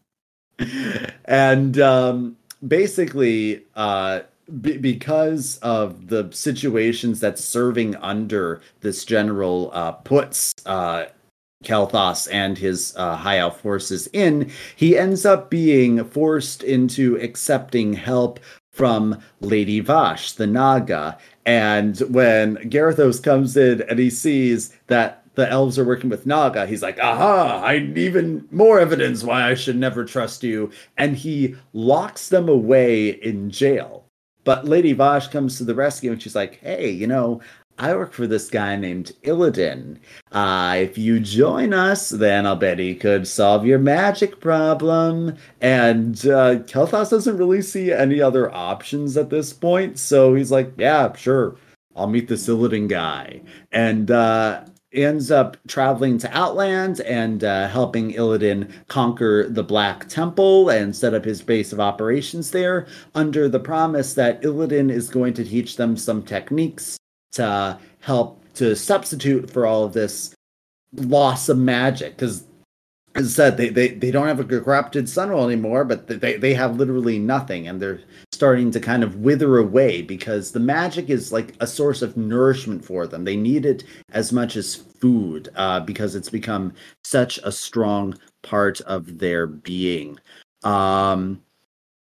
and 1.24 1.80
um, 1.80 2.36
basically, 2.66 3.64
uh, 3.74 4.20
be- 4.60 4.78
because 4.78 5.58
of 5.58 6.08
the 6.08 6.28
situations 6.32 7.20
that 7.20 7.38
serving 7.38 7.96
under 7.96 8.60
this 8.80 9.04
general 9.04 9.70
uh, 9.72 9.92
puts 9.92 10.54
uh, 10.66 11.06
Kael'thas 11.64 12.26
and 12.32 12.56
his 12.56 12.94
uh, 12.96 13.16
high 13.16 13.38
elf 13.38 13.60
forces 13.60 14.08
in, 14.12 14.50
he 14.76 14.96
ends 14.96 15.26
up 15.26 15.50
being 15.50 16.04
forced 16.04 16.62
into 16.62 17.16
accepting 17.16 17.92
help 17.92 18.40
from 18.72 19.20
Lady 19.40 19.82
Vashj, 19.82 20.36
the 20.36 20.46
Naga. 20.46 21.18
And 21.44 21.98
when 22.08 22.56
Garithos 22.56 23.22
comes 23.22 23.56
in 23.56 23.82
and 23.82 23.98
he 23.98 24.08
sees 24.08 24.74
that 24.86 25.19
the 25.34 25.48
elves 25.48 25.78
are 25.78 25.84
working 25.84 26.10
with 26.10 26.26
Naga, 26.26 26.66
he's 26.66 26.82
like, 26.82 26.98
aha, 26.98 27.62
I 27.64 27.76
even 27.96 28.46
more 28.50 28.80
evidence 28.80 29.22
why 29.22 29.48
I 29.48 29.54
should 29.54 29.76
never 29.76 30.04
trust 30.04 30.42
you. 30.42 30.70
And 30.96 31.16
he 31.16 31.56
locks 31.72 32.28
them 32.28 32.48
away 32.48 33.10
in 33.10 33.50
jail. 33.50 34.04
But 34.44 34.64
Lady 34.64 34.94
Vashj 34.94 35.30
comes 35.30 35.58
to 35.58 35.64
the 35.64 35.74
rescue 35.74 36.12
and 36.12 36.20
she's 36.20 36.34
like, 36.34 36.58
hey, 36.60 36.90
you 36.90 37.06
know, 37.06 37.40
I 37.80 37.94
work 37.94 38.12
for 38.12 38.26
this 38.26 38.50
guy 38.50 38.76
named 38.76 39.12
Illidan. 39.22 39.96
Uh, 40.32 40.76
if 40.78 40.98
you 40.98 41.18
join 41.18 41.72
us, 41.72 42.10
then 42.10 42.46
I'll 42.46 42.56
bet 42.56 42.78
he 42.78 42.94
could 42.94 43.26
solve 43.26 43.64
your 43.64 43.78
magic 43.78 44.38
problem. 44.38 45.36
And 45.62 46.16
uh, 46.26 46.60
Kael'thas 46.66 47.10
doesn't 47.10 47.38
really 47.38 47.62
see 47.62 47.90
any 47.90 48.20
other 48.20 48.54
options 48.54 49.16
at 49.16 49.30
this 49.30 49.54
point, 49.54 49.98
so 49.98 50.34
he's 50.34 50.50
like, 50.50 50.72
yeah, 50.76 51.14
sure. 51.14 51.56
I'll 51.96 52.06
meet 52.06 52.28
this 52.28 52.48
Illidan 52.48 52.88
guy. 52.88 53.40
And 53.72 54.10
uh, 54.10 54.64
ends 54.92 55.30
up 55.30 55.56
traveling 55.68 56.18
to 56.18 56.36
Outland 56.36 57.00
and 57.00 57.44
uh, 57.44 57.68
helping 57.68 58.12
Illidan 58.12 58.70
conquer 58.88 59.48
the 59.48 59.62
Black 59.62 60.08
Temple 60.08 60.68
and 60.68 60.94
set 60.94 61.14
up 61.14 61.24
his 61.24 61.42
base 61.42 61.72
of 61.72 61.80
operations 61.80 62.50
there 62.50 62.86
under 63.14 63.48
the 63.48 63.60
promise 63.60 64.14
that 64.14 64.42
Illidan 64.42 64.90
is 64.90 65.08
going 65.08 65.34
to 65.34 65.44
teach 65.44 65.76
them 65.76 65.96
some 65.96 66.22
techniques 66.22 66.98
to 67.32 67.78
help 68.00 68.42
to 68.54 68.74
substitute 68.74 69.50
for 69.50 69.66
all 69.66 69.84
of 69.84 69.92
this 69.92 70.34
loss 70.92 71.48
of 71.48 71.56
magic 71.56 72.16
because 72.16 72.44
as 73.16 73.26
I 73.26 73.28
said, 73.28 73.56
they, 73.56 73.68
they, 73.70 73.88
they 73.88 74.10
don't 74.10 74.28
have 74.28 74.38
a 74.38 74.44
corrupted 74.44 75.06
Sunwell 75.06 75.44
anymore, 75.44 75.84
but 75.84 76.06
they, 76.06 76.36
they 76.36 76.54
have 76.54 76.76
literally 76.76 77.18
nothing, 77.18 77.66
and 77.66 77.82
they're 77.82 78.00
starting 78.30 78.70
to 78.70 78.80
kind 78.80 79.02
of 79.02 79.16
wither 79.16 79.58
away 79.58 80.00
because 80.00 80.52
the 80.52 80.60
magic 80.60 81.10
is 81.10 81.32
like 81.32 81.54
a 81.60 81.66
source 81.66 82.02
of 82.02 82.16
nourishment 82.16 82.84
for 82.84 83.06
them. 83.06 83.24
They 83.24 83.36
need 83.36 83.66
it 83.66 83.82
as 84.12 84.32
much 84.32 84.56
as 84.56 84.76
food 84.76 85.48
uh, 85.56 85.80
because 85.80 86.14
it's 86.14 86.30
become 86.30 86.72
such 87.02 87.38
a 87.38 87.50
strong 87.50 88.16
part 88.42 88.80
of 88.82 89.18
their 89.18 89.46
being. 89.46 90.18
Um, 90.62 91.42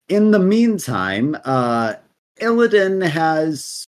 in 0.08 0.32
the 0.32 0.40
meantime, 0.40 1.36
uh, 1.44 1.96
Illidan 2.40 3.06
has 3.08 3.86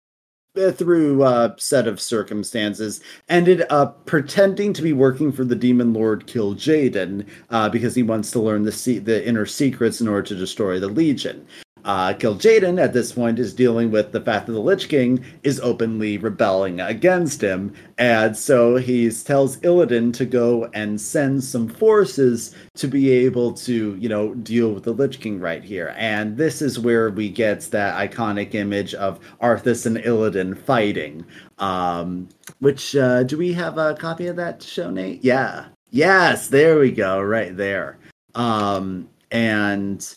through 0.55 1.23
a 1.23 1.55
set 1.57 1.87
of 1.87 1.99
circumstances, 1.99 3.01
ended 3.29 3.65
up 3.69 4.05
pretending 4.05 4.73
to 4.73 4.81
be 4.81 4.93
working 4.93 5.31
for 5.31 5.43
the 5.43 5.55
demon 5.55 5.93
lord 5.93 6.27
Kil'jaeden 6.27 7.27
uh, 7.49 7.69
because 7.69 7.95
he 7.95 8.03
wants 8.03 8.31
to 8.31 8.39
learn 8.39 8.63
the 8.63 8.71
se- 8.71 8.99
the 8.99 9.25
inner 9.25 9.45
secrets 9.45 10.01
in 10.01 10.07
order 10.07 10.23
to 10.23 10.35
destroy 10.35 10.79
the 10.79 10.87
Legion. 10.87 11.45
Uh, 11.85 12.13
Kil'jaeden 12.13 12.81
at 12.81 12.93
this 12.93 13.11
point 13.13 13.37
is 13.37 13.53
dealing 13.53 13.91
with 13.91 14.11
the 14.11 14.19
fact 14.19 14.47
that 14.47 14.53
the 14.53 14.59
Lich 14.59 14.89
King 14.89 15.23
is 15.43 15.59
openly 15.59 16.17
rebelling 16.17 16.81
against 16.81 17.41
him, 17.41 17.73
and 17.97 18.35
so 18.35 18.75
he 18.75 19.09
tells 19.11 19.57
Illidan 19.57 20.11
to 20.15 20.25
go 20.25 20.67
and 20.73 20.99
send 20.99 21.43
some 21.43 21.69
forces 21.69 22.55
to 22.73 22.87
be 22.87 23.11
able 23.11 23.53
to, 23.53 23.95
you 23.97 24.09
know, 24.09 24.33
deal 24.33 24.71
with 24.71 24.83
the 24.83 24.93
Lich 24.93 25.19
King 25.19 25.39
right 25.39 25.63
here. 25.63 25.93
And 25.95 26.37
this 26.37 26.61
is 26.61 26.79
where 26.79 27.11
we 27.11 27.29
get 27.29 27.61
that 27.69 27.95
iconic 27.95 28.55
image 28.55 28.95
of 28.95 29.19
Arthas 29.39 29.85
and 29.85 29.97
Illidan 29.97 30.57
fighting. 30.57 31.23
Um, 31.59 32.29
which 32.59 32.95
uh, 32.95 33.23
do 33.23 33.37
we 33.37 33.53
have 33.53 33.77
a 33.77 33.93
copy 33.93 34.25
of 34.27 34.35
that 34.37 34.63
show, 34.63 34.89
Nate? 34.89 35.23
Yeah. 35.23 35.65
Yes, 35.91 36.47
there 36.47 36.79
we 36.79 36.91
go, 36.91 37.21
right 37.21 37.55
there. 37.55 37.99
Um, 38.33 39.07
and 39.31 40.15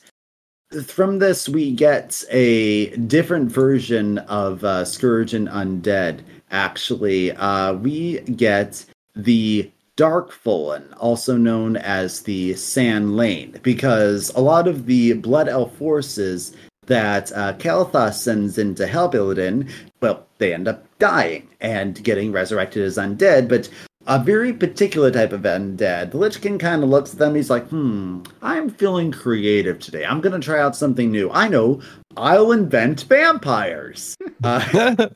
from 0.87 1.19
this 1.19 1.49
we 1.49 1.73
get 1.73 2.23
a 2.31 2.95
different 2.97 3.51
version 3.51 4.19
of 4.19 4.65
uh, 4.65 4.85
Scourge 4.85 5.35
and 5.35 5.49
Undead. 5.49 6.21
Actually, 6.51 7.33
uh, 7.33 7.75
we 7.75 8.21
get 8.21 8.85
the 9.17 9.71
Dark 9.97 10.31
Fallen, 10.31 10.93
also 10.95 11.37
known 11.37 11.77
as 11.77 12.23
the 12.23 12.53
San'layn, 12.55 13.61
because 13.63 14.31
a 14.35 14.41
lot 14.41 14.69
of 14.69 14.87
the 14.87 15.15
Blood 15.15 15.49
Elf 15.49 15.75
forces 15.77 16.55
that 16.87 17.33
uh, 17.33 17.53
Kael'thas 17.55 18.15
sends 18.15 18.59
in 18.59 18.75
to 18.77 18.87
help 18.87 19.13
Illidan, 19.13 19.69
well, 20.01 20.27
they 20.39 20.55
end 20.55 20.69
up 20.69 20.85
dying 20.99 21.49
and 21.61 22.03
getting 22.03 22.33
resurrected 22.33 22.83
as 22.83 22.97
undead. 22.97 23.49
But 23.49 23.69
a 24.09 24.19
very 24.19 24.55
particular 24.55 25.11
type 25.11 25.33
of 25.33 25.43
undead. 25.43 26.11
The 26.11 26.17
Lich 26.17 26.41
King 26.41 26.59
kind 26.59 26.83
of 26.83 26.89
looks 26.89 27.13
at 27.13 27.19
them. 27.19 27.35
He's 27.35 27.51
like, 27.51 27.69
hmm, 27.69 28.23
I'm 28.41 28.71
feeling 28.71 29.13
creative 29.13 29.79
today. 29.79 30.05
I'm 30.05 30.23
going 30.23 30.39
to 30.39 30.45
try 30.45 30.61
out 30.61 30.75
something 30.75 31.13
new. 31.13 31.31
I 31.31 31.47
know, 31.47 31.83
I'll 32.17 32.53
invent 32.53 33.05
vampires. 33.05 34.17
Uh, 34.45 35.09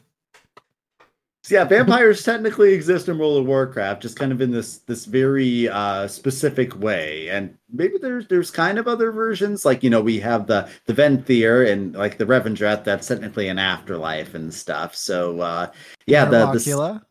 so 1.44 1.54
yeah, 1.54 1.64
vampires 1.64 2.24
technically 2.24 2.72
exist 2.72 3.08
in 3.08 3.18
World 3.18 3.38
of 3.38 3.46
Warcraft, 3.46 4.02
just 4.02 4.18
kind 4.18 4.32
of 4.32 4.40
in 4.40 4.50
this 4.50 4.78
this 4.78 5.04
very 5.04 5.68
uh, 5.68 6.08
specific 6.08 6.76
way. 6.80 7.28
And 7.28 7.56
maybe 7.72 7.98
there's 8.00 8.26
there's 8.26 8.50
kind 8.50 8.78
of 8.78 8.88
other 8.88 9.12
versions, 9.12 9.64
like 9.64 9.84
you 9.84 9.90
know 9.90 10.00
we 10.00 10.18
have 10.20 10.48
the 10.48 10.68
the 10.86 10.92
Venthyr 10.92 11.70
and 11.70 11.94
like 11.94 12.18
the 12.18 12.26
Revendreth. 12.26 12.82
That's 12.82 13.06
technically 13.06 13.48
an 13.48 13.60
afterlife 13.60 14.34
and 14.34 14.52
stuff. 14.52 14.96
So 14.96 15.40
uh, 15.40 15.70
yeah, 16.06 16.24
the, 16.24 16.46
the 16.46 16.58
Murlocula. 16.58 17.02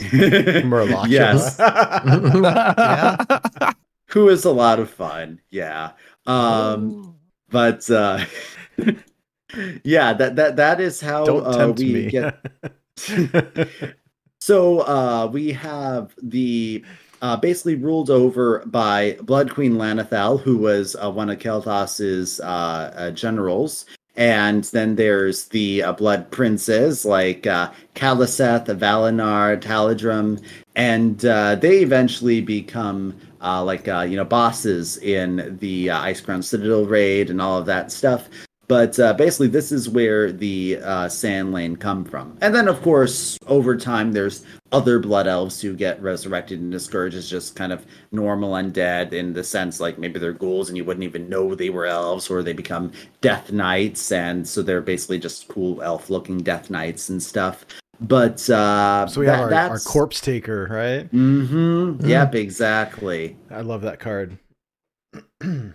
Murloc. 0.00 1.08
yes, 1.08 1.56
Yeah. 1.58 3.72
who 4.08 4.28
is 4.28 4.44
a 4.44 4.52
lot 4.52 4.78
of 4.78 4.90
fun. 4.90 5.40
Yeah. 5.50 5.92
Um, 6.26 7.16
but 7.50 7.88
uh, 7.90 8.24
yeah, 9.84 10.12
that 10.12 10.36
that 10.36 10.56
that 10.56 10.80
is 10.80 11.00
how 11.00 11.24
Don't 11.24 11.46
uh, 11.46 11.56
tempt 11.56 11.78
we 11.78 11.92
me. 11.92 12.10
get. 12.10 12.36
so 14.40 14.80
uh, 14.80 15.28
we 15.32 15.52
have 15.52 16.14
the 16.22 16.84
uh, 17.22 17.36
basically 17.36 17.76
ruled 17.76 18.10
over 18.10 18.64
by 18.66 19.16
Blood 19.22 19.52
Queen 19.54 19.74
Lana'thel, 19.74 20.40
who 20.40 20.58
was 20.58 20.96
uh, 20.96 21.10
one 21.10 21.30
of 21.30 21.38
Kael'thas's 21.38 22.40
uh, 22.40 22.92
uh, 22.96 23.10
generals. 23.12 23.86
And 24.16 24.64
then 24.64 24.96
there's 24.96 25.46
the 25.46 25.82
uh, 25.82 25.92
Blood 25.92 26.30
Princes 26.30 27.04
like 27.04 27.46
uh, 27.46 27.70
Keleseth, 27.94 28.66
Valanar, 28.66 29.60
Taldaram, 29.60 30.42
and 30.74 31.24
uh, 31.24 31.56
they 31.56 31.80
eventually 31.80 32.40
become 32.40 33.14
uh, 33.42 33.62
like 33.62 33.88
uh, 33.88 34.00
you 34.00 34.16
know 34.16 34.24
bosses 34.24 34.96
in 34.98 35.58
the 35.60 35.90
uh, 35.90 36.00
Icecrown 36.00 36.42
Citadel 36.42 36.86
raid 36.86 37.30
and 37.30 37.40
all 37.40 37.58
of 37.58 37.66
that 37.66 37.92
stuff. 37.92 38.28
But 38.68 38.98
uh, 38.98 39.12
basically, 39.14 39.46
this 39.48 39.70
is 39.70 39.88
where 39.88 40.32
the 40.32 40.78
uh, 40.82 41.08
San'layn 41.08 41.78
come 41.78 42.04
from. 42.04 42.36
And 42.40 42.54
then, 42.54 42.66
of 42.66 42.82
course, 42.82 43.38
over 43.46 43.76
time, 43.76 44.12
there's 44.12 44.44
other 44.72 44.98
Blood 44.98 45.28
Elves 45.28 45.60
who 45.60 45.74
get 45.74 46.02
resurrected 46.02 46.60
into 46.60 46.80
Scourge 46.80 47.14
as 47.14 47.30
just 47.30 47.54
kind 47.54 47.72
of 47.72 47.86
normal 48.10 48.52
undead 48.52 49.12
in 49.12 49.32
the 49.32 49.44
sense 49.44 49.78
like 49.78 49.98
maybe 49.98 50.18
they're 50.18 50.32
ghouls 50.32 50.68
and 50.68 50.76
you 50.76 50.84
wouldn't 50.84 51.04
even 51.04 51.28
know 51.28 51.54
they 51.54 51.70
were 51.70 51.86
elves, 51.86 52.28
or 52.28 52.42
they 52.42 52.52
become 52.52 52.90
Death 53.20 53.52
Knights, 53.52 54.10
and 54.10 54.46
so 54.46 54.62
they're 54.62 54.80
basically 54.80 55.18
just 55.18 55.46
cool 55.46 55.80
elf-looking 55.82 56.38
Death 56.38 56.68
Knights 56.68 57.08
and 57.08 57.22
stuff. 57.22 57.64
But 58.00 58.48
uh, 58.50 59.06
so 59.06 59.20
we 59.20 59.26
have 59.26 59.52
our, 59.52 59.54
our 59.54 59.78
corpse 59.78 60.20
taker, 60.20 60.66
right? 60.68 61.10
Mm-hmm. 61.12 62.04
Yep, 62.04 62.34
exactly. 62.34 63.36
I 63.48 63.60
love 63.60 63.82
that 63.82 64.00
card. 64.00 64.38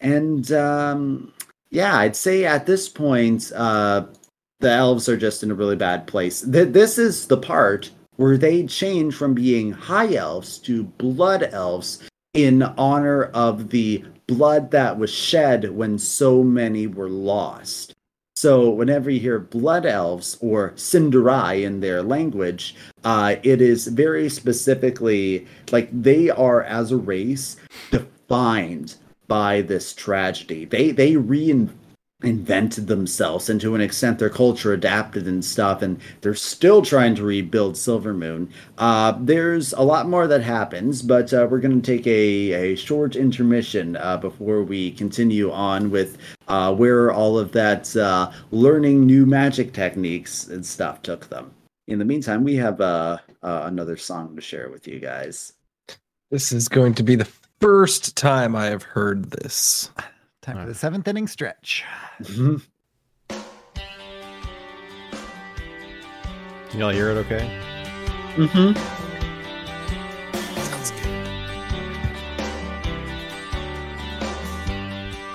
And 0.00 0.50
um, 0.52 1.32
yeah, 1.70 1.96
I'd 1.96 2.16
say 2.16 2.44
at 2.44 2.66
this 2.66 2.88
point, 2.88 3.52
uh, 3.54 4.06
the 4.60 4.70
elves 4.70 5.08
are 5.08 5.16
just 5.16 5.42
in 5.42 5.50
a 5.50 5.54
really 5.54 5.76
bad 5.76 6.06
place. 6.06 6.42
Th- 6.42 6.68
this 6.68 6.98
is 6.98 7.26
the 7.26 7.36
part 7.36 7.90
where 8.16 8.36
they 8.36 8.66
change 8.66 9.14
from 9.14 9.34
being 9.34 9.72
high 9.72 10.14
elves 10.14 10.58
to 10.58 10.84
blood 10.84 11.48
elves 11.52 12.00
in 12.34 12.62
honor 12.62 13.24
of 13.24 13.70
the 13.70 14.04
blood 14.26 14.70
that 14.70 14.98
was 14.98 15.10
shed 15.10 15.70
when 15.70 15.98
so 15.98 16.42
many 16.42 16.86
were 16.86 17.08
lost. 17.08 17.94
So 18.36 18.70
whenever 18.70 19.10
you 19.10 19.20
hear 19.20 19.38
blood 19.38 19.84
elves 19.84 20.38
or 20.40 20.72
Sin'dorei 20.76 21.62
in 21.62 21.80
their 21.80 22.02
language, 22.02 22.74
uh, 23.04 23.36
it 23.42 23.60
is 23.60 23.86
very 23.86 24.28
specifically 24.28 25.46
like 25.72 25.88
they 25.92 26.30
are 26.30 26.62
as 26.62 26.92
a 26.92 26.96
race 26.96 27.56
defined 27.90 28.96
by 29.30 29.62
this 29.62 29.94
tragedy. 29.94 30.64
They 30.64 30.90
they 30.90 31.16
rein 31.16 31.70
invented 32.22 32.86
themselves 32.86 33.48
and 33.48 33.58
to 33.62 33.74
an 33.74 33.80
extent 33.80 34.18
their 34.18 34.28
culture 34.28 34.74
adapted 34.74 35.26
and 35.26 35.42
stuff 35.42 35.80
and 35.80 35.98
they're 36.20 36.34
still 36.34 36.82
trying 36.82 37.14
to 37.14 37.22
rebuild 37.22 37.74
Silvermoon. 37.74 38.46
Uh, 38.76 39.14
there's 39.20 39.72
a 39.72 39.80
lot 39.80 40.06
more 40.06 40.26
that 40.26 40.42
happens 40.42 41.00
but 41.00 41.32
uh, 41.32 41.46
we're 41.48 41.60
going 41.60 41.80
to 41.80 41.96
take 41.96 42.06
a, 42.06 42.52
a 42.52 42.76
short 42.76 43.16
intermission 43.16 43.96
uh, 43.96 44.18
before 44.18 44.62
we 44.62 44.90
continue 44.90 45.50
on 45.50 45.90
with 45.90 46.18
uh, 46.48 46.74
where 46.74 47.10
all 47.10 47.38
of 47.38 47.52
that 47.52 47.96
uh, 47.96 48.30
learning 48.50 49.06
new 49.06 49.24
magic 49.24 49.72
techniques 49.72 50.48
and 50.48 50.66
stuff 50.66 51.00
took 51.00 51.26
them. 51.30 51.50
In 51.88 51.98
the 51.98 52.04
meantime 52.04 52.44
we 52.44 52.56
have 52.56 52.82
uh, 52.82 53.16
another 53.42 53.96
song 53.96 54.36
to 54.36 54.42
share 54.42 54.68
with 54.68 54.86
you 54.86 54.98
guys. 54.98 55.54
This 56.30 56.52
is 56.52 56.68
going 56.68 56.94
to 56.94 57.02
be 57.02 57.16
the 57.16 57.28
first 57.60 58.16
time 58.16 58.56
i 58.56 58.66
have 58.66 58.82
heard 58.82 59.30
this 59.30 59.90
Time 60.42 60.56
for 60.56 60.66
the 60.66 60.74
seventh 60.74 61.06
inning 61.06 61.26
stretch. 61.26 61.84
Can 62.24 62.62
y'all 66.74 66.88
hear 66.90 67.10
it 67.10 67.18
okay? 67.18 67.60
Mm-hmm. 68.36 68.99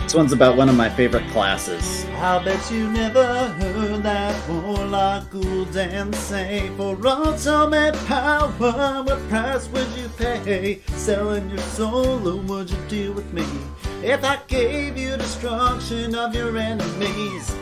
This 0.05 0.13
one's 0.13 0.33
about 0.33 0.55
one 0.55 0.69
of 0.69 0.75
my 0.75 0.87
favorite 0.87 1.27
classes. 1.29 2.05
I 2.17 2.37
bet 2.45 2.69
you 2.69 2.87
never 2.91 3.25
heard 3.25 4.03
that 4.03 4.47
Warlock 4.47 5.31
Gul'dan 5.31 6.13
say 6.13 6.69
For 6.77 6.95
ultimate 7.07 7.95
power, 8.05 8.51
what 9.01 9.29
price 9.29 9.67
would 9.69 9.87
you 9.97 10.07
pay? 10.09 10.81
Selling 10.89 11.49
your 11.49 11.57
soul, 11.57 12.27
or 12.27 12.39
would 12.39 12.69
you 12.69 12.77
deal 12.87 13.13
with 13.13 13.33
me? 13.33 13.47
If 14.03 14.23
I 14.23 14.37
gave 14.45 14.95
you 14.95 15.17
destruction 15.17 16.13
of 16.13 16.35
your 16.35 16.55
enemies, 16.55 17.55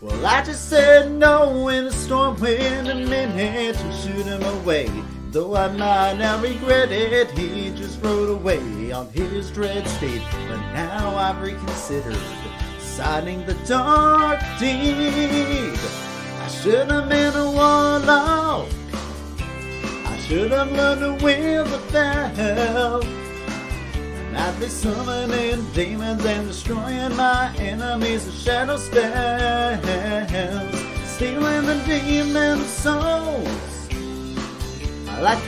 well, 0.00 0.24
I 0.24 0.42
just 0.42 0.70
said 0.70 1.12
no 1.12 1.68
in 1.68 1.84
a 1.84 1.92
storm 1.92 2.40
wind 2.40 2.88
a 2.88 2.94
minute 2.94 3.76
to 3.76 3.92
shoot 3.92 4.24
him 4.24 4.42
away. 4.42 4.88
Though 5.32 5.54
I 5.54 5.68
might 5.68 6.18
now 6.18 6.42
regret 6.42 6.90
it, 6.90 7.30
he 7.30 7.70
just 7.76 8.02
rode 8.02 8.30
away 8.30 8.90
on 8.90 9.08
his 9.12 9.48
dread 9.52 9.86
steed. 9.86 10.22
But 10.48 10.58
now 10.72 11.14
I've 11.14 11.40
reconsidered 11.40 12.18
signing 12.80 13.46
the 13.46 13.54
dark 13.64 14.40
deed. 14.58 15.78
I 16.40 16.48
should 16.48 16.90
have 16.90 17.08
been 17.08 17.32
a 17.36 17.44
warlock. 17.44 18.68
I 20.04 20.18
should 20.26 20.50
have 20.50 20.72
learned 20.72 21.20
to 21.20 21.24
wield 21.24 21.68
the 21.68 21.78
fel. 21.78 23.04
I'd 24.34 24.58
be 24.58 24.66
summoning 24.66 25.64
demons 25.72 26.24
and 26.24 26.48
destroying 26.48 27.14
my 27.14 27.54
enemies 27.56 28.26
with 28.26 28.36
shadow 28.36 28.78
spells, 28.78 29.80
stealing 31.06 31.66
the 31.66 31.80
demon 31.86 32.58
souls 32.64 33.79
like 35.22 35.38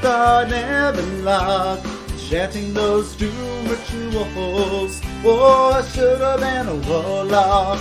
thought 0.00 0.50
and 0.50 1.24
Locke, 1.24 1.84
chanting 2.28 2.72
those 2.72 3.14
doom 3.16 3.68
rituals. 3.68 5.00
Oh, 5.24 5.72
I 5.74 5.82
should 5.82 6.20
have 6.20 6.40
been 6.40 6.68
a 6.68 6.76
warlock. 6.88 7.80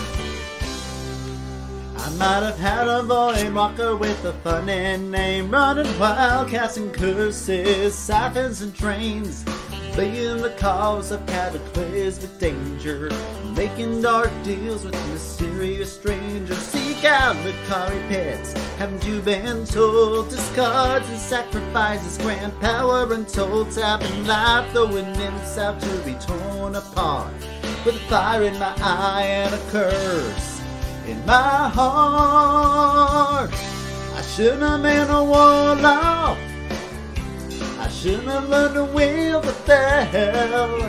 I 1.96 2.10
might 2.18 2.44
have 2.44 2.60
had 2.60 2.88
a 2.90 3.04
void 3.04 3.54
walker 3.54 3.96
with 3.96 4.26
a 4.26 4.34
funny 4.44 4.98
name, 4.98 5.50
running 5.50 5.98
wild, 5.98 6.50
casting 6.50 6.92
curses, 6.92 7.96
siphons 7.96 8.62
and 8.62 8.76
trains. 8.76 9.46
Being 9.96 10.42
the 10.42 10.56
cause 10.58 11.12
of 11.12 11.24
cataclysmic 11.28 12.40
danger, 12.40 13.12
making 13.56 14.02
dark 14.02 14.32
deals 14.44 14.84
with 14.84 14.96
mysterious 15.12 15.94
strangers. 15.94 16.58
Seek 16.58 17.06
out 17.06 17.36
the 17.44 17.54
Kari 17.68 18.02
pits. 18.08 18.54
Haven't 18.80 19.06
you 19.06 19.22
been 19.22 19.66
told? 19.66 20.30
Discards 20.30 21.08
and 21.10 21.20
sacrifices 21.20 22.18
grant 22.18 22.60
power 22.60 23.14
untold. 23.14 23.70
Tapping 23.70 24.26
life, 24.26 24.72
throwing 24.72 25.14
nymphs 25.14 25.60
out 25.60 25.80
to 25.80 25.98
be 26.00 26.16
torn 26.16 26.74
apart. 26.74 27.32
With 27.86 27.96
a 27.96 28.06
fire 28.10 28.42
in 28.42 28.58
my 28.58 28.74
eye 28.78 29.26
and 29.28 29.54
a 29.54 29.60
curse 29.70 30.60
in 31.06 31.24
my 31.28 31.70
heart. 31.70 33.52
I 33.54 34.22
shouldn't 34.24 34.64
have 34.64 34.82
been 34.82 35.10
a 35.12 35.24
warlock. 35.24 36.53
I 38.04 38.06
shouldn't 38.06 38.28
have 38.28 38.50
learned 38.50 38.74
to 38.74 38.84
wield 38.84 39.46
the 39.46 39.54
fel. 39.54 40.84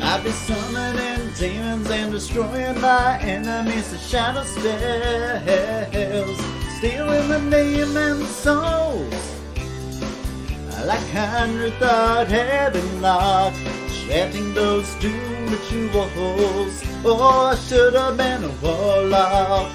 I'd 0.00 0.22
be 0.22 0.30
summoning 0.30 1.32
demons 1.36 1.90
and 1.90 2.12
destroying 2.12 2.80
my 2.80 3.18
enemies 3.18 3.90
with 3.90 4.00
shadow 4.00 4.44
spells, 4.44 6.38
stealing 6.76 7.28
the 7.28 7.40
name 7.40 7.96
and 7.96 8.24
souls. 8.24 9.40
I 10.76 10.84
like 10.84 11.00
Henry 11.08 11.72
thought 11.72 12.28
been 12.28 13.02
locked, 13.02 13.58
chanting 14.06 14.54
those 14.54 14.94
doom 15.00 15.50
rituals. 15.50 16.84
Oh, 17.04 17.50
I 17.50 17.56
should 17.56 17.94
have 17.94 18.16
been 18.16 18.44
a 18.44 18.50
warlock. 18.62 19.72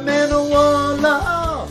Have 0.00 0.06
been 0.06 0.32
a 0.32 0.42
warlock. 0.42 1.68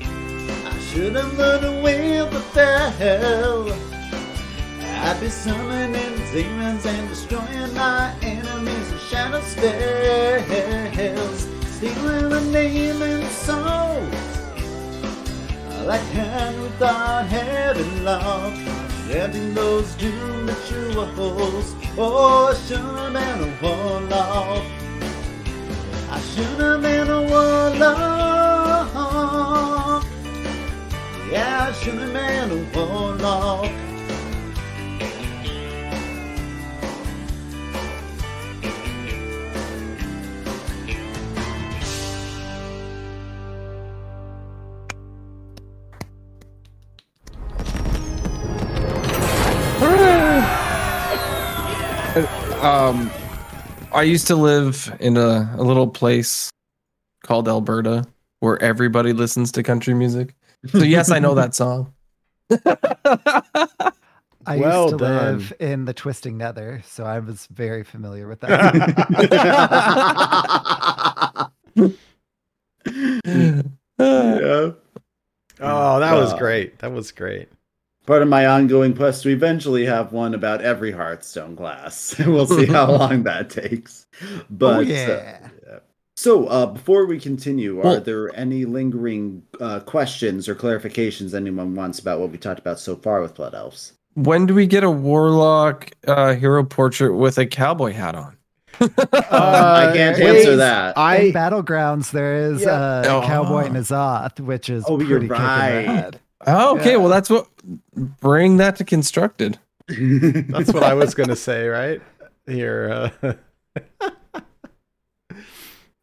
I 0.00 0.78
should 0.88 1.14
have 1.16 1.36
learned 1.36 1.64
to 1.64 1.82
wield 1.82 2.30
the 2.30 2.40
fel. 2.40 3.70
I'd 4.80 5.20
be 5.20 5.28
summoning 5.28 6.16
demons 6.32 6.86
and 6.86 7.06
destroying 7.10 7.74
my 7.74 8.14
enemies 8.22 8.90
with 8.90 9.02
shadow 9.10 9.42
spells, 9.42 10.46
stealing 11.66 12.30
the 12.30 12.40
name 12.50 13.02
and 13.02 13.30
souls. 13.32 14.14
Like 15.86 16.00
Henry 16.16 16.70
thought 16.78 17.26
heaven 17.26 18.02
locked, 18.02 18.56
chanting 19.08 19.52
those 19.52 19.94
doom 19.96 20.46
rituals. 20.46 21.74
Oh, 21.98 22.46
I 22.46 22.54
should 22.66 22.78
have 22.78 23.12
been 23.12 23.42
a 23.46 23.48
warlock. 23.62 24.77
I 26.10 26.20
should 26.20 26.60
have 26.60 26.80
been 26.80 27.10
a 27.10 27.22
warlock. 27.22 28.94
Yeah, 31.30 31.66
I 31.68 31.72
should 31.72 31.98
have 31.98 32.14
been 32.14 32.50
a 32.50 32.64
warlock. 32.74 33.70
um 52.62 53.10
I 53.98 54.02
used 54.02 54.28
to 54.28 54.36
live 54.36 54.96
in 55.00 55.16
a, 55.16 55.52
a 55.56 55.62
little 55.64 55.88
place 55.88 56.50
called 57.24 57.48
Alberta 57.48 58.04
where 58.38 58.62
everybody 58.62 59.12
listens 59.12 59.50
to 59.52 59.64
country 59.64 59.92
music. 59.92 60.36
So 60.68 60.84
yes, 60.84 61.10
I 61.10 61.18
know 61.18 61.34
that 61.34 61.52
song. 61.56 61.92
I 64.46 64.56
Well 64.56 64.84
used 64.84 64.98
to 64.98 65.04
done. 65.04 65.38
live 65.38 65.52
in 65.58 65.84
the 65.84 65.92
twisting 65.92 66.38
nether, 66.38 66.80
so 66.86 67.02
I 67.02 67.18
was 67.18 67.48
very 67.50 67.82
familiar 67.82 68.28
with 68.28 68.38
that. 68.42 68.70
yeah. 73.98 74.70
Oh, 75.60 75.98
that 75.98 76.14
was 76.14 76.34
great. 76.34 76.78
That 76.78 76.92
was 76.92 77.10
great. 77.10 77.48
Part 78.08 78.22
of 78.22 78.28
my 78.28 78.46
ongoing 78.46 78.94
quest 78.96 79.22
to 79.24 79.28
eventually 79.28 79.84
have 79.84 80.12
one 80.12 80.32
about 80.32 80.62
every 80.62 80.92
Hearthstone 80.92 81.54
class. 81.54 82.16
we'll 82.26 82.46
see 82.46 82.64
how 82.64 82.90
long 82.98 83.24
that 83.24 83.50
takes. 83.50 84.06
But 84.48 84.76
oh 84.76 84.78
uh, 84.78 84.80
yeah. 84.80 85.48
So, 86.16 86.46
uh, 86.46 86.64
before 86.66 87.04
we 87.04 87.20
continue, 87.20 87.78
are 87.80 87.84
Well- 87.84 88.00
there 88.00 88.34
any 88.34 88.64
lingering 88.64 89.42
uh, 89.60 89.80
questions 89.80 90.48
or 90.48 90.54
clarifications 90.54 91.34
anyone 91.34 91.74
wants 91.74 91.98
about 91.98 92.18
what 92.18 92.30
we 92.30 92.38
talked 92.38 92.58
about 92.58 92.80
so 92.80 92.96
far 92.96 93.20
with 93.20 93.34
Blood 93.34 93.54
Elves? 93.54 93.92
when 94.14 94.46
do 94.46 94.54
we 94.54 94.66
get 94.66 94.82
a 94.82 94.90
warlock 94.90 95.90
uh, 96.06 96.34
hero 96.34 96.64
portrait 96.64 97.14
with 97.14 97.36
a 97.36 97.44
cowboy 97.46 97.92
hat 97.92 98.14
on? 98.16 98.36
I 98.80 99.90
can't 99.94 100.16
wait, 100.18 100.38
answer 100.38 100.56
that. 100.56 100.96
I, 100.96 101.16
in 101.16 101.36
I 101.36 101.38
Battlegrounds, 101.38 102.10
there 102.12 102.36
is 102.36 102.62
Yeah. 102.62 102.70
uh, 102.70 103.02
Oh. 103.06 103.26
Cowboy 103.26 103.68
N'Zoth, 103.68 104.40
which 104.40 104.70
is 104.70 104.84
Oh, 104.88 104.98
you're 104.98 105.18
pretty 105.20 105.34
kicking 105.34 105.44
right. 105.44 106.16
Rad. 106.46 106.54
Oh, 106.56 106.76
okay. 106.78 106.92
Yeah. 106.92 106.96
Well, 106.96 107.08
that's 107.08 107.30
what. 107.30 107.48
Bring 107.94 108.56
that 108.58 108.76
to 108.76 108.84
constructed. 108.84 109.58
That's 109.88 110.72
what 110.72 110.82
I 110.82 110.92
was 110.94 111.14
gonna 111.14 111.34
say, 111.36 111.66
right? 111.66 112.02
Here, 112.46 113.10
uh, 113.24 113.32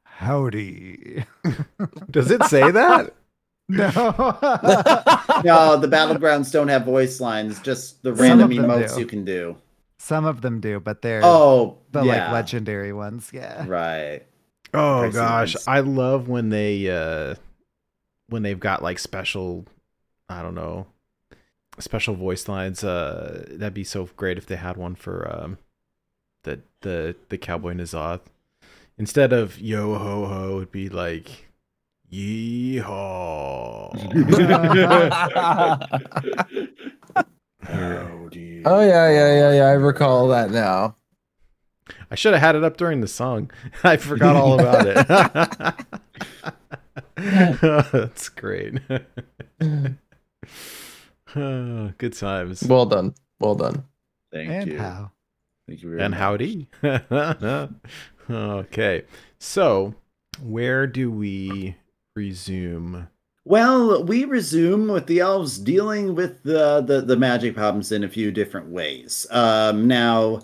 Howdy. 0.04 1.24
does 2.10 2.32
it 2.32 2.44
say 2.46 2.72
that? 2.72 3.14
No. 3.68 3.88
no, 5.44 5.76
the 5.78 5.88
battlegrounds 5.92 6.52
don't 6.52 6.68
have 6.68 6.86
voice 6.86 7.20
lines, 7.20 7.60
just 7.62 8.04
the 8.04 8.14
random 8.14 8.52
emotes 8.52 8.94
do. 8.94 9.00
you 9.00 9.06
can 9.08 9.26
do. 9.26 9.58
Some 9.98 10.26
of 10.26 10.42
them 10.42 10.60
do, 10.60 10.80
but 10.80 11.02
they're 11.02 11.22
Oh, 11.24 11.80
the 11.92 12.04
yeah. 12.04 12.26
like 12.26 12.32
legendary 12.34 12.94
ones. 12.94 13.32
Yeah. 13.34 13.66
Right. 13.68 14.22
Oh 14.72 15.00
Crazy 15.02 15.14
gosh, 15.16 15.56
ones. 15.56 15.68
I 15.68 15.80
love 15.80 16.28
when 16.30 16.50
they 16.50 16.92
uh 16.92 17.36
when 18.30 18.44
they've 18.44 18.60
got 18.60 18.84
like 18.84 19.00
special 19.00 19.66
I 20.30 20.42
don't 20.42 20.56
know 20.56 20.88
special 21.80 22.16
voice 22.16 22.48
lines. 22.48 22.84
Uh 22.84 23.46
that'd 23.50 23.74
be 23.74 23.84
so 23.84 24.10
great 24.16 24.38
if 24.38 24.46
they 24.46 24.56
had 24.56 24.78
one 24.78 24.96
for 24.96 25.30
um 25.32 25.58
the 26.44 26.62
the 26.82 27.16
the 27.30 27.38
cowboy 27.38 27.74
N'Zoth. 27.74 28.22
Instead 28.98 29.34
of 29.34 29.60
yo 29.60 29.96
ho 29.98 30.26
ho, 30.26 30.58
it'd 30.58 30.72
be 30.72 30.90
like 30.90 31.50
yeehaw. 32.12 32.84
Howdy. 37.62 38.64
oh 38.66 38.82
yeah, 38.82 39.10
yeah, 39.10 39.34
yeah, 39.34 39.54
yeah. 39.54 39.66
I 39.66 39.74
recall 39.74 40.28
that 40.30 40.52
now. 40.52 40.96
I 42.10 42.16
should 42.16 42.34
have 42.34 42.42
had 42.42 42.56
it 42.56 42.64
up 42.64 42.78
during 42.78 43.02
the 43.02 43.08
song. 43.08 43.52
I 43.84 43.98
forgot 43.98 44.36
all 44.36 44.60
about 44.60 44.88
it. 44.88 45.08
That's 47.92 48.30
great. 48.30 48.80
Good 51.34 52.14
times. 52.14 52.64
Well 52.64 52.86
done. 52.86 53.16
Well 53.40 53.56
done. 53.56 53.84
Thank 54.32 54.50
and 54.50 54.72
you. 54.72 54.78
how? 54.78 55.12
Thank 55.68 55.82
you 55.82 55.90
very 55.90 56.02
and 56.02 56.12
much. 56.12 56.20
howdy. 56.20 56.70
okay. 58.30 59.04
So, 59.40 59.96
where 60.42 60.88
do 60.88 61.12
we 61.12 61.76
resume? 62.16 63.08
Well, 63.44 64.04
we 64.04 64.26
resume 64.26 64.88
with 64.88 65.06
the 65.08 65.20
elves 65.20 65.60
dealing 65.60 66.16
with 66.16 66.44
the, 66.44 66.82
the, 66.82 67.02
the 67.02 67.16
magic 67.16 67.56
problems 67.56 67.92
in 67.92 68.04
a 68.04 68.10
few 68.10 68.32
different 68.32 68.70
ways. 68.70 69.28
Um, 69.30 69.88
now, 69.88 70.42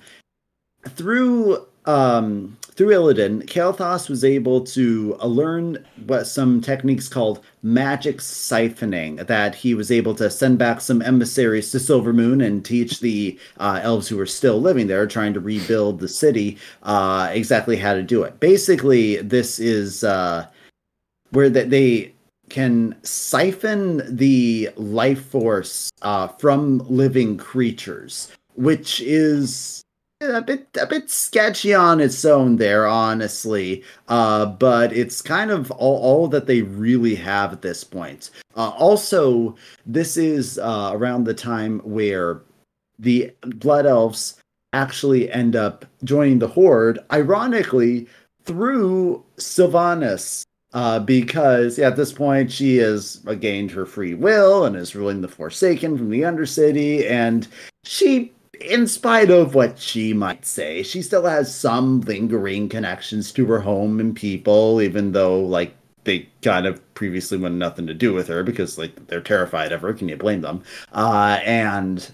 through 0.88 1.66
um, 1.86 2.58
through 2.76 2.90
Illidan, 2.90 3.46
Kael'thas 3.46 4.10
was 4.10 4.24
able 4.24 4.62
to 4.62 5.18
uh, 5.20 5.28
learn 5.28 5.86
what 6.06 6.26
some 6.26 6.62
techniques 6.62 7.08
called 7.08 7.44
magic 7.64 8.18
siphoning. 8.18 9.26
That 9.28 9.56
he 9.56 9.74
was 9.74 9.92
able 9.92 10.16
to 10.16 10.30
send 10.30 10.58
back 10.58 10.82
some 10.82 11.02
emissaries 11.02 11.72
to 11.72 11.78
Silvermoon 11.78 12.46
and 12.46 12.64
teach 12.64 13.00
the 13.00 13.38
uh, 13.58 13.80
elves 13.84 14.08
who 14.08 14.18
were 14.18 14.26
still 14.26 14.60
living 14.62 14.88
there, 14.88 15.06
trying 15.06 15.34
to 15.34 15.40
rebuild 15.40 16.00
the 16.00 16.08
city, 16.08 16.58
uh, 16.84 17.30
exactly 17.32 17.76
how 17.76 17.94
to 17.94 18.04
do 18.04 18.24
it. 18.24 18.40
Basically, 18.40 19.18
this 19.18 19.60
is 19.60 20.04
uh, 20.04 20.48
where 21.32 21.50
that 21.50 21.70
they 21.70 22.14
can 22.50 22.96
siphon 23.04 24.02
the 24.16 24.70
life 24.76 25.26
force 25.26 25.90
uh, 26.02 26.28
from 26.28 26.80
living 26.90 27.38
creatures, 27.38 28.30
which 28.56 29.00
is 29.02 29.82
a 30.22 30.42
bit 30.42 30.68
a 30.80 30.86
bit 30.86 31.10
sketchy 31.10 31.74
on 31.74 32.00
its 32.00 32.24
own 32.26 32.58
there, 32.58 32.88
honestly. 32.88 33.84
Uh, 34.08 34.46
but 34.46 34.94
it's 34.94 35.22
kind 35.22 35.52
of 35.52 35.72
all, 35.72 36.02
all 36.02 36.28
that 36.28 36.48
they 36.48 36.62
really 36.62 37.16
have 37.16 37.52
at 37.52 37.62
this 37.62 37.84
point. 37.84 38.30
Uh, 38.56 38.70
also, 38.70 39.56
this 39.86 40.18
is 40.18 40.60
uh, 40.60 40.92
around 40.94 41.24
the 41.24 41.34
time 41.34 41.80
where 41.80 42.42
the 43.00 43.32
Blood 43.42 43.86
Elves 43.86 44.40
actually 44.74 45.32
end 45.32 45.56
up 45.56 45.86
joining 46.04 46.40
the 46.40 46.48
Horde, 46.48 47.00
ironically, 47.12 48.08
through 48.46 49.24
Sylvanas. 49.38 50.46
Uh, 50.74 51.00
because 51.00 51.78
at 51.80 51.98
this 51.98 52.14
point 52.14 52.50
she 52.50 52.78
has 52.78 53.18
gained 53.42 53.70
her 53.70 53.86
free 53.86 54.14
will 54.14 54.64
and 54.64 54.78
is 54.78 54.96
ruling 54.96 55.20
the 55.20 55.28
Forsaken 55.28 55.98
from 55.98 56.10
the 56.10 56.22
Undercity, 56.22 57.12
and 57.12 57.46
she, 57.84 58.32
in 58.66 58.88
spite 58.88 59.30
of 59.30 59.56
what 59.56 59.80
she 59.80 60.14
might 60.14 60.46
say, 60.46 60.84
she 60.84 61.02
still 61.02 61.26
has 61.26 61.54
some 61.54 62.02
lingering 62.02 62.70
connections 62.70 63.32
to 63.34 63.46
her 63.48 63.60
home 63.60 64.00
and 64.00 64.16
people, 64.16 64.82
even 64.82 65.12
though 65.12 65.40
like 65.40 65.76
they 66.04 66.28
kind 66.42 66.66
of 66.66 66.94
previously 66.94 67.38
wanted 67.38 67.58
nothing 67.58 67.88
to 67.88 67.94
do 67.94 68.14
with 68.14 68.28
her 68.28 68.44
because 68.44 68.78
like 68.78 69.08
they're 69.08 69.22
terrified 69.22 69.72
of 69.72 69.82
her. 69.82 69.94
Can 69.94 70.10
you 70.10 70.18
blame 70.18 70.42
them? 70.42 70.64
Uh, 70.92 71.40
and 71.46 72.12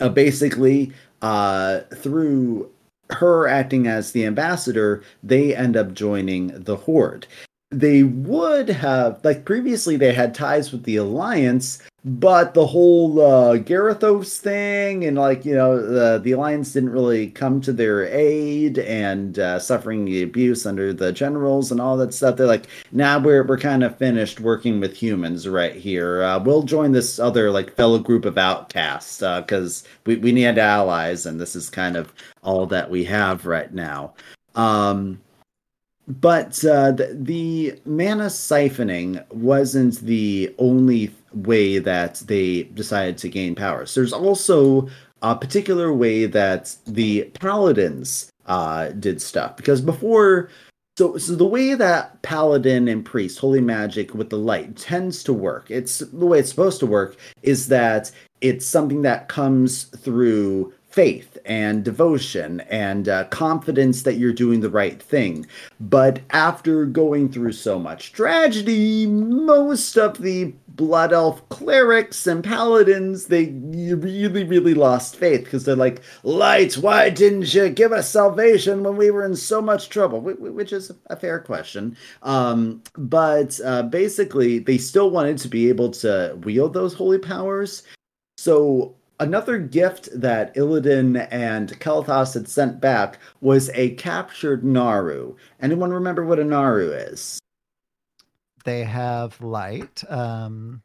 uh, 0.00 0.08
basically, 0.08 0.92
uh, 1.22 1.80
through 1.94 2.70
her 3.10 3.46
acting 3.46 3.86
as 3.86 4.12
the 4.12 4.26
ambassador, 4.26 5.02
they 5.22 5.54
end 5.54 5.76
up 5.76 5.94
joining 5.94 6.48
the 6.48 6.76
Horde. 6.76 7.26
They 7.70 8.02
would 8.02 8.68
have, 8.68 9.24
like 9.24 9.44
previously, 9.44 9.96
they 9.96 10.12
had 10.12 10.34
ties 10.34 10.70
with 10.70 10.84
the 10.84 10.96
Alliance, 10.96 11.82
but 12.06 12.52
the 12.52 12.66
whole 12.66 13.18
uh, 13.18 13.56
Garithos 13.56 14.38
thing 14.38 15.04
and, 15.06 15.16
like, 15.16 15.46
you 15.46 15.54
know, 15.54 15.80
the, 15.80 16.18
the 16.18 16.32
Alliance 16.32 16.74
didn't 16.74 16.90
really 16.90 17.28
come 17.30 17.62
to 17.62 17.72
their 17.72 18.04
aid 18.04 18.78
and 18.78 19.38
uh, 19.38 19.58
suffering 19.58 20.04
the 20.04 20.22
abuse 20.22 20.66
under 20.66 20.92
the 20.92 21.12
generals 21.12 21.72
and 21.72 21.80
all 21.80 21.96
that 21.96 22.12
stuff. 22.12 22.36
They're 22.36 22.46
like, 22.46 22.66
nah, 22.92 23.18
we're, 23.18 23.42
we're 23.42 23.56
kind 23.56 23.82
of 23.82 23.96
finished 23.96 24.38
working 24.40 24.80
with 24.80 24.94
humans 24.94 25.48
right 25.48 25.74
here. 25.74 26.22
Uh, 26.22 26.38
we'll 26.38 26.62
join 26.62 26.92
this 26.92 27.18
other, 27.18 27.50
like, 27.50 27.74
fellow 27.74 27.98
group 27.98 28.26
of 28.26 28.36
outcasts 28.36 29.20
because 29.20 29.84
we, 30.04 30.16
we 30.16 30.30
need 30.30 30.58
allies, 30.58 31.24
and 31.24 31.40
this 31.40 31.56
is 31.56 31.70
kind 31.70 31.96
of 31.96 32.12
all 32.42 32.66
that 32.66 32.90
we 32.90 33.02
have 33.04 33.46
right 33.46 33.72
now. 33.72 34.12
Um, 34.56 35.22
but 36.06 36.62
uh, 36.66 36.92
the, 36.92 37.16
the 37.18 37.80
mana 37.86 38.26
siphoning 38.26 39.26
wasn't 39.32 40.00
the 40.00 40.54
only 40.58 41.10
way 41.34 41.78
that 41.78 42.22
they 42.26 42.64
decided 42.64 43.18
to 43.18 43.28
gain 43.28 43.54
powers. 43.54 43.94
There's 43.94 44.12
also 44.12 44.88
a 45.22 45.34
particular 45.34 45.92
way 45.92 46.26
that 46.26 46.76
the 46.86 47.24
paladins 47.40 48.30
uh, 48.46 48.88
did 48.90 49.20
stuff 49.22 49.56
because 49.56 49.80
before. 49.80 50.50
So, 50.96 51.16
so 51.18 51.34
the 51.34 51.44
way 51.44 51.74
that 51.74 52.22
paladin 52.22 52.86
and 52.86 53.04
priest, 53.04 53.40
holy 53.40 53.60
magic 53.60 54.14
with 54.14 54.30
the 54.30 54.38
light, 54.38 54.76
tends 54.76 55.24
to 55.24 55.32
work, 55.32 55.68
it's 55.68 55.98
the 55.98 56.26
way 56.26 56.38
it's 56.38 56.50
supposed 56.50 56.78
to 56.80 56.86
work, 56.86 57.16
is 57.42 57.66
that 57.68 58.12
it's 58.40 58.64
something 58.64 59.02
that 59.02 59.28
comes 59.28 59.84
through 59.84 60.72
faith 60.94 61.36
and 61.44 61.82
devotion 61.82 62.60
and 62.70 63.08
uh, 63.08 63.24
confidence 63.24 64.04
that 64.04 64.14
you're 64.14 64.32
doing 64.32 64.60
the 64.60 64.70
right 64.70 65.02
thing. 65.02 65.44
But 65.80 66.20
after 66.30 66.86
going 66.86 67.32
through 67.32 67.52
so 67.52 67.80
much 67.80 68.12
tragedy, 68.12 69.04
most 69.04 69.96
of 69.98 70.18
the 70.18 70.54
blood 70.74 71.12
elf 71.12 71.48
clerics 71.50 72.26
and 72.26 72.42
paladins 72.42 73.26
they 73.26 73.46
really 73.46 74.44
really 74.44 74.74
lost 74.74 75.16
faith 75.16 75.44
because 75.44 75.64
they're 75.64 75.76
like 75.76 76.02
light 76.24 76.74
why 76.74 77.08
didn't 77.08 77.52
you 77.54 77.68
give 77.68 77.92
us 77.92 78.10
salvation 78.10 78.82
when 78.82 78.96
we 78.96 79.10
were 79.10 79.24
in 79.24 79.36
so 79.36 79.62
much 79.62 79.88
trouble 79.88 80.20
Wh- 80.20 80.36
wh- 80.38 80.54
which 80.54 80.72
is 80.72 80.90
a 81.06 81.16
fair 81.16 81.38
question 81.38 81.96
um, 82.22 82.82
but 82.96 83.60
uh, 83.64 83.84
basically 83.84 84.58
they 84.58 84.78
still 84.78 85.10
wanted 85.10 85.38
to 85.38 85.48
be 85.48 85.68
able 85.68 85.90
to 85.92 86.36
wield 86.42 86.74
those 86.74 86.94
holy 86.94 87.18
powers 87.18 87.84
so 88.36 88.96
another 89.20 89.58
gift 89.58 90.08
that 90.12 90.54
Illidan 90.54 91.28
and 91.30 91.78
Kael'thas 91.80 92.34
had 92.34 92.48
sent 92.48 92.80
back 92.80 93.18
was 93.40 93.70
a 93.74 93.90
captured 93.90 94.64
Naaru. 94.64 95.36
Anyone 95.60 95.92
remember 95.92 96.24
what 96.24 96.38
a 96.38 96.44
Naaru 96.44 96.90
is? 96.90 97.38
They 98.64 98.84
have 98.84 99.40
light. 99.40 100.02
Um, 100.10 100.82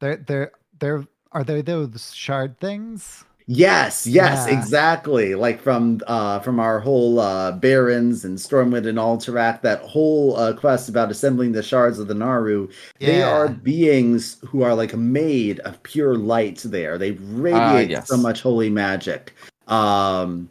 they're 0.00 0.16
they're 0.16 0.52
they're 0.78 1.04
are 1.32 1.44
they 1.44 1.62
those 1.62 2.12
shard 2.14 2.58
things? 2.58 3.24
Yes, 3.46 4.06
yes, 4.06 4.46
Yeah. 4.48 4.56
exactly. 4.58 5.34
Like 5.34 5.60
from 5.60 6.00
uh 6.06 6.38
from 6.40 6.60
our 6.60 6.78
whole 6.78 7.18
uh 7.18 7.52
Barrens 7.52 8.24
and 8.24 8.38
Stormwind 8.38 8.86
and 8.86 8.98
Alterac, 8.98 9.62
that 9.62 9.80
whole 9.82 10.36
uh, 10.36 10.52
quest 10.52 10.88
about 10.88 11.10
assembling 11.10 11.52
the 11.52 11.62
shards 11.62 11.98
of 11.98 12.06
the 12.06 12.14
Naaru. 12.14 12.68
They 13.00 13.22
are 13.22 13.48
beings 13.48 14.36
who 14.46 14.62
are 14.62 14.74
like 14.74 14.94
made 14.96 15.58
of 15.60 15.82
pure 15.82 16.14
light 16.14 16.62
there. 16.64 16.96
They 16.96 17.12
radiate 17.12 17.90
yes. 17.90 18.08
so 18.08 18.16
much 18.16 18.40
holy 18.40 18.70
magic. 18.70 19.34
Um 19.66 20.48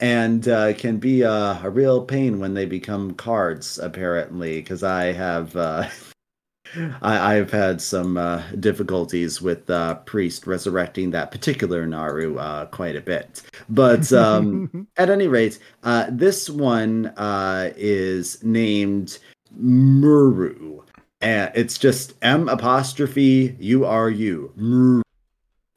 and 0.00 0.48
uh, 0.48 0.72
can 0.74 0.96
be 0.98 1.24
uh, 1.24 1.62
a 1.62 1.70
real 1.70 2.04
pain 2.04 2.40
when 2.40 2.54
they 2.54 2.66
become 2.66 3.12
cards, 3.14 3.78
apparently, 3.78 4.60
because 4.60 4.82
I 4.82 5.12
have 5.12 5.54
uh, 5.56 5.88
I, 7.02 7.36
I've 7.36 7.50
had 7.50 7.80
some 7.80 8.16
uh, 8.16 8.42
difficulties 8.60 9.42
with 9.42 9.68
uh, 9.70 9.96
priest 9.96 10.46
resurrecting 10.46 11.10
that 11.10 11.30
particular 11.30 11.86
Naaru 11.86 12.38
uh, 12.38 12.66
quite 12.66 12.96
a 12.96 13.00
bit. 13.00 13.42
But 13.68 14.12
um, 14.12 14.86
at 14.96 15.10
any 15.10 15.26
rate, 15.26 15.58
uh, 15.82 16.06
this 16.10 16.48
one 16.48 17.06
uh, 17.16 17.72
is 17.76 18.42
named 18.42 19.18
M'uru. 19.60 20.82
And 21.20 21.50
it's 21.54 21.76
just 21.76 22.14
M 22.22 22.48
apostrophe 22.48 23.56
U 23.58 23.84
R 23.84 24.08
U. 24.08 24.52
M'uru. 24.56 25.02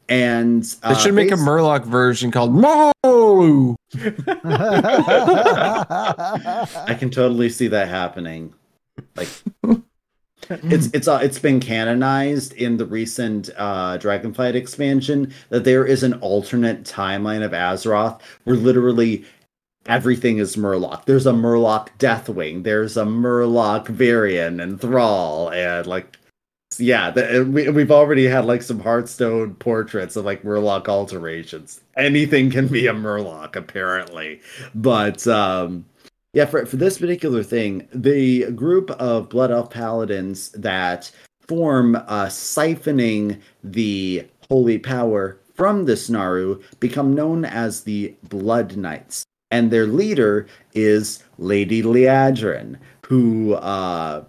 And 0.10 0.64
They 0.64 0.90
uh, 0.90 0.96
should 0.96 1.14
make 1.14 1.32
a 1.32 1.36
bas- 1.36 1.46
Murloc 1.46 1.86
version 1.86 2.30
called 2.30 2.54
I 6.86 6.96
can 6.98 7.10
totally 7.10 7.50
see 7.50 7.68
that 7.68 7.88
happening. 7.88 8.54
Like 9.16 9.30
it's 10.50 10.88
it's 10.94 11.08
uh, 11.08 11.20
it's 11.22 11.40
been 11.40 11.60
canonized 11.60 12.54
in 12.54 12.78
the 12.78 12.86
recent 12.86 13.50
uh 13.58 13.98
Dragonflight 13.98 14.56
expansion 14.56 15.34
that 15.50 15.64
there 15.64 15.86
is 15.86 16.04
an 16.04 16.14
alternate 16.16 16.84
timeline 16.84 17.44
of 17.44 17.52
Azeroth 17.52 18.22
where 18.44 18.56
literally 18.56 19.26
everything 19.86 20.38
is 20.38 20.56
Murloc. 20.56 21.06
There's 21.06 21.26
a 21.26 21.32
Murloc 21.32 21.90
Deathwing, 21.98 22.64
there's 22.64 22.98
a 22.98 23.06
Murloc 23.06 23.88
Varian 23.88 24.60
and 24.60 24.80
Thrall 24.80 25.52
and 25.52 25.88
like 25.88 26.18
yeah, 26.80 27.12
the, 27.12 27.48
we, 27.50 27.70
we've 27.70 27.92
already 27.92 28.26
had 28.26 28.46
like 28.46 28.62
some 28.62 28.82
Hearthstone 28.82 29.58
portraits 29.60 30.16
of 30.16 30.26
like 30.26 30.44
Murloc 30.44 30.88
alterations. 30.88 31.82
Anything 31.98 32.50
can 32.50 32.68
be 32.68 32.88
a 32.88 32.94
Murloc, 32.94 33.56
apparently. 33.56 34.42
But 34.74 35.26
um, 35.28 35.86
yeah, 36.34 36.46
for, 36.46 36.66
for 36.66 36.78
this 36.78 36.98
particular 36.98 37.44
thing, 37.44 37.88
the 37.94 38.52
group 38.52 38.92
of 38.92 39.30
Blood 39.30 39.52
Elf 39.52 39.70
Paladins 39.70 40.50
that 40.52 41.12
form 41.48 41.96
uh, 41.96 42.26
siphoning 42.28 43.40
the 43.64 44.28
holy 44.50 44.78
power 44.80 45.40
from 45.54 45.86
this 45.86 46.10
Naaru 46.10 46.62
become 46.80 47.14
known 47.14 47.46
as 47.46 47.84
the 47.84 48.16
Blood 48.24 48.76
Knights. 48.76 49.24
And 49.52 49.70
their 49.70 49.86
leader 49.86 50.48
is 50.74 51.24
Lady 51.38 51.84
Liadrin, 51.84 52.80
who 53.06 53.54
uh, 53.54 54.24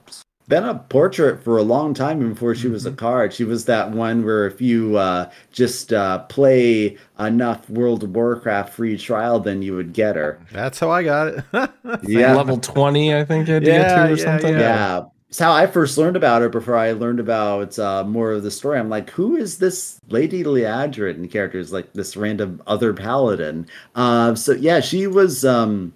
been 0.48 0.64
a 0.64 0.74
portrait 0.78 1.42
for 1.42 1.56
a 1.58 1.62
long 1.62 1.94
time 1.94 2.28
before 2.32 2.54
she 2.54 2.68
was 2.68 2.84
a 2.86 2.92
card. 2.92 3.32
She 3.32 3.44
was 3.44 3.64
that 3.64 3.90
one 3.90 4.24
where 4.24 4.46
if 4.46 4.60
you 4.60 4.96
uh, 4.96 5.30
just 5.52 5.92
uh, 5.92 6.20
play 6.24 6.98
enough 7.18 7.68
World 7.70 8.04
of 8.04 8.10
Warcraft 8.14 8.72
free 8.74 8.96
trial, 8.98 9.40
then 9.40 9.62
you 9.62 9.74
would 9.74 9.92
get 9.92 10.16
her. 10.16 10.40
That's 10.52 10.78
how 10.78 10.90
I 10.90 11.02
got 11.02 11.28
it. 11.28 11.44
Yeah, 12.02 12.34
Level 12.36 12.58
20, 12.58 13.14
I 13.14 13.24
think 13.24 13.48
you 13.48 13.54
had 13.54 13.64
Yeah, 13.64 13.94
to 13.94 14.12
or 14.12 14.16
yeah, 14.16 14.16
something. 14.16 14.52
yeah. 14.52 14.60
yeah. 14.60 15.02
It's 15.28 15.38
how 15.38 15.52
I 15.52 15.66
first 15.66 15.98
learned 15.98 16.16
about 16.16 16.42
her 16.42 16.48
before 16.48 16.76
I 16.76 16.92
learned 16.92 17.18
about 17.18 17.76
uh, 17.78 18.04
more 18.04 18.32
of 18.32 18.44
the 18.44 18.50
story. 18.52 18.78
I'm 18.78 18.88
like, 18.88 19.10
who 19.10 19.34
is 19.36 19.58
this 19.58 19.98
Lady 20.08 20.44
Liadrin 20.44 21.28
character? 21.30 21.58
Is 21.58 21.72
like 21.72 21.92
this 21.92 22.16
random 22.16 22.62
other 22.68 22.92
paladin. 22.94 23.66
Uh, 23.96 24.34
so 24.36 24.52
yeah, 24.52 24.80
she 24.80 25.06
was. 25.08 25.44
Um, 25.44 25.92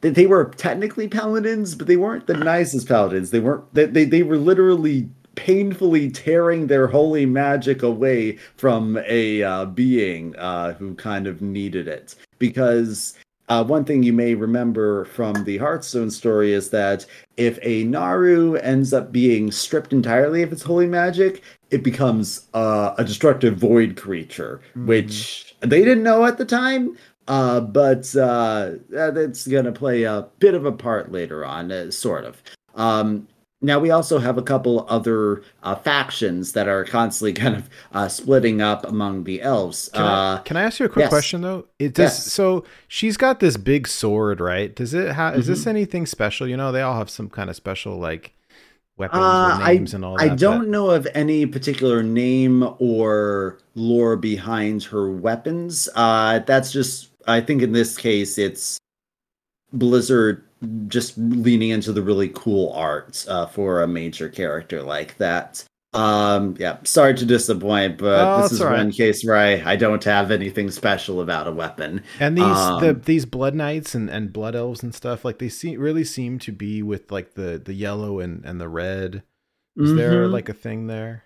they, 0.00 0.10
they 0.10 0.26
were 0.26 0.46
technically 0.56 1.08
paladins, 1.08 1.74
but 1.74 1.86
they 1.86 1.96
weren't 1.96 2.26
the 2.26 2.34
nicest 2.34 2.88
paladins. 2.88 3.30
They 3.30 3.40
weren't. 3.40 3.72
They 3.74 3.86
they, 3.86 4.04
they 4.04 4.22
were 4.22 4.38
literally 4.38 5.08
painfully 5.34 6.10
tearing 6.10 6.66
their 6.66 6.88
holy 6.88 7.24
magic 7.24 7.82
away 7.82 8.36
from 8.56 8.98
a 9.06 9.42
uh, 9.42 9.64
being 9.66 10.34
uh, 10.36 10.72
who 10.74 10.94
kind 10.96 11.28
of 11.28 11.40
needed 11.40 11.86
it 11.86 12.16
because 12.40 13.16
uh, 13.48 13.64
one 13.64 13.84
thing 13.84 14.02
you 14.02 14.12
may 14.12 14.34
remember 14.34 15.06
from 15.06 15.44
the 15.44 15.56
Hearthstone 15.56 16.10
story 16.10 16.52
is 16.52 16.70
that 16.70 17.06
if 17.36 17.58
a 17.62 17.84
Naaru 17.84 18.56
ends 18.56 18.92
up 18.92 19.10
being 19.10 19.50
stripped 19.50 19.92
entirely 19.92 20.42
of 20.42 20.52
its 20.52 20.62
holy 20.62 20.86
magic, 20.86 21.42
it 21.70 21.82
becomes 21.82 22.46
uh, 22.52 22.94
a 22.98 23.04
destructive 23.04 23.56
void 23.56 23.96
creature, 23.96 24.60
which 24.74 25.54
they 25.60 25.82
didn't 25.84 26.02
know 26.02 26.26
at 26.26 26.36
the 26.36 26.44
time. 26.44 26.96
Uh, 27.28 27.60
but 27.60 28.14
uh, 28.16 28.72
that's 28.88 29.46
going 29.46 29.66
to 29.66 29.72
play 29.72 30.02
a 30.04 30.26
bit 30.40 30.54
of 30.54 30.64
a 30.64 30.72
part 30.72 31.12
later 31.12 31.44
on, 31.44 31.70
uh, 31.70 31.90
sort 31.90 32.24
of. 32.24 32.42
Um, 32.74 33.28
now 33.60 33.78
we 33.80 33.90
also 33.90 34.18
have 34.20 34.38
a 34.38 34.42
couple 34.42 34.86
other 34.88 35.42
uh, 35.64 35.74
factions 35.74 36.52
that 36.52 36.68
are 36.68 36.84
constantly 36.84 37.32
kind 37.42 37.54
of 37.56 37.68
uh, 37.92 38.08
splitting 38.08 38.62
up 38.62 38.86
among 38.86 39.24
the 39.24 39.42
elves. 39.42 39.90
Can, 39.92 40.02
I, 40.02 40.34
uh, 40.34 40.38
can 40.42 40.56
I 40.56 40.62
ask 40.62 40.80
you 40.80 40.86
a 40.86 40.88
quick 40.88 41.04
yes. 41.04 41.08
question 41.10 41.40
though? 41.42 41.66
It 41.78 41.92
does 41.94 42.12
Yes. 42.12 42.32
so 42.32 42.64
she's 42.86 43.16
got 43.16 43.40
this 43.40 43.56
big 43.56 43.86
sword, 43.88 44.40
right? 44.40 44.74
Does 44.74 44.94
it 44.94 45.12
have 45.12 45.34
is 45.36 45.44
Mm-hmm. 45.44 45.52
this 45.52 45.66
anything 45.66 46.06
special? 46.06 46.46
You 46.48 46.56
know, 46.56 46.72
they 46.72 46.82
all 46.82 46.96
have 46.96 47.10
some 47.10 47.28
kind 47.28 47.50
of 47.50 47.56
special 47.56 47.98
like 47.98 48.32
weapons 48.96 49.22
Uh, 49.22 49.58
names 49.66 49.92
and 49.92 50.04
all 50.04 50.16
that. 50.16 50.30
I 50.30 50.34
don't 50.34 50.68
know 50.70 50.90
of 50.90 51.06
any 51.14 51.44
particular 51.46 52.02
name 52.02 52.64
or 52.78 53.58
lore 53.74 54.16
behind 54.16 54.84
her 54.84 55.10
weapons. 55.10 55.88
Uh, 55.96 56.38
that's 56.40 56.70
just, 56.72 57.08
I 57.28 57.40
think 57.40 57.62
in 57.62 57.72
this 57.72 57.96
case, 57.96 58.38
it's 58.38 58.78
Blizzard 59.72 60.44
just 60.88 61.16
leaning 61.18 61.70
into 61.70 61.92
the 61.92 62.02
really 62.02 62.30
cool 62.30 62.72
art 62.72 63.24
uh, 63.28 63.46
for 63.46 63.82
a 63.82 63.86
major 63.88 64.28
character 64.28 64.82
like 64.82 65.16
that. 65.18 65.64
Um, 65.94 66.54
yeah, 66.58 66.78
sorry 66.84 67.14
to 67.14 67.24
disappoint, 67.24 67.98
but 67.98 68.20
Oh, 68.38 68.42
this 68.42 68.52
is 68.52 68.60
right. 68.62 68.76
one 68.76 68.90
case 68.92 69.24
where 69.24 69.36
I, 69.36 69.72
I 69.72 69.76
don't 69.76 70.02
have 70.04 70.30
anything 70.30 70.70
special 70.70 71.20
about 71.20 71.46
a 71.46 71.52
weapon. 71.52 72.02
And 72.20 72.36
these 72.36 72.44
the 72.44 72.90
Um, 72.90 73.02
these 73.04 73.24
blood 73.24 73.54
knights 73.54 73.94
and, 73.94 74.10
and 74.10 74.32
blood 74.32 74.54
elves 74.54 74.82
and 74.82 74.94
stuff 74.94 75.24
like 75.24 75.38
they 75.38 75.48
seem 75.48 75.80
really 75.80 76.04
seem 76.04 76.38
to 76.40 76.52
be 76.52 76.82
with 76.82 77.10
like 77.10 77.34
the 77.34 77.60
the 77.64 77.72
yellow 77.72 78.20
and 78.20 78.44
and 78.44 78.60
the 78.60 78.68
red. 78.68 79.22
Is 79.76 79.94
there 79.94 80.26
Mhm. 80.26 80.32
like 80.32 80.48
a 80.48 80.52
thing 80.54 80.88
there? 80.88 81.24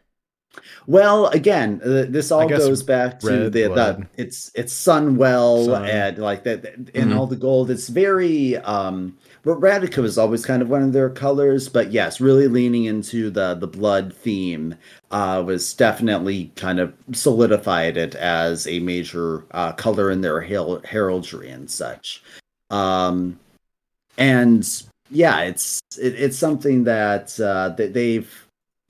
Well, 0.87 1.27
again, 1.29 1.81
uh, 1.85 2.07
this 2.09 2.31
all 2.31 2.49
goes 2.49 2.83
back 2.83 3.21
to 3.21 3.49
the, 3.51 3.69
the 3.69 4.07
it's 4.17 4.51
it's 4.55 4.75
Sunwell 4.75 5.67
Sun. 5.67 5.89
and 5.89 6.19
like 6.19 6.43
that 6.45 6.65
and 6.65 6.89
Mhm. 6.95 7.17
all 7.17 7.27
the 7.27 7.37
gold. 7.37 7.71
It's 7.71 7.89
very 7.89 8.57
um 8.59 9.17
but 9.45 9.61
Radica 9.61 10.01
was 10.01 10.19
always 10.19 10.45
kind 10.47 10.63
of 10.63 10.69
one 10.71 10.83
of 10.83 10.93
their 10.93 11.11
colors, 11.11 11.69
but 11.69 11.91
yes, 11.91 12.21
really 12.21 12.49
leaning 12.49 12.85
into 12.85 13.31
the 13.31 13.55
the 13.55 13.67
blood 13.67 14.13
theme 14.15 14.75
uh 15.11 15.43
was 15.45 15.73
definitely 15.75 16.53
kind 16.57 16.81
of 16.81 16.93
solidified 17.13 17.97
it 17.97 18.15
as 18.17 18.67
a 18.67 18.79
major 18.81 19.45
uh 19.53 19.73
color 19.73 20.11
in 20.11 20.21
their 20.21 20.41
heraldry 20.41 21.49
and 21.51 21.71
such. 21.71 22.23
Um 22.71 23.39
and 24.19 24.69
yeah, 25.11 25.41
it's 25.41 25.81
it, 26.01 26.15
it's 26.15 26.37
something 26.39 26.85
that 26.85 27.39
uh 27.41 27.71
that 27.71 27.95
they've 27.95 28.42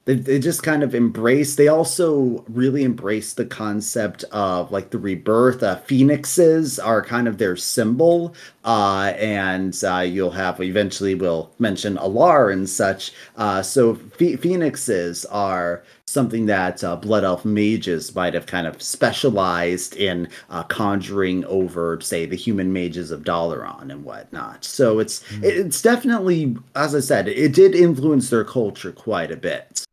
they, 0.04 0.14
they 0.14 0.38
just 0.38 0.62
kind 0.62 0.82
of 0.82 0.94
embrace 0.94 1.54
they 1.54 1.68
also 1.68 2.44
really 2.48 2.82
embrace 2.82 3.34
the 3.34 3.44
concept 3.44 4.24
of 4.32 4.72
like 4.72 4.90
the 4.90 4.98
rebirth. 4.98 5.62
Uh, 5.62 5.76
phoenixes 5.76 6.78
are 6.78 7.04
kind 7.04 7.28
of 7.28 7.38
their 7.38 7.56
symbol 7.56 8.34
uh, 8.64 9.12
and 9.16 9.82
uh, 9.84 9.98
you'll 9.98 10.30
have 10.30 10.60
eventually 10.60 11.14
we'll 11.14 11.52
mention 11.58 11.96
Al'ar 11.98 12.52
and 12.52 12.68
such. 12.68 13.12
Uh, 13.36 13.62
so 13.62 13.94
ph- 13.94 14.40
phoenixes 14.40 15.24
are 15.26 15.84
something 16.06 16.46
that 16.46 16.82
uh, 16.84 16.96
blood 16.96 17.24
elf 17.24 17.44
mages 17.44 18.14
might 18.14 18.34
have 18.34 18.46
kind 18.46 18.66
of 18.66 18.82
specialized 18.82 19.96
in 19.96 20.28
uh, 20.50 20.62
conjuring 20.64 21.44
over 21.46 22.00
say 22.00 22.26
the 22.26 22.36
human 22.36 22.72
mages 22.72 23.10
of 23.10 23.22
dalaran 23.22 23.90
and 23.90 24.04
whatnot. 24.04 24.64
So 24.64 24.98
it's 24.98 25.24
it's 25.42 25.80
definitely 25.80 26.56
as 26.74 26.94
i 26.94 27.00
said 27.00 27.28
it 27.28 27.54
did 27.54 27.74
influence 27.74 28.30
their 28.30 28.44
culture 28.44 28.92
quite 28.92 29.30
a 29.30 29.36
bit 29.36 29.84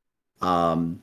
um, 0.42 1.02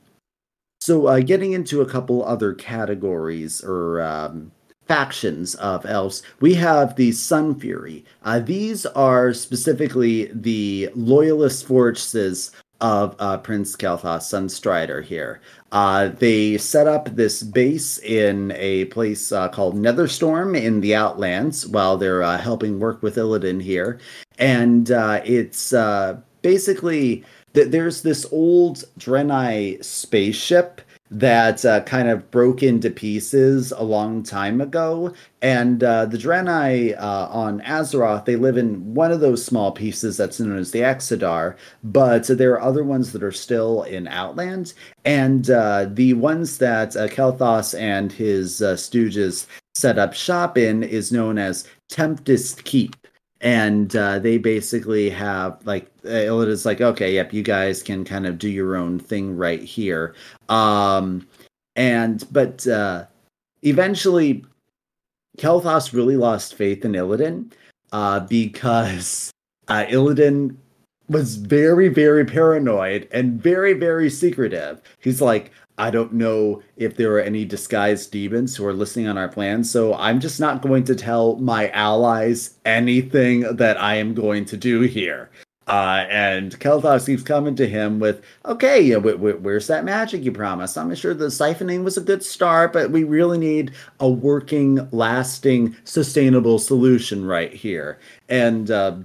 so 0.79 1.07
uh, 1.07 1.19
getting 1.19 1.53
into 1.53 1.81
a 1.81 1.85
couple 1.85 2.23
other 2.23 2.53
categories 2.53 3.63
or 3.63 4.01
um, 4.01 4.51
factions 4.87 5.55
of 5.55 5.85
elves, 5.85 6.23
we 6.39 6.53
have 6.53 6.95
the 6.95 7.09
Sunfury. 7.09 8.03
Uh, 8.23 8.39
these 8.39 8.85
are 8.85 9.33
specifically 9.33 10.31
the 10.33 10.89
loyalist 10.95 11.65
forces 11.65 12.51
of 12.79 13.15
uh, 13.19 13.37
Prince 13.37 13.75
Kael'thas 13.75 14.21
Sunstrider 14.21 15.03
here. 15.03 15.41
Uh, 15.71 16.09
they 16.09 16.57
set 16.57 16.87
up 16.87 17.09
this 17.15 17.43
base 17.43 17.97
in 17.99 18.51
a 18.55 18.85
place 18.85 19.31
uh, 19.31 19.49
called 19.49 19.75
Netherstorm 19.75 20.59
in 20.59 20.81
the 20.81 20.95
Outlands 20.95 21.67
while 21.67 21.97
they're 21.97 22.23
uh, 22.23 22.37
helping 22.37 22.79
work 22.79 23.01
with 23.01 23.15
Illidan 23.15 23.61
here. 23.61 23.99
And 24.37 24.91
uh, 24.91 25.21
it's 25.25 25.73
uh, 25.73 26.19
basically 26.41 27.25
th- 27.57 27.71
there's 27.71 28.03
this 28.03 28.25
old 28.31 28.83
Draenei 28.99 29.83
spaceship 29.83 30.81
that 31.09 31.65
uh, 31.65 31.81
kind 31.83 32.09
of 32.09 32.29
broke 32.29 32.61
into 32.61 32.89
pieces 32.89 33.71
a 33.71 33.81
long 33.81 34.21
time 34.21 34.59
ago. 34.61 35.13
And 35.41 35.83
uh, 35.83 36.05
the 36.05 36.17
Draenei 36.17 36.99
uh, 37.01 37.29
on 37.31 37.61
Azeroth, 37.61 38.25
they 38.25 38.35
live 38.35 38.57
in 38.57 38.93
one 38.93 39.11
of 39.11 39.21
those 39.21 39.43
small 39.43 39.71
pieces 39.71 40.17
that's 40.17 40.39
known 40.39 40.57
as 40.57 40.71
the 40.71 40.81
Exodar, 40.81 41.55
but 41.83 42.27
there 42.27 42.51
are 42.51 42.61
other 42.61 42.83
ones 42.83 43.11
that 43.13 43.23
are 43.23 43.31
still 43.31 43.83
in 43.83 44.07
Outland. 44.07 44.73
And 45.05 45.49
uh, 45.49 45.87
the 45.89 46.13
ones 46.13 46.57
that 46.59 46.95
uh, 46.95 47.07
Kael'thas 47.07 47.79
and 47.79 48.11
his 48.11 48.61
uh, 48.61 48.73
stooges 48.73 49.47
set 49.75 49.97
up 49.97 50.13
shop 50.13 50.57
in 50.57 50.83
is 50.83 51.11
known 51.11 51.37
as 51.37 51.67
Tempest 51.89 52.65
Keep 52.65 53.06
and 53.41 53.95
uh, 53.95 54.19
they 54.19 54.37
basically 54.37 55.09
have 55.09 55.65
like 55.65 55.91
uh, 56.05 56.09
Illida's 56.09 56.65
like, 56.65 56.81
okay, 56.81 57.13
yep, 57.13 57.33
you 57.33 57.43
guys 57.43 57.83
can 57.83 58.03
kind 58.03 58.25
of 58.25 58.37
do 58.37 58.49
your 58.49 58.75
own 58.75 58.99
thing 58.99 59.35
right 59.35 59.61
here. 59.61 60.15
Um, 60.49 61.27
and 61.75 62.25
but 62.31 62.65
uh, 62.67 63.05
eventually, 63.61 64.43
Kael'thas 65.37 65.93
really 65.93 66.17
lost 66.17 66.55
faith 66.55 66.83
in 66.83 66.93
Illidan 66.93 67.51
uh, 67.91 68.21
because 68.21 69.31
uh, 69.67 69.85
Illidan 69.85 70.55
was 71.09 71.35
very, 71.35 71.87
very 71.87 72.25
paranoid 72.25 73.07
and 73.11 73.41
very, 73.41 73.73
very 73.73 74.09
secretive. 74.09 74.81
He's 74.99 75.21
like, 75.21 75.51
I 75.77 75.91
don't 75.91 76.13
know 76.13 76.63
if 76.75 76.95
there 76.95 77.13
are 77.13 77.19
any 77.21 77.45
disguised 77.45 78.11
demons 78.11 78.55
who 78.55 78.65
are 78.65 78.73
listening 78.73 79.07
on 79.07 79.17
our 79.17 79.29
plan, 79.29 79.63
so 79.63 79.93
I'm 79.93 80.19
just 80.19 80.39
not 80.39 80.61
going 80.61 80.83
to 80.85 80.95
tell 80.95 81.35
my 81.35 81.69
allies 81.69 82.57
anything 82.65 83.41
that 83.41 83.79
I 83.79 83.95
am 83.95 84.13
going 84.15 84.45
to 84.45 84.57
do 84.57 84.81
here. 84.81 85.29
Uh, 85.67 86.05
and 86.09 86.57
Kael'thas 86.59 87.05
keeps 87.05 87.23
coming 87.23 87.53
to 87.57 87.67
him 87.67 87.99
with, 87.99 88.23
okay, 88.45 88.81
yeah, 88.81 88.99
wh- 88.99 89.17
wh- 89.17 89.41
where's 89.43 89.67
that 89.67 89.83
magic 89.83 90.23
you 90.23 90.31
promised? 90.31 90.77
I'm 90.77 90.95
sure 90.95 91.13
the 91.13 91.25
siphoning 91.25 91.83
was 91.83 91.97
a 91.97 92.01
good 92.01 92.23
start, 92.23 92.71
but 92.71 92.89
we 92.89 93.03
really 93.03 93.37
need 93.37 93.73
a 93.99 94.09
working, 94.09 94.87
lasting, 94.91 95.75
sustainable 95.83 96.57
solution 96.57 97.25
right 97.25 97.53
here. 97.53 97.99
And 98.29 98.71
uh, 98.71 98.95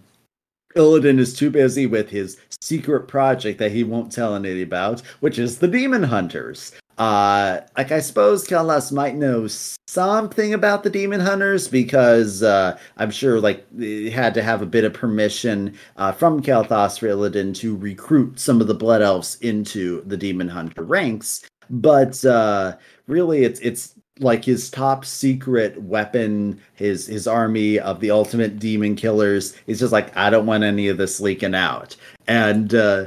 Illidan 0.75 1.19
is 1.19 1.35
too 1.35 1.51
busy 1.51 1.87
with 1.87 2.11
his 2.11 2.39
secret 2.61 3.09
project 3.09 3.59
that 3.59 3.73
he 3.73 3.85
won't 3.85 4.13
tell 4.13 4.35
anybody 4.35 4.63
about, 4.63 5.01
which 5.21 5.39
is 5.39 5.59
the 5.59 5.69
Demon 5.69 6.05
Hunters. 6.05 6.73
Uh, 6.99 7.61
like 7.77 7.91
I 7.91 8.01
suppose 8.01 8.47
Kael'thas 8.47 8.93
might 8.93 9.15
know 9.15 9.47
something 9.49 10.53
about 10.53 10.83
the 10.83 10.91
Demon 10.91 11.21
Hunters 11.21 11.67
because 11.67 12.43
uh, 12.43 12.79
I'm 12.99 13.11
sure 13.11 13.41
like 13.41 13.67
he 13.79 14.11
had 14.11 14.35
to 14.35 14.43
have 14.43 14.63
a 14.63 14.67
bit 14.67 14.85
of 14.85 14.93
permission 14.93 15.75
uh, 15.97 16.13
from 16.13 16.43
Kael'thas 16.43 16.99
for 16.99 17.09
Illidan 17.09 17.55
to 17.57 17.77
recruit 17.77 18.39
some 18.39 18.61
of 18.61 18.67
the 18.67 18.75
Blood 18.75 19.03
Elves 19.03 19.37
into 19.41 20.03
the 20.03 20.17
Demon 20.17 20.49
Hunter 20.49 20.83
ranks. 20.83 21.43
But 21.71 22.23
uh, 22.25 22.77
really, 23.07 23.45
it's 23.45 23.61
it's 23.61 23.95
like 24.23 24.45
his 24.45 24.71
top 24.71 25.05
secret 25.05 25.81
weapon, 25.83 26.61
his 26.75 27.07
his 27.07 27.27
army 27.27 27.79
of 27.79 28.01
the 28.01 28.11
ultimate 28.11 28.59
demon 28.59 28.97
killers. 28.97 29.55
He's 29.67 29.81
just 29.81 29.93
like, 29.93 30.17
I 30.17 30.31
don't 30.31 30.47
want 30.47 30.65
any 30.65 30.89
of 30.89 30.97
this 30.97 31.21
leaking 31.21 31.55
out. 31.55 31.97
And 32.27 32.75
uh, 32.75 33.07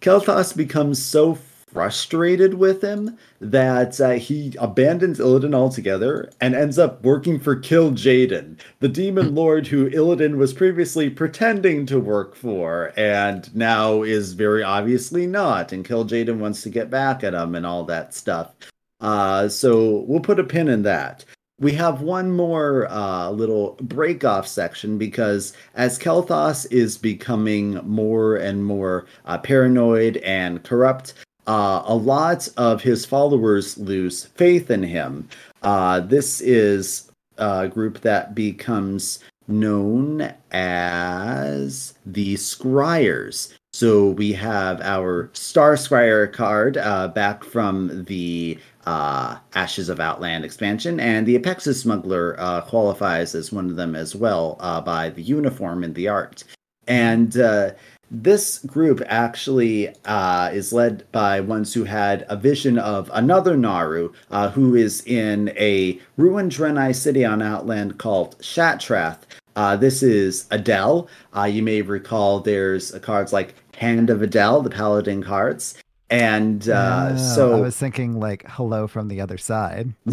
Kael'thas 0.00 0.56
becomes 0.56 1.02
so 1.02 1.38
frustrated 1.74 2.54
with 2.54 2.82
him 2.82 3.18
that 3.40 4.00
uh, 4.00 4.12
he 4.12 4.54
abandons 4.60 5.18
Illidan 5.18 5.54
altogether 5.54 6.30
and 6.40 6.54
ends 6.54 6.78
up 6.78 7.02
working 7.02 7.40
for 7.40 7.56
Kil'jaeden, 7.56 8.56
the 8.78 8.88
demon 8.88 9.34
lord 9.34 9.66
who 9.66 9.90
Illidan 9.90 10.36
was 10.36 10.54
previously 10.54 11.10
pretending 11.10 11.84
to 11.86 11.98
work 11.98 12.36
for 12.36 12.92
and 12.96 13.52
now 13.56 14.02
is 14.02 14.34
very 14.34 14.62
obviously 14.62 15.26
not. 15.26 15.72
And 15.72 15.84
Kil'jaeden 15.84 16.38
wants 16.38 16.62
to 16.62 16.70
get 16.70 16.90
back 16.90 17.24
at 17.24 17.34
him 17.34 17.56
and 17.56 17.66
all 17.66 17.82
that 17.84 18.14
stuff. 18.14 18.54
Uh, 19.00 19.48
so 19.48 20.04
we'll 20.06 20.20
put 20.20 20.40
a 20.40 20.44
pin 20.44 20.68
in 20.68 20.82
that. 20.82 21.24
We 21.60 21.72
have 21.72 22.00
one 22.00 22.32
more 22.32 22.88
uh, 22.90 23.30
little 23.30 23.76
break 23.80 24.24
off 24.24 24.46
section 24.46 24.98
because 24.98 25.52
as 25.74 25.98
Kael'thas 25.98 26.66
is 26.72 26.98
becoming 26.98 27.74
more 27.84 28.36
and 28.36 28.64
more 28.64 29.06
uh, 29.24 29.38
paranoid 29.38 30.16
and 30.18 30.62
corrupt, 30.64 31.14
uh, 31.46 31.82
a 31.84 31.94
lot 31.94 32.48
of 32.56 32.82
his 32.82 33.06
followers 33.06 33.78
lose 33.78 34.24
faith 34.24 34.70
in 34.70 34.82
him. 34.82 35.28
Uh, 35.62 36.00
this 36.00 36.40
is 36.40 37.10
a 37.38 37.68
group 37.68 38.00
that 38.00 38.34
becomes 38.34 39.20
known 39.46 40.32
as 40.52 41.94
the 42.06 42.34
Scryers. 42.34 43.52
So 43.72 44.10
we 44.10 44.32
have 44.32 44.80
our 44.82 45.30
Star 45.32 45.74
Scryer 45.74 46.32
card 46.32 46.76
uh, 46.76 47.08
back 47.08 47.42
from 47.44 48.04
the 48.04 48.58
uh, 48.86 49.38
Ashes 49.54 49.88
of 49.88 50.00
Outland 50.00 50.44
expansion, 50.44 51.00
and 51.00 51.26
the 51.26 51.38
Apexis 51.38 51.80
Smuggler 51.82 52.36
uh, 52.38 52.60
qualifies 52.62 53.34
as 53.34 53.52
one 53.52 53.70
of 53.70 53.76
them 53.76 53.94
as 53.94 54.14
well 54.14 54.56
uh, 54.60 54.80
by 54.80 55.10
the 55.10 55.22
uniform 55.22 55.84
and 55.84 55.94
the 55.94 56.08
art. 56.08 56.44
And 56.86 57.36
uh, 57.38 57.70
this 58.10 58.58
group 58.60 59.02
actually 59.06 59.94
uh, 60.04 60.50
is 60.52 60.72
led 60.72 61.10
by 61.12 61.40
ones 61.40 61.72
who 61.74 61.84
had 61.84 62.26
a 62.28 62.36
vision 62.36 62.78
of 62.78 63.10
another 63.12 63.56
Naaru 63.56 64.12
uh, 64.30 64.50
who 64.50 64.74
is 64.74 65.04
in 65.06 65.48
a 65.56 65.98
ruined 66.16 66.52
Draenei 66.52 66.94
city 66.94 67.24
on 67.24 67.42
Outland 67.42 67.98
called 67.98 68.38
Shattrath. 68.38 69.20
Uh, 69.56 69.76
this 69.76 70.02
is 70.02 70.46
A'dal. 70.50 71.08
Uh, 71.36 71.44
you 71.44 71.62
may 71.62 71.80
recall 71.80 72.40
there's 72.40 72.90
cards 73.00 73.32
like 73.32 73.54
Hand 73.76 74.10
of 74.10 74.20
A'dal, 74.20 74.62
the 74.62 74.70
Paladin 74.70 75.22
cards. 75.22 75.76
And 76.10 76.68
uh, 76.68 77.10
Oh, 77.12 77.16
so 77.16 77.56
I 77.56 77.60
was 77.60 77.76
thinking 77.76 78.20
like 78.20 78.44
hello 78.48 78.86
from 78.86 79.08
the 79.08 79.20
other 79.20 79.38
side. 79.38 79.92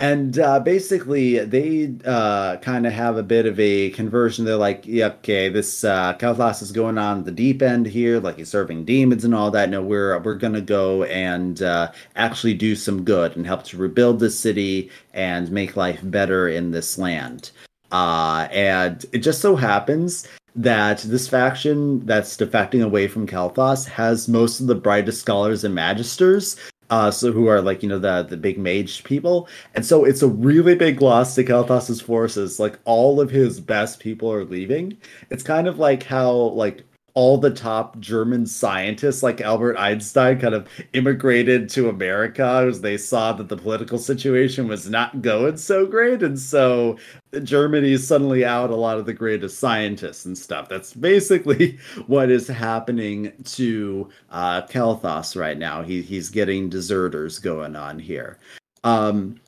and 0.00 0.38
uh, 0.38 0.58
basically 0.60 1.38
they 1.44 1.94
uh, 2.06 2.56
kind 2.56 2.86
of 2.86 2.92
have 2.92 3.18
a 3.18 3.22
bit 3.22 3.44
of 3.44 3.60
a 3.60 3.90
conversion. 3.90 4.46
They're 4.46 4.56
like 4.56 4.82
yeah 4.86 5.08
okay 5.08 5.50
this 5.50 5.84
uh 5.84 6.14
Kael'thas 6.14 6.62
is 6.62 6.72
going 6.72 6.96
on 6.96 7.24
the 7.24 7.30
deep 7.30 7.60
end 7.60 7.86
here 7.86 8.18
like 8.18 8.38
he's 8.38 8.48
serving 8.48 8.86
demons 8.86 9.24
and 9.24 9.34
all 9.34 9.50
that. 9.50 9.68
No 9.68 9.82
we're 9.82 10.18
we're 10.20 10.34
gonna 10.34 10.62
go 10.62 11.04
and 11.04 11.62
uh, 11.62 11.92
actually 12.16 12.54
do 12.54 12.74
some 12.74 13.04
good 13.04 13.36
and 13.36 13.46
help 13.46 13.62
to 13.64 13.76
rebuild 13.76 14.18
the 14.20 14.30
city 14.30 14.90
and 15.12 15.50
make 15.52 15.76
life 15.76 16.00
better 16.02 16.48
in 16.48 16.70
this 16.70 16.96
land. 16.98 17.50
Uh, 17.92 18.46
and 18.52 19.04
it 19.12 19.18
just 19.18 19.40
so 19.40 19.56
happens 19.56 20.26
that 20.56 20.98
this 20.98 21.28
faction 21.28 22.04
that's 22.06 22.36
defecting 22.36 22.84
away 22.84 23.08
from 23.08 23.26
Kael'thas 23.26 23.86
has 23.86 24.28
most 24.28 24.60
of 24.60 24.66
the 24.66 24.74
brightest 24.74 25.20
scholars 25.20 25.64
and 25.64 25.76
magisters 25.76 26.58
uh, 26.90 27.10
so 27.10 27.32
who 27.32 27.46
are 27.46 27.62
like 27.62 27.82
you 27.82 27.88
know 27.88 27.98
the 27.98 28.24
the 28.24 28.36
big 28.36 28.58
mage 28.58 29.04
people, 29.04 29.48
and 29.74 29.86
so 29.86 30.04
it's 30.04 30.22
a 30.22 30.28
really 30.28 30.74
big 30.74 31.00
loss 31.00 31.34
to 31.36 31.44
Kael'thas's 31.44 32.00
forces. 32.00 32.58
Like 32.58 32.78
all 32.84 33.20
of 33.20 33.30
his 33.30 33.60
best 33.60 34.00
people 34.00 34.30
are 34.32 34.44
leaving. 34.44 34.98
It's 35.30 35.44
kind 35.44 35.68
of 35.68 35.78
like 35.78 36.02
how 36.02 36.32
like 36.32 36.82
all 37.14 37.38
the 37.38 37.50
top 37.50 37.98
German 37.98 38.46
scientists, 38.46 39.22
like 39.22 39.40
Albert 39.40 39.76
Einstein, 39.76 40.38
kind 40.38 40.54
of 40.54 40.68
immigrated 40.92 41.68
to 41.70 41.88
America 41.88 42.66
as 42.68 42.80
they 42.80 42.96
saw 42.96 43.32
that 43.32 43.48
the 43.48 43.56
political 43.56 43.98
situation 43.98 44.68
was 44.68 44.88
not 44.88 45.22
going 45.22 45.56
so 45.56 45.86
great, 45.86 46.22
and 46.22 46.38
so 46.38 46.96
Germany 47.42 47.92
is 47.92 48.06
suddenly 48.06 48.44
out 48.44 48.70
a 48.70 48.76
lot 48.76 48.98
of 48.98 49.06
the 49.06 49.14
greatest 49.14 49.58
scientists 49.58 50.24
and 50.24 50.36
stuff. 50.36 50.68
That's 50.68 50.94
basically 50.94 51.78
what 52.06 52.30
is 52.30 52.48
happening 52.48 53.32
to 53.44 54.08
uh, 54.30 54.62
Kael'thas 54.62 55.38
right 55.38 55.58
now. 55.58 55.82
He 55.82 56.02
he's 56.02 56.30
getting 56.30 56.68
deserters 56.68 57.38
going 57.38 57.76
on 57.76 57.98
here. 57.98 58.38
Um, 58.84 59.40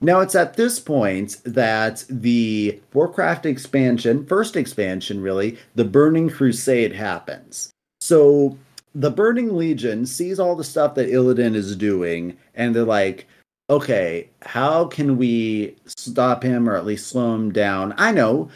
now 0.00 0.20
it's 0.20 0.34
at 0.34 0.54
this 0.54 0.80
point 0.80 1.38
that 1.44 2.04
the 2.08 2.80
Warcraft 2.94 3.46
expansion, 3.46 4.26
first 4.26 4.56
expansion 4.56 5.20
really, 5.20 5.58
the 5.74 5.84
Burning 5.84 6.30
Crusade 6.30 6.94
happens. 6.94 7.70
So 8.00 8.56
the 8.94 9.10
Burning 9.10 9.56
Legion 9.56 10.06
sees 10.06 10.40
all 10.40 10.56
the 10.56 10.64
stuff 10.64 10.94
that 10.94 11.10
Illidan 11.10 11.54
is 11.54 11.76
doing, 11.76 12.36
and 12.54 12.74
they're 12.74 12.84
like, 12.84 13.26
okay, 13.68 14.28
how 14.42 14.86
can 14.86 15.16
we 15.16 15.76
stop 15.86 16.42
him 16.42 16.68
or 16.68 16.76
at 16.76 16.86
least 16.86 17.08
slow 17.08 17.34
him 17.34 17.52
down? 17.52 17.94
I 17.96 18.10
know. 18.10 18.50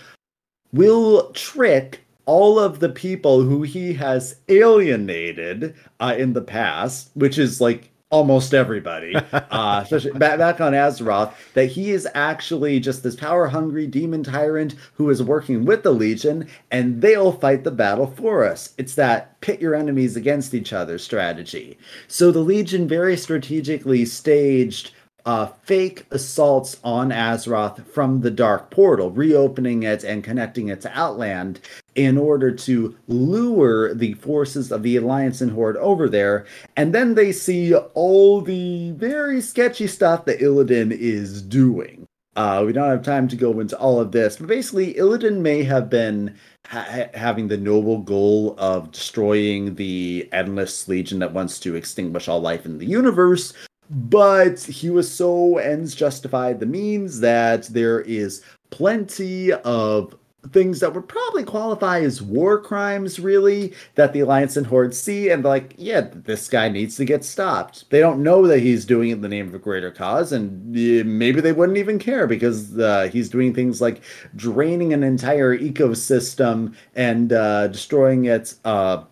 We'll 0.72 1.30
trick 1.32 2.00
all 2.26 2.58
of 2.58 2.80
the 2.80 2.88
people 2.88 3.42
who 3.42 3.62
he 3.62 3.92
has 3.94 4.36
alienated 4.48 5.74
uh, 6.00 6.14
in 6.18 6.32
the 6.32 6.40
past, 6.40 7.10
which 7.14 7.38
is 7.38 7.60
like 7.60 7.90
almost 8.14 8.54
everybody, 8.54 9.12
uh, 9.32 9.80
especially 9.82 10.12
back, 10.12 10.38
back 10.38 10.60
on 10.60 10.72
Azeroth, 10.72 11.34
that 11.54 11.66
he 11.66 11.90
is 11.90 12.06
actually 12.14 12.78
just 12.78 13.02
this 13.02 13.16
power 13.16 13.48
hungry 13.48 13.88
demon 13.88 14.22
tyrant 14.22 14.76
who 14.94 15.10
is 15.10 15.20
working 15.20 15.64
with 15.64 15.82
the 15.82 15.90
Legion, 15.90 16.46
and 16.70 17.02
they'll 17.02 17.32
fight 17.32 17.64
the 17.64 17.72
battle 17.72 18.06
for 18.06 18.44
us. 18.44 18.72
It's 18.78 18.94
that 18.94 19.40
pit 19.40 19.60
your 19.60 19.74
enemies 19.74 20.14
against 20.14 20.54
each 20.54 20.72
other 20.72 20.96
strategy. 20.96 21.76
So 22.06 22.30
the 22.30 22.38
Legion 22.38 22.86
very 22.86 23.16
strategically 23.16 24.04
staged 24.04 24.92
uh, 25.26 25.46
fake 25.64 26.06
assaults 26.12 26.78
on 26.84 27.08
Azeroth 27.08 27.84
from 27.86 28.20
the 28.20 28.30
Dark 28.30 28.70
Portal, 28.70 29.10
reopening 29.10 29.82
it 29.82 30.04
and 30.04 30.22
connecting 30.22 30.68
it 30.68 30.80
to 30.82 30.98
Outland 30.98 31.60
in 31.94 32.18
order 32.18 32.50
to 32.50 32.96
lure 33.08 33.94
the 33.94 34.14
forces 34.14 34.72
of 34.72 34.82
the 34.82 34.96
Alliance 34.96 35.40
and 35.40 35.52
Horde 35.52 35.76
over 35.76 36.08
there. 36.08 36.46
And 36.76 36.94
then 36.94 37.14
they 37.14 37.32
see 37.32 37.74
all 37.74 38.40
the 38.40 38.92
very 38.92 39.40
sketchy 39.40 39.86
stuff 39.86 40.24
that 40.24 40.40
Illidan 40.40 40.92
is 40.92 41.42
doing. 41.42 42.06
Uh, 42.36 42.64
we 42.66 42.72
don't 42.72 42.90
have 42.90 43.02
time 43.02 43.28
to 43.28 43.36
go 43.36 43.60
into 43.60 43.78
all 43.78 44.00
of 44.00 44.10
this, 44.10 44.38
but 44.38 44.48
basically, 44.48 44.94
Illidan 44.94 45.38
may 45.38 45.62
have 45.62 45.88
been 45.88 46.34
ha- 46.66 47.08
having 47.14 47.46
the 47.46 47.56
noble 47.56 47.98
goal 47.98 48.56
of 48.58 48.90
destroying 48.90 49.76
the 49.76 50.28
endless 50.32 50.88
legion 50.88 51.20
that 51.20 51.32
wants 51.32 51.60
to 51.60 51.76
extinguish 51.76 52.26
all 52.26 52.40
life 52.40 52.66
in 52.66 52.78
the 52.78 52.86
universe, 52.86 53.52
but 53.88 54.60
he 54.60 54.90
was 54.90 55.08
so 55.08 55.58
ends 55.58 55.94
justified 55.94 56.58
the 56.58 56.66
means 56.66 57.20
that 57.20 57.66
there 57.66 58.00
is 58.00 58.42
plenty 58.70 59.52
of 59.52 60.16
things 60.52 60.80
that 60.80 60.94
would 60.94 61.08
probably 61.08 61.44
qualify 61.44 62.00
as 62.00 62.20
war 62.22 62.60
crimes, 62.60 63.18
really, 63.18 63.72
that 63.94 64.12
the 64.12 64.20
Alliance 64.20 64.56
and 64.56 64.66
Horde 64.66 64.94
see, 64.94 65.30
and 65.30 65.44
like, 65.44 65.74
yeah, 65.78 66.08
this 66.12 66.48
guy 66.48 66.68
needs 66.68 66.96
to 66.96 67.04
get 67.04 67.24
stopped. 67.24 67.88
They 67.90 68.00
don't 68.00 68.22
know 68.22 68.46
that 68.46 68.60
he's 68.60 68.84
doing 68.84 69.10
it 69.10 69.14
in 69.14 69.20
the 69.22 69.28
name 69.28 69.48
of 69.48 69.54
a 69.54 69.58
greater 69.58 69.90
cause, 69.90 70.32
and 70.32 70.70
maybe 70.70 71.40
they 71.40 71.52
wouldn't 71.52 71.78
even 71.78 71.98
care 71.98 72.26
because 72.26 72.78
uh, 72.78 73.08
he's 73.12 73.28
doing 73.28 73.54
things 73.54 73.80
like 73.80 74.02
draining 74.36 74.92
an 74.92 75.02
entire 75.02 75.56
ecosystem 75.56 76.74
and 76.94 77.32
uh, 77.32 77.68
destroying 77.68 78.26
its 78.26 78.60
uh, 78.64 79.04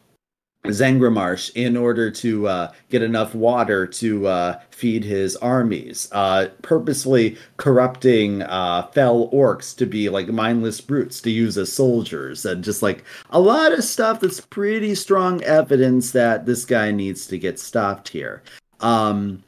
Zangarmarsh 0.66 1.50
in 1.54 1.76
order 1.76 2.10
to 2.10 2.46
uh, 2.46 2.72
get 2.88 3.02
enough 3.02 3.34
water 3.34 3.86
to 3.86 4.26
uh, 4.26 4.60
feed 4.70 5.04
his 5.04 5.36
armies, 5.36 6.08
uh, 6.12 6.48
purposely 6.62 7.36
corrupting 7.56 8.42
uh, 8.42 8.86
fel 8.88 9.28
orcs 9.30 9.76
to 9.76 9.86
be 9.86 10.08
like 10.08 10.28
mindless 10.28 10.80
brutes 10.80 11.20
to 11.22 11.30
use 11.30 11.58
as 11.58 11.72
soldiers, 11.72 12.44
and 12.44 12.62
just 12.62 12.82
like 12.82 13.04
a 13.30 13.40
lot 13.40 13.72
of 13.72 13.82
stuff 13.82 14.20
that's 14.20 14.40
pretty 14.40 14.94
strong 14.94 15.42
evidence 15.42 16.12
that 16.12 16.46
this 16.46 16.64
guy 16.64 16.92
needs 16.92 17.26
to 17.26 17.38
get 17.38 17.58
stopped 17.58 18.08
here. 18.10 18.42
Um, 18.80 19.42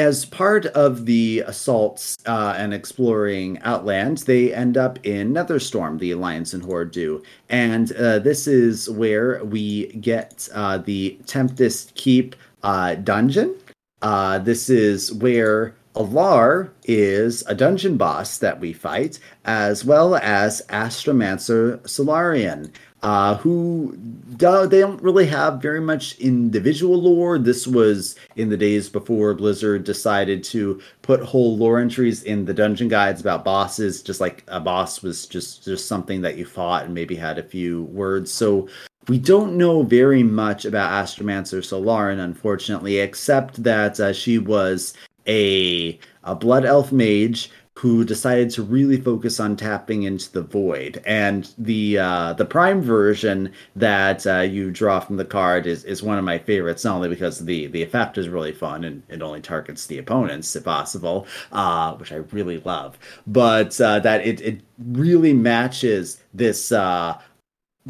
as 0.00 0.24
part 0.24 0.64
of 0.66 1.04
the 1.04 1.40
assaults 1.46 2.16
uh, 2.24 2.54
and 2.56 2.72
exploring 2.72 3.58
Outland, 3.60 4.18
they 4.18 4.52
end 4.52 4.78
up 4.78 4.98
in 5.04 5.34
Netherstorm, 5.34 5.98
the 5.98 6.10
Alliance 6.12 6.54
and 6.54 6.64
Horde 6.64 6.90
do. 6.90 7.22
And 7.50 7.92
uh, 7.92 8.18
this 8.20 8.46
is 8.46 8.88
where 8.88 9.44
we 9.44 9.88
get 9.92 10.48
uh, 10.54 10.78
the 10.78 11.18
Tempest 11.26 11.94
Keep 11.96 12.34
uh, 12.62 12.94
dungeon. 12.94 13.54
Uh, 14.00 14.38
this 14.38 14.70
is 14.70 15.12
where 15.12 15.74
Al'ar 15.94 16.70
is 16.84 17.44
a 17.46 17.54
dungeon 17.54 17.98
boss 17.98 18.38
that 18.38 18.58
we 18.58 18.72
fight, 18.72 19.18
as 19.44 19.84
well 19.84 20.14
as 20.16 20.62
Astromancer 20.68 21.86
Solarian 21.86 22.72
uh, 23.02 23.36
who 23.36 23.96
do, 24.36 24.66
they 24.66 24.80
don't 24.80 25.02
really 25.02 25.26
have 25.26 25.62
very 25.62 25.80
much 25.80 26.18
individual 26.18 27.00
lore. 27.00 27.38
This 27.38 27.66
was 27.66 28.16
in 28.36 28.48
the 28.50 28.56
days 28.56 28.88
before 28.88 29.34
Blizzard 29.34 29.84
decided 29.84 30.44
to 30.44 30.80
put 31.02 31.20
whole 31.22 31.56
lore 31.56 31.78
entries 31.78 32.22
in 32.22 32.44
the 32.44 32.54
dungeon 32.54 32.88
guides 32.88 33.20
about 33.20 33.44
bosses, 33.44 34.02
just 34.02 34.20
like 34.20 34.44
a 34.48 34.60
boss 34.60 35.02
was 35.02 35.26
just 35.26 35.64
just 35.64 35.88
something 35.88 36.20
that 36.22 36.36
you 36.36 36.44
fought 36.44 36.84
and 36.84 36.94
maybe 36.94 37.14
had 37.14 37.38
a 37.38 37.42
few 37.42 37.84
words. 37.84 38.30
So 38.30 38.68
we 39.08 39.18
don't 39.18 39.56
know 39.56 39.82
very 39.82 40.22
much 40.22 40.64
about 40.64 40.92
Astromancer 40.92 41.64
Solarian, 41.64 42.20
unfortunately, 42.20 42.98
except 42.98 43.62
that 43.62 43.98
uh, 43.98 44.12
she 44.12 44.38
was 44.38 44.94
a, 45.26 45.98
a 46.24 46.34
blood 46.34 46.64
elf 46.64 46.92
mage 46.92 47.50
who 47.80 48.04
decided 48.04 48.50
to 48.50 48.62
really 48.62 49.00
focus 49.00 49.40
on 49.40 49.56
tapping 49.56 50.02
into 50.02 50.30
the 50.32 50.42
void. 50.42 51.00
And 51.06 51.50
the 51.56 51.98
uh, 51.98 52.34
the 52.34 52.44
prime 52.44 52.82
version 52.82 53.50
that 53.74 54.26
uh, 54.26 54.40
you 54.40 54.70
draw 54.70 55.00
from 55.00 55.16
the 55.16 55.24
card 55.24 55.66
is, 55.66 55.84
is 55.84 56.02
one 56.02 56.18
of 56.18 56.24
my 56.24 56.36
favorites, 56.36 56.84
not 56.84 56.96
only 56.96 57.08
because 57.08 57.38
the 57.38 57.68
the 57.68 57.82
effect 57.82 58.18
is 58.18 58.28
really 58.28 58.52
fun 58.52 58.84
and 58.84 59.02
it 59.08 59.22
only 59.22 59.40
targets 59.40 59.86
the 59.86 59.96
opponents 59.96 60.54
if 60.54 60.64
possible, 60.64 61.26
uh, 61.52 61.94
which 61.94 62.12
I 62.12 62.16
really 62.16 62.58
love, 62.66 62.98
but 63.26 63.80
uh, 63.80 63.98
that 64.00 64.26
it 64.26 64.42
it 64.42 64.60
really 64.78 65.32
matches 65.32 66.22
this. 66.34 66.72
Uh, 66.72 67.18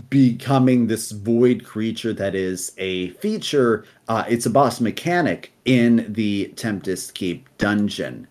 becoming 0.09 0.87
this 0.87 1.11
void 1.11 1.65
creature 1.65 2.13
that 2.13 2.37
is 2.37 2.73
a 2.79 3.11
feature 3.11 3.85
uh, 4.07 4.25
it's 4.29 4.47
a 4.47 4.51
boss 4.51 4.81
mechanic 4.81 5.53
in 5.65 6.07
the 6.13 6.47
tempest 6.55 7.13
keep 7.15 7.49
dungeon 7.59 8.27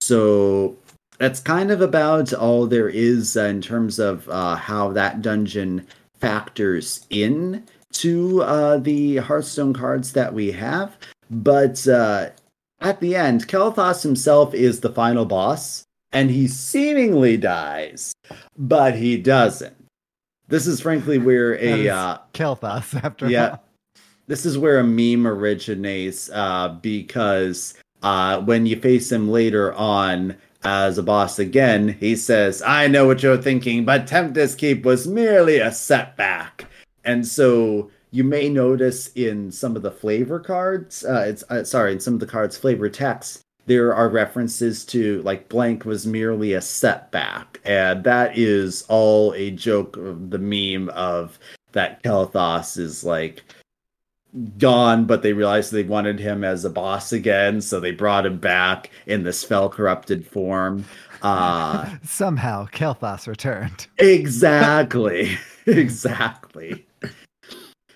so 0.00 0.74
that's 1.22 1.38
kind 1.38 1.70
of 1.70 1.80
about 1.80 2.32
all 2.32 2.66
there 2.66 2.88
is 2.88 3.36
uh, 3.36 3.44
in 3.44 3.60
terms 3.60 4.00
of 4.00 4.28
uh, 4.28 4.56
how 4.56 4.90
that 4.90 5.22
dungeon 5.22 5.86
factors 6.18 7.06
in 7.10 7.64
to 7.92 8.42
uh, 8.42 8.78
the 8.78 9.18
Hearthstone 9.18 9.72
cards 9.72 10.14
that 10.14 10.34
we 10.34 10.50
have. 10.50 10.96
But 11.30 11.86
uh, 11.86 12.30
at 12.80 12.98
the 12.98 13.14
end, 13.14 13.46
Kael'thas 13.46 14.02
himself 14.02 14.52
is 14.52 14.80
the 14.80 14.90
final 14.90 15.24
boss, 15.24 15.84
and 16.10 16.28
he 16.28 16.48
seemingly 16.48 17.36
dies, 17.36 18.12
but 18.58 18.96
he 18.96 19.16
doesn't. 19.16 19.76
This 20.48 20.66
is 20.66 20.80
frankly 20.80 21.18
where 21.18 21.56
a 21.56 21.88
uh, 21.88 22.18
Kael'thas 22.34 23.00
after 23.04 23.30
yeah, 23.30 23.50
all. 23.50 23.64
this 24.26 24.44
is 24.44 24.58
where 24.58 24.80
a 24.80 24.84
meme 24.84 25.28
originates 25.28 26.30
uh, 26.30 26.70
because 26.82 27.74
uh, 28.02 28.40
when 28.40 28.66
you 28.66 28.74
face 28.74 29.12
him 29.12 29.30
later 29.30 29.72
on, 29.74 30.36
as 30.64 30.98
a 30.98 31.02
boss 31.02 31.38
again, 31.38 31.96
he 32.00 32.16
says, 32.16 32.62
I 32.62 32.86
know 32.86 33.06
what 33.06 33.22
you're 33.22 33.36
thinking, 33.36 33.84
but 33.84 34.06
Tempest 34.06 34.58
Keep 34.58 34.84
was 34.84 35.06
merely 35.06 35.58
a 35.58 35.72
setback. 35.72 36.66
And 37.04 37.26
so 37.26 37.90
you 38.10 38.24
may 38.24 38.48
notice 38.48 39.08
in 39.14 39.50
some 39.50 39.74
of 39.74 39.82
the 39.82 39.90
flavor 39.90 40.38
cards, 40.38 41.04
uh, 41.04 41.24
it's 41.26 41.42
uh, 41.50 41.64
sorry, 41.64 41.92
in 41.92 42.00
some 42.00 42.14
of 42.14 42.20
the 42.20 42.26
cards' 42.26 42.56
flavor 42.56 42.88
text, 42.88 43.40
there 43.66 43.94
are 43.94 44.08
references 44.08 44.84
to 44.86 45.22
like 45.22 45.48
blank 45.48 45.84
was 45.84 46.06
merely 46.06 46.52
a 46.52 46.60
setback. 46.60 47.60
And 47.64 48.04
that 48.04 48.36
is 48.36 48.84
all 48.88 49.32
a 49.34 49.50
joke 49.50 49.96
of 49.96 50.30
the 50.30 50.38
meme 50.38 50.88
of 50.90 51.38
that 51.72 52.02
Kael'thas 52.02 52.78
is 52.78 53.02
like 53.02 53.42
gone, 54.58 55.04
but 55.04 55.22
they 55.22 55.32
realized 55.32 55.72
they 55.72 55.82
wanted 55.82 56.18
him 56.18 56.44
as 56.44 56.64
a 56.64 56.70
boss 56.70 57.12
again, 57.12 57.60
so 57.60 57.80
they 57.80 57.90
brought 57.90 58.26
him 58.26 58.38
back 58.38 58.90
in 59.06 59.24
this 59.24 59.38
spell 59.38 59.68
corrupted 59.68 60.26
form. 60.26 60.84
Uh, 61.22 61.96
Somehow, 62.02 62.66
Kael'thas 62.66 63.26
returned. 63.26 63.86
exactly, 63.98 65.36
exactly. 65.66 66.86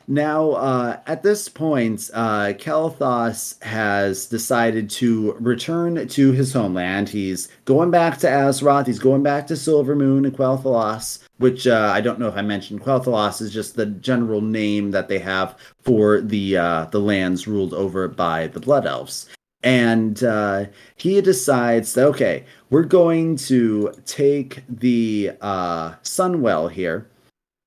Now, 0.08 0.52
uh, 0.52 1.00
at 1.06 1.24
this 1.24 1.48
point, 1.48 2.10
uh, 2.14 2.52
Kael'thas 2.52 3.60
has 3.62 4.26
decided 4.26 4.88
to 4.90 5.32
return 5.40 6.06
to 6.06 6.32
his 6.32 6.52
homeland. 6.52 7.08
He's 7.08 7.48
going 7.64 7.90
back 7.90 8.18
to 8.18 8.28
Azeroth. 8.28 8.86
He's 8.86 9.00
going 9.00 9.24
back 9.24 9.48
to 9.48 9.54
Silvermoon 9.54 10.24
and 10.24 10.36
Quel'Thalas, 10.36 11.18
which 11.38 11.66
uh, 11.66 11.90
I 11.92 12.00
don't 12.00 12.20
know 12.20 12.28
if 12.28 12.36
I 12.36 12.42
mentioned. 12.42 12.82
Quel'Thalas 12.82 13.40
is 13.40 13.52
just 13.52 13.74
the 13.74 13.86
general 13.86 14.40
name 14.40 14.92
that 14.92 15.08
they 15.08 15.18
have 15.18 15.58
for 15.82 16.20
the 16.20 16.56
uh, 16.56 16.84
the 16.86 17.00
lands 17.00 17.48
ruled 17.48 17.74
over 17.74 18.06
by 18.06 18.46
the 18.46 18.60
Blood 18.60 18.86
Elves. 18.86 19.28
And 19.64 20.22
uh, 20.22 20.66
he 20.94 21.20
decides 21.20 21.94
that 21.94 22.06
okay, 22.06 22.44
we're 22.70 22.84
going 22.84 23.36
to 23.36 23.92
take 24.04 24.62
the 24.68 25.32
uh, 25.40 25.94
Sunwell 26.04 26.70
here 26.70 27.08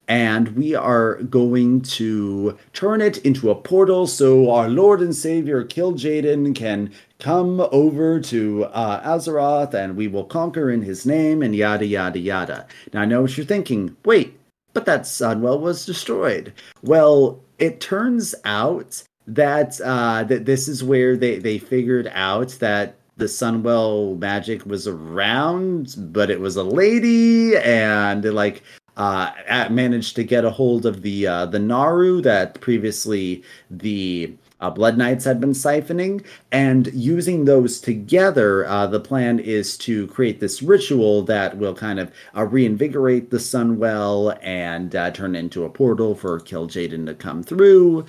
and 0.10 0.50
we 0.58 0.74
are 0.74 1.22
going 1.24 1.82
to 1.82 2.58
turn 2.74 3.00
it 3.00 3.20
into 3.20 3.52
a 3.52 3.56
portal 3.56 4.08
so 4.08 4.50
our 4.50 4.68
Lord 4.68 5.02
and 5.02 5.16
Savior 5.16 5.64
Kil'jaeden 5.64 6.56
can 6.56 6.92
come 7.20 7.62
over 7.72 8.20
to 8.22 8.66
uh, 8.66 9.08
Azeroth 9.08 9.76
and 9.76 9.96
we 9.96 10.08
will 10.08 10.24
conquer 10.24 10.72
in 10.72 10.82
his 10.82 11.06
name 11.06 11.44
and 11.44 11.56
yada 11.56 11.86
yada 11.86 12.20
yada. 12.20 12.68
Now 12.92 13.02
I 13.02 13.06
know 13.06 13.22
what 13.22 13.38
you're 13.38 13.46
thinking. 13.46 13.96
Wait, 14.04 14.38
but 14.74 14.86
that 14.86 15.04
Sunwell 15.04 15.62
was 15.62 15.86
destroyed. 15.86 16.54
Well, 16.82 17.40
it 17.60 17.80
turns 17.80 18.34
out 18.46 19.04
that 19.28 19.80
uh, 19.82 20.24
that 20.24 20.46
this 20.46 20.68
is 20.68 20.84
where 20.84 21.16
they 21.16 21.38
they 21.38 21.60
figured 21.60 22.10
out 22.14 22.50
that 22.60 22.96
the 23.18 23.26
Sunwell 23.26 24.18
magic 24.18 24.66
was 24.66 24.88
around, 24.88 25.96
but 25.98 26.32
it 26.32 26.40
was 26.40 26.56
a 26.56 26.64
lady, 26.64 27.58
and 27.58 28.24
like 28.34 28.64
uh, 29.00 29.32
managed 29.72 30.16
to 30.18 30.24
get 30.26 30.44
a 30.44 30.50
hold 30.50 30.86
of 30.86 31.02
the 31.02 31.26
uh, 31.26 31.46
the 31.46 31.58
Naaru 31.58 32.22
that 32.22 32.60
previously 32.60 33.44
the 33.72 34.36
uh, 34.60 34.70
Blood 34.70 34.98
Knights 34.98 35.24
had 35.24 35.40
been 35.40 35.54
siphoning, 35.54 36.26
and 36.52 36.94
using 36.94 37.46
those 37.46 37.80
together, 37.80 38.66
uh, 38.66 38.88
the 38.88 39.00
plan 39.00 39.40
is 39.40 39.78
to 39.78 40.06
create 40.08 40.42
this 40.42 40.62
ritual 40.62 41.24
that 41.24 41.58
will 41.58 41.74
kind 41.74 41.98
of 41.98 42.12
uh, 42.36 42.44
reinvigorate 42.44 43.30
the 43.30 43.38
Sunwell 43.38 44.38
and 44.44 44.94
uh, 44.94 45.12
turn 45.12 45.34
into 45.34 45.64
a 45.64 45.70
portal 45.70 46.14
for 46.14 46.38
Kil'jaeden 46.42 47.06
to 47.06 47.14
come 47.14 47.42
through 47.42 48.06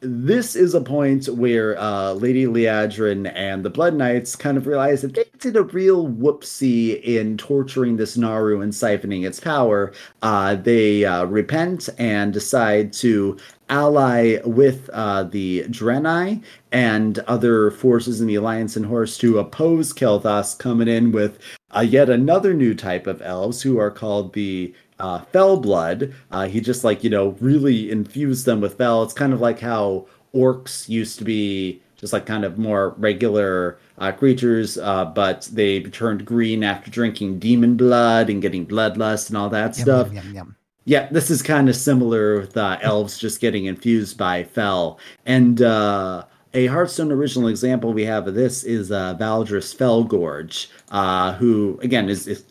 this 0.00 0.54
is 0.54 0.74
a 0.74 0.80
point 0.80 1.26
where 1.28 1.78
uh, 1.78 2.12
Lady 2.12 2.44
Liadrin 2.44 3.32
and 3.34 3.64
the 3.64 3.70
Blood 3.70 3.94
Knights 3.94 4.36
kind 4.36 4.56
of 4.56 4.66
realize 4.66 5.02
that 5.02 5.14
they 5.14 5.24
did 5.40 5.56
a 5.56 5.62
real 5.64 6.06
whoopsie 6.06 7.02
in 7.02 7.36
torturing 7.36 7.96
this 7.96 8.16
Naaru 8.16 8.60
and 8.60 8.72
siphoning 8.72 9.26
its 9.26 9.40
power. 9.40 9.92
Uh, 10.22 10.54
they 10.54 11.04
uh, 11.04 11.24
repent 11.24 11.88
and 11.98 12.32
decide 12.32 12.92
to 12.94 13.36
ally 13.70 14.38
with 14.44 14.88
uh, 14.92 15.24
the 15.24 15.64
Draenei 15.64 16.42
and 16.70 17.18
other 17.20 17.70
forces 17.72 18.20
in 18.20 18.28
the 18.28 18.36
Alliance 18.36 18.76
and 18.76 18.86
Horde 18.86 19.08
to 19.08 19.38
oppose 19.38 19.92
Kael'thas, 19.92 20.56
coming 20.58 20.88
in 20.88 21.12
with 21.12 21.38
uh, 21.74 21.80
yet 21.80 22.08
another 22.08 22.54
new 22.54 22.74
type 22.74 23.06
of 23.06 23.20
elves 23.20 23.62
who 23.62 23.78
are 23.78 23.90
called 23.90 24.32
the 24.32 24.72
uh, 25.00 25.20
Fel 25.32 25.58
blood. 25.60 26.12
Uh, 26.30 26.46
he 26.46 26.60
just 26.60 26.84
like 26.84 27.04
you 27.04 27.10
know 27.10 27.30
really 27.40 27.90
infused 27.90 28.46
them 28.46 28.60
with 28.60 28.76
fel. 28.76 29.02
It's 29.02 29.12
kind 29.14 29.32
of 29.32 29.40
like 29.40 29.60
how 29.60 30.06
orcs 30.34 30.88
used 30.88 31.18
to 31.18 31.24
be 31.24 31.82
just 31.96 32.12
like 32.12 32.26
kind 32.26 32.44
of 32.44 32.58
more 32.58 32.94
regular 32.98 33.78
uh, 33.98 34.12
creatures, 34.12 34.78
uh, 34.78 35.04
but 35.04 35.48
they 35.52 35.80
turned 35.80 36.24
green 36.24 36.62
after 36.62 36.90
drinking 36.90 37.38
demon 37.40 37.76
blood 37.76 38.30
and 38.30 38.40
getting 38.40 38.64
bloodlust 38.66 39.28
and 39.28 39.36
all 39.36 39.48
that 39.48 39.76
Yum, 39.76 39.82
stuff. 39.84 40.12
yum, 40.12 40.34
yum. 40.34 40.56
Yeah, 40.84 41.08
this 41.10 41.30
is 41.30 41.42
kind 41.42 41.68
of 41.68 41.76
similar 41.76 42.38
with 42.40 42.56
uh, 42.56 42.78
elves 42.82 43.18
just 43.18 43.40
getting 43.40 43.66
infused 43.66 44.16
by 44.16 44.44
fel. 44.44 44.98
And 45.26 45.60
uh, 45.60 46.24
a 46.54 46.66
Hearthstone 46.66 47.12
original 47.12 47.48
example 47.48 47.92
we 47.92 48.04
have 48.04 48.26
of 48.26 48.34
this 48.34 48.64
is 48.64 48.90
uh, 48.90 49.14
Valdris 49.16 49.74
Felgorge, 49.76 50.68
uh, 50.90 51.34
who, 51.34 51.78
again, 51.82 52.08
is, 52.08 52.26
is 52.26 52.44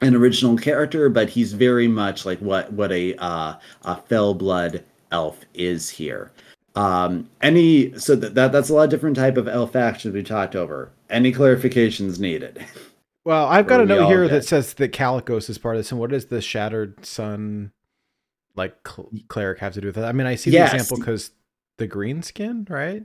an 0.00 0.14
original 0.14 0.56
character, 0.56 1.08
but 1.08 1.28
he's 1.28 1.52
very 1.52 1.88
much 1.88 2.24
like 2.24 2.38
what, 2.40 2.72
what 2.72 2.90
a, 2.92 3.14
uh, 3.16 3.54
a 3.84 3.96
Fel 3.96 4.34
blood 4.34 4.82
elf 5.12 5.40
is 5.54 5.88
here. 5.90 6.30
Um, 6.76 7.28
any 7.42 7.98
so 7.98 8.14
that, 8.14 8.34
that 8.36 8.52
that's 8.52 8.70
a 8.70 8.74
lot 8.74 8.84
of 8.84 8.90
different 8.90 9.16
type 9.16 9.36
of 9.36 9.48
elf 9.48 9.72
factions 9.72 10.14
we 10.14 10.22
talked 10.22 10.54
over. 10.54 10.90
Any 11.10 11.32
clarifications 11.32 12.20
needed? 12.20 12.64
Well, 13.24 13.46
I've 13.46 13.66
got 13.66 13.80
a 13.80 13.86
note 13.86 14.06
here 14.06 14.28
that 14.28 14.44
says 14.44 14.72
that 14.74 14.92
Kalecgos 14.92 15.50
is 15.50 15.58
part 15.58 15.74
of 15.76 15.80
this. 15.80 15.90
And 15.90 16.00
what 16.00 16.10
does 16.10 16.26
the 16.26 16.40
Shattered 16.40 17.04
Sun, 17.04 17.70
like 18.56 18.74
cl- 18.88 19.10
cleric, 19.28 19.58
have 19.58 19.74
to 19.74 19.80
do 19.80 19.88
with 19.88 19.96
that? 19.96 20.04
I 20.06 20.12
mean, 20.12 20.26
I 20.26 20.36
see 20.36 20.50
Yes. 20.52 20.70
the 20.70 20.76
example 20.76 20.98
because 20.98 21.32
the 21.76 21.86
green 21.86 22.22
skin, 22.22 22.66
right? 22.70 23.04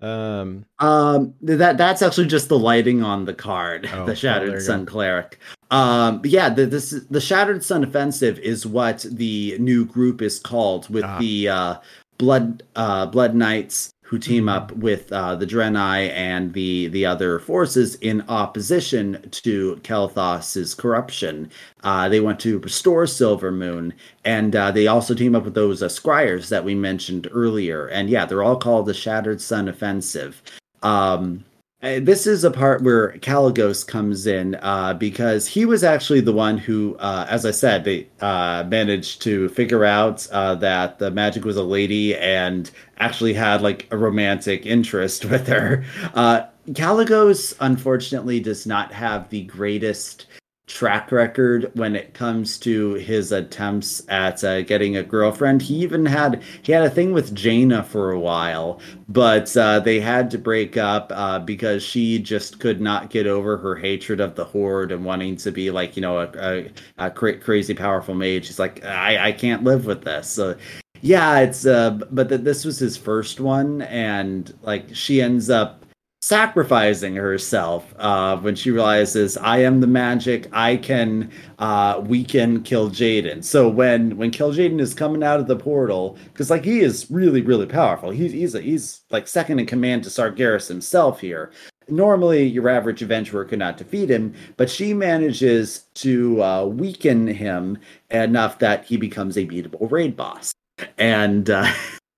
Um, 0.00 0.64
Um, 0.78 1.34
that 1.42 1.76
that's 1.78 2.02
actually 2.02 2.28
just 2.28 2.48
the 2.48 2.58
lighting 2.58 3.02
on 3.02 3.24
the 3.24 3.34
card, 3.34 3.88
Oh, 3.92 4.02
oh, 4.02 4.06
the 4.06 4.16
Shattered 4.16 4.52
you 4.54 4.60
Sun 4.60 4.84
go. 4.84 4.92
Cleric. 4.92 5.38
Um, 5.72 6.20
but 6.20 6.30
yeah, 6.30 6.50
the, 6.50 6.66
this 6.66 6.90
the 7.10 7.20
Shattered 7.20 7.64
Sun 7.64 7.82
Offensive 7.82 8.38
is 8.38 8.66
what 8.66 9.06
the 9.10 9.56
new 9.58 9.84
group 9.84 10.20
is 10.22 10.38
called, 10.38 10.88
with 10.90 11.04
Ah. 11.04 11.18
the 11.18 11.48
uh, 11.48 11.74
blood 12.18 12.62
uh, 12.76 13.06
blood 13.06 13.34
knights 13.34 13.88
who 14.02 14.18
team 14.18 14.44
Mhm. 14.44 14.52
up 14.54 14.72
with 14.72 15.10
uh, 15.10 15.34
the 15.34 15.46
Draenei 15.46 16.10
and 16.10 16.52
the 16.52 16.88
the 16.88 17.06
other 17.06 17.38
forces 17.38 17.94
in 17.96 18.22
opposition 18.28 19.24
to 19.30 19.80
Kael'thas's 19.82 20.74
corruption. 20.74 21.48
Uh, 21.82 22.10
they 22.10 22.20
want 22.20 22.38
to 22.40 22.58
restore 22.58 23.04
Silvermoon, 23.06 23.92
and 24.26 24.54
uh, 24.54 24.70
they 24.70 24.86
also 24.86 25.14
team 25.14 25.34
up 25.34 25.44
with 25.46 25.54
those 25.54 25.82
uh, 25.82 25.88
scryers 25.88 26.50
that 26.50 26.64
we 26.66 26.74
mentioned 26.74 27.26
earlier. 27.32 27.86
And 27.86 28.10
yeah, 28.10 28.26
they're 28.26 28.42
all 28.42 28.58
called 28.58 28.84
the 28.84 28.92
Shattered 28.94 29.40
Sun 29.40 29.68
Offensive. 29.68 30.42
Um, 30.82 31.44
this 31.82 32.28
is 32.28 32.44
a 32.44 32.50
part 32.50 32.82
where 32.82 33.12
Kalecgos 33.18 33.84
comes 33.84 34.26
in 34.26 34.54
uh, 34.56 34.94
because 34.94 35.48
he 35.48 35.64
was 35.64 35.82
actually 35.82 36.20
the 36.20 36.32
one 36.32 36.56
who, 36.56 36.96
uh, 37.00 37.26
as 37.28 37.44
I 37.44 37.50
said, 37.50 37.84
they 37.84 38.06
uh, 38.20 38.64
managed 38.68 39.22
to 39.22 39.48
figure 39.48 39.84
out 39.84 40.26
uh, 40.30 40.54
that 40.56 41.00
the 41.00 41.10
magic 41.10 41.44
was 41.44 41.56
a 41.56 41.62
lady 41.64 42.16
and 42.16 42.70
actually 42.98 43.34
had 43.34 43.62
like 43.62 43.88
a 43.90 43.96
romantic 43.96 44.64
interest 44.64 45.24
with 45.30 45.48
her. 45.48 45.84
Uh, 46.14 46.44
Kalecgos, 46.68 47.56
unfortunately, 47.58 48.38
does 48.38 48.64
not 48.64 48.92
have 48.92 49.28
the 49.30 49.42
greatest 49.42 50.26
track 50.66 51.10
record 51.10 51.70
when 51.74 51.96
it 51.96 52.14
comes 52.14 52.58
to 52.58 52.94
his 52.94 53.32
attempts 53.32 54.02
at 54.08 54.42
uh, 54.44 54.62
getting 54.62 54.96
a 54.96 55.02
girlfriend. 55.02 55.60
He 55.60 55.76
even 55.76 56.06
had 56.06 56.42
he 56.62 56.72
had 56.72 56.84
a 56.84 56.90
thing 56.90 57.12
with 57.12 57.34
Jaina 57.34 57.82
for 57.82 58.12
a 58.12 58.20
while, 58.20 58.80
but 59.08 59.54
uh, 59.56 59.80
they 59.80 60.00
had 60.00 60.30
to 60.30 60.38
break 60.38 60.76
up 60.76 61.12
uh, 61.14 61.40
because 61.40 61.82
she 61.82 62.18
just 62.18 62.60
could 62.60 62.80
not 62.80 63.10
get 63.10 63.26
over 63.26 63.56
her 63.56 63.74
hatred 63.74 64.20
of 64.20 64.34
the 64.34 64.44
horde 64.44 64.92
and 64.92 65.04
wanting 65.04 65.36
to 65.36 65.50
be 65.50 65.70
like 65.70 65.96
you 65.96 66.02
know 66.02 66.20
a, 66.20 66.30
a, 66.36 66.70
a 66.98 67.10
cra- 67.10 67.38
crazy 67.38 67.74
powerful 67.74 68.14
mage. 68.14 68.46
She's 68.46 68.58
like 68.58 68.84
I 68.84 69.28
I 69.28 69.32
can't 69.32 69.64
live 69.64 69.86
with 69.86 70.04
this. 70.04 70.28
So 70.28 70.56
yeah, 71.02 71.40
it's 71.40 71.66
uh, 71.66 71.90
but 72.12 72.28
th- 72.28 72.42
this 72.42 72.64
was 72.64 72.78
his 72.78 72.96
first 72.96 73.40
one, 73.40 73.82
and 73.82 74.56
like 74.62 74.94
she 74.94 75.20
ends 75.20 75.50
up 75.50 75.81
sacrificing 76.22 77.16
herself 77.16 77.92
uh, 77.98 78.36
when 78.36 78.54
she 78.54 78.70
realizes 78.70 79.36
I 79.36 79.58
am 79.58 79.80
the 79.80 79.88
magic. 79.88 80.48
I 80.52 80.76
can 80.76 81.30
uh, 81.58 82.00
weaken 82.06 82.62
Kil'jaeden. 82.62 83.42
So 83.44 83.68
when 83.68 84.16
when 84.16 84.30
Kil'jaeden 84.30 84.80
is 84.80 84.94
coming 84.94 85.22
out 85.22 85.40
of 85.40 85.48
the 85.48 85.56
portal, 85.56 86.16
because 86.32 86.48
like 86.48 86.64
he 86.64 86.80
is 86.80 87.10
really 87.10 87.42
really 87.42 87.66
powerful. 87.66 88.10
He's 88.10 88.32
he's 88.32 88.54
a, 88.54 88.60
he's 88.60 89.02
like 89.10 89.26
second 89.28 89.58
in 89.58 89.66
command 89.66 90.04
to 90.04 90.10
Sargeras 90.10 90.68
himself 90.68 91.20
here. 91.20 91.50
Normally, 91.88 92.46
your 92.46 92.68
average 92.68 93.02
adventurer 93.02 93.44
could 93.44 93.58
not 93.58 93.76
defeat 93.76 94.08
him, 94.08 94.34
but 94.56 94.70
she 94.70 94.94
manages 94.94 95.80
to 95.94 96.42
uh, 96.42 96.64
weaken 96.64 97.26
him 97.26 97.78
enough 98.10 98.60
that 98.60 98.84
he 98.84 98.96
becomes 98.96 99.36
a 99.36 99.44
beatable 99.44 99.90
raid 99.90 100.16
boss. 100.16 100.52
And 100.96 101.50
uh, 101.50 101.72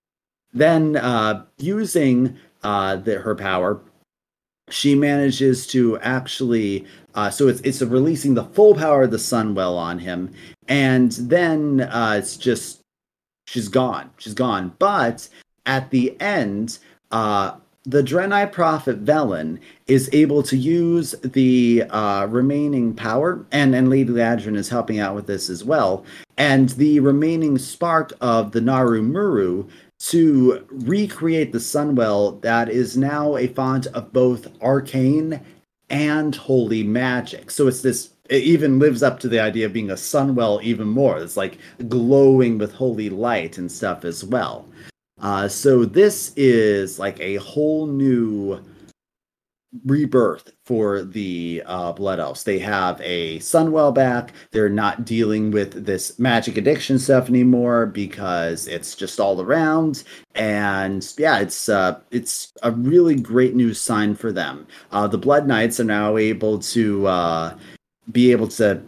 then, 0.53 0.97
uh, 0.97 1.47
using 1.57 2.37
uh, 2.63 2.97
the, 2.97 3.19
her 3.21 3.35
power, 3.35 3.81
she 4.71 4.95
manages 4.95 5.67
to 5.69 5.99
actually 5.99 6.87
uh, 7.15 7.31
so 7.31 7.49
it's 7.49 7.61
it's 7.61 7.81
releasing 7.83 8.35
the 8.35 8.45
full 8.45 8.75
power 8.75 9.05
of 9.05 9.11
the 9.11 9.17
sunwell 9.17 9.77
on 9.77 9.99
him. 9.99 10.33
And 10.69 11.13
then 11.13 11.83
uh, 11.83 12.17
it's 12.19 12.37
just 12.37 12.81
she's 13.47 13.69
gone. 13.69 14.11
She's 14.19 14.35
gone. 14.35 14.75
But 14.79 15.29
at 15.67 15.91
the 15.91 16.19
end 16.21 16.79
uh, 17.11 17.53
the 17.87 18.03
Draenei 18.03 18.51
prophet 18.51 19.05
Velen 19.05 19.59
is 19.87 20.09
able 20.13 20.43
to 20.45 20.57
use 20.57 21.15
the 21.23 21.85
uh, 21.91 22.27
remaining 22.31 22.95
power, 22.95 23.45
and 23.53 23.75
and 23.75 23.91
Lady 23.91 24.11
Liadrin 24.11 24.57
is 24.57 24.71
helping 24.71 24.99
out 24.99 25.15
with 25.15 25.27
this 25.27 25.51
as 25.51 25.63
well, 25.63 26.05
and 26.39 26.71
the 26.71 27.01
remaining 27.01 27.59
spark 27.59 28.13
of 28.23 28.53
the 28.53 28.61
Naaru 28.63 29.03
M'uru 29.03 29.69
to 29.99 30.67
recreate 30.71 31.53
the 31.53 31.59
Sunwell 31.59 32.41
that 32.43 32.69
is 32.69 32.97
now 32.97 33.37
a 33.37 33.47
font 33.47 33.87
of 33.89 34.13
both 34.13 34.49
arcane 34.61 35.41
and 35.91 36.35
holy 36.35 36.83
magic. 36.83 37.51
So 37.51 37.69
it's 37.69 37.83
this 37.83 38.11
it 38.29 38.43
even 38.43 38.79
lives 38.79 39.03
up 39.03 39.21
to 39.21 39.29
the 39.29 39.41
idea 39.41 39.67
of 39.67 39.73
being 39.73 39.91
a 39.91 39.95
sunwell 39.95 40.63
even 40.63 40.89
more. 40.89 41.19
It's 41.19 41.37
like 41.37 41.59
glowing 41.89 42.57
with 42.57 42.73
holy 42.73 43.11
light 43.11 43.59
and 43.59 43.71
stuff 43.71 44.05
as 44.05 44.25
well. 44.25 44.67
Uh, 45.21 45.47
so 45.47 45.85
this 45.85 46.33
is 46.37 46.99
like 46.99 47.21
a 47.21 47.37
whole 47.37 47.87
new 47.87 48.61
rebirth 49.85 50.53
for 50.65 51.03
the 51.03 51.63
uh, 51.67 51.93
blood 51.93 52.21
elves. 52.21 52.45
They 52.45 52.59
have 52.61 53.01
a 53.03 53.39
sunwell 53.41 53.95
back. 53.95 54.33
They're 54.53 54.69
not 54.69 55.05
dealing 55.05 55.51
with 55.51 55.85
this 55.85 56.19
magic 56.19 56.57
addiction 56.57 56.99
stuff 56.99 57.29
anymore 57.29 57.87
because 57.87 58.67
it's 58.69 58.95
just 58.95 59.21
all 59.21 59.41
around. 59.41 60.05
And 60.35 61.07
yeah, 61.19 61.39
it's 61.41 61.69
uh, 61.69 62.01
it's 62.11 62.53
a 62.63 62.71
really 62.71 63.17
great 63.17 63.55
news 63.55 63.81
sign 63.81 64.15
for 64.15 64.33
them. 64.33 64.67
Uh, 64.93 65.07
the 65.07 65.19
blood 65.19 65.47
knights 65.47 65.81
are 65.81 65.85
now 65.85 66.17
able 66.17 66.59
to 66.61 67.07
uh, 67.07 67.59
be 68.13 68.33
able 68.33 68.49
to 68.49 68.83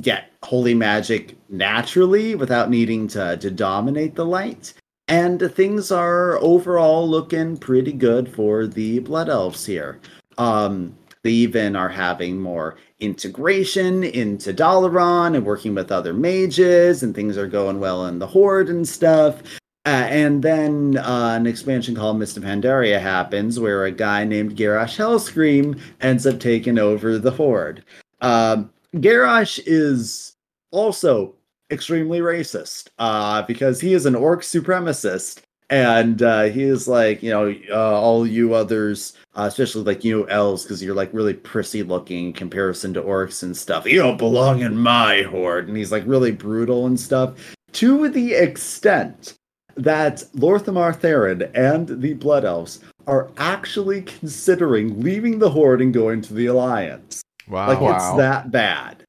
get 0.00 0.30
holy 0.42 0.74
magic 0.74 1.36
naturally 1.50 2.34
without 2.34 2.70
needing 2.70 3.08
to 3.08 3.36
to 3.36 3.50
dominate 3.50 4.14
the 4.14 4.24
light. 4.24 4.74
And 5.08 5.40
things 5.56 5.90
are 5.90 6.38
overall 6.38 7.08
looking 7.08 7.56
pretty 7.56 7.92
good 7.92 8.32
for 8.32 8.68
the 8.68 9.00
blood 9.00 9.28
elves 9.28 9.66
here. 9.66 10.00
Um, 10.40 10.96
they 11.22 11.30
even 11.30 11.76
are 11.76 11.90
having 11.90 12.40
more 12.40 12.78
integration 12.98 14.02
into 14.02 14.54
Dalaran 14.54 15.36
and 15.36 15.44
working 15.44 15.74
with 15.74 15.92
other 15.92 16.14
mages, 16.14 17.02
and 17.02 17.14
things 17.14 17.36
are 17.36 17.46
going 17.46 17.78
well 17.78 18.06
in 18.06 18.18
the 18.18 18.26
Horde 18.26 18.70
and 18.70 18.88
stuff. 18.88 19.42
Uh, 19.84 20.06
and 20.08 20.42
then 20.42 20.96
uh, 20.96 21.34
an 21.36 21.46
expansion 21.46 21.94
called 21.94 22.18
Mist 22.18 22.38
of 22.38 22.42
Pandaria 22.42 22.98
happens, 22.98 23.60
where 23.60 23.84
a 23.84 23.90
guy 23.90 24.24
named 24.24 24.56
Garrosh 24.56 24.96
Hellscream 24.96 25.78
ends 26.00 26.26
up 26.26 26.40
taking 26.40 26.78
over 26.78 27.18
the 27.18 27.30
Horde. 27.30 27.84
Um, 28.22 28.70
Garrosh 28.94 29.60
is 29.66 30.36
also 30.70 31.34
extremely 31.70 32.20
racist 32.20 32.88
uh, 32.98 33.42
because 33.42 33.78
he 33.80 33.92
is 33.92 34.06
an 34.06 34.14
orc 34.14 34.40
supremacist. 34.40 35.42
And 35.70 36.20
uh, 36.20 36.44
he 36.44 36.64
is 36.64 36.88
like, 36.88 37.22
you 37.22 37.30
know, 37.30 37.54
uh, 37.70 38.00
all 38.00 38.26
you 38.26 38.54
others, 38.54 39.12
uh, 39.36 39.42
especially 39.42 39.84
like 39.84 40.04
you 40.04 40.28
elves, 40.28 40.64
because 40.64 40.82
you're 40.82 40.96
like 40.96 41.14
really 41.14 41.32
prissy 41.34 41.84
looking 41.84 42.26
in 42.26 42.32
comparison 42.32 42.92
to 42.94 43.02
orcs 43.02 43.44
and 43.44 43.56
stuff. 43.56 43.86
You 43.86 43.98
don't 44.02 44.18
belong 44.18 44.60
in 44.60 44.76
my 44.76 45.22
horde. 45.22 45.68
And 45.68 45.76
he's 45.76 45.92
like 45.92 46.02
really 46.06 46.32
brutal 46.32 46.86
and 46.86 46.98
stuff. 46.98 47.54
To 47.74 48.08
the 48.08 48.34
extent 48.34 49.34
that 49.76 50.24
Lor'themar 50.34 50.94
Theron 50.96 51.42
and 51.54 51.86
the 52.02 52.14
Blood 52.14 52.44
Elves 52.44 52.80
are 53.06 53.30
actually 53.38 54.02
considering 54.02 55.00
leaving 55.00 55.38
the 55.38 55.50
Horde 55.50 55.80
and 55.80 55.94
going 55.94 56.20
to 56.22 56.34
the 56.34 56.46
Alliance. 56.46 57.22
wow. 57.48 57.68
Like 57.68 57.80
Wow. 57.80 57.94
it's 57.96 58.16
that 58.18 58.50
bad. 58.50 59.04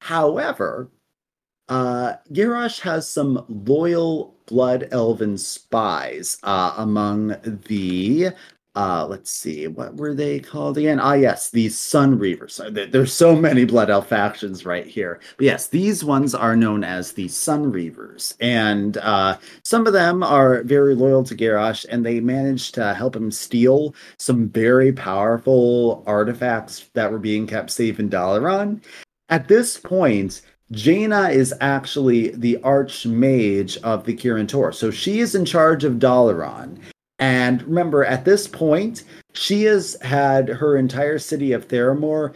However, 0.00 0.88
uh, 1.68 2.14
Garrosh 2.32 2.80
has 2.80 3.10
some 3.10 3.44
loyal 3.48 4.33
blood 4.46 4.88
elven 4.90 5.38
spies 5.38 6.38
uh, 6.42 6.74
among 6.76 7.36
the 7.66 8.28
uh 8.76 9.06
let's 9.08 9.30
see 9.30 9.68
what 9.68 9.96
were 9.96 10.14
they 10.14 10.40
called 10.40 10.76
again? 10.76 10.98
Ah 10.98 11.12
yes 11.12 11.50
the 11.50 11.68
sun 11.68 12.18
reavers. 12.18 12.58
Uh, 12.58 12.86
there's 12.90 13.12
so 13.12 13.36
many 13.36 13.64
blood 13.64 13.88
elf 13.88 14.08
factions 14.08 14.66
right 14.66 14.86
here. 14.86 15.20
But 15.36 15.44
yes 15.44 15.68
these 15.68 16.02
ones 16.02 16.34
are 16.34 16.56
known 16.56 16.82
as 16.82 17.12
the 17.12 17.28
sun 17.28 17.72
reavers. 17.72 18.34
And 18.40 18.96
uh 18.96 19.38
some 19.62 19.86
of 19.86 19.92
them 19.92 20.22
are 20.22 20.64
very 20.64 20.94
loyal 20.94 21.22
to 21.24 21.36
Garrosh 21.36 21.86
and 21.88 22.04
they 22.04 22.20
managed 22.20 22.74
to 22.74 22.94
help 22.94 23.14
him 23.14 23.30
steal 23.30 23.94
some 24.18 24.48
very 24.48 24.92
powerful 24.92 26.02
artifacts 26.06 26.90
that 26.94 27.12
were 27.12 27.18
being 27.20 27.46
kept 27.46 27.70
safe 27.70 28.00
in 28.00 28.10
Dalaran. 28.10 28.82
At 29.28 29.46
this 29.46 29.78
point 29.78 30.42
Jaina 30.72 31.28
is 31.28 31.54
actually 31.60 32.30
the 32.30 32.58
archmage 32.62 33.76
of 33.82 34.04
the 34.04 34.16
Kirin 34.16 34.48
Tor. 34.48 34.72
So 34.72 34.90
she 34.90 35.20
is 35.20 35.34
in 35.34 35.44
charge 35.44 35.84
of 35.84 35.94
Dalaran. 35.94 36.78
And 37.18 37.62
remember, 37.62 38.04
at 38.04 38.24
this 38.24 38.48
point, 38.48 39.04
she 39.34 39.64
has 39.64 39.96
had 40.02 40.48
her 40.48 40.76
entire 40.76 41.18
city 41.18 41.52
of 41.52 41.68
Theramore 41.68 42.34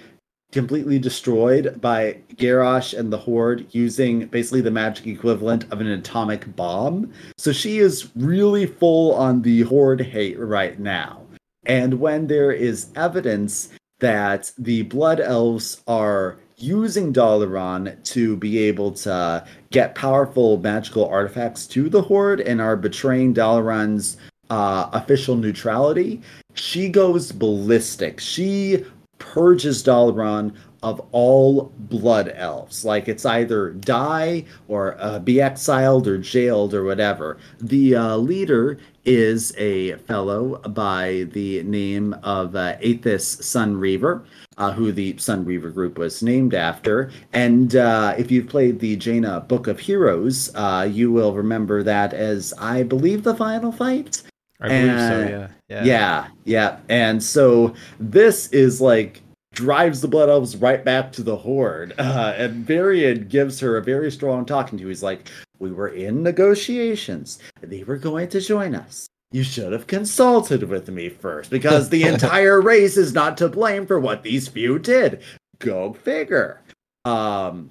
completely 0.53 0.99
destroyed 0.99 1.79
by 1.81 2.17
Garrosh 2.37 2.99
and 2.99 3.13
the 3.13 3.19
Horde 3.19 3.67
using 3.73 4.27
basically 4.27 4.63
the 4.63 4.71
magic 4.71 5.07
equivalent 5.07 5.71
of 5.71 5.81
an 5.81 5.89
atomic 5.89 6.55
bomb. 6.57 7.13
So 7.37 7.53
she 7.53 7.79
is 7.79 8.11
really 8.17 8.67
full 8.67 9.15
on 9.15 9.43
the 9.43 9.63
Horde 9.63 10.01
hate 10.01 10.39
right 10.39 10.79
now. 10.79 11.23
And 11.67 12.01
when 12.01 12.29
there 12.29 12.53
is 12.53 12.91
evidence 12.97 13.71
that 14.01 14.53
the 14.57 14.83
Blood 14.85 15.21
Elves 15.21 15.83
are 15.87 16.39
using 16.59 17.13
Dalaran 17.13 18.03
to 18.05 18.37
be 18.37 18.59
able 18.59 18.93
to 18.93 19.45
get 19.71 19.95
powerful 19.95 20.59
magical 20.59 21.07
artifacts 21.07 21.67
to 21.69 21.89
the 21.89 22.03
Horde 22.03 22.41
and 22.41 22.61
are 22.61 22.77
betraying 22.77 23.35
Dalaran's 23.35 24.17
uh, 24.51 24.89
official 24.93 25.37
neutrality, 25.37 26.21
she 26.55 26.89
goes 26.89 27.33
ballistic. 27.33 28.21
She 28.21 28.85
purges 29.19 29.83
Dalaran 29.83 30.55
of 30.83 31.01
all 31.13 31.73
blood 31.79 32.33
elves. 32.35 32.85
Like 32.85 33.09
it's 33.09 33.25
either 33.25 33.71
die 33.71 34.45
or 34.69 34.97
uh, 34.99 35.19
be 35.19 35.41
exiled 35.41 36.07
or 36.07 36.19
jailed 36.19 36.75
or 36.75 36.85
whatever. 36.85 37.39
The 37.61 37.97
uh, 37.97 38.17
leader 38.17 38.79
is 39.05 39.55
a 39.57 39.97
fellow 39.97 40.59
by 40.59 41.27
the 41.33 41.63
name 41.63 42.15
of 42.23 42.55
uh, 42.55 42.77
Aethas 42.79 43.43
Sun 43.43 43.77
Reaver. 43.77 44.25
Uh, 44.57 44.73
who 44.73 44.91
the 44.91 45.17
Sun 45.19 45.45
Reaver 45.45 45.71
group 45.71 45.99
was 45.99 46.21
named 46.21 46.53
after. 46.53 47.13
And 47.33 47.77
uh, 47.77 48.17
if 48.19 48.33
you've 48.33 48.49
played 48.49 48.81
the 48.81 48.97
Jaina 48.97 49.39
Book 49.43 49.69
of 49.69 49.79
Heroes, 49.79 50.53
uh, 50.57 50.89
you 50.91 51.13
will 51.13 51.33
remember 51.33 51.85
that 51.85 52.13
as, 52.13 52.53
I 52.59 52.83
believe, 52.83 53.23
the 53.23 53.37
final 53.37 53.71
fight. 53.71 54.21
I 54.61 54.67
believe 54.67 54.99
so. 54.99 55.21
Yeah. 55.29 55.49
Yeah. 55.69 55.85
Yeah, 55.85 56.29
yeah. 56.45 56.77
And 56.89 57.23
so 57.23 57.75
this 58.01 58.49
is 58.49 58.81
like 58.81 59.23
drives 59.53 60.01
the 60.01 60.09
blood 60.09 60.29
elves 60.29 60.57
right 60.57 60.85
back 60.85 61.13
to 61.13 61.23
the 61.23 61.37
horde. 61.37 61.95
Uh, 61.99 62.35
and 62.37 62.67
Varian 62.67 63.29
gives 63.29 63.61
her 63.61 63.77
a 63.77 63.83
very 63.83 64.11
strong 64.11 64.45
talking 64.45 64.79
to. 64.79 64.89
He's 64.89 65.03
like, 65.03 65.29
"We 65.59 65.73
were 65.73 65.89
in 65.89 66.23
negotiations. 66.23 67.39
They 67.61 67.85
were 67.85 67.97
going 67.97 68.29
to 68.31 68.41
join 68.41 68.75
us. 68.75 69.09
You 69.33 69.43
should 69.43 69.73
have 69.73 69.87
consulted 69.87 70.63
with 70.63 70.89
me 70.89 71.09
first, 71.09 71.51
because 71.51 71.89
the 71.89 72.03
entire 72.13 72.61
race 72.61 72.97
is 72.97 73.13
not 73.13 73.37
to 73.39 73.49
blame 73.49 73.87
for 73.87 74.01
what 74.01 74.23
these 74.23 74.49
few 74.49 74.79
did. 74.79 75.23
Go 75.59 75.93
figure." 75.93 76.63
Um, 77.05 77.71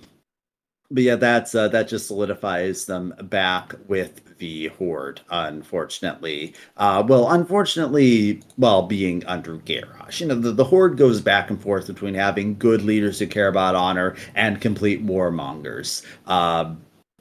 but 0.90 1.04
yeah, 1.04 1.16
that's 1.16 1.54
uh, 1.54 1.68
that 1.70 1.88
just 1.88 2.08
solidifies 2.08 2.86
them 2.86 3.14
back 3.24 3.76
with 3.88 4.27
the 4.38 4.68
horde. 4.68 5.22
Unfortunately, 5.30 6.54
uh, 6.78 7.04
well, 7.08 7.30
unfortunately, 7.32 8.42
while 8.56 8.84
being 8.84 9.26
under 9.26 9.58
Garrosh, 9.58 10.20
you 10.20 10.28
know, 10.28 10.36
the, 10.36 10.52
the 10.52 10.64
horde 10.64 10.98
goes 10.98 11.22
back 11.22 11.50
and 11.50 11.62
forth 11.62 11.88
between 11.88 12.14
having 12.14 12.58
good 12.58 12.82
leaders 12.82 13.20
who 13.20 13.28
care 13.28 13.48
about 13.48 13.76
honor 13.76 14.16
and 14.36 14.62
complete 14.62 15.06
warmongers. 15.06 16.06
Uh, 16.26 16.74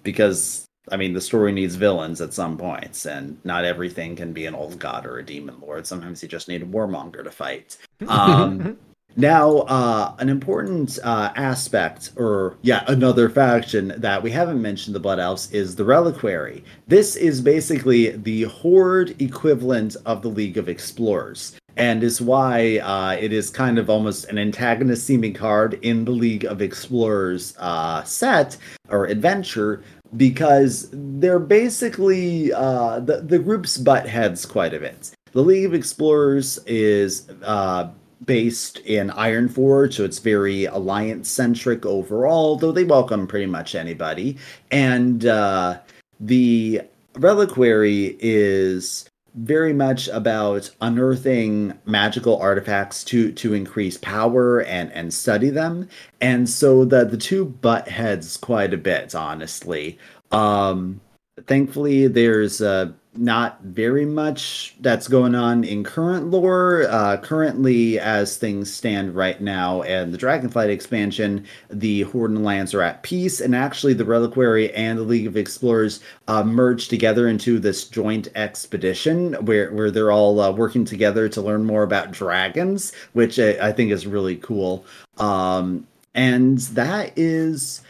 because 0.03 0.67
I 0.91 0.97
mean, 0.97 1.15
the 1.15 1.21
story 1.21 1.53
needs 1.53 1.75
villains 1.75 2.21
at 2.21 2.33
some 2.33 2.57
points, 2.57 3.07
and 3.07 3.39
not 3.45 3.65
everything 3.65 4.15
can 4.15 4.33
be 4.33 4.47
an 4.47 4.55
old 4.55 4.79
god 4.79 5.05
or 5.05 5.19
a 5.19 5.25
demon 5.25 5.57
lord. 5.61 5.87
Sometimes 5.87 6.23
you 6.23 6.29
just 6.29 6.49
need 6.49 6.63
a 6.63 6.67
warmonger 6.67 7.25
to 7.25 7.31
fight. 7.31 7.77
Um, 8.09 8.77
now, 9.17 9.61
uh, 9.61 10.15
an 10.19 10.29
important 10.29 10.99
uh, 11.03 11.33
aspect, 11.37 12.13
or 12.17 12.59
yeah, 12.61 12.85
another 12.87 13.31
faction 13.31 13.95
that 13.97 14.23
we 14.23 14.31
haven't 14.31 14.61
mentioned 14.61 14.95
the 14.95 15.01
Blood 15.01 15.19
Elves 15.19 15.51
is 15.53 15.77
the 15.77 15.85
Reliquary. 15.85 16.63
This 16.87 17.17
is 17.17 17.41
basically 17.41 18.11
the 18.11 18.43
Horde 18.43 19.21
equivalent 19.21 19.97
of 20.05 20.21
the 20.21 20.29
League 20.29 20.59
of 20.59 20.69
Explorers, 20.69 21.57
and 21.79 22.05
is 22.05 22.21
why 22.21 22.77
uh, 22.79 23.17
it 23.19 23.33
is 23.33 23.49
kind 23.49 23.79
of 23.79 23.89
almost 23.89 24.27
an 24.27 24.37
antagonist 24.37 25.07
seeming 25.07 25.33
card 25.33 25.79
in 25.81 26.05
the 26.05 26.11
League 26.11 26.45
of 26.45 26.61
Explorers 26.61 27.55
uh, 27.59 28.05
set 28.05 28.59
or 28.91 29.07
adventure 29.07 29.83
because 30.19 30.89
they're 30.93 31.39
basically 31.39 32.53
uh, 32.53 33.01
the 33.01 33.23
the 33.23 33.39
group's 33.39 33.79
butt 33.79 34.07
heads 34.07 34.45
quite 34.45 34.75
a 34.75 34.79
bit. 34.79 35.13
The 35.33 35.43
League 35.43 35.65
of 35.65 35.75
Explorers 35.75 36.59
is 36.67 37.29
uh, 37.43 37.89
based 38.25 38.79
in 38.79 39.11
Ironforge, 39.11 39.95
so 39.95 40.05
it's 40.05 40.19
very 40.19 40.65
alliance 40.65 41.29
centric 41.29 41.85
overall. 41.85 42.57
Though 42.57 42.73
they 42.73 42.85
welcome 42.85 43.27
pretty 43.27 43.47
much 43.47 43.75
anybody, 43.75 44.37
and 44.71 45.27
uh, 45.27 45.79
the 46.21 46.83
Reliquary 47.15 48.17
is 48.21 49.09
very 49.37 49.73
much 49.73 50.09
about 50.09 50.71
unearthing 50.81 51.75
magical 51.85 52.39
artifacts 52.39 53.05
to 53.05 53.31
to 53.33 53.53
increase 53.53 53.99
power 53.99 54.63
and 54.63 54.91
and 54.93 55.13
study 55.13 55.51
them 55.51 55.87
and 56.23 56.49
so 56.49 56.87
the 56.87 57.05
the 57.05 57.19
two 57.19 57.45
butt 57.45 57.87
heads 57.87 58.39
quite 58.39 58.73
a 58.73 58.79
bit 58.79 59.15
honestly 59.15 59.99
um 60.33 60.99
thankfully 61.47 62.07
there's 62.07 62.63
uh 62.63 62.91
not 63.19 63.61
very 63.63 64.05
much 64.05 64.75
that's 64.81 65.09
going 65.09 65.35
on 65.35 65.65
in 65.65 65.83
current 65.83 66.31
lore 66.31 66.87
uh 66.89 67.17
currently 67.19 67.99
as 67.99 68.37
things 68.37 68.73
stand 68.73 69.15
right 69.15 69.41
now 69.41 69.83
and 69.83 70.13
the 70.13 70.19
dragonflight 70.19 70.69
expansion 70.69 71.45
the 71.71 72.03
horde 72.03 72.31
and 72.31 72.41
alliance 72.41 72.75
are 72.75 72.83
at 72.83 73.03
peace 73.03 73.41
and 73.41 73.55
actually 73.55 73.95
the 73.95 74.05
reliquary 74.05 74.73
and 74.75 74.99
the 74.99 75.03
league 75.03 75.27
of 75.27 75.37
explorers 75.37 76.01
uh 76.29 76.43
merged 76.43 76.91
together 76.91 77.29
into 77.29 77.59
this 77.59 77.85
joint 77.85 78.29
expedition 78.35 79.35
where 79.45 79.73
where 79.73 79.91
they're 79.91 80.13
all 80.13 80.41
uh, 80.41 80.51
working 80.51 80.85
together 80.85 81.29
to 81.29 81.41
learn 81.41 81.65
more 81.65 81.83
about 81.83 82.11
dragons 82.11 82.93
which 83.13 83.39
I, 83.39 83.69
I 83.69 83.73
think 83.73 83.91
is 83.91 84.07
really 84.07 84.37
cool. 84.37 84.85
Um 85.19 85.87
and 86.15 86.59
that 86.59 87.13
is 87.17 87.83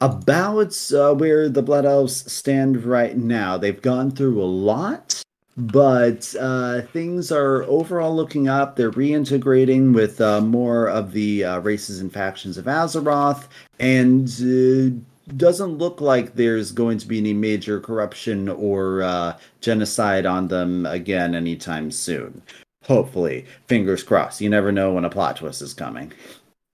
about 0.00 0.92
uh, 0.92 1.14
where 1.14 1.48
the 1.48 1.62
Blood 1.62 1.84
Elves 1.84 2.30
stand 2.30 2.84
right 2.84 3.16
now. 3.16 3.56
They've 3.56 3.80
gone 3.80 4.10
through 4.10 4.42
a 4.42 4.44
lot, 4.44 5.22
but 5.56 6.34
uh, 6.38 6.82
things 6.92 7.32
are 7.32 7.64
overall 7.64 8.14
looking 8.14 8.48
up. 8.48 8.76
They're 8.76 8.90
reintegrating 8.90 9.94
with 9.94 10.20
uh, 10.20 10.40
more 10.40 10.88
of 10.88 11.12
the 11.12 11.44
uh, 11.44 11.58
races 11.60 12.00
and 12.00 12.12
factions 12.12 12.56
of 12.58 12.66
Azeroth, 12.66 13.48
and 13.80 14.28
uh, 14.40 14.96
doesn't 15.36 15.78
look 15.78 16.00
like 16.00 16.34
there's 16.34 16.72
going 16.72 16.98
to 16.98 17.06
be 17.06 17.18
any 17.18 17.34
major 17.34 17.80
corruption 17.80 18.48
or 18.48 19.02
uh, 19.02 19.36
genocide 19.60 20.26
on 20.26 20.48
them 20.48 20.86
again 20.86 21.34
anytime 21.34 21.90
soon. 21.90 22.40
Hopefully, 22.84 23.44
fingers 23.66 24.02
crossed. 24.02 24.40
You 24.40 24.48
never 24.48 24.72
know 24.72 24.92
when 24.92 25.04
a 25.04 25.10
plot 25.10 25.36
twist 25.36 25.60
is 25.60 25.74
coming. 25.74 26.12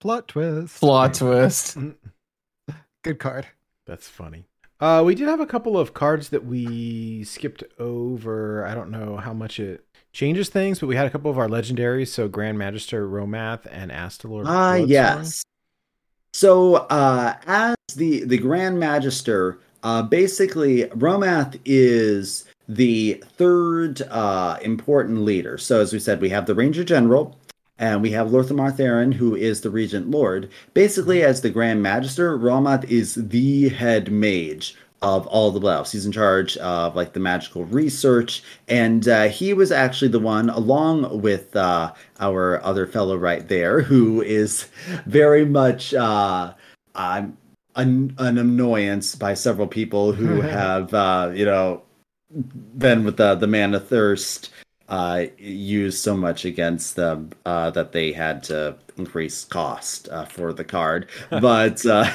Plot 0.01 0.29
twist. 0.29 0.81
Plot 0.81 1.15
twist. 1.15 1.79
Good 3.05 3.19
card. 3.21 3.47
That's 3.87 4.09
funny. 4.09 4.47
Uh, 4.81 5.03
we 5.07 5.15
did 5.15 5.29
have 5.29 5.39
a 5.41 5.47
couple 5.47 5.79
of 5.79 5.95
cards 5.95 6.31
that 6.31 6.45
we 6.45 7.23
skipped 7.25 7.63
over. 7.79 8.67
I 8.67 8.75
don't 8.75 8.91
know 8.91 9.19
how 9.19 9.33
much 9.33 9.61
it 9.61 9.85
changes 10.13 10.49
things, 10.49 10.81
but 10.81 10.89
we 10.89 10.97
had 10.97 11.07
a 11.07 11.11
couple 11.11 11.31
of 11.31 11.39
our 11.39 11.47
legendaries. 11.49 12.09
So 12.09 12.27
Grand 12.29 12.59
Magister 12.59 13.07
Rommath 13.09 13.67
and 13.71 13.91
Astalor. 13.93 14.45
Ah, 14.47 14.75
Bloodsworn. 14.79 14.89
yes. 14.89 15.45
So, 16.33 16.75
uh, 16.91 17.35
as 17.47 17.77
the 17.95 18.25
the 18.25 18.39
Grand 18.39 18.81
Magister, 18.81 19.59
uh, 19.85 20.03
basically, 20.03 20.85
Rommath 20.87 21.61
is 21.65 22.45
the 22.69 23.23
third 23.37 24.03
uh, 24.11 24.59
important 24.63 25.21
leader. 25.21 25.59
So, 25.59 25.81
as 25.81 25.93
we 25.93 26.01
said, 26.01 26.21
we 26.21 26.31
have 26.31 26.47
the 26.47 26.55
Ranger 26.55 26.83
General, 26.83 27.39
and 27.79 28.03
we 28.03 28.11
have 28.11 28.29
Lor'themar 28.29 28.75
Theron, 28.77 29.13
who 29.13 29.35
is 29.35 29.61
the 29.61 29.71
Regent 29.71 30.11
Lord. 30.11 30.49
Basically, 30.75 31.23
as 31.23 31.41
the 31.41 31.51
Grand 31.51 31.83
Magister, 31.83 32.39
Rommath 32.39 32.85
is 32.85 33.15
the 33.15 33.69
head 33.71 34.13
mage 34.13 34.77
of 35.03 35.27
all 35.27 35.51
the 35.51 35.61
Blouse. 35.61 35.93
He's 35.93 36.07
in 36.07 36.13
charge 36.13 36.57
of 36.59 36.97
like 36.97 37.13
the 37.13 37.21
magical 37.21 37.65
research, 37.65 38.43
and 38.69 39.07
uh, 39.09 39.29
he 39.29 39.53
was 39.53 39.73
actually 39.73 40.09
the 40.09 40.21
one, 40.21 40.51
along 40.51 41.21
with 41.21 41.55
uh, 41.57 41.93
our 42.21 42.63
other 42.65 42.87
fellow 42.87 43.17
right 43.17 43.47
there, 43.49 43.83
who 43.83 44.23
is 44.23 44.69
very 45.05 45.45
much 45.45 45.93
uh, 45.95 46.55
um, 46.95 47.37
an, 47.77 48.15
an 48.19 48.39
annoyance 48.39 49.15
by 49.15 49.35
several 49.35 49.67
people 49.67 50.13
who 50.13 50.41
have 50.41 50.95
uh, 50.95 51.33
you 51.35 51.45
know 51.45 51.83
been 52.79 53.05
with 53.05 53.17
the 53.17 53.35
the 53.35 53.47
Manathirst 53.47 54.49
uh, 54.89 55.25
used 55.39 55.99
so 55.99 56.17
much 56.17 56.45
against 56.45 56.97
them 56.97 57.31
uh, 57.47 57.71
that 57.71 57.93
they 57.93 58.13
had 58.13 58.43
to 58.45 58.77
increase 58.97 59.45
cost 59.45 60.09
uh, 60.11 60.25
for 60.25 60.53
the 60.53 60.65
card. 60.65 61.09
But 61.31 61.85
uh, 61.87 62.11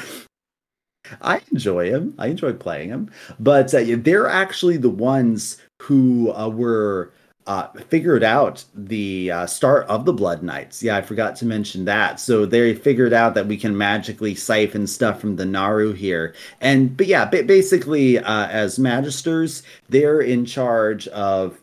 I 1.20 1.40
enjoy 1.52 1.90
him. 1.90 2.14
I 2.18 2.28
enjoy 2.28 2.52
playing 2.52 2.90
him. 2.90 3.10
But 3.38 3.74
uh, 3.74 3.84
they're 3.98 4.28
actually 4.28 4.76
the 4.76 4.90
ones 4.90 5.58
who 5.82 6.32
uh, 6.32 6.48
were 6.48 7.12
uh, 7.46 7.68
figured 7.88 8.22
out 8.22 8.64
the 8.74 9.30
uh, 9.30 9.46
start 9.46 9.86
of 9.88 10.04
the 10.04 10.12
Blood 10.12 10.42
Knights. 10.42 10.82
Yeah, 10.82 10.96
I 10.96 11.02
forgot 11.02 11.34
to 11.36 11.46
mention 11.46 11.84
that. 11.86 12.20
So 12.20 12.46
they 12.46 12.74
figured 12.74 13.12
out 13.12 13.34
that 13.34 13.46
we 13.46 13.56
can 13.56 13.76
magically 13.76 14.34
siphon 14.34 14.86
stuff 14.86 15.20
from 15.20 15.36
the 15.36 15.46
Naaru 15.46 15.92
here. 15.92 16.34
And 16.60 16.96
but 16.96 17.06
yeah, 17.06 17.24
ba- 17.24 17.42
basically, 17.42 18.18
uh, 18.18 18.46
as 18.48 18.78
magisters, 18.78 19.62
they're 19.88 20.20
in 20.20 20.44
charge 20.44 21.08
of 21.08 21.58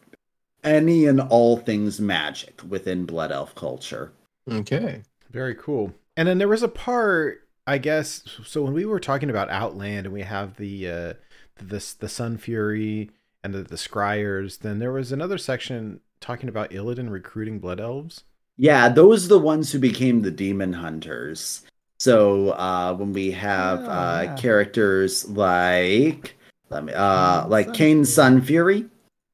any 0.63 1.05
and 1.05 1.21
all 1.21 1.57
things 1.57 1.99
magic 1.99 2.61
within 2.67 3.05
Blood 3.05 3.31
Elf 3.31 3.55
culture. 3.55 4.11
Okay. 4.51 5.01
Very 5.31 5.55
cool. 5.55 5.93
And 6.15 6.27
then 6.27 6.37
there 6.37 6.47
was 6.47 6.63
a 6.63 6.67
part, 6.67 7.47
I 7.65 7.77
guess. 7.77 8.23
So 8.45 8.63
when 8.63 8.73
we 8.73 8.85
were 8.85 8.99
talking 8.99 9.29
about 9.29 9.49
Outland, 9.49 10.05
and 10.07 10.13
we 10.13 10.21
have 10.23 10.55
the 10.57 10.87
uh, 10.89 11.13
the 11.57 11.95
the 11.99 12.07
Sunfury 12.07 13.09
and 13.43 13.53
the, 13.53 13.63
the 13.63 13.75
Scryers, 13.75 14.59
then 14.59 14.79
there 14.79 14.91
was 14.91 15.11
another 15.11 15.37
section 15.37 15.99
talking 16.19 16.49
about 16.49 16.71
Illidan 16.71 17.09
recruiting 17.11 17.59
Blood 17.59 17.79
Elves. 17.79 18.23
Yeah, 18.57 18.89
those 18.89 19.25
are 19.25 19.29
the 19.29 19.39
ones 19.39 19.71
who 19.71 19.77
became 19.79 20.21
the 20.21 20.31
demon 20.31 20.73
hunters. 20.73 21.61
So 21.99 22.51
uh, 22.51 22.95
when 22.95 23.13
we 23.13 23.31
have 23.31 23.81
Oh, 23.81 23.89
uh, 23.89 24.37
characters 24.37 25.27
like 25.29 26.35
let 26.69 26.83
me 26.83 26.93
uh, 26.93 27.47
like 27.47 27.67
Sun 27.67 27.75
Kane. 27.75 28.01
Sunfury, 28.01 28.89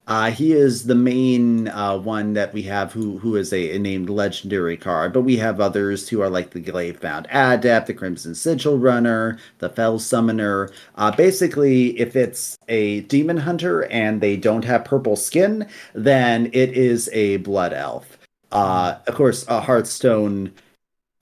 uh, 0.06 0.32
he 0.32 0.52
is 0.52 0.86
the 0.86 0.96
main 0.96 1.70
uh, 1.70 1.98
one 1.98 2.34
that 2.34 2.54
we 2.54 2.64
have 2.64 2.92
who 2.92 3.18
who 3.20 3.36
is 3.38 3.54
a, 3.54 3.76
a 3.76 3.80
named 3.80 4.10
legendary 4.10 4.76
card. 4.76 5.14
But 5.14 5.22
we 5.22 5.38
have 5.38 5.62
others 5.62 6.10
who 6.10 6.22
are 6.22 6.30
like 6.30 6.52
the 6.52 6.62
Glaivebound 6.62 7.26
Adept, 7.30 7.88
the 7.88 7.94
Crimson 7.94 8.36
Sigil 8.36 8.78
Runner, 8.78 9.38
the 9.60 9.70
Fel 9.70 10.00
Summoner. 10.00 10.70
Uh, 10.96 11.12
basically, 11.12 11.98
if 12.00 12.16
it's 12.16 12.58
a 12.68 13.02
demon 13.02 13.38
hunter 13.38 13.86
and 13.86 14.20
they 14.20 14.36
don't 14.36 14.66
have 14.66 14.84
purple 14.84 15.16
skin, 15.16 15.68
then 15.94 16.48
it 16.48 16.72
is 16.72 17.10
a 17.14 17.38
blood 17.38 17.72
elf. 17.72 18.18
Uh, 18.52 18.98
of 19.08 19.16
course, 19.16 19.46
a 19.48 19.62
Hearthstone 19.62 20.54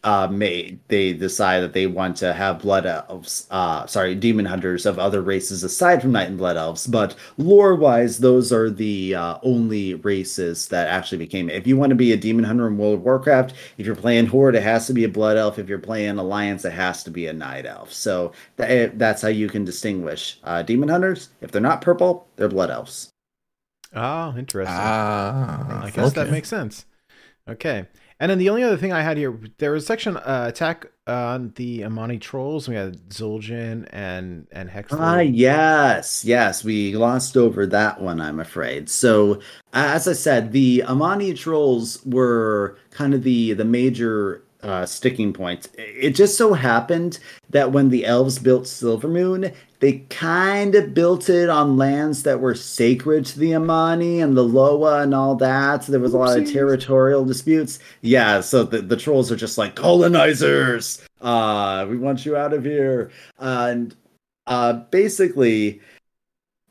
uh, 0.03 0.27
made 0.31 0.79
they 0.87 1.13
decide 1.13 1.59
that 1.59 1.73
they 1.73 1.85
want 1.85 2.17
to 2.17 2.33
have 2.33 2.61
blood 2.61 2.85
elves, 2.85 3.47
uh, 3.51 3.85
sorry, 3.85 4.15
demon 4.15 4.45
hunters 4.45 4.85
of 4.85 4.97
other 4.97 5.21
races 5.21 5.63
aside 5.63 6.01
from 6.01 6.11
night 6.11 6.27
and 6.27 6.37
blood 6.37 6.57
elves. 6.57 6.87
But 6.87 7.15
lore 7.37 7.75
wise, 7.75 8.17
those 8.17 8.51
are 8.51 8.69
the 8.69 9.13
uh, 9.15 9.37
only 9.43 9.93
races 9.95 10.67
that 10.69 10.87
actually 10.87 11.19
became. 11.19 11.49
If 11.49 11.67
you 11.67 11.77
want 11.77 11.91
to 11.91 11.95
be 11.95 12.11
a 12.11 12.17
demon 12.17 12.45
hunter 12.45 12.67
in 12.67 12.77
World 12.77 12.95
of 12.95 13.01
Warcraft, 13.03 13.53
if 13.77 13.85
you're 13.85 13.95
playing 13.95 14.27
Horde, 14.27 14.55
it 14.55 14.63
has 14.63 14.87
to 14.87 14.93
be 14.93 15.03
a 15.03 15.09
blood 15.09 15.37
elf. 15.37 15.59
If 15.59 15.69
you're 15.69 15.77
playing 15.79 16.17
Alliance, 16.17 16.65
it 16.65 16.73
has 16.73 17.03
to 17.03 17.11
be 17.11 17.27
a 17.27 17.33
night 17.33 17.67
elf. 17.67 17.93
So 17.93 18.31
that, 18.57 18.97
that's 18.97 19.21
how 19.21 19.27
you 19.27 19.49
can 19.49 19.65
distinguish 19.65 20.39
uh, 20.43 20.63
demon 20.63 20.89
hunters. 20.89 21.29
If 21.41 21.51
they're 21.51 21.61
not 21.61 21.81
purple, 21.81 22.27
they're 22.37 22.49
blood 22.49 22.71
elves. 22.71 23.09
Oh, 23.93 24.33
interesting. 24.37 24.73
Ah. 24.75 25.83
I 25.83 25.89
guess 25.91 26.13
that 26.13 26.31
makes 26.31 26.47
sense. 26.49 26.85
Okay. 27.47 27.87
And 28.21 28.29
then 28.29 28.37
the 28.37 28.49
only 28.49 28.61
other 28.61 28.77
thing 28.77 28.93
I 28.93 29.01
had 29.01 29.17
here, 29.17 29.35
there 29.57 29.71
was 29.71 29.81
a 29.81 29.87
section 29.87 30.15
uh, 30.15 30.45
attack 30.47 30.85
on 31.07 31.53
the 31.55 31.83
Amani 31.83 32.19
trolls. 32.19 32.69
We 32.69 32.75
had 32.75 33.09
Zul'jin 33.09 33.87
and 33.89 34.45
and 34.51 34.69
Hex. 34.69 34.93
Ah, 34.93 35.21
yes, 35.21 36.23
yes, 36.23 36.63
we 36.63 36.91
glossed 36.91 37.35
over 37.35 37.65
that 37.65 37.99
one, 37.99 38.21
I'm 38.21 38.39
afraid. 38.39 38.91
So, 38.91 39.41
as 39.73 40.07
I 40.07 40.13
said, 40.13 40.51
the 40.51 40.83
Amani 40.83 41.33
trolls 41.33 42.05
were 42.05 42.77
kind 42.91 43.15
of 43.15 43.23
the 43.23 43.53
the 43.53 43.65
major 43.65 44.43
uh, 44.63 44.85
sticking 44.85 45.33
points. 45.33 45.69
It 45.77 46.11
just 46.11 46.37
so 46.37 46.53
happened 46.53 47.19
that 47.49 47.71
when 47.71 47.89
the 47.89 48.05
elves 48.05 48.39
built 48.39 48.63
Silvermoon, 48.63 49.53
they 49.79 49.93
kind 50.09 50.75
of 50.75 50.93
built 50.93 51.29
it 51.29 51.49
on 51.49 51.77
lands 51.77 52.23
that 52.23 52.39
were 52.39 52.53
sacred 52.53 53.25
to 53.27 53.39
the 53.39 53.55
Amani 53.55 54.21
and 54.21 54.37
the 54.37 54.43
Loa 54.43 55.01
and 55.01 55.15
all 55.15 55.35
that. 55.35 55.83
So 55.83 55.91
there 55.91 56.01
was 56.01 56.13
a 56.13 56.17
lot 56.17 56.37
of 56.37 56.51
territorial 56.51 57.25
disputes. 57.25 57.79
Yeah, 58.01 58.41
so 58.41 58.63
the, 58.63 58.81
the 58.81 58.97
trolls 58.97 59.31
are 59.31 59.35
just 59.35 59.57
like 59.57 59.75
colonizers. 59.75 61.01
Uh, 61.19 61.85
we 61.89 61.97
want 61.97 62.25
you 62.25 62.35
out 62.35 62.53
of 62.53 62.63
here. 62.63 63.11
and 63.39 63.95
uh, 64.47 64.73
basically, 64.73 65.81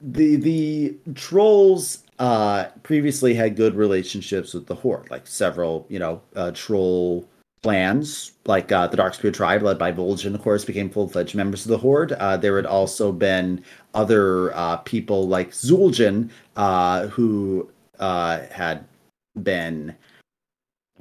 the 0.01 0.37
the 0.37 0.97
trolls 1.15 2.05
uh, 2.19 2.67
previously 2.83 3.33
had 3.35 3.57
good 3.57 3.75
relationships 3.75 4.55
with 4.55 4.67
the 4.67 4.75
horde, 4.75 5.11
like 5.11 5.27
several 5.27 5.87
you 5.89 5.99
know 5.99 6.21
uh, 6.37 6.51
troll 6.53 7.29
clans, 7.63 8.33
like 8.47 8.73
uh, 8.73 8.87
the 8.87 8.97
Darkspear 8.97 9.33
tribe, 9.33 9.63
led 9.63 9.79
by 9.79 9.93
Vol'jin, 9.93 10.35
of 10.35 10.43
course, 10.43 10.65
became 10.65 10.89
full 10.89 11.09
fledged 11.09 11.35
members 11.35 11.65
of 11.65 11.71
the 11.71 11.79
horde. 11.79 12.13
Uh, 12.13 12.37
there 12.37 12.57
had 12.57 12.67
also 12.67 13.13
been 13.13 13.63
other 13.95 14.55
uh, 14.55 14.79
people 14.79 15.29
like 15.29 15.51
Zul'jin, 15.51 16.31
uh, 16.57 17.09
who 17.09 17.69
uh, 17.99 18.41
had 18.51 18.85
been 19.43 19.95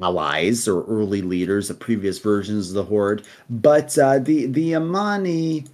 allies 0.01 0.67
or 0.67 0.83
early 0.85 1.21
leaders 1.21 1.69
of 1.69 1.77
previous 1.77 2.19
versions 2.19 2.69
of 2.69 2.73
the 2.73 2.85
horde 2.85 3.21
but 3.49 3.97
uh, 3.97 4.17
the 4.17 4.45
the 4.45 4.73
amani 4.73 5.65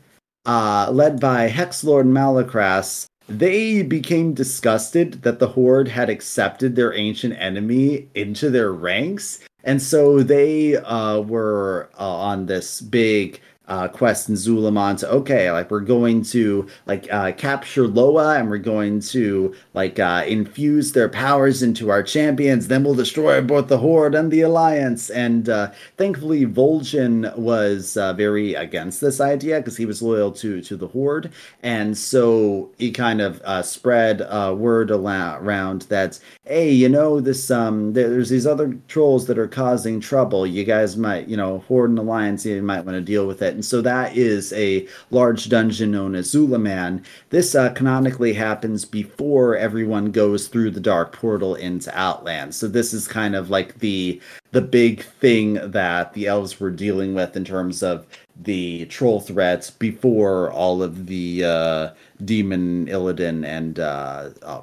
led 0.47 1.19
by 1.19 1.43
hexlord 1.43 2.07
malacrass 2.07 3.05
they 3.29 3.83
became 3.83 4.33
disgusted 4.33 5.21
that 5.21 5.37
the 5.37 5.47
horde 5.47 5.87
had 5.87 6.09
accepted 6.09 6.75
their 6.75 6.91
ancient 6.95 7.35
enemy 7.37 8.07
into 8.15 8.49
their 8.49 8.71
ranks 8.71 9.41
and 9.65 9.81
so 9.81 10.21
they 10.23 10.77
uh, 10.77 11.19
were 11.19 11.89
uh, 11.99 12.07
on 12.07 12.45
this 12.45 12.81
big 12.81 13.41
uh, 13.67 13.87
quest 13.87 14.29
in 14.29 14.35
Zul'Aman 14.35 14.99
to 14.99 15.09
okay, 15.09 15.51
like 15.51 15.71
we're 15.71 15.79
going 15.79 16.21
to 16.23 16.67
like 16.85 17.11
uh, 17.11 17.31
capture 17.33 17.87
Loa 17.87 18.37
and 18.37 18.49
we're 18.49 18.57
going 18.57 18.99
to 19.01 19.55
like 19.73 19.99
uh, 19.99 20.23
infuse 20.27 20.91
their 20.91 21.09
powers 21.09 21.63
into 21.63 21.89
our 21.89 22.03
champions. 22.03 22.67
Then 22.67 22.83
we'll 22.83 22.95
destroy 22.95 23.41
both 23.41 23.67
the 23.67 23.77
Horde 23.77 24.15
and 24.15 24.31
the 24.31 24.41
Alliance. 24.41 25.09
And 25.09 25.49
uh, 25.49 25.71
thankfully, 25.97 26.45
Vol'jin 26.45 27.35
was 27.37 27.97
uh, 27.97 28.13
very 28.13 28.53
against 28.53 29.01
this 29.01 29.19
idea 29.19 29.57
because 29.59 29.77
he 29.77 29.85
was 29.85 30.01
loyal 30.01 30.31
to 30.33 30.61
to 30.61 30.77
the 30.77 30.87
Horde, 30.87 31.31
and 31.63 31.97
so 31.97 32.71
he 32.77 32.91
kind 32.91 33.21
of 33.21 33.41
uh, 33.43 33.61
spread 33.61 34.21
uh, 34.21 34.53
word 34.57 34.91
around 34.91 35.83
that 35.83 36.19
hey, 36.45 36.71
you 36.71 36.87
know 36.87 37.19
this 37.19 37.49
um 37.49 37.93
there's 37.93 38.29
these 38.29 38.45
other 38.45 38.77
trolls 38.87 39.27
that 39.27 39.39
are 39.39 39.47
causing 39.47 39.99
trouble. 39.99 40.45
You 40.45 40.63
guys 40.63 40.95
might 40.97 41.27
you 41.27 41.37
know 41.37 41.59
Horde 41.67 41.91
and 41.91 41.99
Alliance 41.99 42.45
you 42.45 42.61
might 42.61 42.85
want 42.85 42.95
to 42.95 43.01
deal 43.01 43.27
with 43.27 43.41
it. 43.41 43.54
And 43.55 43.65
so 43.65 43.81
that 43.81 44.15
is 44.15 44.53
a 44.53 44.87
large 45.09 45.49
dungeon 45.49 45.91
known 45.91 46.13
as 46.13 46.31
Zul'Aman. 46.31 47.03
This 47.29 47.55
uh, 47.55 47.71
canonically 47.71 48.33
happens 48.33 48.85
before 48.85 49.57
everyone 49.57 50.11
goes 50.11 50.47
through 50.47 50.71
the 50.71 50.79
dark 50.79 51.11
portal 51.13 51.55
into 51.55 51.91
Outland. 51.97 52.53
So 52.53 52.67
this 52.67 52.93
is 52.93 53.07
kind 53.07 53.35
of 53.35 53.49
like 53.49 53.79
the 53.79 54.21
the 54.51 54.61
big 54.61 55.03
thing 55.03 55.55
that 55.71 56.13
the 56.13 56.27
elves 56.27 56.59
were 56.59 56.71
dealing 56.71 57.13
with 57.13 57.35
in 57.35 57.43
terms 57.43 57.83
of 57.83 58.05
the 58.41 58.85
troll 58.85 59.19
threats 59.19 59.69
before 59.69 60.51
all 60.51 60.81
of 60.81 61.07
the 61.07 61.43
uh, 61.43 61.89
demon 62.23 62.85
Illidan 62.85 63.45
and 63.45 63.79
uh, 63.79 64.29
uh, 64.43 64.61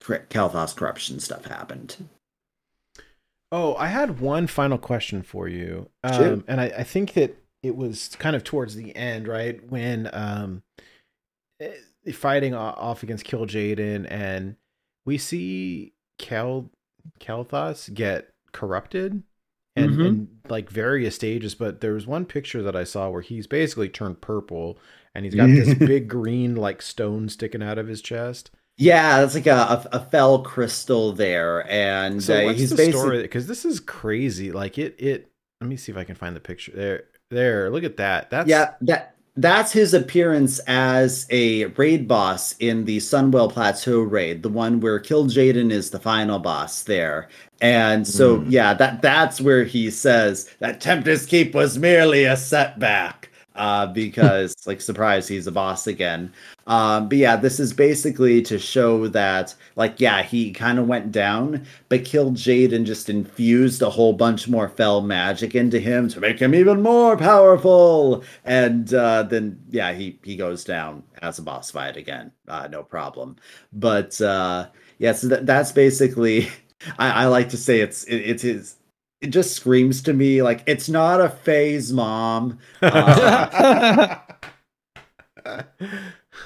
Kael'thas 0.00 0.74
corruption 0.76 1.20
stuff 1.20 1.44
happened. 1.46 1.96
Oh, 3.52 3.76
I 3.76 3.86
had 3.86 4.20
one 4.20 4.46
final 4.46 4.78
question 4.78 5.22
for 5.22 5.46
you. 5.46 5.88
Um, 6.02 6.44
and 6.48 6.60
I, 6.60 6.72
I 6.78 6.82
think 6.82 7.12
that 7.12 7.36
it 7.64 7.74
was 7.76 8.14
kind 8.18 8.36
of 8.36 8.44
towards 8.44 8.76
the 8.76 8.94
end, 8.94 9.26
right? 9.26 9.60
When 9.70 10.08
um, 10.12 10.62
eh, 11.60 11.72
fighting 12.12 12.54
off 12.54 13.02
against 13.02 13.24
Kil'jaeden, 13.26 14.06
and 14.10 14.56
we 15.06 15.18
see 15.18 15.94
Cal 16.18 16.70
Kael'thas 17.20 17.92
get 17.92 18.30
corrupted 18.52 19.22
and 19.76 19.90
Mhm. 19.92 20.06
in 20.06 20.28
like 20.48 20.70
various 20.70 21.14
stages. 21.16 21.54
But 21.54 21.80
there 21.80 21.92
was 21.94 22.06
one 22.06 22.24
picture 22.26 22.62
that 22.62 22.76
I 22.76 22.84
saw 22.84 23.10
where 23.10 23.22
he's 23.22 23.46
basically 23.46 23.88
turned 23.88 24.20
purple 24.20 24.78
and 25.14 25.24
he's 25.24 25.34
got 25.34 25.48
this 25.48 25.74
big 25.78 26.08
green 26.08 26.54
like 26.56 26.82
stone 26.82 27.28
sticking 27.28 27.62
out 27.62 27.78
of 27.78 27.88
his 27.88 28.02
chest. 28.02 28.50
Yeah, 28.76 29.20
that's 29.20 29.34
like 29.34 29.46
a, 29.46 29.52
a, 29.52 29.88
a 29.92 30.00
fel 30.00 30.42
crystal 30.42 31.12
there, 31.12 31.64
and 31.70 32.20
So 32.22 32.34
uh, 32.34 32.52
he's 32.52 32.70
the 32.70 32.76
basically 32.76 33.00
story? 33.00 33.22
Because 33.22 33.46
this 33.46 33.64
is 33.64 33.78
crazy. 33.80 34.50
Like 34.50 34.78
it, 34.78 34.96
it. 34.98 35.30
Let 35.60 35.70
me 35.70 35.76
see 35.76 35.92
if 35.92 35.98
I 35.98 36.04
can 36.04 36.16
find 36.16 36.34
the 36.34 36.40
picture. 36.40 36.72
There, 36.72 37.04
there. 37.30 37.70
Look 37.70 37.84
at 37.84 37.96
that. 37.98 38.30
That's 38.30 38.48
yeah 38.48 38.74
that 38.82 39.14
that's 39.36 39.72
his 39.72 39.94
appearance 39.94 40.60
as 40.68 41.26
a 41.30 41.64
raid 41.66 42.06
boss 42.06 42.54
in 42.58 42.84
the 42.84 42.98
Sunwell 42.98 43.50
Plateau 43.52 44.00
raid, 44.00 44.42
the 44.44 44.48
one 44.48 44.78
where 44.80 45.00
Kil'jaeden 45.00 45.72
is 45.72 45.90
the 45.90 45.98
final 45.98 46.38
boss 46.38 46.82
there. 46.84 47.28
And 47.60 48.06
so 48.06 48.38
Hmm. 48.40 48.50
yeah, 48.50 48.74
that 48.74 49.02
that's 49.02 49.40
where 49.40 49.64
he 49.64 49.90
says 49.90 50.48
that 50.60 50.80
Tempest 50.80 51.28
Keep 51.28 51.54
was 51.54 51.78
merely 51.78 52.24
a 52.24 52.36
setback. 52.36 53.30
Uh, 53.54 53.86
because 53.86 54.56
like 54.66 54.80
surprise, 54.80 55.28
he's 55.28 55.46
a 55.46 55.52
boss 55.52 55.86
again. 55.86 56.32
Um, 56.66 57.08
but 57.08 57.18
yeah, 57.18 57.36
this 57.36 57.60
is 57.60 57.72
basically 57.72 58.42
to 58.42 58.58
show 58.58 59.06
that 59.08 59.54
like 59.76 60.00
yeah, 60.00 60.22
he 60.22 60.50
kind 60.52 60.78
of 60.78 60.88
went 60.88 61.12
down, 61.12 61.64
but 61.88 62.04
Kil'jaeden 62.04 62.84
just 62.84 63.08
infused 63.08 63.80
a 63.82 63.90
whole 63.90 64.12
bunch 64.12 64.48
more 64.48 64.68
fel 64.68 65.02
magic 65.02 65.54
into 65.54 65.78
him 65.78 66.08
to 66.08 66.20
make 66.20 66.40
him 66.40 66.54
even 66.54 66.82
more 66.82 67.16
powerful. 67.16 68.24
And 68.44 68.92
uh, 68.92 69.22
then 69.24 69.60
yeah, 69.70 69.92
he 69.92 70.18
he 70.24 70.36
goes 70.36 70.64
down 70.64 71.04
as 71.22 71.38
a 71.38 71.42
boss 71.42 71.70
fight 71.70 71.96
again, 71.96 72.32
uh, 72.48 72.66
no 72.68 72.82
problem. 72.82 73.36
But 73.72 74.20
uh, 74.20 74.68
yeah, 74.98 75.12
so 75.12 75.28
that, 75.28 75.46
that's 75.46 75.72
basically. 75.72 76.48
I, 76.98 77.24
I 77.24 77.26
like 77.26 77.48
to 77.50 77.56
say 77.56 77.80
it's 77.80 78.04
it, 78.04 78.16
it's 78.16 78.42
his 78.42 78.76
it 79.24 79.30
just 79.30 79.56
screams 79.56 80.02
to 80.02 80.12
me 80.12 80.42
like 80.42 80.62
it's 80.66 80.88
not 80.88 81.20
a 81.20 81.30
phase, 81.30 81.92
mom. 81.92 82.58
Uh, 82.82 84.16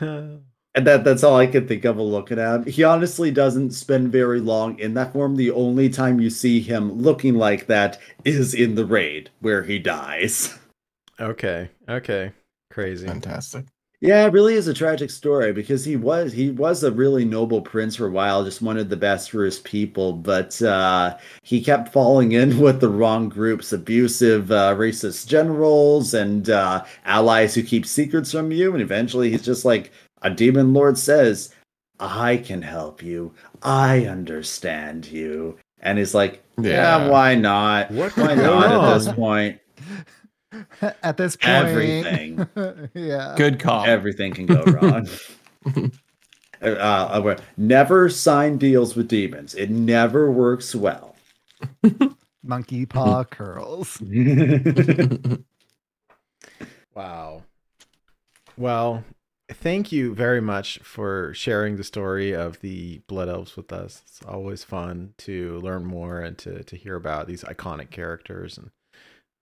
and 0.01 0.43
that 0.75 1.03
that's 1.03 1.25
all 1.25 1.37
I 1.37 1.49
can 1.49 1.67
think 1.67 1.85
of 1.85 1.97
looking 1.99 2.39
at. 2.39 2.69
He 2.69 2.85
honestly 2.85 3.33
doesn't 3.33 3.73
spend 3.73 4.13
very 4.13 4.39
long 4.41 4.79
in 4.79 4.95
that 4.95 5.13
form. 5.13 5.35
The 5.35 5.51
only 5.51 5.89
time 5.89 6.21
you 6.21 6.31
see 6.31 6.61
him 6.61 6.93
looking 6.93 7.35
like 7.35 7.67
that 7.67 7.99
is 8.25 8.55
in 8.55 8.77
the 8.77 8.87
raid 8.87 9.31
where 9.41 9.65
he 9.65 9.81
dies. 9.81 10.57
okay. 11.21 11.71
Okay. 11.89 12.33
Crazy. 12.71 13.09
Fantastic. 13.09 13.67
Yeah, 14.01 14.25
it 14.27 14.33
really 14.33 14.55
is 14.55 14.69
a 14.69 14.75
tragic 14.75 15.11
story 15.11 15.53
because 15.53 15.85
he 15.85 15.97
was 15.97 16.33
he 16.33 16.51
was 16.51 16.85
a 16.85 16.93
really 16.93 17.25
noble 17.25 17.61
prince 17.61 17.97
for 17.97 18.07
a 18.07 18.11
while, 18.11 18.45
just 18.45 18.63
wanted 18.63 18.89
the 18.91 18.97
best 18.97 19.29
for 19.31 19.45
his 19.45 19.59
people, 19.59 20.13
but 20.13 20.61
uh, 20.63 21.17
he 21.43 21.61
kept 21.61 21.93
falling 21.93 22.31
in 22.31 22.59
with 22.61 22.81
the 22.81 22.89
wrong 22.89 23.29
groups, 23.29 23.73
abusive, 23.73 24.53
uh, 24.53 24.75
racist 24.77 25.27
generals 25.27 26.15
and 26.15 26.49
uh, 26.49 26.85
allies 27.07 27.57
who 27.57 27.63
keep 27.65 27.85
secrets 27.85 28.31
from 28.31 28.53
you, 28.53 28.73
and 28.73 28.83
eventually 28.83 29.31
he's 29.31 29.45
just 29.45 29.65
like 29.65 29.91
a 30.23 30.31
demon 30.31 30.73
lord 30.73 30.97
says, 30.97 31.53
"I 31.99 32.37
can 32.37 32.63
help 32.63 33.03
you. 33.03 33.35
I 33.65 34.07
understand 34.07 35.07
you," 35.07 35.59
and 35.81 35.99
he's 35.99 36.15
like, 36.15 36.41
"Yeah, 36.57 36.99
Yeah. 36.99 37.09
why 37.09 37.35
not? 37.35 37.91
What 37.91 38.17
Why 38.17 38.29
could 38.29 38.37
go 38.39 38.61
not 38.61 38.71
at 38.71 38.99
this 38.99 39.13
point? 39.13 39.59
At 41.03 41.17
this 41.17 41.37
point, 41.37 41.67
Everything." 41.67 42.49
yeah. 42.95 43.35
Good 43.37 43.61
call. 43.61 43.85
everything 43.85 44.33
can 44.33 44.47
go 44.47 44.63
wrong. 44.65 45.09
uh, 46.63 46.67
uh, 46.67 47.37
never 47.57 48.09
sign 48.09 48.59
deals 48.59 48.97
with 48.97 49.09
demons. 49.09 49.55
It 49.55 49.71
never 49.71 50.31
works 50.31 50.75
well. 50.75 51.17
Monkey 52.43 52.87
paw 52.87 53.25
curls. 53.25 54.01
Wow. 56.99 57.45
Well, 58.57 59.05
thank 59.49 59.93
you 59.93 60.17
very 60.17 60.41
much 60.41 60.81
for 60.81 61.33
sharing 61.33 61.77
the 61.77 61.85
story 61.85 62.35
of 62.35 62.61
the 62.61 63.03
Blood 63.07 63.29
Elves 63.29 63.57
with 63.57 63.73
us. 63.73 64.03
It's 64.05 64.21
always 64.25 64.65
fun 64.65 65.15
to 65.19 65.61
learn 65.61 65.85
more 65.85 66.21
and 66.21 66.37
to, 66.39 66.65
to 66.65 66.77
hear 66.77 66.97
about 66.97 67.29
these 67.29 67.45
iconic 67.45 67.91
characters 67.91 68.59
and 68.59 68.71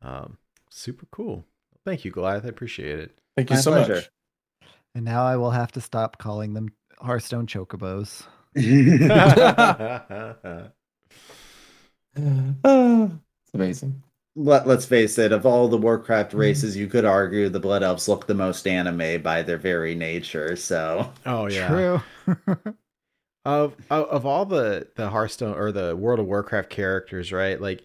um, 0.03 0.37
super 0.77 1.07
cool. 1.11 1.45
Thank 1.85 2.05
you, 2.05 2.11
Goliath. 2.11 2.45
I 2.45 2.49
appreciate 2.49 2.99
it. 2.99 3.19
Thank 3.37 3.51
you 3.51 3.57
My 3.57 3.63
so 3.63 3.73
pleasure. 3.73 3.95
much. 3.95 4.11
And 4.95 5.05
now 5.05 5.25
I 5.25 5.37
will 5.37 5.51
have 5.51 5.73
to 5.73 5.81
stop 5.81 6.19
calling 6.19 6.55
them 6.55 6.69
Hearthstone 7.01 7.47
chocobos. 7.47 8.25
It's 8.55 9.11
amazing. 13.53 14.03
Let, 14.39 14.67
let's 14.67 14.85
face 14.85 15.19
it, 15.19 15.33
of 15.33 15.47
all 15.47 15.69
the 15.69 15.79
Warcraft 15.79 16.31
mm-hmm. 16.31 16.41
races, 16.41 16.77
you 16.77 16.89
could 16.89 17.05
argue 17.05 17.49
the 17.49 17.61
Blood 17.61 17.83
Elves 17.83 18.09
look 18.09 18.27
the 18.27 18.35
most 18.35 18.67
anime 18.67 19.23
by 19.23 19.43
their 19.43 19.59
very 19.59 19.95
nature. 19.95 20.57
So, 20.57 21.11
oh 21.25 21.47
yeah. 21.47 21.69
True. 21.69 22.03
of, 23.45 23.75
of 23.91 24.05
of 24.09 24.27
all 24.27 24.45
the 24.45 24.89
the 24.97 25.09
Hearthstone 25.09 25.57
or 25.57 25.73
the 25.73 25.97
World 25.97 26.21
of 26.21 26.27
Warcraft 26.27 26.69
characters, 26.69 27.33
right? 27.33 27.61
Like 27.61 27.85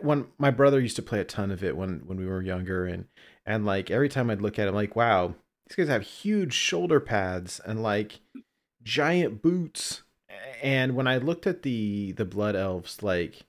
when 0.00 0.26
my 0.38 0.50
brother 0.50 0.80
used 0.80 0.96
to 0.96 1.02
play 1.02 1.20
a 1.20 1.24
ton 1.24 1.50
of 1.50 1.64
it 1.64 1.76
when 1.76 2.00
when 2.06 2.18
we 2.18 2.26
were 2.26 2.42
younger, 2.42 2.86
and 2.86 3.06
and 3.46 3.64
like 3.64 3.90
every 3.90 4.08
time 4.08 4.30
I'd 4.30 4.42
look 4.42 4.58
at 4.58 4.68
him, 4.68 4.74
like 4.74 4.94
wow, 4.96 5.34
these 5.66 5.76
guys 5.76 5.88
have 5.88 6.02
huge 6.02 6.52
shoulder 6.52 7.00
pads 7.00 7.60
and 7.60 7.82
like 7.82 8.20
giant 8.82 9.42
boots. 9.42 10.02
And 10.62 10.94
when 10.94 11.06
I 11.06 11.18
looked 11.18 11.46
at 11.46 11.62
the 11.62 12.12
the 12.12 12.24
Blood 12.24 12.56
Elves, 12.56 13.02
like 13.02 13.34
I 13.34 13.44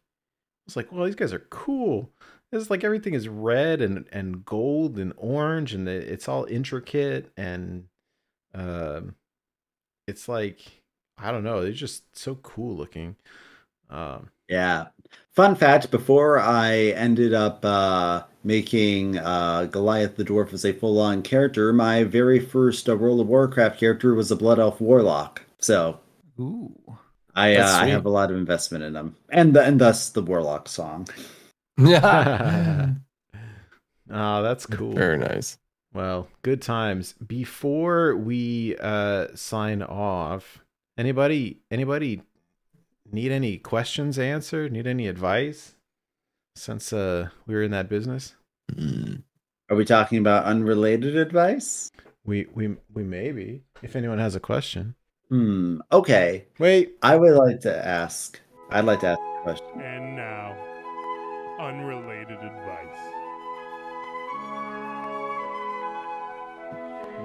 was 0.66 0.76
like, 0.76 0.91
well, 0.91 1.06
these 1.06 1.16
guys 1.16 1.34
are 1.34 1.48
cool. 1.49 2.12
It's 2.53 2.70
like 2.70 2.84
everything 2.84 3.14
is 3.14 3.28
red 3.28 3.82
and 3.82 4.08
and 4.12 4.45
gold 4.45 4.98
and 4.98 5.14
orange, 5.18 5.74
and 5.74 5.88
it's 5.88 6.28
all 6.28 6.45
intricate 6.45 7.32
and 7.38 7.86
um, 8.53 9.16
it's 10.08 10.28
like 10.28 10.60
I 11.18 11.32
don't 11.32 11.44
know, 11.44 11.62
they're 11.62 11.72
just 11.72 12.16
so 12.18 12.36
cool 12.36 12.76
looking. 12.76 13.16
Um, 13.90 14.30
yeah. 14.48 14.88
Fun 15.34 15.56
fact 15.56 15.91
before 15.91 16.40
I 16.40 16.76
ended 16.90 17.34
up 17.34 17.64
uh, 17.64 18.24
making 18.44 19.18
uh, 19.18 19.66
Goliath 19.66 20.18
the 20.18 20.26
Dwarf 20.26 20.52
as 20.52 20.66
a 20.66 20.74
full 20.74 20.99
on 20.99 21.22
character, 21.22 21.72
my 21.72 22.03
very 22.03 22.40
first 22.40 22.90
uh, 22.90 22.98
World 22.98 23.22
of 23.22 23.28
Warcraft 23.28 23.80
character 23.80 24.14
was 24.14 24.30
a 24.30 24.36
Blood 24.36 24.60
Elf 24.60 24.82
Warlock. 24.82 25.44
So, 25.60 25.99
Ooh. 26.38 26.76
I, 27.34 27.56
uh, 27.56 27.66
I 27.66 27.88
have 27.88 28.06
a 28.06 28.10
lot 28.10 28.30
of 28.30 28.36
investment 28.36 28.84
in 28.84 28.91
them, 28.91 29.16
and 29.30 29.53
the, 29.53 29.64
and 29.64 29.80
thus 29.80 30.10
the 30.10 30.22
Warlock 30.22 30.68
song. 30.68 31.08
Yeah. 31.78 32.90
oh, 34.12 34.44
that's 34.44 34.66
cool. 34.66 34.94
Very 34.94 35.18
nice. 35.18 35.58
Well, 35.94 36.28
good 36.41 36.62
times. 36.62 37.14
Before 37.26 38.16
we 38.16 38.76
uh 38.78 39.28
sign 39.36 39.82
off, 39.82 40.60
anybody 40.98 41.60
anybody 41.70 42.22
need 43.12 43.32
any 43.32 43.58
questions 43.58 44.18
answered? 44.20 44.72
Need 44.72 44.88
any 44.88 45.08
advice? 45.08 45.76
Since 46.56 46.92
uh 46.94 47.30
we 47.48 47.56
were 47.56 47.64
in 47.64 47.72
that 47.72 47.90
business, 47.90 48.36
Mm. 48.74 49.24
Are 49.70 49.76
we 49.76 49.84
talking 49.86 50.18
about 50.18 50.46
unrelated 50.46 51.16
advice? 51.18 51.92
we 52.26 52.48
we 52.54 52.76
we 52.94 53.04
maybe. 53.04 53.64
If 53.82 53.96
anyone 53.96 54.20
has 54.20 54.36
a 54.36 54.40
question, 54.40 54.96
Hmm. 55.30 55.80
Okay. 55.92 56.46
wait. 56.60 56.98
I 57.02 57.16
would 57.16 57.36
like 57.36 57.62
to 57.62 57.74
ask. 57.88 58.40
I'd 58.70 58.86
like 58.86 59.00
to 59.02 59.08
ask 59.08 59.20
a 59.20 59.42
question. 59.44 59.82
And 59.82 60.16
now, 60.16 60.56
unrelated 61.60 62.38
advice. 62.38 63.00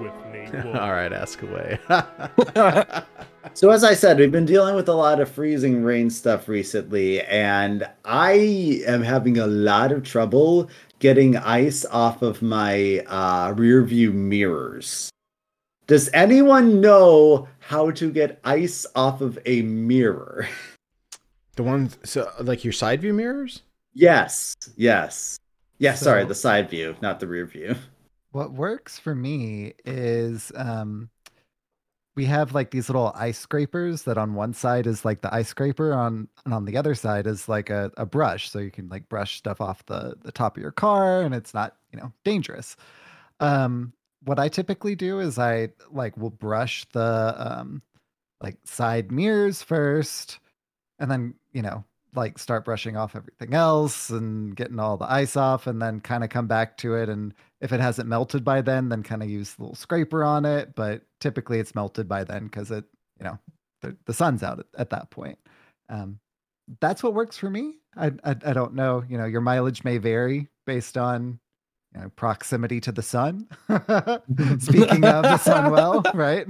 With 0.01 0.15
Nate 0.33 0.55
All 0.77 0.93
right, 0.93 1.13
ask 1.13 1.43
away. 1.43 1.79
So 3.57 3.71
as 3.71 3.85
I 3.85 3.95
said, 3.95 4.19
we've 4.19 4.31
been 4.31 4.45
dealing 4.45 4.75
with 4.75 4.87
a 4.87 4.95
lot 4.95 5.19
of 5.19 5.31
freezing 5.31 5.83
rain 5.83 6.11
stuff 6.11 6.47
recently, 6.47 7.23
and 7.23 7.89
I 8.05 8.83
am 8.87 9.03
having 9.03 9.39
a 9.39 9.47
lot 9.47 9.93
of 9.93 10.03
trouble 10.03 10.69
getting 10.99 11.39
ice 11.39 11.87
off 11.87 12.21
of 12.21 12.43
my 12.43 12.99
uh, 13.07 13.55
rear 13.57 13.83
view 13.83 14.13
mirrors. 14.13 15.09
Does 15.87 16.11
anyone 16.13 16.83
know 16.83 17.49
how 17.61 17.93
to 17.93 18.11
get 18.11 18.41
ice 18.45 18.85
off 18.95 19.23
of 19.23 19.39
a 19.47 19.63
mirror? 19.63 20.47
the 21.57 21.63
ones 21.63 21.97
so 22.05 22.31
like 22.41 22.63
your 22.63 22.75
side 22.75 23.01
view 23.01 23.15
mirrors? 23.15 23.63
yes, 23.95 24.55
yes. 24.77 25.39
Yes, 25.79 26.03
sorry, 26.03 26.27
the 26.27 26.35
side 26.35 26.69
view, 26.69 26.95
not 27.01 27.21
the 27.21 27.27
rear 27.27 27.47
view. 27.47 27.75
What 28.33 28.53
works 28.53 28.99
for 28.99 29.15
me 29.15 29.73
is 29.87 30.53
um, 30.57 31.09
we 32.17 32.25
have 32.25 32.55
like 32.55 32.71
these 32.71 32.89
little 32.89 33.13
ice 33.15 33.39
scrapers 33.39 34.03
that 34.03 34.19
on 34.19 34.35
one 34.35 34.55
side 34.55 34.87
is 34.87 35.05
like 35.05 35.21
the 35.21 35.33
ice 35.33 35.49
scraper 35.49 35.93
on 35.93 36.29
and 36.45 36.55
on 36.55 36.65
the 36.65 36.77
other 36.77 36.95
side 36.95 37.27
is 37.27 37.49
like 37.49 37.71
a, 37.71 37.93
a 37.97 38.07
brush. 38.07 38.51
So 38.51 38.59
you 38.59 38.71
can 38.71 38.89
like 38.89 39.09
brush 39.09 39.37
stuff 39.37 39.61
off 39.61 39.85
the 39.87 40.17
the 40.23 40.33
top 40.33 40.57
of 40.57 40.63
your 40.63 40.73
car 40.73 41.23
and 41.23 41.35
it's 41.35 41.55
not 41.55 41.77
you 41.93 42.01
know 42.01 42.13
dangerous. 42.25 42.77
Um 43.39 43.93
what 44.25 44.39
i 44.39 44.49
typically 44.49 44.95
do 44.95 45.21
is 45.21 45.39
i 45.39 45.69
like 45.91 46.17
will 46.17 46.31
brush 46.31 46.85
the 46.93 47.35
um 47.39 47.81
like 48.43 48.57
side 48.65 49.11
mirrors 49.11 49.63
first 49.63 50.41
and 50.99 51.11
then 51.11 51.35
you 51.53 51.63
know 51.63 51.85
like 52.15 52.39
start 52.39 52.65
brushing 52.65 52.97
off 52.97 53.15
everything 53.15 53.55
else 53.55 54.11
and 54.11 54.57
getting 54.57 54.81
all 54.81 54.97
the 54.97 55.11
ice 55.11 55.37
off 55.37 55.67
and 55.67 55.81
then 55.81 56.01
kind 56.01 56.25
of 56.25 56.31
come 56.31 56.47
back 56.47 56.77
to 56.77 56.95
it 56.95 57.09
and 57.09 57.35
if 57.61 57.73
it 57.73 57.81
hasn't 57.81 58.09
melted 58.09 58.45
by 58.45 58.61
then 58.61 58.89
then 58.89 59.03
kind 59.03 59.23
of 59.23 59.31
use 59.31 59.55
the 59.55 59.63
little 59.63 59.75
scraper 59.75 60.23
on 60.25 60.45
it 60.45 60.75
but 60.75 61.03
typically 61.21 61.59
it's 61.59 61.75
melted 61.75 62.09
by 62.09 62.25
then 62.25 62.45
because 62.45 62.71
it 62.71 62.85
you 63.19 63.25
know 63.25 63.39
the, 63.83 63.97
the 64.07 64.15
sun's 64.15 64.43
out 64.43 64.59
at, 64.59 64.67
at 64.79 64.91
that 64.91 65.11
point. 65.11 65.39
Um 65.89 66.19
that's 66.81 67.03
what 67.03 67.15
works 67.15 67.37
for 67.37 67.49
me. 67.49 67.75
I, 67.97 68.07
I 68.25 68.31
i 68.45 68.53
don't 68.53 68.75
know 68.75 69.05
you 69.09 69.17
know 69.19 69.25
your 69.25 69.41
mileage 69.41 69.85
may 69.85 69.99
vary 69.99 70.49
based 70.67 70.99
on 70.99 71.39
you 71.95 72.01
know 72.01 72.09
proximity 72.17 72.81
to 72.83 72.93
the 72.93 73.03
sun. 73.03 73.49
Speaking 74.59 75.05
of 75.05 75.23
the 75.23 75.39
sun 75.39 75.71
well 75.71 76.03
right? 76.15 76.47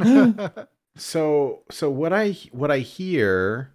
So 0.96 1.62
so 1.70 1.90
what 1.90 2.12
I 2.12 2.32
what 2.52 2.70
I 2.70 2.78
hear 2.78 3.72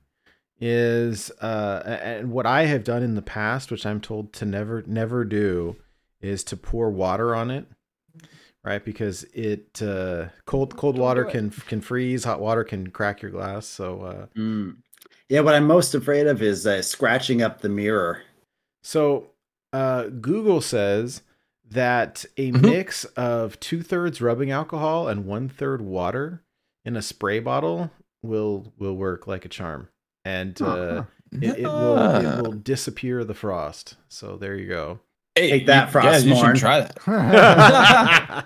is 0.59 1.31
uh 1.41 1.81
and 1.85 2.31
what 2.31 2.45
I 2.45 2.65
have 2.65 2.83
done 2.83 3.03
in 3.03 3.15
the 3.15 3.21
past, 3.21 3.71
which 3.71 3.85
I'm 3.85 4.01
told 4.01 4.33
to 4.33 4.45
never 4.45 4.83
never 4.87 5.23
do, 5.23 5.75
is 6.21 6.43
to 6.45 6.57
pour 6.57 6.89
water 6.89 7.35
on 7.35 7.51
it 7.51 7.65
right? 8.63 8.85
Because 8.85 9.23
it 9.33 9.81
uh, 9.81 10.27
cold 10.45 10.77
cold 10.77 10.95
water 10.97 11.25
can 11.25 11.49
can 11.49 11.81
freeze, 11.81 12.23
hot 12.25 12.39
water 12.39 12.63
can 12.63 12.91
crack 12.91 13.21
your 13.23 13.31
glass. 13.31 13.65
So 13.65 14.01
uh, 14.01 14.25
Mm. 14.37 14.77
Yeah, 15.29 15.39
what 15.41 15.55
I'm 15.55 15.65
most 15.65 15.95
afraid 15.95 16.27
of 16.27 16.41
is 16.43 16.67
uh, 16.67 16.81
scratching 16.83 17.41
up 17.41 17.61
the 17.61 17.69
mirror. 17.69 18.21
so 18.83 19.31
uh, 19.73 20.07
Google 20.09 20.61
says 20.61 21.21
that 21.69 22.25
a 22.37 22.51
Mhm. 22.51 22.61
mix 22.61 23.05
of 23.15 23.59
two 23.59 23.81
thirds 23.81 24.21
rubbing 24.21 24.51
alcohol 24.51 25.07
and 25.07 25.25
one 25.25 25.47
third 25.49 25.81
water 25.81 26.43
in 26.85 26.95
a 26.97 27.01
spray 27.01 27.39
bottle 27.39 27.89
will 28.21 28.73
will 28.77 28.95
work 28.95 29.25
like 29.25 29.45
a 29.45 29.49
charm, 29.49 29.87
and 30.25 30.61
uh, 30.61 30.65
huh. 30.65 31.03
it, 31.31 31.59
it 31.59 31.67
will 31.67 32.15
it 32.21 32.41
will 32.43 32.51
disappear 32.51 33.23
the 33.23 33.33
frost. 33.33 33.95
So 34.09 34.35
there 34.37 34.55
you 34.55 34.67
go. 34.67 34.99
Hey, 35.35 35.49
Take 35.49 35.65
that, 35.67 35.93
you- 35.93 36.01
yeah, 36.01 36.17
you 36.17 36.35
should 36.35 36.55
try 36.57 36.81
that. 36.81 38.45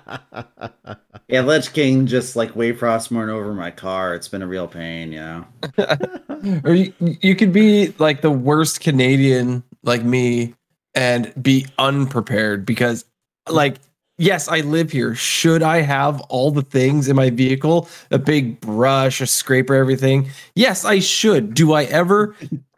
Yeah, 1.27 1.41
Lich 1.41 1.73
King 1.73 2.05
just 2.05 2.35
like 2.35 2.55
wave 2.55 2.77
Frostmourne 2.79 3.29
over 3.29 3.51
my 3.53 3.71
car. 3.71 4.13
It's 4.13 4.27
been 4.27 4.43
a 4.43 4.47
real 4.47 4.67
pain, 4.67 5.11
you 5.11 5.19
know. 5.19 5.45
or 6.63 6.75
you, 6.75 6.93
you 6.99 7.35
could 7.35 7.51
be 7.51 7.95
like 7.97 8.21
the 8.21 8.29
worst 8.29 8.79
Canadian 8.79 9.63
like 9.81 10.03
me 10.03 10.53
and 10.93 11.33
be 11.41 11.65
unprepared 11.79 12.63
because 12.63 13.05
like 13.49 13.77
yes, 14.19 14.47
I 14.47 14.59
live 14.59 14.91
here. 14.91 15.15
Should 15.15 15.63
I 15.63 15.81
have 15.81 16.21
all 16.29 16.51
the 16.51 16.61
things 16.61 17.07
in 17.09 17.15
my 17.15 17.31
vehicle? 17.31 17.89
A 18.11 18.19
big 18.19 18.61
brush, 18.61 19.19
a 19.19 19.25
scraper, 19.25 19.73
everything? 19.73 20.29
Yes, 20.53 20.85
I 20.85 20.99
should. 20.99 21.55
Do 21.55 21.73
I 21.73 21.85
ever? 21.85 22.35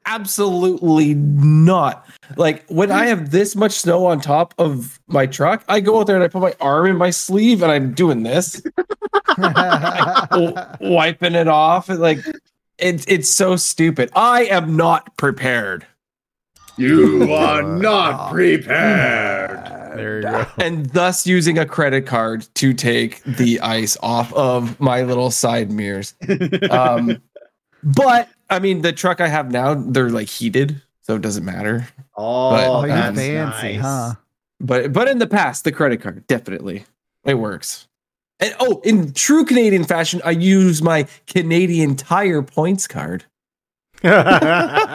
Absolutely 0.08 1.14
not. 1.16 2.08
Like 2.38 2.66
when 2.68 2.92
I 2.92 3.08
have 3.08 3.32
this 3.32 3.56
much 3.56 3.74
snow 3.74 4.06
on 4.06 4.22
top 4.22 4.54
of 4.58 5.00
my 5.08 5.26
truck, 5.26 5.64
I 5.68 5.82
go 5.82 6.00
out 6.00 6.08
there 6.08 6.16
and 6.16 6.24
I 6.24 6.30
put 6.30 6.42
my 6.42 6.56
arm 6.62 6.88
in 6.88 6.96
my 6.98 7.10
sleeve 7.10 7.62
and 7.62 7.72
I'm 7.72 7.94
doing 7.94 8.24
this 8.24 8.62
w- 9.38 10.56
wiping 10.80 11.36
it 11.36 11.48
off 11.50 11.90
and 11.90 12.00
like 12.00 12.20
it's 12.78 13.06
it's 13.08 13.30
so 13.30 13.58
stupid. 13.58 14.10
I 14.16 14.46
am 14.46 14.78
not 14.78 15.18
prepared. 15.18 15.86
You 16.78 17.34
are 17.34 17.64
not 17.64 18.32
prepared. 18.32 19.98
there 19.98 20.18
you 20.18 20.22
go. 20.22 20.46
And 20.58 20.86
thus 20.88 21.26
using 21.28 21.58
a 21.58 21.66
credit 21.66 22.06
card 22.06 22.48
to 22.56 22.74
take 22.74 23.24
the 23.24 23.60
ice 23.62 23.98
off 24.02 24.32
of 24.34 24.80
my 24.80 25.02
little 25.02 25.32
side 25.32 25.72
mirrors. 25.72 26.14
Um 26.70 27.22
but 27.84 28.30
I 28.50 28.60
mean 28.60 28.82
the 28.82 28.94
truck 28.94 29.20
I 29.22 29.28
have 29.28 29.52
now, 29.52 29.74
they're 29.74 30.10
like 30.10 30.30
heated, 30.30 30.82
so 31.02 31.16
it 31.16 31.22
doesn't 31.22 31.46
matter. 31.46 31.88
Oh, 32.16 32.52
But- 32.52 32.68
Oh, 32.70 32.86
you're 32.86 32.96
that's 32.96 33.18
fancy, 33.20 33.74
nice. 33.74 33.82
huh? 33.82 34.14
But 34.60 34.94
but 34.94 35.08
in 35.08 35.20
the 35.20 35.28
past, 35.28 35.64
the 35.64 35.72
credit 35.72 36.02
card, 36.02 36.26
definitely. 36.28 36.86
It 37.26 37.36
works. 37.36 37.88
And 38.40 38.56
oh, 38.60 38.82
in 38.84 39.14
true 39.14 39.46
Canadian 39.46 39.84
fashion, 39.84 40.22
I 40.24 40.32
use 40.32 40.82
my 40.82 41.08
Canadian 41.28 41.96
Tire 41.96 42.42
points 42.44 42.88
card. 42.88 43.26
well, 44.04 44.86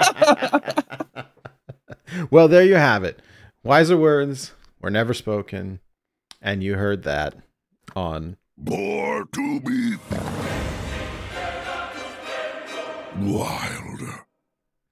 there 2.48 2.64
you 2.64 2.76
have 2.76 3.02
it. 3.04 3.20
Wiser 3.64 3.96
words 3.96 4.52
were 4.80 4.90
never 4.90 5.12
spoken, 5.14 5.80
and 6.40 6.62
you 6.62 6.76
heard 6.76 7.02
that 7.04 7.34
on 7.96 8.36
Born 8.56 9.26
to 9.32 9.60
be 9.60 9.96
wild. 13.20 14.31